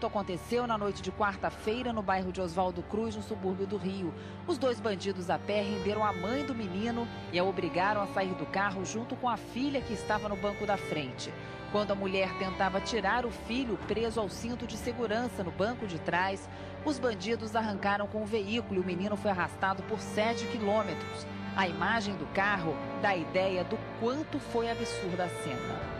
Assalto 0.00 0.06
aconteceu 0.06 0.66
na 0.66 0.78
noite 0.78 1.02
de 1.02 1.12
quarta-feira 1.12 1.92
no 1.92 2.02
bairro 2.02 2.32
de 2.32 2.40
Oswaldo 2.40 2.82
Cruz, 2.82 3.14
no 3.14 3.22
subúrbio 3.22 3.66
do 3.66 3.76
Rio. 3.76 4.14
Os 4.46 4.56
dois 4.56 4.80
bandidos 4.80 5.28
a 5.28 5.38
pé 5.38 5.62
renderam 5.62 6.02
a 6.02 6.12
mãe 6.12 6.44
do 6.44 6.54
menino 6.54 7.06
e 7.32 7.38
a 7.38 7.44
obrigaram 7.44 8.00
a 8.00 8.06
sair 8.06 8.32
do 8.34 8.46
carro 8.46 8.84
junto 8.84 9.14
com 9.16 9.28
a 9.28 9.36
filha 9.36 9.82
que 9.82 9.92
estava 9.92 10.28
no 10.28 10.36
banco 10.36 10.64
da 10.64 10.78
frente. 10.78 11.32
Quando 11.70 11.90
a 11.90 11.94
mulher 11.94 12.32
tentava 12.38 12.80
tirar 12.80 13.26
o 13.26 13.30
filho 13.30 13.78
preso 13.86 14.20
ao 14.20 14.28
cinto 14.28 14.66
de 14.66 14.76
segurança 14.76 15.44
no 15.44 15.50
banco 15.50 15.86
de 15.86 15.98
trás, 15.98 16.48
os 16.84 16.98
bandidos 16.98 17.54
arrancaram 17.54 18.06
com 18.06 18.22
o 18.22 18.26
veículo 18.26 18.80
e 18.80 18.82
o 18.82 18.86
menino 18.86 19.16
foi 19.16 19.30
arrastado 19.30 19.82
por 19.82 20.00
7 20.00 20.46
quilômetros. 20.46 21.26
A 21.54 21.68
imagem 21.68 22.14
do 22.16 22.26
carro 22.32 22.74
dá 23.02 23.14
ideia 23.14 23.64
do 23.64 23.78
quanto 24.00 24.38
foi 24.38 24.70
absurda 24.70 25.24
a 25.24 25.28
cena. 25.28 25.99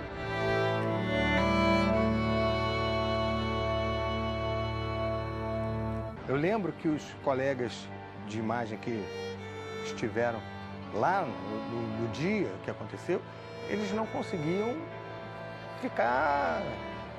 Eu 6.30 6.36
lembro 6.36 6.70
que 6.70 6.86
os 6.86 7.02
colegas 7.24 7.88
de 8.28 8.38
imagem 8.38 8.78
que 8.78 9.04
estiveram 9.84 10.38
lá 10.94 11.22
no, 11.22 12.02
no, 12.02 12.08
dia 12.12 12.48
que 12.62 12.70
aconteceu, 12.70 13.20
eles 13.68 13.92
não 13.92 14.06
conseguiam 14.06 14.76
ficar 15.82 16.62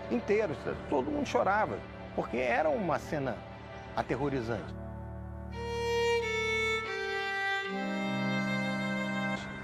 inteiros. 0.10 0.56
Todo 0.90 1.12
mundo 1.12 1.28
chorava, 1.28 1.78
porque 2.16 2.38
era 2.38 2.70
uma 2.70 2.98
cena 3.00 3.36
aterrorizante. 3.98 4.74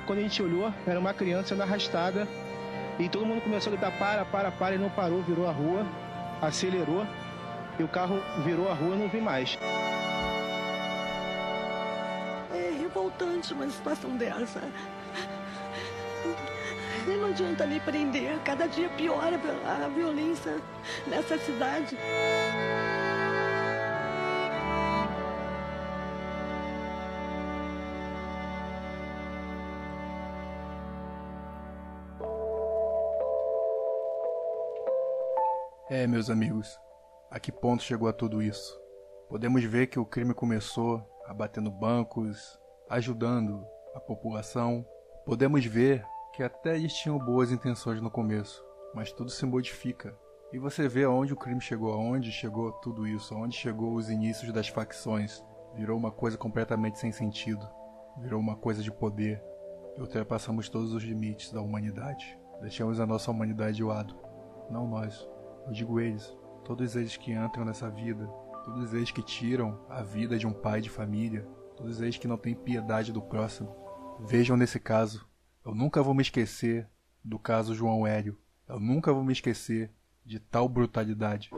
Quando 0.05 0.19
a 0.19 0.23
gente 0.23 0.43
olhou, 0.43 0.73
era 0.85 0.99
uma 0.99 1.13
criança 1.13 1.47
sendo 1.47 1.63
arrastada 1.63 2.27
e 2.99 3.07
todo 3.07 3.25
mundo 3.25 3.41
começou 3.41 3.71
a 3.71 3.77
gritar 3.77 3.97
para, 3.97 4.25
para, 4.25 4.51
para 4.51 4.75
e 4.75 4.77
não 4.77 4.89
parou, 4.89 5.21
virou 5.21 5.47
a 5.47 5.53
rua, 5.53 5.85
acelerou 6.41 7.07
e 7.79 7.83
o 7.83 7.87
carro 7.87 8.21
virou 8.43 8.69
a 8.69 8.73
rua 8.73 8.95
e 8.95 8.99
não 8.99 9.07
vi 9.07 9.21
mais. 9.21 9.57
É 12.53 12.77
revoltante 12.79 13.53
uma 13.53 13.69
situação 13.69 14.15
dessa. 14.17 14.61
E 17.07 17.11
não 17.11 17.29
adianta 17.29 17.65
nem 17.65 17.79
prender, 17.79 18.37
cada 18.43 18.67
dia 18.67 18.89
piora 18.89 19.39
a 19.65 19.87
violência 19.87 20.59
nessa 21.07 21.37
cidade. 21.37 21.97
É, 35.89 36.05
meus 36.05 36.29
amigos, 36.29 36.77
a 37.29 37.39
que 37.39 37.51
ponto 37.51 37.83
chegou 37.83 38.07
a 38.07 38.13
tudo 38.13 38.41
isso? 38.41 38.79
Podemos 39.29 39.63
ver 39.63 39.87
que 39.87 39.99
o 39.99 40.05
crime 40.05 40.33
começou 40.33 41.03
abatendo 41.25 41.69
bancos, 41.69 42.57
ajudando 42.89 43.65
a 43.93 43.99
população. 43.99 44.85
Podemos 45.25 45.65
ver 45.65 46.05
que 46.33 46.41
até 46.41 46.77
eles 46.77 46.93
tinham 46.93 47.19
boas 47.19 47.51
intenções 47.51 47.99
no 47.99 48.09
começo, 48.09 48.63
mas 48.93 49.11
tudo 49.11 49.29
se 49.29 49.45
modifica. 49.45 50.17
E 50.53 50.57
você 50.57 50.87
vê 50.87 51.03
aonde 51.03 51.33
o 51.33 51.37
crime 51.37 51.59
chegou, 51.59 51.91
aonde 51.91 52.31
chegou 52.31 52.71
tudo 52.71 53.05
isso, 53.05 53.33
aonde 53.35 53.57
chegou 53.57 53.95
os 53.95 54.09
inícios 54.09 54.53
das 54.53 54.69
facções. 54.69 55.43
Virou 55.75 55.97
uma 55.97 56.11
coisa 56.11 56.37
completamente 56.37 56.97
sem 56.99 57.11
sentido. 57.11 57.67
Virou 58.19 58.39
uma 58.39 58.55
coisa 58.55 58.81
de 58.81 58.91
poder. 58.91 59.43
E 59.97 60.01
ultrapassamos 60.01 60.69
todos 60.69 60.93
os 60.93 61.03
limites 61.03 61.51
da 61.51 61.61
humanidade. 61.61 62.39
Deixamos 62.61 63.01
a 63.01 63.05
nossa 63.05 63.29
humanidade 63.29 63.75
de 63.75 63.83
lado. 63.83 64.15
Não 64.69 64.87
nós. 64.87 65.27
Eu 65.65 65.73
digo 65.73 65.99
eles. 65.99 66.36
Todos 66.67 66.97
eles 66.97 67.15
que 67.15 67.31
entram 67.31 67.63
nessa 67.63 67.89
vida. 67.89 68.27
Todos 68.65 68.93
eles 68.93 69.09
que 69.09 69.23
tiram 69.23 69.79
a 69.87 70.03
vida 70.03 70.37
de 70.37 70.45
um 70.45 70.51
pai 70.51 70.81
de 70.81 70.89
família. 70.89 71.47
Todos 71.77 72.01
eles 72.01 72.17
que 72.17 72.27
não 72.27 72.35
têm 72.35 72.53
piedade 72.53 73.13
do 73.13 73.21
próximo. 73.21 73.73
Vejam 74.19 74.57
nesse 74.57 74.77
caso. 74.77 75.25
Eu 75.65 75.73
nunca 75.73 76.03
vou 76.03 76.13
me 76.13 76.21
esquecer 76.21 76.85
do 77.23 77.39
caso 77.39 77.73
João 77.73 78.05
Hélio. 78.05 78.37
Eu 78.67 78.81
nunca 78.81 79.13
vou 79.13 79.23
me 79.23 79.31
esquecer 79.31 79.93
de 80.25 80.41
tal 80.41 80.67
brutalidade. 80.67 81.49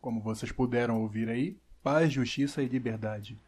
Como 0.00 0.20
vocês 0.20 0.50
puderam 0.50 1.00
ouvir 1.00 1.28
aí, 1.28 1.56
paz, 1.82 2.12
justiça 2.12 2.60
e 2.62 2.66
liberdade. 2.66 3.38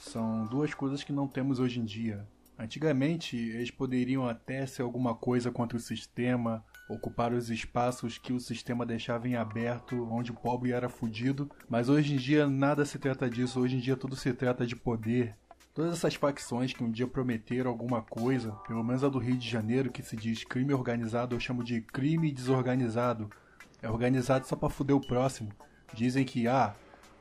São 0.00 0.46
duas 0.46 0.72
coisas 0.72 1.02
que 1.02 1.12
não 1.12 1.26
temos 1.26 1.58
hoje 1.58 1.80
em 1.80 1.84
dia. 1.84 2.24
Antigamente, 2.56 3.36
eles 3.36 3.70
poderiam 3.70 4.28
até 4.28 4.64
ser 4.64 4.82
alguma 4.82 5.14
coisa 5.14 5.50
contra 5.50 5.76
o 5.76 5.80
sistema, 5.80 6.64
ocupar 6.92 7.32
os 7.32 7.50
espaços 7.50 8.18
que 8.18 8.32
o 8.32 8.40
sistema 8.40 8.84
deixava 8.84 9.26
em 9.26 9.34
aberto, 9.34 10.08
onde 10.10 10.30
o 10.30 10.34
pobre 10.34 10.72
era 10.72 10.88
fudido, 10.88 11.50
mas 11.68 11.88
hoje 11.88 12.14
em 12.14 12.16
dia 12.16 12.46
nada 12.46 12.84
se 12.84 12.98
trata 12.98 13.28
disso, 13.28 13.60
hoje 13.60 13.76
em 13.76 13.80
dia 13.80 13.96
tudo 13.96 14.14
se 14.14 14.32
trata 14.32 14.66
de 14.66 14.76
poder. 14.76 15.34
Todas 15.74 15.94
essas 15.94 16.14
facções 16.14 16.74
que 16.74 16.84
um 16.84 16.90
dia 16.90 17.06
prometeram 17.06 17.70
alguma 17.70 18.02
coisa, 18.02 18.52
pelo 18.68 18.84
menos 18.84 19.02
a 19.02 19.08
do 19.08 19.18
Rio 19.18 19.38
de 19.38 19.48
Janeiro, 19.48 19.90
que 19.90 20.02
se 20.02 20.14
diz 20.14 20.44
crime 20.44 20.74
organizado, 20.74 21.34
eu 21.34 21.40
chamo 21.40 21.64
de 21.64 21.80
crime 21.80 22.30
desorganizado. 22.30 23.30
É 23.80 23.88
organizado 23.88 24.46
só 24.46 24.54
pra 24.54 24.68
fuder 24.68 24.94
o 24.94 25.00
próximo. 25.00 25.50
Dizem 25.94 26.26
que, 26.26 26.46
ah, 26.46 26.74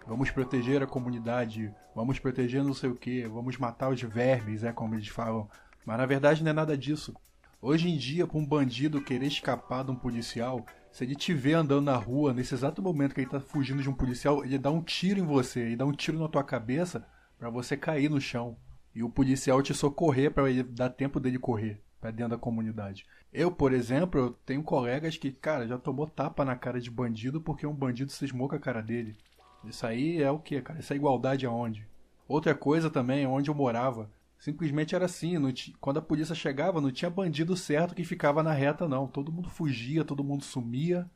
vamos 0.06 0.31
proteger 0.31 0.84
a 0.84 0.88
comunidade, 0.88 1.73
vamos 1.95 2.19
proteger 2.19 2.61
não 2.61 2.73
sei 2.73 2.89
o 2.89 2.95
que, 2.95 3.26
vamos 3.26 3.57
matar 3.57 3.89
os 3.89 4.02
vermes, 4.02 4.65
é 4.65 4.73
como 4.73 4.95
eles 4.95 5.07
falam. 5.07 5.49
Mas 5.85 5.98
na 5.98 6.06
verdade 6.06 6.43
não 6.43 6.52
é 6.52 6.53
nada 6.53 6.77
disso. 6.77 7.14
Hoje 7.63 7.89
em 7.91 7.95
dia, 7.95 8.25
para 8.25 8.39
um 8.39 8.45
bandido 8.45 8.99
querer 8.99 9.27
escapar 9.27 9.83
de 9.83 9.91
um 9.91 9.95
policial, 9.95 10.65
se 10.91 11.03
ele 11.03 11.15
te 11.15 11.31
vê 11.31 11.53
andando 11.53 11.85
na 11.85 11.95
rua, 11.95 12.33
nesse 12.33 12.55
exato 12.55 12.81
momento 12.81 13.13
que 13.13 13.21
ele 13.21 13.29
tá 13.29 13.39
fugindo 13.39 13.83
de 13.83 13.89
um 13.89 13.93
policial, 13.93 14.43
ele 14.43 14.57
dá 14.57 14.71
um 14.71 14.81
tiro 14.81 15.19
em 15.19 15.25
você, 15.25 15.59
ele 15.59 15.75
dá 15.75 15.85
um 15.85 15.91
tiro 15.91 16.17
na 16.17 16.27
tua 16.27 16.43
cabeça 16.43 17.05
para 17.38 17.51
você 17.51 17.77
cair 17.77 18.09
no 18.09 18.19
chão. 18.19 18.57
E 18.95 19.03
o 19.03 19.09
policial 19.11 19.61
te 19.61 19.75
socorrer 19.75 20.31
para 20.31 20.49
ele 20.49 20.63
dar 20.63 20.89
tempo 20.89 21.19
dele 21.19 21.38
correr 21.38 21.79
para 21.99 22.09
dentro 22.09 22.31
da 22.31 22.38
comunidade. 22.38 23.05
Eu, 23.31 23.51
por 23.51 23.73
exemplo, 23.73 24.19
eu 24.19 24.31
tenho 24.43 24.63
colegas 24.63 25.15
que, 25.15 25.31
cara, 25.31 25.67
já 25.67 25.77
tomou 25.77 26.07
tapa 26.07 26.43
na 26.43 26.55
cara 26.55 26.81
de 26.81 26.89
bandido 26.89 27.39
porque 27.39 27.67
um 27.67 27.75
bandido 27.75 28.11
cismou 28.11 28.49
com 28.49 28.55
a 28.55 28.59
cara 28.59 28.81
dele. 28.81 29.15
Isso 29.63 29.85
aí 29.85 30.19
é 30.19 30.31
o 30.31 30.39
que, 30.39 30.59
cara? 30.63 30.79
Isso 30.79 30.93
é 30.93 30.95
igualdade 30.95 31.45
aonde? 31.45 31.88
Outra 32.27 32.55
coisa 32.55 32.89
também, 32.89 33.27
onde 33.27 33.51
eu 33.51 33.55
morava, 33.55 34.09
simplesmente 34.41 34.95
era 34.95 35.05
assim, 35.05 35.35
quando 35.80 35.97
a 35.97 36.01
polícia 36.01 36.34
chegava, 36.34 36.81
não 36.81 36.91
tinha 36.91 37.11
bandido 37.11 37.55
certo 37.55 37.93
que 37.93 38.03
ficava 38.03 38.41
na 38.41 38.51
reta, 38.51 38.88
não. 38.88 39.07
Todo 39.07 39.31
mundo 39.31 39.49
fugia, 39.51 40.03
todo 40.03 40.23
mundo 40.23 40.43
sumia. 40.43 41.07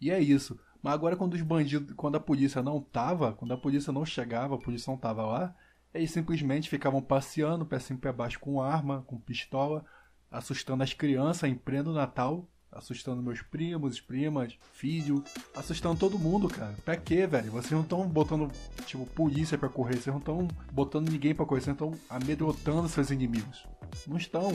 E 0.00 0.10
é 0.10 0.18
isso. 0.18 0.58
Mas 0.82 0.94
agora 0.94 1.14
quando 1.14 1.34
os 1.34 1.42
bandidos, 1.42 1.94
quando 1.94 2.16
a 2.16 2.20
polícia 2.20 2.62
não 2.62 2.80
tava, 2.80 3.34
quando 3.34 3.52
a 3.52 3.58
polícia 3.58 3.92
não 3.92 4.06
chegava, 4.06 4.54
a 4.54 4.58
polícia 4.58 4.90
não 4.90 4.96
tava 4.98 5.26
lá, 5.26 5.54
eles 5.92 6.10
simplesmente 6.10 6.70
ficavam 6.70 7.02
passeando, 7.02 7.66
pé 7.66 7.78
cima 7.78 7.98
pé 7.98 8.12
baixo 8.12 8.40
com 8.40 8.62
arma, 8.62 9.04
com 9.06 9.20
pistola, 9.20 9.84
assustando 10.30 10.82
as 10.82 10.94
crianças 10.94 11.50
em 11.50 11.54
pleno 11.54 11.92
Natal, 11.92 12.48
assustando 12.72 13.22
meus 13.22 13.42
primos, 13.42 14.00
primas, 14.00 14.56
filho, 14.72 15.22
assustando 15.54 15.98
todo 15.98 16.18
mundo, 16.18 16.48
cara. 16.48 16.74
Pra 16.84 16.96
quê, 16.96 17.26
velho? 17.26 17.50
Vocês 17.50 17.72
não 17.72 17.82
estão 17.82 18.06
botando, 18.08 18.50
tipo, 18.86 19.04
polícia 19.06 19.58
para 19.58 19.68
correr, 19.68 19.94
vocês 19.94 20.06
não 20.06 20.18
estão 20.18 20.48
botando 20.72 21.10
ninguém 21.10 21.34
para 21.34 21.46
correr, 21.46 21.60
vocês 21.60 21.74
estão 21.74 21.94
amedrontando 22.08 22.88
seus 22.88 23.10
inimigos. 23.10 23.66
Não 24.06 24.16
estão. 24.16 24.50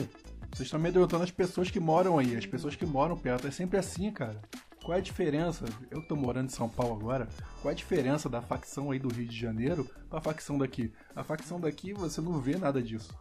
Vocês 0.52 0.66
estão 0.66 0.80
amedrontando 0.80 1.24
as 1.24 1.30
pessoas 1.30 1.70
que 1.70 1.80
moram 1.80 2.18
aí, 2.18 2.36
as 2.36 2.46
pessoas 2.46 2.74
que 2.74 2.86
moram 2.86 3.16
perto. 3.16 3.46
É 3.46 3.50
sempre 3.50 3.78
assim, 3.78 4.10
cara. 4.10 4.40
Qual 4.82 4.94
é 4.94 5.00
a 5.00 5.02
diferença? 5.02 5.64
Eu 5.90 6.00
tô 6.00 6.14
morando 6.14 6.46
em 6.46 6.52
São 6.52 6.68
Paulo 6.68 6.94
agora. 6.94 7.28
Qual 7.60 7.70
é 7.70 7.74
a 7.74 7.76
diferença 7.76 8.28
da 8.28 8.40
facção 8.40 8.92
aí 8.92 8.98
do 9.00 9.12
Rio 9.12 9.26
de 9.26 9.36
Janeiro 9.36 9.90
pra 10.08 10.20
facção 10.20 10.56
daqui? 10.56 10.92
A 11.14 11.24
facção 11.24 11.58
daqui 11.60 11.92
você 11.92 12.20
não 12.20 12.40
vê 12.40 12.56
nada 12.56 12.80
disso. 12.80 13.12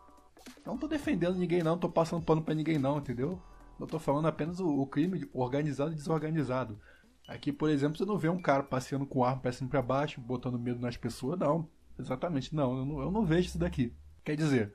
Não 0.64 0.78
tô 0.78 0.88
defendendo 0.88 1.38
ninguém 1.38 1.64
não, 1.64 1.78
tô 1.78 1.90
passando 1.90 2.24
pano 2.24 2.42
pra 2.42 2.54
ninguém 2.54 2.78
não, 2.78 3.00
entendeu? 3.00 3.42
Eu 3.80 3.88
tô 3.88 3.99
falando 3.99 4.27
apenas 4.27 4.60
o, 4.60 4.85
crime 4.85 5.30
organizado 5.34 5.91
e 5.91 5.95
desorganizado. 5.95 6.80
Aqui, 7.27 7.52
por 7.52 7.69
exemplo, 7.69 7.97
você 7.97 8.06
não 8.06 8.18
vê 8.18 8.30
um 8.30 8.41
cara 8.41 8.64
passeando 8.64 9.06
com 9.06 9.23
arma 9.23 9.41
pra 9.41 9.52
cima 9.52 9.68
e 9.68 9.72
pra 9.72 9.81
baixo, 9.81 10.22
botando 10.22 10.60
medo 10.60 10.80
nas 10.80 10.95
pessoas, 10.95 11.39
não. 11.39 11.68
Exatamente, 11.97 12.53
não 12.53 12.77
eu, 12.77 12.85
não. 12.85 13.02
eu 13.02 13.11
não 13.11 13.26
vejo 13.26 13.49
isso 13.49 13.57
daqui. 13.57 13.93
Quer 14.23 14.35
dizer, 14.35 14.73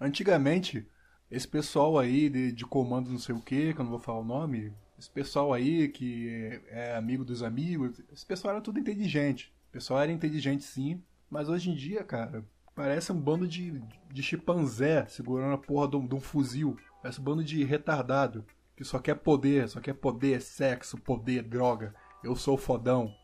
antigamente, 0.00 0.86
esse 1.30 1.46
pessoal 1.46 1.98
aí 1.98 2.28
de, 2.28 2.52
de 2.52 2.64
comando 2.64 3.10
não 3.10 3.18
sei 3.18 3.34
o 3.34 3.40
que, 3.40 3.74
que 3.74 3.80
eu 3.80 3.84
não 3.84 3.90
vou 3.90 4.00
falar 4.00 4.20
o 4.20 4.24
nome, 4.24 4.72
esse 4.98 5.10
pessoal 5.10 5.52
aí 5.52 5.88
que 5.88 6.28
é, 6.70 6.92
é 6.92 6.96
amigo 6.96 7.24
dos 7.24 7.42
amigos, 7.42 8.00
esse 8.12 8.24
pessoal 8.24 8.54
era 8.54 8.62
tudo 8.62 8.78
inteligente. 8.78 9.52
O 9.68 9.72
pessoal 9.72 10.00
era 10.00 10.12
inteligente 10.12 10.64
sim, 10.64 11.02
mas 11.30 11.48
hoje 11.48 11.70
em 11.70 11.74
dia, 11.74 12.04
cara, 12.04 12.44
Parece 12.74 13.12
um 13.12 13.20
bando 13.20 13.46
de, 13.46 13.82
de 14.10 14.22
chimpanzé 14.22 15.06
segurando 15.06 15.52
a 15.52 15.58
porra 15.58 15.88
de 15.88 15.96
um, 15.96 16.06
de 16.06 16.14
um 16.14 16.20
fuzil. 16.20 16.76
Um 17.04 17.22
bando 17.22 17.44
de 17.44 17.64
retardado 17.64 18.44
que 18.76 18.84
só 18.84 18.98
quer 18.98 19.16
poder, 19.16 19.68
só 19.68 19.80
quer 19.80 19.94
poder, 19.94 20.40
sexo, 20.40 20.96
poder, 20.98 21.42
droga. 21.42 21.94
Eu 22.22 22.36
sou 22.36 22.56
fodão. 22.56 23.14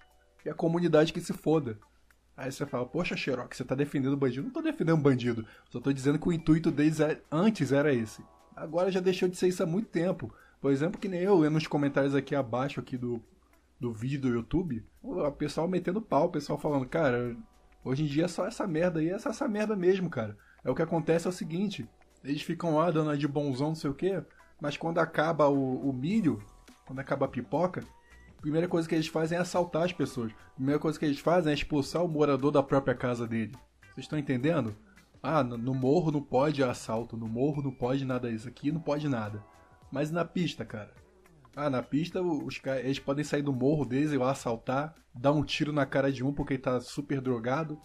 E 0.45 0.51
a 0.51 0.55
comunidade 0.55 1.13
que 1.13 1.21
se 1.21 1.33
foda. 1.33 1.79
Aí 2.37 2.53
você 2.53 2.65
fala, 2.67 2.87
poxa, 2.87 3.17
Xerox, 3.17 3.57
você 3.57 3.65
tá 3.65 3.75
defendendo 3.75 4.17
bandido? 4.17 4.45
Não 4.45 4.53
tô 4.53 4.63
defendendo 4.63 5.01
bandido. 5.01 5.47
Só 5.71 5.81
tô 5.81 5.93
dizendo 5.93 6.19
que 6.19 6.29
o 6.29 6.33
intuito 6.33 6.71
deles 6.71 7.01
é, 7.01 7.21
antes 7.31 7.73
era 7.73 7.93
esse. 7.93 8.23
Agora 8.55 8.91
já 8.91 9.01
deixou 9.01 9.29
de 9.29 9.37
ser 9.37 9.49
isso 9.49 9.63
há 9.63 9.67
muito 9.67 9.89
tempo. 9.89 10.33
Por 10.61 10.71
exemplo, 10.71 11.01
que 11.01 11.09
nem 11.09 11.21
eu 11.21 11.37
lendo 11.39 11.55
nos 11.55 11.67
comentários 11.67 12.15
aqui 12.15 12.35
abaixo 12.35 12.81
aqui 12.81 12.97
do, 12.97 13.23
do 13.79 13.93
vídeo 13.93 14.21
do 14.21 14.29
YouTube, 14.29 14.85
o 15.03 15.31
pessoal 15.33 15.69
metendo 15.69 16.01
pau, 16.01 16.27
o 16.27 16.31
pessoal 16.31 16.59
falando, 16.59 16.87
cara, 16.87 17.37
Hoje 17.85 18.03
em 18.03 18.07
dia 18.07 18.25
é 18.25 18.29
só 18.29 18.47
essa 18.47 18.67
merda 18.67 19.01
aí, 19.01 19.09
é 19.09 19.19
só 19.19 19.31
essa 19.31 19.49
merda 19.49 19.77
mesmo, 19.77 20.11
cara. 20.11 20.37
É 20.65 20.71
o 20.71 20.75
que 20.75 20.83
acontece 20.83 21.27
é 21.27 21.31
o 21.31 21.33
seguinte, 21.33 21.89
eles 22.25 22.43
ficam 22.43 22.77
lá 22.77 22.91
dando 22.91 23.17
de 23.17 23.29
bonzão, 23.29 23.69
não 23.69 23.75
sei 23.75 23.91
o 23.91 23.95
quê, 23.95 24.23
mas 24.61 24.77
quando 24.77 24.99
acaba 24.99 25.49
o, 25.49 25.89
o 25.89 25.93
milho, 25.93 26.43
quando 26.87 26.99
acaba 26.99 27.27
a 27.27 27.29
pipoca, 27.29 27.85
a 28.37 28.41
primeira 28.41 28.69
coisa 28.69 28.89
que 28.89 28.95
eles 28.95 29.09
fazem 29.09 29.37
é 29.37 29.41
assaltar 29.41 29.85
as 29.85 29.93
pessoas. 29.93 30.33
A 30.53 30.55
primeira 30.55 30.81
coisa 30.81 30.99
que 30.99 31.05
eles 31.05 31.19
fazem 31.19 31.51
é 31.51 31.55
expulsar 31.55 32.05
o 32.05 32.09
morador 32.09 32.53
da 32.53 32.63
própria 32.63 32.95
casa 32.95 33.27
dele. 33.27 33.53
Vocês 33.83 34.05
estão 34.05 34.19
entendendo? 34.19 34.77
Ah, 35.23 35.43
no, 35.43 35.59
no 35.59 35.75
morro 35.75 36.13
não 36.13 36.23
pode 36.23 36.63
assalto, 36.63 37.17
no 37.17 37.27
morro 37.27 37.63
não 37.63 37.73
pode 37.73 38.05
nada 38.05 38.31
isso 38.31 38.49
aqui, 38.49 38.71
não 38.71 38.81
pode 38.81 39.09
nada. 39.09 39.43
Mas 39.91 40.11
na 40.11 40.25
pista, 40.25 40.65
cara. 40.65 40.93
Ah, 41.57 41.69
na 41.69 41.83
pista 41.83 42.23
os 42.23 42.61
eles 42.85 43.01
podem 43.01 43.25
sair 43.25 43.43
do 43.43 43.53
morro 43.53 43.85
deles 43.85 44.13
e 44.13 44.17
lá 44.17 44.31
assaltar, 44.31 44.95
dar 45.13 45.33
um 45.33 45.43
tiro 45.43 45.73
na 45.73 45.85
cara 45.85 46.13
de 46.13 46.23
um 46.23 46.33
porque 46.33 46.55
ele 46.55 46.63
tá 46.63 46.81
super 46.81 47.21
drogado. 47.21 47.77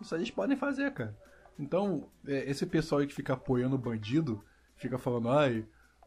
Isso 0.00 0.14
eles 0.16 0.30
podem 0.30 0.56
fazer, 0.56 0.92
cara. 0.92 1.16
Então, 1.60 2.08
é, 2.26 2.50
esse 2.50 2.64
pessoal 2.64 3.02
aí 3.02 3.06
que 3.06 3.14
fica 3.14 3.34
apoiando 3.34 3.76
o 3.76 3.78
bandido, 3.78 4.42
fica 4.76 4.96
falando, 4.96 5.28
ai, 5.28 5.62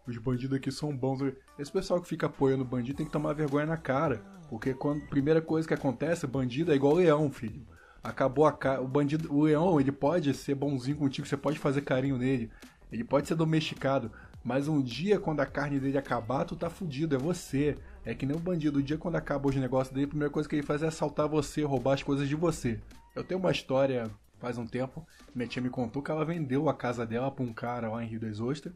os 0.08 0.18
bandidos 0.18 0.58
aqui 0.58 0.72
são 0.72 0.96
bons. 0.96 1.22
Esse 1.60 1.72
pessoal 1.72 2.02
que 2.02 2.08
fica 2.08 2.26
apoiando 2.26 2.64
o 2.64 2.68
bandido 2.68 2.98
tem 2.98 3.06
que 3.06 3.12
tomar 3.12 3.34
vergonha 3.34 3.68
na 3.68 3.78
cara. 3.78 4.26
Porque 4.50 4.74
quando 4.74 5.08
primeira 5.08 5.42
coisa 5.42 5.68
que 5.68 5.74
acontece, 5.74 6.26
bandido 6.26 6.72
é 6.72 6.76
igual 6.76 6.96
leão, 6.96 7.32
filho. 7.32 7.66
Acabou 8.04 8.48
a. 8.48 8.82
O 8.82 8.88
bandido. 8.88 9.32
O 9.32 9.44
leão, 9.44 9.80
ele 9.80 9.92
pode 9.92 10.34
ser 10.34 10.56
bonzinho 10.56 10.98
contigo, 10.98 11.28
você 11.28 11.38
pode 11.38 11.60
fazer 11.60 11.82
carinho 11.82 12.18
nele. 12.18 12.50
Ele 12.92 13.04
pode 13.04 13.28
ser 13.28 13.36
domesticado. 13.36 14.12
Mas 14.44 14.68
um 14.68 14.82
dia, 14.82 15.20
quando 15.20 15.40
a 15.40 15.46
carne 15.46 15.80
dele 15.80 15.98
acabar, 15.98 16.44
tu 16.44 16.56
tá 16.56 16.70
fudido, 16.70 17.16
é 17.16 17.18
você. 17.18 17.78
É 18.04 18.14
que 18.14 18.26
nem 18.26 18.36
um 18.36 18.42
bandido. 18.42 18.80
O 18.80 18.84
dia 18.84 18.98
quando 18.98 19.16
acaba 19.16 19.48
os 19.48 19.56
negócios 19.56 19.94
dele, 19.94 20.08
a 20.08 20.10
primeira 20.10 20.34
coisa 20.34 20.50
que 20.50 20.56
ele 20.56 20.64
faz 20.64 20.82
é 20.82 20.88
assaltar 20.88 21.30
você, 21.30 21.64
roubar 21.64 21.94
as 21.94 22.04
coisas 22.04 22.28
de 22.28 22.36
você. 22.36 22.80
Eu 23.16 23.24
tenho 23.24 23.40
uma 23.40 23.52
história 23.52 24.12
faz 24.44 24.57
um 24.57 24.68
tempo, 24.68 25.07
minha 25.34 25.48
tia 25.48 25.61
me 25.61 25.70
contou 25.70 26.03
que 26.03 26.11
ela 26.11 26.26
vendeu 26.26 26.68
a 26.68 26.74
casa 26.74 27.06
dela 27.06 27.32
pra 27.32 27.45
um 27.45 27.53
cara 27.53 27.90
lá 27.90 28.03
em 28.03 28.07
Rio 28.07 28.20
das 28.20 28.41
Ostras. 28.41 28.74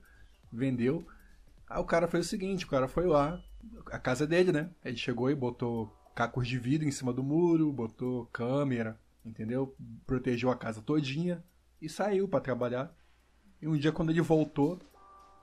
Vendeu. 0.50 1.06
Aí 1.70 1.82
o 1.82 1.84
cara 1.84 2.08
fez 2.08 2.26
o 2.26 2.30
seguinte, 2.30 2.64
o 2.64 2.70
cara 2.70 2.88
foi 2.88 3.06
lá, 3.06 3.44
a 3.88 4.00
casa 4.00 4.24
é 4.24 4.28
dele, 4.28 4.54
né? 4.54 4.70
Ele 4.86 4.96
chegou 4.96 5.30
e 5.30 5.36
botou 5.36 5.94
cacos 6.16 6.48
de 6.48 6.58
vidro 6.58 6.88
em 6.88 6.92
cima 6.92 7.12
do 7.12 7.22
muro, 7.22 7.74
botou 7.74 8.28
câmera, 8.28 8.98
entendeu? 9.26 9.76
Protegeu 10.06 10.50
a 10.50 10.56
casa 10.56 10.82
todinha 10.82 11.44
e 11.82 11.90
saiu 11.90 12.30
para 12.30 12.40
trabalhar. 12.40 12.96
E 13.62 13.68
um 13.68 13.78
dia 13.78 13.92
quando 13.92 14.12
ele 14.12 14.22
voltou, 14.22 14.80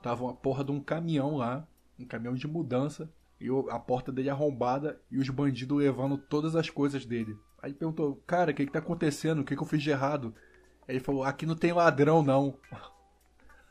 Tava 0.05 0.23
uma 0.23 0.35
porra 0.35 0.63
de 0.63 0.71
um 0.71 0.79
caminhão 0.79 1.35
lá, 1.35 1.67
um 1.97 2.05
caminhão 2.05 2.35
de 2.35 2.47
mudança, 2.47 3.11
e 3.41 3.47
a 3.71 3.79
porta 3.79 4.11
dele 4.11 4.29
arrombada 4.29 5.01
e 5.09 5.17
os 5.17 5.27
bandidos 5.29 5.79
levando 5.79 6.15
todas 6.15 6.55
as 6.55 6.69
coisas 6.69 7.07
dele. 7.07 7.35
Aí 7.65 7.71
ele 7.71 7.79
perguntou, 7.79 8.21
cara, 8.27 8.51
o 8.51 8.53
que, 8.53 8.63
que 8.63 8.71
tá 8.71 8.77
acontecendo? 8.77 9.39
O 9.39 9.43
que, 9.43 9.55
que 9.55 9.63
eu 9.63 9.65
fiz 9.65 9.81
de 9.81 9.89
errado? 9.89 10.35
Aí 10.87 10.93
ele 10.93 11.03
falou, 11.03 11.23
aqui 11.23 11.47
não 11.47 11.55
tem 11.55 11.73
ladrão 11.73 12.21
não. 12.21 12.59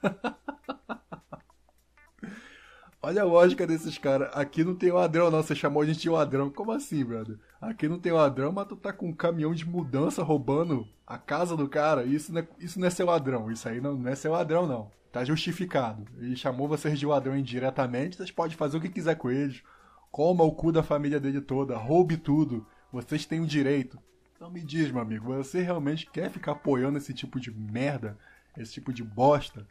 Olha 3.00 3.22
a 3.22 3.24
lógica 3.24 3.64
desses 3.64 3.96
caras. 3.96 4.30
Aqui 4.32 4.64
não 4.64 4.74
tem 4.74 4.90
ladrão, 4.90 5.30
não. 5.30 5.40
Você 5.40 5.54
chamou 5.54 5.80
a 5.80 5.86
gente 5.86 6.00
de 6.00 6.10
ladrão. 6.10 6.50
Como 6.50 6.72
assim, 6.72 7.04
brother? 7.04 7.38
Aqui 7.60 7.86
não 7.86 8.00
tem 8.00 8.10
ladrão, 8.10 8.50
mas 8.50 8.66
tu 8.66 8.74
tá 8.74 8.92
com 8.92 9.10
um 9.10 9.14
caminhão 9.14 9.54
de 9.54 9.64
mudança 9.64 10.24
roubando 10.24 10.88
a 11.06 11.16
casa 11.16 11.56
do 11.56 11.68
cara. 11.68 12.02
Isso 12.02 12.32
não 12.32 12.40
é, 12.40 12.48
isso 12.58 12.80
não 12.80 12.88
é 12.88 12.90
ser 12.90 13.04
ladrão. 13.04 13.48
Isso 13.48 13.68
aí 13.68 13.80
não, 13.80 13.94
não 13.94 14.10
é 14.10 14.16
ser 14.16 14.28
ladrão, 14.28 14.66
não. 14.66 14.90
Tá 15.12 15.24
justificado. 15.24 16.04
Ele 16.18 16.34
chamou 16.34 16.66
vocês 16.66 16.98
de 16.98 17.06
ladrão 17.06 17.36
indiretamente, 17.36 18.16
vocês 18.16 18.32
podem 18.32 18.56
fazer 18.56 18.76
o 18.76 18.80
que 18.80 18.88
quiser 18.88 19.14
com 19.14 19.30
eles. 19.30 19.62
Coma 20.10 20.42
o 20.42 20.50
cu 20.50 20.72
da 20.72 20.82
família 20.82 21.20
dele 21.20 21.40
toda, 21.40 21.76
roube 21.76 22.16
tudo. 22.16 22.66
Vocês 22.94 23.26
têm 23.26 23.40
o 23.40 23.46
direito. 23.46 23.98
Então 24.36 24.48
me 24.48 24.62
diz, 24.62 24.92
meu 24.92 25.02
amigo, 25.02 25.34
você 25.34 25.60
realmente 25.60 26.08
quer 26.08 26.30
ficar 26.30 26.52
apoiando 26.52 26.96
esse 26.96 27.12
tipo 27.12 27.40
de 27.40 27.50
merda, 27.50 28.16
esse 28.56 28.72
tipo 28.74 28.92
de 28.92 29.02
bosta? 29.02 29.66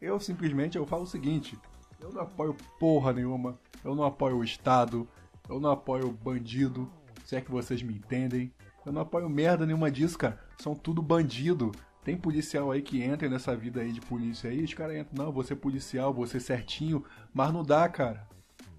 Eu 0.00 0.18
simplesmente 0.18 0.78
eu 0.78 0.86
falo 0.86 1.02
o 1.02 1.06
seguinte: 1.06 1.58
eu 2.00 2.10
não 2.10 2.22
apoio 2.22 2.56
porra 2.80 3.12
nenhuma, 3.12 3.60
eu 3.84 3.94
não 3.94 4.02
apoio 4.02 4.38
o 4.38 4.44
Estado, 4.44 5.06
eu 5.46 5.60
não 5.60 5.70
apoio 5.70 6.08
o 6.08 6.10
bandido, 6.10 6.90
se 7.22 7.36
é 7.36 7.40
que 7.42 7.50
vocês 7.50 7.82
me 7.82 7.92
entendem. 7.92 8.50
Eu 8.86 8.92
não 8.92 9.02
apoio 9.02 9.28
merda 9.28 9.66
nenhuma 9.66 9.90
disso, 9.90 10.16
cara. 10.16 10.40
São 10.56 10.74
tudo 10.74 11.02
bandido. 11.02 11.70
Tem 12.02 12.16
policial 12.16 12.70
aí 12.70 12.80
que 12.80 13.02
entra 13.02 13.28
nessa 13.28 13.54
vida 13.54 13.82
aí 13.82 13.92
de 13.92 14.00
polícia 14.00 14.48
aí, 14.48 14.64
os 14.64 14.72
caras 14.72 14.96
entram, 14.96 15.26
não, 15.26 15.32
você 15.32 15.52
é 15.52 15.56
policial, 15.56 16.14
você 16.14 16.38
é 16.38 16.40
certinho, 16.40 17.04
mas 17.34 17.52
não 17.52 17.62
dá, 17.62 17.86
cara. 17.90 18.26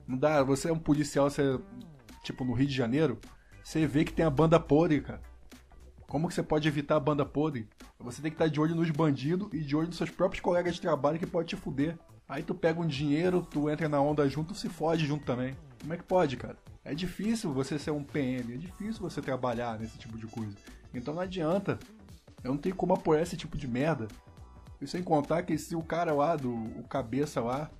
Não 0.08 0.18
dá, 0.18 0.42
você 0.44 0.70
é 0.70 0.74
um 0.74 0.80
policial, 0.80 1.30
você, 1.30 1.60
tipo, 2.24 2.44
no 2.44 2.54
Rio 2.54 2.68
de 2.68 2.74
Janeiro, 2.74 3.20
você 3.64 3.88
vê 3.88 4.04
que 4.04 4.14
tem 4.14 4.26
a 4.26 4.30
banda 4.30 4.60
podre, 4.60 5.02
cara. 5.02 5.22
Como 6.08 6.28
que 6.28 6.34
você 6.34 6.44
pode 6.44 6.68
evitar 6.68 6.98
a 6.98 7.00
banda 7.00 7.26
podre? 7.26 7.68
Você 8.00 8.22
tem 8.22 8.30
que 8.30 8.36
estar 8.36 8.48
de 8.48 8.60
olho 8.60 8.76
nos 8.76 8.90
bandidos 8.92 9.48
e 9.54 9.62
de 9.62 9.76
olho 9.76 9.88
nos 9.88 9.98
seus 9.98 10.10
próprios 10.10 10.42
colegas 10.42 10.76
de 10.76 10.82
trabalho 10.82 11.18
que 11.18 11.26
pode 11.26 11.48
te 11.48 11.56
fuder. 11.56 11.98
Aí 12.28 12.44
tu 12.44 12.54
pega 12.54 12.80
um 12.80 12.86
dinheiro, 12.86 13.42
tu 13.50 13.70
entra 13.70 13.90
na 13.90 14.02
onda 14.02 14.28
junto, 14.30 14.54
se 14.54 14.70
fode 14.70 15.06
junto 15.06 15.26
também. 15.26 15.56
Como 15.82 15.94
é 15.94 15.98
que 15.98 16.04
pode, 16.04 16.38
cara? 16.38 16.58
É 16.84 16.94
difícil 16.94 17.54
você 17.54 17.80
ser 17.80 17.92
um 17.92 18.04
PM, 18.04 18.54
é 18.54 18.58
difícil 18.58 19.02
você 19.02 19.22
trabalhar 19.22 19.80
nesse 19.80 19.98
tipo 19.98 20.18
de 20.18 20.28
coisa. 20.28 20.56
Então 20.94 21.14
não 21.14 21.22
adianta. 21.22 21.80
Eu 22.44 22.52
não 22.52 22.58
tenho 22.58 22.76
como 22.76 22.94
apoiar 22.94 23.22
esse 23.22 23.38
tipo 23.38 23.58
de 23.58 23.68
merda. 23.68 24.08
E 24.82 24.88
sem 24.88 25.02
contar 25.02 25.44
que 25.44 25.58
se 25.58 25.76
o 25.76 25.82
cara 25.82 26.14
lá, 26.14 26.36
do 26.36 26.54
o 26.54 26.84
cabeça 26.84 27.40
lá, 27.40 27.72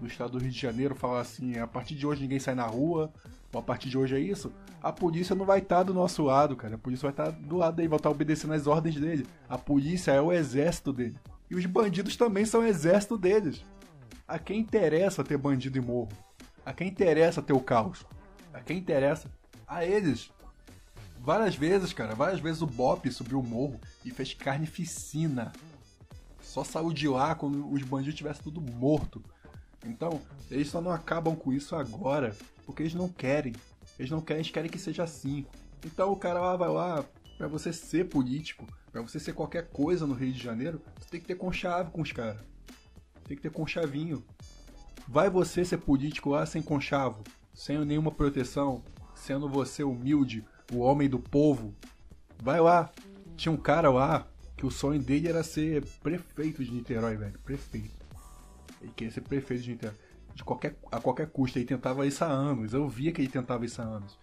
do 0.00 0.06
estado 0.06 0.32
do 0.32 0.38
Rio 0.38 0.50
de 0.50 0.58
Janeiro, 0.58 0.94
falar 0.94 1.20
assim, 1.20 1.58
a 1.58 1.66
partir 1.66 1.94
de 1.94 2.06
hoje 2.06 2.22
ninguém 2.22 2.38
sai 2.38 2.54
na 2.54 2.66
rua, 2.66 3.12
a 3.52 3.62
partir 3.62 3.88
de 3.88 3.96
hoje 3.96 4.16
é 4.16 4.20
isso, 4.20 4.52
a 4.82 4.92
polícia 4.92 5.34
não 5.34 5.44
vai 5.46 5.58
estar 5.58 5.76
tá 5.76 5.82
do 5.84 5.94
nosso 5.94 6.22
lado, 6.22 6.56
cara. 6.56 6.74
A 6.74 6.78
polícia 6.78 7.10
vai 7.10 7.12
estar 7.12 7.32
tá 7.32 7.38
do 7.46 7.56
lado 7.56 7.76
dele, 7.76 7.88
vai 7.88 7.98
estar 7.98 8.08
tá 8.08 8.14
obedecendo 8.14 8.52
as 8.52 8.66
ordens 8.66 8.96
dele. 8.96 9.26
A 9.48 9.56
polícia 9.56 10.12
é 10.12 10.20
o 10.20 10.32
exército 10.32 10.92
dele. 10.92 11.16
E 11.50 11.54
os 11.54 11.64
bandidos 11.66 12.16
também 12.16 12.44
são 12.44 12.60
o 12.60 12.66
exército 12.66 13.16
deles. 13.16 13.64
A 14.26 14.38
quem 14.38 14.60
interessa 14.60 15.22
ter 15.22 15.38
bandido 15.38 15.78
e 15.78 15.80
morro? 15.80 16.08
A 16.64 16.72
quem 16.72 16.88
interessa 16.88 17.40
ter 17.40 17.52
o 17.52 17.60
caos? 17.60 18.04
A 18.52 18.60
quem 18.60 18.78
interessa? 18.78 19.30
A 19.66 19.84
eles. 19.84 20.30
Várias 21.18 21.54
vezes, 21.56 21.92
cara, 21.92 22.14
várias 22.14 22.40
vezes 22.40 22.62
o 22.62 22.66
Bop 22.66 23.10
subiu 23.10 23.40
o 23.40 23.42
morro 23.42 23.80
e 24.04 24.10
fez 24.10 24.34
carnificina. 24.34 25.52
Só 26.40 26.62
saiu 26.64 26.92
de 26.92 27.08
lá 27.08 27.34
quando 27.34 27.70
os 27.72 27.82
bandidos 27.82 28.14
tivessem 28.14 28.42
tudo 28.42 28.60
morto. 28.60 29.22
Então, 29.84 30.20
eles 30.50 30.68
só 30.68 30.80
não 30.80 30.90
acabam 30.90 31.36
com 31.36 31.52
isso 31.52 31.76
agora, 31.76 32.36
porque 32.64 32.82
eles 32.82 32.94
não 32.94 33.08
querem. 33.08 33.54
Eles 33.98 34.10
não 34.10 34.20
querem, 34.20 34.40
eles 34.40 34.50
querem 34.50 34.70
que 34.70 34.78
seja 34.78 35.04
assim. 35.04 35.46
Então 35.84 36.12
o 36.12 36.16
cara 36.16 36.40
lá 36.40 36.56
vai 36.56 36.68
lá, 36.68 37.04
pra 37.38 37.46
você 37.46 37.72
ser 37.72 38.08
político, 38.08 38.66
para 38.90 39.02
você 39.02 39.20
ser 39.20 39.32
qualquer 39.32 39.68
coisa 39.68 40.06
no 40.06 40.14
Rio 40.14 40.32
de 40.32 40.42
Janeiro, 40.42 40.80
você 40.98 41.10
tem 41.10 41.20
que 41.20 41.26
ter 41.26 41.36
conchave 41.36 41.90
com 41.90 42.02
os 42.02 42.12
caras. 42.12 42.40
Tem 43.24 43.36
que 43.36 43.42
ter 43.42 43.50
conchavinho. 43.50 44.24
Vai 45.06 45.30
você 45.30 45.64
ser 45.64 45.78
político 45.78 46.30
lá 46.30 46.44
sem 46.46 46.62
conchavo, 46.62 47.22
sem 47.54 47.78
nenhuma 47.84 48.10
proteção, 48.10 48.82
sendo 49.14 49.48
você 49.48 49.84
humilde, 49.84 50.44
o 50.72 50.78
homem 50.78 51.08
do 51.08 51.18
povo. 51.18 51.74
Vai 52.42 52.60
lá. 52.60 52.90
Tinha 53.36 53.52
um 53.52 53.56
cara 53.56 53.90
lá 53.90 54.26
que 54.56 54.66
o 54.66 54.70
sonho 54.70 55.00
dele 55.00 55.28
era 55.28 55.42
ser 55.42 55.84
prefeito 56.02 56.64
de 56.64 56.72
Niterói, 56.72 57.16
velho. 57.16 57.38
Prefeito. 57.44 57.95
Ele 58.80 58.92
queria 58.94 59.12
ser 59.12 59.22
prefeito 59.22 59.62
de 59.62 59.70
Niterói. 59.70 59.96
De 60.34 60.44
qualquer, 60.44 60.76
a 60.92 61.00
qualquer 61.00 61.28
custo. 61.28 61.58
Ele 61.58 61.66
tentava 61.66 62.06
isso 62.06 62.24
há 62.24 62.28
anos. 62.28 62.72
Eu 62.72 62.88
via 62.88 63.12
que 63.12 63.20
ele 63.20 63.28
tentava 63.28 63.64
isso 63.64 63.80
há 63.80 63.84
anos. 63.84 64.18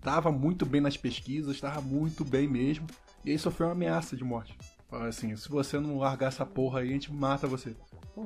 Tava 0.00 0.32
muito 0.32 0.66
bem 0.66 0.80
nas 0.80 0.96
pesquisas, 0.96 1.60
tava 1.60 1.80
muito 1.80 2.24
bem 2.24 2.48
mesmo. 2.48 2.86
E 3.24 3.30
aí 3.30 3.38
sofreu 3.38 3.68
uma 3.68 3.72
ameaça 3.72 4.16
de 4.16 4.24
morte. 4.24 4.56
Falaram 4.88 5.08
assim, 5.08 5.34
se 5.36 5.48
você 5.48 5.78
não 5.78 5.98
largar 5.98 6.28
essa 6.28 6.44
porra 6.44 6.80
aí, 6.80 6.88
a 6.90 6.92
gente 6.92 7.12
mata 7.12 7.46
você. 7.46 7.74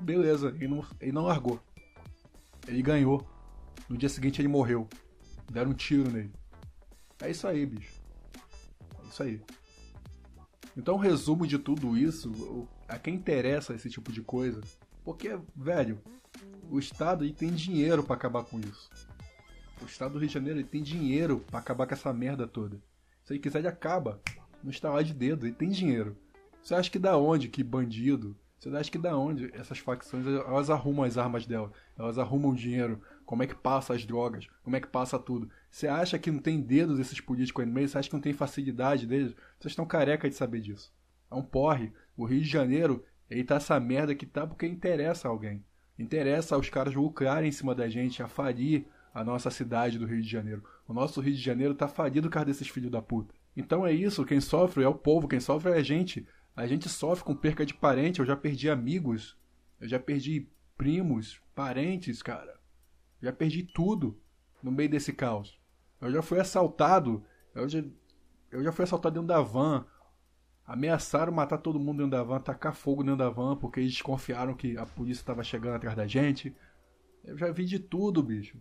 Beleza, 0.02 0.48
ele 0.48 0.68
não, 0.68 0.84
ele 1.00 1.12
não 1.12 1.22
largou. 1.22 1.60
Ele 2.66 2.82
ganhou. 2.82 3.26
No 3.88 3.96
dia 3.96 4.08
seguinte 4.08 4.40
ele 4.40 4.48
morreu. 4.48 4.88
Deram 5.50 5.70
um 5.70 5.74
tiro 5.74 6.10
nele. 6.10 6.32
É 7.20 7.30
isso 7.30 7.46
aí, 7.46 7.64
bicho. 7.64 8.00
É 9.04 9.08
isso 9.08 9.22
aí. 9.22 9.40
Então, 10.76 10.96
resumo 10.96 11.46
de 11.46 11.58
tudo 11.58 11.96
isso, 11.96 12.68
a 12.88 12.98
quem 12.98 13.14
interessa 13.14 13.74
esse 13.74 13.88
tipo 13.88 14.12
de 14.12 14.20
coisa, 14.20 14.60
porque, 15.06 15.38
velho, 15.54 16.00
o 16.68 16.80
Estado 16.80 17.24
ele 17.24 17.32
tem 17.32 17.54
dinheiro 17.54 18.02
para 18.02 18.16
acabar 18.16 18.42
com 18.42 18.58
isso. 18.58 18.90
O 19.80 19.84
Estado 19.84 20.14
do 20.14 20.18
Rio 20.18 20.26
de 20.26 20.34
Janeiro 20.34 20.58
ele 20.58 20.66
tem 20.66 20.82
dinheiro 20.82 21.44
para 21.48 21.60
acabar 21.60 21.86
com 21.86 21.94
essa 21.94 22.12
merda 22.12 22.44
toda. 22.44 22.82
Se 23.22 23.32
ele 23.32 23.38
quiser, 23.38 23.60
ele 23.60 23.68
acaba. 23.68 24.20
Não 24.64 24.70
está 24.72 24.90
lá 24.90 25.02
de 25.02 25.14
dedo, 25.14 25.46
ele 25.46 25.54
tem 25.54 25.68
dinheiro. 25.68 26.16
Você 26.60 26.74
acha 26.74 26.90
que 26.90 26.98
da 26.98 27.16
onde 27.16 27.48
que 27.48 27.62
bandido, 27.62 28.36
você 28.58 28.68
acha 28.70 28.90
que 28.90 28.98
da 28.98 29.16
onde 29.16 29.48
essas 29.54 29.78
facções 29.78 30.26
elas 30.26 30.70
arrumam 30.70 31.04
as 31.04 31.16
armas 31.16 31.46
dela, 31.46 31.70
elas 31.96 32.18
arrumam 32.18 32.52
dinheiro, 32.52 33.00
como 33.24 33.44
é 33.44 33.46
que 33.46 33.54
passa 33.54 33.94
as 33.94 34.04
drogas, 34.04 34.48
como 34.64 34.74
é 34.74 34.80
que 34.80 34.88
passa 34.88 35.20
tudo. 35.20 35.48
Você 35.70 35.86
acha 35.86 36.18
que 36.18 36.32
não 36.32 36.40
tem 36.40 36.60
dedos 36.60 36.98
esses 36.98 37.20
políticos 37.20 37.62
aí 37.62 37.68
no 37.68 37.74
meio? 37.74 37.88
Você 37.88 37.96
acha 37.96 38.08
que 38.08 38.14
não 38.16 38.20
tem 38.20 38.32
facilidade 38.32 39.06
deles? 39.06 39.36
Vocês 39.56 39.70
estão 39.70 39.86
careca 39.86 40.28
de 40.28 40.34
saber 40.34 40.60
disso. 40.62 40.92
É 41.30 41.34
um 41.36 41.44
porre. 41.44 41.92
O 42.16 42.24
Rio 42.24 42.40
de 42.40 42.48
Janeiro, 42.48 43.04
ele 43.31 43.44
tá 43.44 43.57
essa 43.57 43.78
merda 43.81 44.15
que 44.15 44.27
tá 44.27 44.47
porque 44.47 44.66
interessa 44.66 45.28
a 45.28 45.31
alguém. 45.31 45.65
Interessa 45.98 46.55
aos 46.55 46.69
caras 46.69 46.94
lucrarem 46.94 47.48
em 47.48 47.53
cima 47.53 47.74
da 47.74 47.89
gente, 47.89 48.23
a 48.23 48.28
falir 48.28 48.86
a 49.15 49.24
nossa 49.24 49.51
cidade 49.51 49.98
do 49.98 50.07
Rio 50.07 50.20
de 50.20 50.28
Janeiro. 50.28 50.62
O 50.86 50.93
nosso 50.93 51.20
Rio 51.20 51.35
de 51.35 51.40
Janeiro 51.40 51.74
tá 51.74 51.89
falido 51.89 52.28
por 52.28 52.35
causa 52.35 52.47
desses 52.47 52.69
filhos 52.69 52.90
da 52.90 53.01
puta. 53.01 53.35
Então 53.57 53.86
é 53.86 53.93
isso, 53.93 54.24
quem 54.24 54.40
sofre 54.40 54.85
é 54.85 54.89
o 54.89 54.94
povo, 54.94 55.27
quem 55.27 55.40
sofre 55.40 55.73
é 55.73 55.77
a 55.77 55.82
gente. 55.82 56.27
A 56.55 56.66
gente 56.66 56.89
sofre 56.89 57.24
com 57.24 57.35
perca 57.35 57.65
de 57.65 57.74
parente, 57.74 58.20
eu 58.20 58.27
já 58.27 58.36
perdi 58.36 58.69
amigos, 58.69 59.36
eu 59.81 59.89
já 59.89 59.98
perdi 59.98 60.47
primos, 60.77 61.40
parentes, 61.55 62.23
cara. 62.23 62.61
Já 63.23 63.32
perdi 63.32 63.62
tudo 63.62 64.20
no 64.62 64.70
meio 64.70 64.90
desse 64.90 65.12
caos. 65.12 65.59
Eu 66.01 66.12
já 66.12 66.20
fui 66.20 66.39
assaltado, 66.39 67.24
eu 67.55 67.66
já, 67.69 67.82
eu 68.51 68.62
já 68.62 68.70
fui 68.73 68.85
assaltado 68.85 69.15
dentro 69.15 69.28
da 69.28 69.40
van. 69.40 69.86
Ameaçaram 70.66 71.32
matar 71.32 71.59
todo 71.59 71.78
mundo 71.78 71.98
dentro 71.98 72.10
da 72.10 72.22
van, 72.22 72.40
tacar 72.40 72.74
fogo 72.74 73.02
dentro 73.02 73.18
da 73.18 73.30
van, 73.30 73.56
porque 73.56 73.80
eles 73.80 73.93
desconfiaram 73.93 74.55
que 74.55 74.76
a 74.76 74.84
polícia 74.84 75.20
estava 75.20 75.44
chegando 75.44 75.76
atrás 75.76 75.97
da 75.97 76.06
gente. 76.06 76.55
Eu 77.24 77.38
já 77.38 77.51
vi 77.52 77.64
de 77.64 77.78
tudo, 77.78 78.22
bicho. 78.22 78.59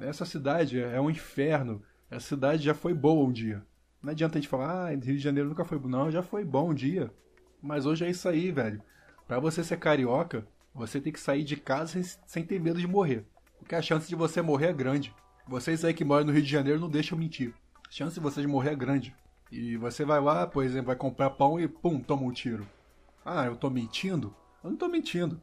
Essa 0.00 0.24
cidade 0.24 0.78
é 0.78 1.00
um 1.00 1.10
inferno. 1.10 1.82
Essa 2.10 2.28
cidade 2.28 2.62
já 2.62 2.74
foi 2.74 2.94
boa 2.94 3.26
um 3.26 3.32
dia. 3.32 3.64
Não 4.00 4.12
adianta 4.12 4.38
a 4.38 4.40
gente 4.40 4.48
falar, 4.48 4.86
ah, 4.86 4.90
Rio 4.90 5.00
de 5.00 5.18
Janeiro 5.18 5.48
nunca 5.48 5.64
foi 5.64 5.78
bom. 5.78 5.88
Não, 5.88 6.10
já 6.10 6.22
foi 6.22 6.44
bom 6.44 6.70
um 6.70 6.74
dia. 6.74 7.12
Mas 7.60 7.86
hoje 7.86 8.04
é 8.04 8.10
isso 8.10 8.28
aí, 8.28 8.52
velho. 8.52 8.80
Para 9.26 9.40
você 9.40 9.64
ser 9.64 9.78
carioca, 9.78 10.46
você 10.72 11.00
tem 11.00 11.12
que 11.12 11.18
sair 11.18 11.42
de 11.42 11.56
casa 11.56 12.00
sem 12.24 12.44
ter 12.44 12.60
medo 12.60 12.80
de 12.80 12.86
morrer. 12.86 13.26
Porque 13.58 13.74
a 13.74 13.82
chance 13.82 14.08
de 14.08 14.14
você 14.14 14.40
morrer 14.40 14.68
é 14.68 14.72
grande. 14.72 15.12
Vocês 15.46 15.84
aí 15.84 15.92
que 15.92 16.04
moram 16.04 16.26
no 16.26 16.32
Rio 16.32 16.42
de 16.42 16.50
Janeiro 16.50 16.78
não 16.78 16.88
deixam 16.88 17.18
mentir. 17.18 17.52
A 17.88 17.90
chance 17.90 18.14
de 18.14 18.20
vocês 18.20 18.46
morrer 18.46 18.70
é 18.70 18.76
grande. 18.76 19.14
E 19.50 19.76
você 19.76 20.04
vai 20.04 20.20
lá, 20.20 20.46
por 20.46 20.64
exemplo, 20.64 20.88
vai 20.88 20.96
comprar 20.96 21.30
pão 21.30 21.58
e 21.58 21.66
pum, 21.66 22.00
toma 22.00 22.22
um 22.22 22.32
tiro. 22.32 22.66
Ah, 23.24 23.46
eu 23.46 23.56
tô 23.56 23.70
mentindo? 23.70 24.34
Eu 24.62 24.70
não 24.70 24.76
tô 24.76 24.88
mentindo. 24.88 25.40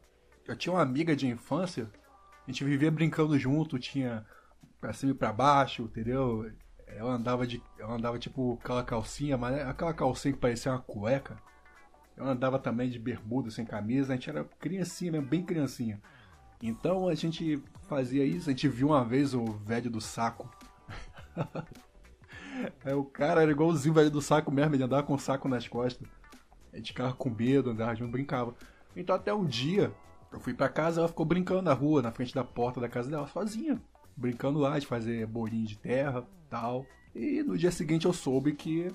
Eu 0.47 0.55
tinha 0.55 0.73
uma 0.73 0.81
amiga 0.81 1.15
de 1.15 1.27
infância, 1.27 1.89
a 2.47 2.51
gente 2.51 2.63
vivia 2.63 2.91
brincando 2.91 3.37
junto, 3.37 3.79
tinha 3.79 4.25
pra 4.79 4.93
cima 4.93 5.11
e 5.11 5.15
pra 5.15 5.33
baixo, 5.33 5.83
entendeu? 5.83 6.51
Ela 6.85 7.13
andava 7.13 7.47
de. 7.47 7.61
Ela 7.79 7.95
andava 7.95 8.19
tipo 8.19 8.59
aquela 8.61 8.83
calcinha, 8.83 9.37
mas 9.37 9.59
aquela 9.61 9.93
calcinha 9.93 10.33
que 10.33 10.39
parecia 10.39 10.71
uma 10.71 10.81
cueca. 10.81 11.37
Eu 12.15 12.25
andava 12.25 12.59
também 12.59 12.89
de 12.89 12.99
bermuda, 12.99 13.49
sem 13.49 13.65
camisa, 13.65 14.13
a 14.13 14.15
gente 14.15 14.29
era 14.29 14.43
criancinha 14.59 15.11
mesmo, 15.11 15.27
bem 15.27 15.43
criancinha. 15.43 16.01
Então 16.61 17.07
a 17.07 17.15
gente 17.15 17.61
fazia 17.89 18.23
isso, 18.23 18.49
a 18.49 18.53
gente 18.53 18.67
viu 18.69 18.89
uma 18.89 19.03
vez 19.03 19.33
o 19.33 19.43
velho 19.43 19.89
do 19.89 19.99
saco. 19.99 20.49
é, 22.83 22.95
o 22.95 23.03
cara 23.03 23.41
era 23.41 23.51
igualzinho 23.51 23.93
velho 23.93 24.11
do 24.11 24.21
saco 24.21 24.51
mesmo, 24.51 24.75
ele 24.75 24.83
andava 24.83 25.03
com 25.03 25.13
o 25.13 25.19
saco 25.19 25.47
nas 25.47 25.67
costas. 25.67 26.07
A 26.71 26.77
gente 26.77 26.87
ficava 26.87 27.13
com 27.13 27.29
medo, 27.29 27.69
andava 27.69 27.95
junto, 27.95 28.11
brincava. 28.11 28.53
Então 28.95 29.15
até 29.15 29.33
um 29.33 29.45
dia, 29.45 29.93
eu 30.31 30.39
fui 30.39 30.53
pra 30.53 30.69
casa, 30.69 31.01
ela 31.01 31.07
ficou 31.07 31.25
brincando 31.25 31.61
na 31.61 31.73
rua, 31.73 32.01
na 32.01 32.11
frente 32.11 32.33
da 32.33 32.43
porta 32.43 32.79
da 32.79 32.89
casa 32.89 33.09
dela, 33.09 33.27
sozinha. 33.27 33.81
Brincando 34.15 34.59
lá 34.59 34.77
de 34.79 34.85
fazer 34.87 35.25
bolinho 35.25 35.65
de 35.65 35.77
terra 35.77 36.25
tal. 36.49 36.85
E 37.13 37.41
no 37.43 37.57
dia 37.57 37.71
seguinte 37.71 38.05
eu 38.05 38.13
soube 38.13 38.53
que 38.53 38.93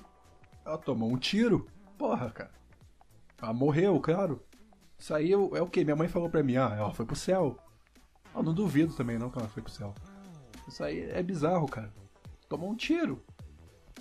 ela 0.65 0.77
tomou 0.77 1.11
um 1.11 1.17
tiro. 1.17 1.67
Porra, 1.97 2.29
cara. 2.31 2.51
Ela 3.41 3.53
morreu, 3.53 3.99
claro. 3.99 4.41
Isso 4.97 5.13
aí 5.13 5.31
é 5.31 5.35
o 5.35 5.67
que? 5.67 5.83
Minha 5.83 5.95
mãe 5.95 6.07
falou 6.07 6.29
pra 6.29 6.43
mim, 6.43 6.57
ah, 6.57 6.75
ela 6.77 6.93
foi 6.93 7.05
pro 7.05 7.15
céu. 7.15 7.57
Eu 8.35 8.43
não 8.43 8.53
duvido 8.53 8.93
também 8.93 9.17
não 9.17 9.29
que 9.29 9.39
ela 9.39 9.47
foi 9.47 9.63
pro 9.63 9.71
céu. 9.71 9.93
Isso 10.67 10.83
aí 10.83 11.01
é 11.09 11.21
bizarro, 11.23 11.67
cara. 11.67 11.91
Tomou 12.47 12.69
um 12.69 12.75
tiro. 12.75 13.23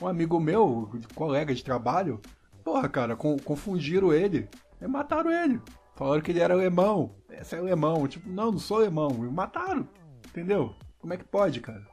Um 0.01 0.07
amigo 0.07 0.39
meu, 0.41 0.91
colega 1.15 1.55
de 1.55 1.65
trabalho, 1.65 2.21
porra, 2.65 2.89
cara, 2.89 3.17
confundiram 3.17 4.13
ele 4.13 4.49
e 4.81 4.87
mataram 4.87 5.31
ele. 5.31 5.61
Falaram 5.95 6.23
que 6.23 6.31
ele 6.31 6.41
era 6.41 6.55
alemão. 6.55 7.15
Esse 7.29 7.55
é 7.55 7.59
alemão. 7.59 8.09
Tipo, 8.09 8.29
não, 8.29 8.53
não 8.53 8.59
sou 8.59 8.79
alemão. 8.79 9.11
Me 9.11 9.31
mataram. 9.31 9.87
Entendeu? 10.27 10.75
Como 10.99 11.13
é 11.13 11.17
que 11.17 11.25
pode, 11.25 11.61
cara? 11.61 11.87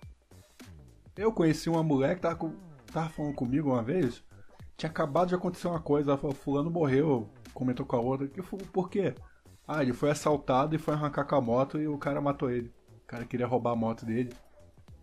Eu 1.16 1.32
conheci 1.32 1.70
uma 1.70 1.84
mulher 1.84 2.16
que 2.16 2.22
tava, 2.22 2.36
com, 2.36 2.54
tava 2.92 3.10
falando 3.10 3.34
comigo 3.34 3.72
uma 3.72 3.82
vez, 3.82 4.24
tinha 4.78 4.90
acabado 4.90 5.30
de 5.30 5.36
acontecer 5.36 5.68
uma 5.68 5.80
coisa, 5.80 6.12
ela 6.12 6.18
falou, 6.18 6.36
fulano 6.36 6.70
morreu, 6.70 7.28
comentou 7.54 7.86
com 7.86 7.96
a 7.96 8.00
outra, 8.00 8.28
que 8.28 8.42
falou, 8.42 8.66
por 8.68 8.90
quê? 8.90 9.16
Ah, 9.68 9.82
ele 9.82 9.94
foi 9.94 10.12
assaltado 10.12 10.76
e 10.76 10.78
foi 10.78 10.94
arrancar 10.94 11.26
com 11.26 11.36
a 11.36 11.42
moto 11.42 11.80
e 11.80 11.88
o 11.88 11.98
cara 11.98 12.22
matou 12.22 12.52
ele. 12.52 12.72
O 13.04 13.08
cara 13.08 13.26
queria 13.26 13.48
roubar 13.48 13.72
a 13.72 13.76
moto 13.76 14.06
dele. 14.06 14.32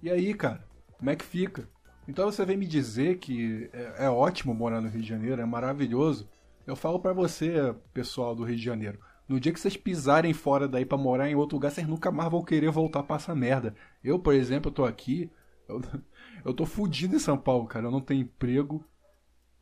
E 0.00 0.10
aí, 0.10 0.32
cara, 0.32 0.64
como 0.96 1.10
é 1.10 1.16
que 1.16 1.24
fica? 1.24 1.68
Então 2.06 2.30
você 2.30 2.44
vem 2.44 2.56
me 2.56 2.66
dizer 2.66 3.18
que 3.18 3.68
é, 3.72 4.06
é 4.06 4.10
ótimo 4.10 4.54
morar 4.54 4.80
no 4.80 4.88
Rio 4.88 5.00
de 5.00 5.08
Janeiro, 5.08 5.40
é 5.40 5.46
maravilhoso. 5.46 6.28
Eu 6.66 6.76
falo 6.76 6.98
para 6.98 7.12
você, 7.12 7.74
pessoal 7.92 8.34
do 8.34 8.44
Rio 8.44 8.56
de 8.56 8.62
Janeiro, 8.62 8.98
no 9.28 9.40
dia 9.40 9.52
que 9.52 9.60
vocês 9.60 9.76
pisarem 9.76 10.32
fora 10.34 10.68
daí 10.68 10.84
para 10.84 10.98
morar 10.98 11.30
em 11.30 11.34
outro 11.34 11.56
lugar, 11.56 11.70
vocês 11.70 11.86
nunca 11.86 12.10
mais 12.10 12.30
vão 12.30 12.44
querer 12.44 12.70
voltar 12.70 13.02
pra 13.02 13.16
essa 13.16 13.34
merda. 13.34 13.74
Eu, 14.02 14.18
por 14.18 14.34
exemplo, 14.34 14.68
eu 14.70 14.74
tô 14.74 14.84
aqui, 14.84 15.30
eu, 15.66 15.80
eu 16.44 16.52
tô 16.52 16.66
fudido 16.66 17.16
em 17.16 17.18
São 17.18 17.38
Paulo, 17.38 17.66
cara. 17.66 17.86
Eu 17.86 17.90
não 17.90 18.00
tenho 18.00 18.22
emprego, 18.22 18.84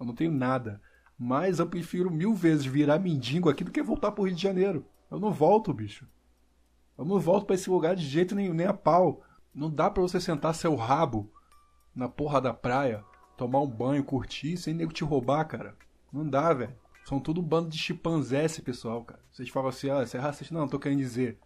eu 0.00 0.06
não 0.06 0.14
tenho 0.14 0.32
nada. 0.32 0.80
Mas 1.16 1.60
eu 1.60 1.66
prefiro 1.66 2.10
mil 2.10 2.34
vezes 2.34 2.66
virar 2.66 2.98
mendigo 2.98 3.48
aqui 3.48 3.62
do 3.62 3.70
que 3.70 3.82
voltar 3.82 4.10
pro 4.10 4.24
Rio 4.24 4.34
de 4.34 4.42
Janeiro. 4.42 4.84
Eu 5.08 5.20
não 5.20 5.30
volto, 5.30 5.72
bicho. 5.72 6.08
Eu 6.98 7.04
não 7.04 7.20
volto 7.20 7.46
para 7.46 7.54
esse 7.54 7.70
lugar 7.70 7.94
de 7.94 8.04
jeito 8.04 8.34
nenhum, 8.34 8.54
nem 8.54 8.66
a 8.66 8.74
pau. 8.74 9.22
Não 9.54 9.70
dá 9.70 9.88
para 9.88 10.02
você 10.02 10.20
sentar 10.20 10.54
seu 10.54 10.74
rabo 10.74 11.30
na 11.94 12.08
porra 12.08 12.40
da 12.40 12.54
praia, 12.54 13.04
tomar 13.36 13.60
um 13.60 13.66
banho, 13.66 14.04
curtir, 14.04 14.56
sem 14.56 14.74
nego 14.74 14.92
te 14.92 15.04
roubar, 15.04 15.44
cara. 15.44 15.76
Não 16.12 16.28
dá, 16.28 16.52
velho. 16.52 16.74
São 17.04 17.18
tudo 17.18 17.40
um 17.40 17.44
bando 17.44 17.68
de 17.68 17.78
chimpanzé 17.78 18.44
esse 18.44 18.62
pessoal, 18.62 19.04
cara. 19.04 19.20
Vocês 19.30 19.48
falam 19.48 19.68
assim, 19.68 19.90
ah, 19.90 20.04
você 20.04 20.16
é 20.16 20.20
racista. 20.20 20.54
Não, 20.54 20.62
não 20.62 20.68
tô 20.68 20.78
querendo 20.78 20.98
dizer. 20.98 21.38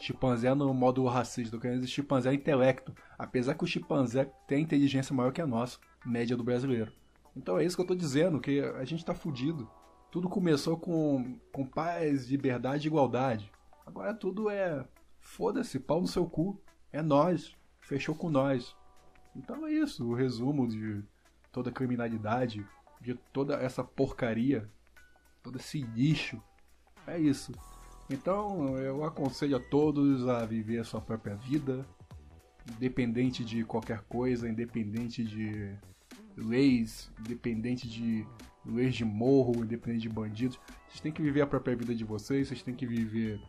Chimpanzé 0.00 0.52
no 0.54 0.72
modo 0.74 1.04
racista, 1.06 1.56
tô 1.56 1.60
querendo 1.60 1.80
dizer 1.80 1.92
chimpanzé 1.92 2.30
é 2.30 2.34
intelecto. 2.34 2.94
Apesar 3.18 3.54
que 3.54 3.64
o 3.64 3.66
chimpanzé 3.66 4.30
tem 4.46 4.62
inteligência 4.62 5.14
maior 5.14 5.32
que 5.32 5.40
a 5.40 5.46
nossa, 5.46 5.78
média 6.04 6.36
do 6.36 6.44
brasileiro. 6.44 6.92
Então 7.36 7.58
é 7.58 7.64
isso 7.64 7.76
que 7.76 7.82
eu 7.82 7.86
tô 7.86 7.94
dizendo, 7.94 8.40
que 8.40 8.60
a 8.60 8.84
gente 8.84 9.04
tá 9.04 9.14
fudido. 9.14 9.68
Tudo 10.10 10.28
começou 10.28 10.76
com, 10.76 11.38
com 11.52 11.66
paz, 11.66 12.28
liberdade 12.28 12.86
e 12.86 12.88
igualdade. 12.88 13.50
Agora 13.86 14.14
tudo 14.14 14.48
é. 14.48 14.84
Foda-se, 15.20 15.80
pau 15.80 16.00
no 16.00 16.06
seu 16.06 16.26
cu. 16.26 16.60
É 16.92 17.02
nós. 17.02 17.54
Fechou 17.80 18.14
com 18.14 18.30
nós. 18.30 18.76
Então 19.36 19.66
é 19.66 19.72
isso, 19.72 20.06
o 20.06 20.14
resumo 20.14 20.68
de 20.68 21.02
toda 21.50 21.70
a 21.70 21.72
criminalidade, 21.72 22.66
de 23.00 23.14
toda 23.32 23.54
essa 23.56 23.82
porcaria, 23.82 24.68
todo 25.42 25.58
esse 25.58 25.82
lixo. 25.82 26.40
É 27.06 27.18
isso. 27.18 27.52
Então 28.08 28.78
eu 28.78 29.04
aconselho 29.04 29.56
a 29.56 29.60
todos 29.60 30.26
a 30.28 30.44
viver 30.44 30.78
a 30.78 30.84
sua 30.84 31.00
própria 31.00 31.34
vida, 31.34 31.86
independente 32.76 33.44
de 33.44 33.64
qualquer 33.64 34.02
coisa, 34.02 34.48
independente 34.48 35.24
de 35.24 35.74
leis, 36.36 37.10
independente 37.20 37.88
de 37.88 38.26
leis 38.64 38.94
de 38.94 39.04
morro, 39.04 39.64
independente 39.64 40.02
de 40.02 40.08
bandidos. 40.08 40.58
Vocês 40.88 41.00
têm 41.00 41.12
que 41.12 41.22
viver 41.22 41.42
a 41.42 41.46
própria 41.46 41.76
vida 41.76 41.94
de 41.94 42.04
vocês, 42.04 42.48
vocês 42.48 42.62
têm 42.62 42.74
que 42.74 42.86
viver 42.86 43.40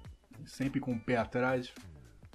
sempre 0.45 0.79
com 0.79 0.93
o 0.93 0.99
pé 0.99 1.17
atrás, 1.17 1.73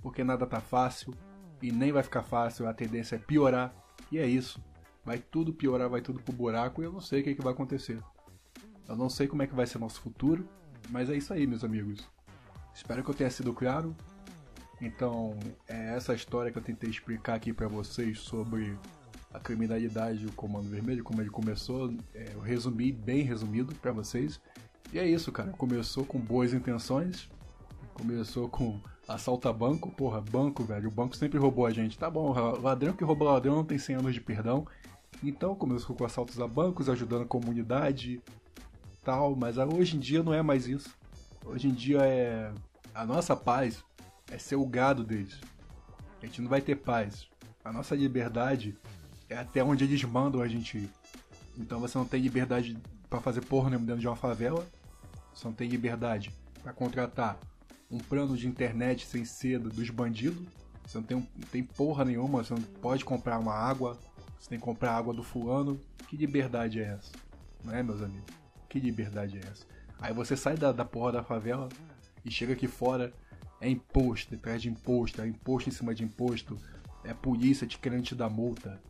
porque 0.02 0.24
nada 0.24 0.47
tá 0.47 0.60
fácil 0.60 1.14
e 1.62 1.70
nem 1.70 1.93
vai 1.93 2.03
ficar 2.03 2.23
fácil, 2.23 2.66
a 2.66 2.74
tendência 2.74 3.16
é 3.16 3.19
piorar. 3.19 3.74
E 4.11 4.19
é 4.19 4.27
isso. 4.27 4.62
Vai 5.05 5.19
tudo 5.19 5.53
piorar, 5.53 5.89
vai 5.89 6.01
tudo 6.01 6.20
pro 6.20 6.35
buraco 6.35 6.82
e 6.82 6.85
eu 6.85 6.93
não 6.93 7.01
sei 7.01 7.20
o 7.20 7.24
que, 7.24 7.31
é 7.31 7.35
que 7.35 7.43
vai 7.43 7.53
acontecer. 7.53 8.03
Eu 8.89 8.97
não 8.97 9.09
sei 9.09 9.27
como 9.27 9.43
é 9.43 9.47
que 9.47 9.55
vai 9.55 9.66
ser 9.66 9.78
nosso 9.78 10.01
futuro, 10.01 10.49
mas 10.89 11.09
é 11.09 11.16
isso 11.16 11.32
aí, 11.32 11.47
meus 11.47 11.65
amigos. 11.65 12.09
Espero 12.74 13.03
que 13.03 13.11
eu 13.11 13.15
tenha 13.15 13.31
sido 13.31 13.53
claro. 13.53 13.97
Então, 14.81 15.39
é 15.69 15.95
essa 15.95 16.15
história 16.15 16.51
que 16.51 16.59
eu 16.59 16.62
tentei 16.62 16.89
explicar 16.89 17.35
aqui 17.35 17.53
para 17.53 17.69
vocês 17.69 18.19
sobre 18.19 18.77
a 19.32 19.39
criminalidade 19.39 20.27
o 20.27 20.32
Comando 20.32 20.69
Vermelho, 20.69 21.05
como 21.05 21.20
ele 21.20 21.31
começou. 21.31 21.95
É, 22.15 22.32
eu 22.35 22.41
resumi 22.41 22.91
bem 22.91 23.23
resumido 23.23 23.74
para 23.77 23.93
vocês. 23.93 24.41
E 24.93 24.99
é 24.99 25.07
isso, 25.07 25.31
cara. 25.31 25.53
Começou 25.53 26.05
com 26.05 26.19
boas 26.19 26.53
intenções. 26.53 27.31
Começou 27.95 28.49
com 28.49 28.81
assalto 29.15 29.49
a 29.49 29.53
banco. 29.53 29.91
Porra, 29.91 30.20
banco, 30.20 30.65
velho. 30.65 30.89
O 30.89 30.93
banco 30.93 31.16
sempre 31.16 31.39
roubou 31.39 31.66
a 31.66 31.70
gente. 31.70 31.99
Tá 31.99 32.09
bom, 32.09 32.32
ladrão 32.61 32.93
que 32.93 33.05
rouba 33.05 33.24
ladrão 33.24 33.57
não 33.57 33.65
tem 33.65 33.78
100 33.78 33.97
anos 33.97 34.15
de 34.15 34.20
perdão. 34.20 34.66
Então 35.23 35.55
começou 35.55 35.95
com 35.95 36.05
assaltos 36.05 36.41
a 36.41 36.47
bancos, 36.47 36.89
ajudando 36.89 37.23
a 37.23 37.27
comunidade, 37.27 38.23
tal. 39.05 39.35
Mas 39.37 39.57
hoje 39.59 39.97
em 39.97 40.01
dia 40.01 40.23
não 40.23 40.32
é 40.32 40.43
mais 40.43 40.66
isso. 40.66 40.97
Hoje 41.45 41.69
em 41.69 41.74
dia 41.74 41.99
é. 42.03 42.53
A 42.95 43.05
nossa 43.05 43.37
paz 43.37 43.85
é 44.31 44.39
ser 44.39 44.57
o 44.57 44.66
gado 44.66 45.05
deles. 45.05 45.41
A 46.23 46.27
gente 46.27 46.41
não 46.41 46.49
vai 46.49 46.61
ter 46.61 46.77
paz. 46.77 47.28
A 47.65 47.73
nossa 47.73 47.95
liberdade 47.95 48.77
é 49.28 49.37
até 49.37 49.62
onde 49.62 49.85
eles 49.85 50.03
mandam 50.05 50.41
a 50.41 50.49
gente 50.49 50.78
ir. 50.78 50.91
Então 51.59 51.78
você 51.78 51.97
não 51.97 52.05
tem 52.05 52.20
liberdade 52.20 52.77
para 53.09 53.20
fazer 53.20 53.43
porra 53.43 53.70
dentro 53.70 53.99
de 53.99 54.07
uma 54.07 54.16
favela. 54.16 54.66
Você 55.35 55.47
não 55.47 55.55
tem 55.55 55.69
liberdade 55.69 56.35
para 56.62 56.73
contratar 56.73 57.39
um 57.91 57.99
plano 57.99 58.37
de 58.37 58.47
internet 58.47 59.07
sem 59.07 59.25
cedo 59.25 59.69
dos 59.69 59.91
bandidos. 59.91 60.47
Você 60.87 60.99
não 60.99 61.05
tem, 61.05 61.17
não 61.17 61.49
tem 61.51 61.62
porra 61.62 62.05
nenhuma, 62.05 62.43
você 62.43 62.55
não 62.55 62.62
pode 62.62 63.05
comprar 63.05 63.39
uma 63.39 63.55
água, 63.55 63.99
você 64.39 64.49
tem 64.49 64.59
que 64.59 64.65
comprar 64.65 64.93
água 64.93 65.12
do 65.12 65.23
fulano. 65.23 65.81
Que 66.09 66.17
liberdade 66.17 66.81
é 66.81 66.85
essa? 66.85 67.12
Não 67.65 67.75
é, 67.75 67.83
meus 67.83 68.03
amigos? 68.03 68.35
Que 68.69 68.81
liberdade 68.81 69.39
é 69.39 69.41
essa? 69.41 69.67
Aí 70.01 70.12
você 70.12 70.37
sai 70.37 70.57
da, 70.57 70.73
da 70.73 70.85
porra 70.85 71.12
da 71.12 71.23
favela 71.23 71.69
e 72.25 72.31
chega 72.31 72.53
aqui 72.53 72.67
fora, 72.67 73.12
é 73.61 73.69
imposto, 73.69 74.35
atrás 74.35 74.62
de 74.62 74.69
imposto, 74.69 75.21
é 75.21 75.27
imposto 75.27 75.69
em 75.69 75.73
cima 75.73 75.95
de 75.95 76.03
imposto, 76.03 76.59
é 77.05 77.12
polícia 77.12 77.67
te 77.67 77.79
querendo 77.79 78.05
te 78.05 78.15
dar 78.15 78.31
multa, 78.31 78.81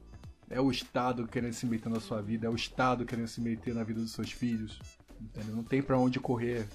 é 0.48 0.60
o 0.60 0.70
Estado 0.70 1.26
querendo 1.26 1.52
se 1.52 1.66
meter 1.66 1.88
na 1.88 2.00
sua 2.00 2.20
vida, 2.20 2.46
é 2.46 2.50
o 2.50 2.54
Estado 2.54 3.04
querendo 3.04 3.28
se 3.28 3.40
meter 3.40 3.74
na 3.74 3.84
vida 3.84 4.00
dos 4.00 4.12
seus 4.12 4.32
filhos. 4.32 4.78
Entendeu? 5.20 5.54
Não 5.54 5.62
tem 5.62 5.82
para 5.82 5.98
onde 5.98 6.18
correr. 6.18 6.66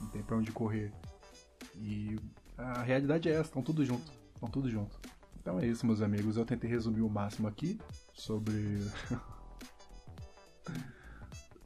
Não 0.00 0.08
tem 0.08 0.22
para 0.22 0.36
onde 0.36 0.50
correr. 0.50 0.90
E 1.80 2.18
a 2.56 2.82
realidade 2.82 3.28
é 3.28 3.32
essa, 3.32 3.48
estão 3.48 3.62
tudo 3.62 3.84
junto. 3.84 4.12
Estão 4.34 4.48
tudo 4.48 4.70
junto. 4.70 4.98
Então 5.40 5.58
é 5.58 5.66
isso, 5.66 5.86
meus 5.86 6.02
amigos. 6.02 6.36
Eu 6.36 6.44
tentei 6.44 6.68
resumir 6.68 7.02
o 7.02 7.08
máximo 7.08 7.48
aqui 7.48 7.78
sobre. 8.12 8.80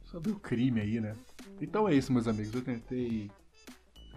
sobre 0.05 0.31
o 0.31 0.39
crime 0.39 0.81
aí, 0.81 1.01
né? 1.01 1.15
Então 1.61 1.87
é 1.87 1.93
isso, 1.93 2.13
meus 2.13 2.27
amigos. 2.27 2.53
Eu 2.53 2.61
tentei 2.61 3.29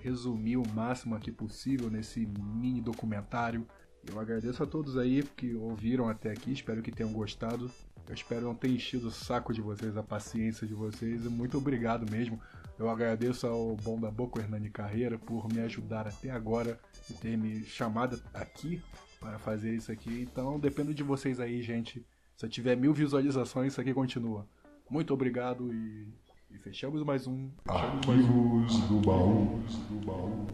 resumir 0.01 0.57
o 0.57 0.69
máximo 0.69 1.15
aqui 1.15 1.33
possível 1.33 1.91
nesse 1.91 2.27
mini 2.27 2.81
documentário 2.81 3.67
eu 4.11 4.19
agradeço 4.19 4.63
a 4.63 4.67
todos 4.67 4.97
aí 4.97 5.23
que 5.37 5.55
ouviram 5.55 6.09
até 6.09 6.31
aqui, 6.31 6.53
espero 6.53 6.83
que 6.83 6.91
tenham 6.91 7.13
gostado. 7.13 7.71
Eu 8.07 8.15
espero 8.15 8.43
não 8.43 8.55
ter 8.55 8.69
enchido 8.69 9.09
o 9.09 9.11
saco 9.11 9.53
de 9.53 9.61
vocês, 9.61 9.97
a 9.97 10.03
paciência 10.03 10.67
de 10.67 10.73
vocês. 10.73 11.25
Muito 11.25 11.59
obrigado 11.59 12.11
mesmo. 12.11 12.41
Eu 12.79 12.89
agradeço 12.89 13.47
ao 13.47 13.75
Bom 13.77 13.99
da 13.99 14.11
Boca, 14.11 14.41
Hernani 14.41 14.71
Carreira, 14.71 15.19
por 15.19 15.53
me 15.53 15.61
ajudar 15.61 16.07
até 16.07 16.31
agora 16.31 16.79
e 17.11 17.13
ter 17.13 17.37
me 17.37 17.65
chamado 17.65 18.23
aqui 18.33 18.81
para 19.19 19.37
fazer 19.39 19.75
isso 19.75 19.91
aqui. 19.91 20.23
Então, 20.31 20.61
dependo 20.61 20.95
de 20.95 21.03
vocês 21.03 21.41
aí, 21.41 21.61
gente. 21.61 22.07
Se 22.37 22.47
eu 22.47 22.49
tiver 22.49 22.77
mil 22.77 22.95
visualizações, 22.95 23.73
isso 23.73 23.81
aqui 23.81 23.93
continua. 23.93 24.47
Muito 24.89 25.13
obrigado 25.13 25.75
e, 25.75 26.07
e 26.53 26.59
fechamos 26.59 27.03
mais 27.03 27.27
um. 27.27 27.51
Fechamos 27.67 28.07
mais 28.07 28.25
um. 28.25 28.87
do 28.87 29.01
baú. 29.01 29.61
Do 29.91 30.07
baú. 30.07 30.47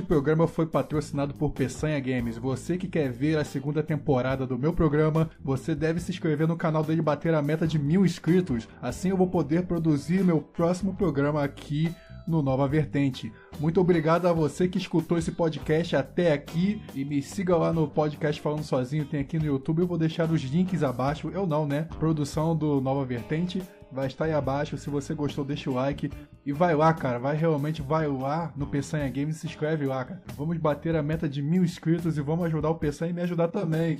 Este 0.00 0.08
programa 0.08 0.46
foi 0.46 0.64
patrocinado 0.64 1.34
por 1.34 1.50
Peçanha 1.50 2.00
Games. 2.00 2.38
Você 2.38 2.78
que 2.78 2.88
quer 2.88 3.12
ver 3.12 3.36
a 3.36 3.44
segunda 3.44 3.82
temporada 3.82 4.46
do 4.46 4.58
meu 4.58 4.72
programa, 4.72 5.28
você 5.44 5.74
deve 5.74 6.00
se 6.00 6.10
inscrever 6.10 6.48
no 6.48 6.56
canal 6.56 6.82
dele 6.82 7.02
bater 7.02 7.34
a 7.34 7.42
meta 7.42 7.66
de 7.66 7.78
mil 7.78 8.06
inscritos. 8.06 8.66
Assim 8.80 9.10
eu 9.10 9.16
vou 9.18 9.26
poder 9.26 9.66
produzir 9.66 10.24
meu 10.24 10.40
próximo 10.40 10.94
programa 10.94 11.44
aqui 11.44 11.94
no 12.26 12.40
Nova 12.40 12.66
Vertente. 12.66 13.30
Muito 13.58 13.78
obrigado 13.78 14.24
a 14.24 14.32
você 14.32 14.66
que 14.68 14.78
escutou 14.78 15.18
esse 15.18 15.32
podcast 15.32 15.94
até 15.94 16.32
aqui 16.32 16.80
e 16.94 17.04
me 17.04 17.20
siga 17.20 17.54
lá 17.54 17.70
no 17.70 17.86
podcast 17.86 18.40
Falando 18.40 18.62
Sozinho, 18.62 19.04
tem 19.04 19.20
aqui 19.20 19.38
no 19.38 19.44
YouTube, 19.44 19.80
eu 19.80 19.86
vou 19.86 19.98
deixar 19.98 20.30
os 20.30 20.40
links 20.40 20.82
abaixo, 20.82 21.30
eu 21.34 21.46
não, 21.46 21.66
né? 21.66 21.86
Produção 21.98 22.56
do 22.56 22.80
Nova 22.80 23.04
Vertente 23.04 23.62
vai 23.92 24.06
estar 24.06 24.24
aí 24.24 24.32
abaixo. 24.32 24.76
Se 24.76 24.88
você 24.88 25.14
gostou, 25.14 25.44
deixa 25.44 25.70
o 25.70 25.74
like. 25.74 26.10
E 26.44 26.52
vai 26.52 26.74
lá, 26.74 26.92
cara. 26.92 27.18
Vai 27.18 27.36
realmente, 27.36 27.82
vai 27.82 28.06
lá 28.06 28.52
no 28.56 28.66
Peçanha 28.66 29.08
Games 29.10 29.36
se 29.36 29.46
inscreve 29.46 29.86
lá, 29.86 30.04
cara. 30.04 30.22
Vamos 30.36 30.56
bater 30.58 30.96
a 30.96 31.02
meta 31.02 31.28
de 31.28 31.42
mil 31.42 31.64
inscritos 31.64 32.16
e 32.16 32.20
vamos 32.20 32.46
ajudar 32.46 32.70
o 32.70 32.76
Peçanha 32.76 33.10
e 33.10 33.14
me 33.14 33.22
ajudar 33.22 33.48
também. 33.48 33.98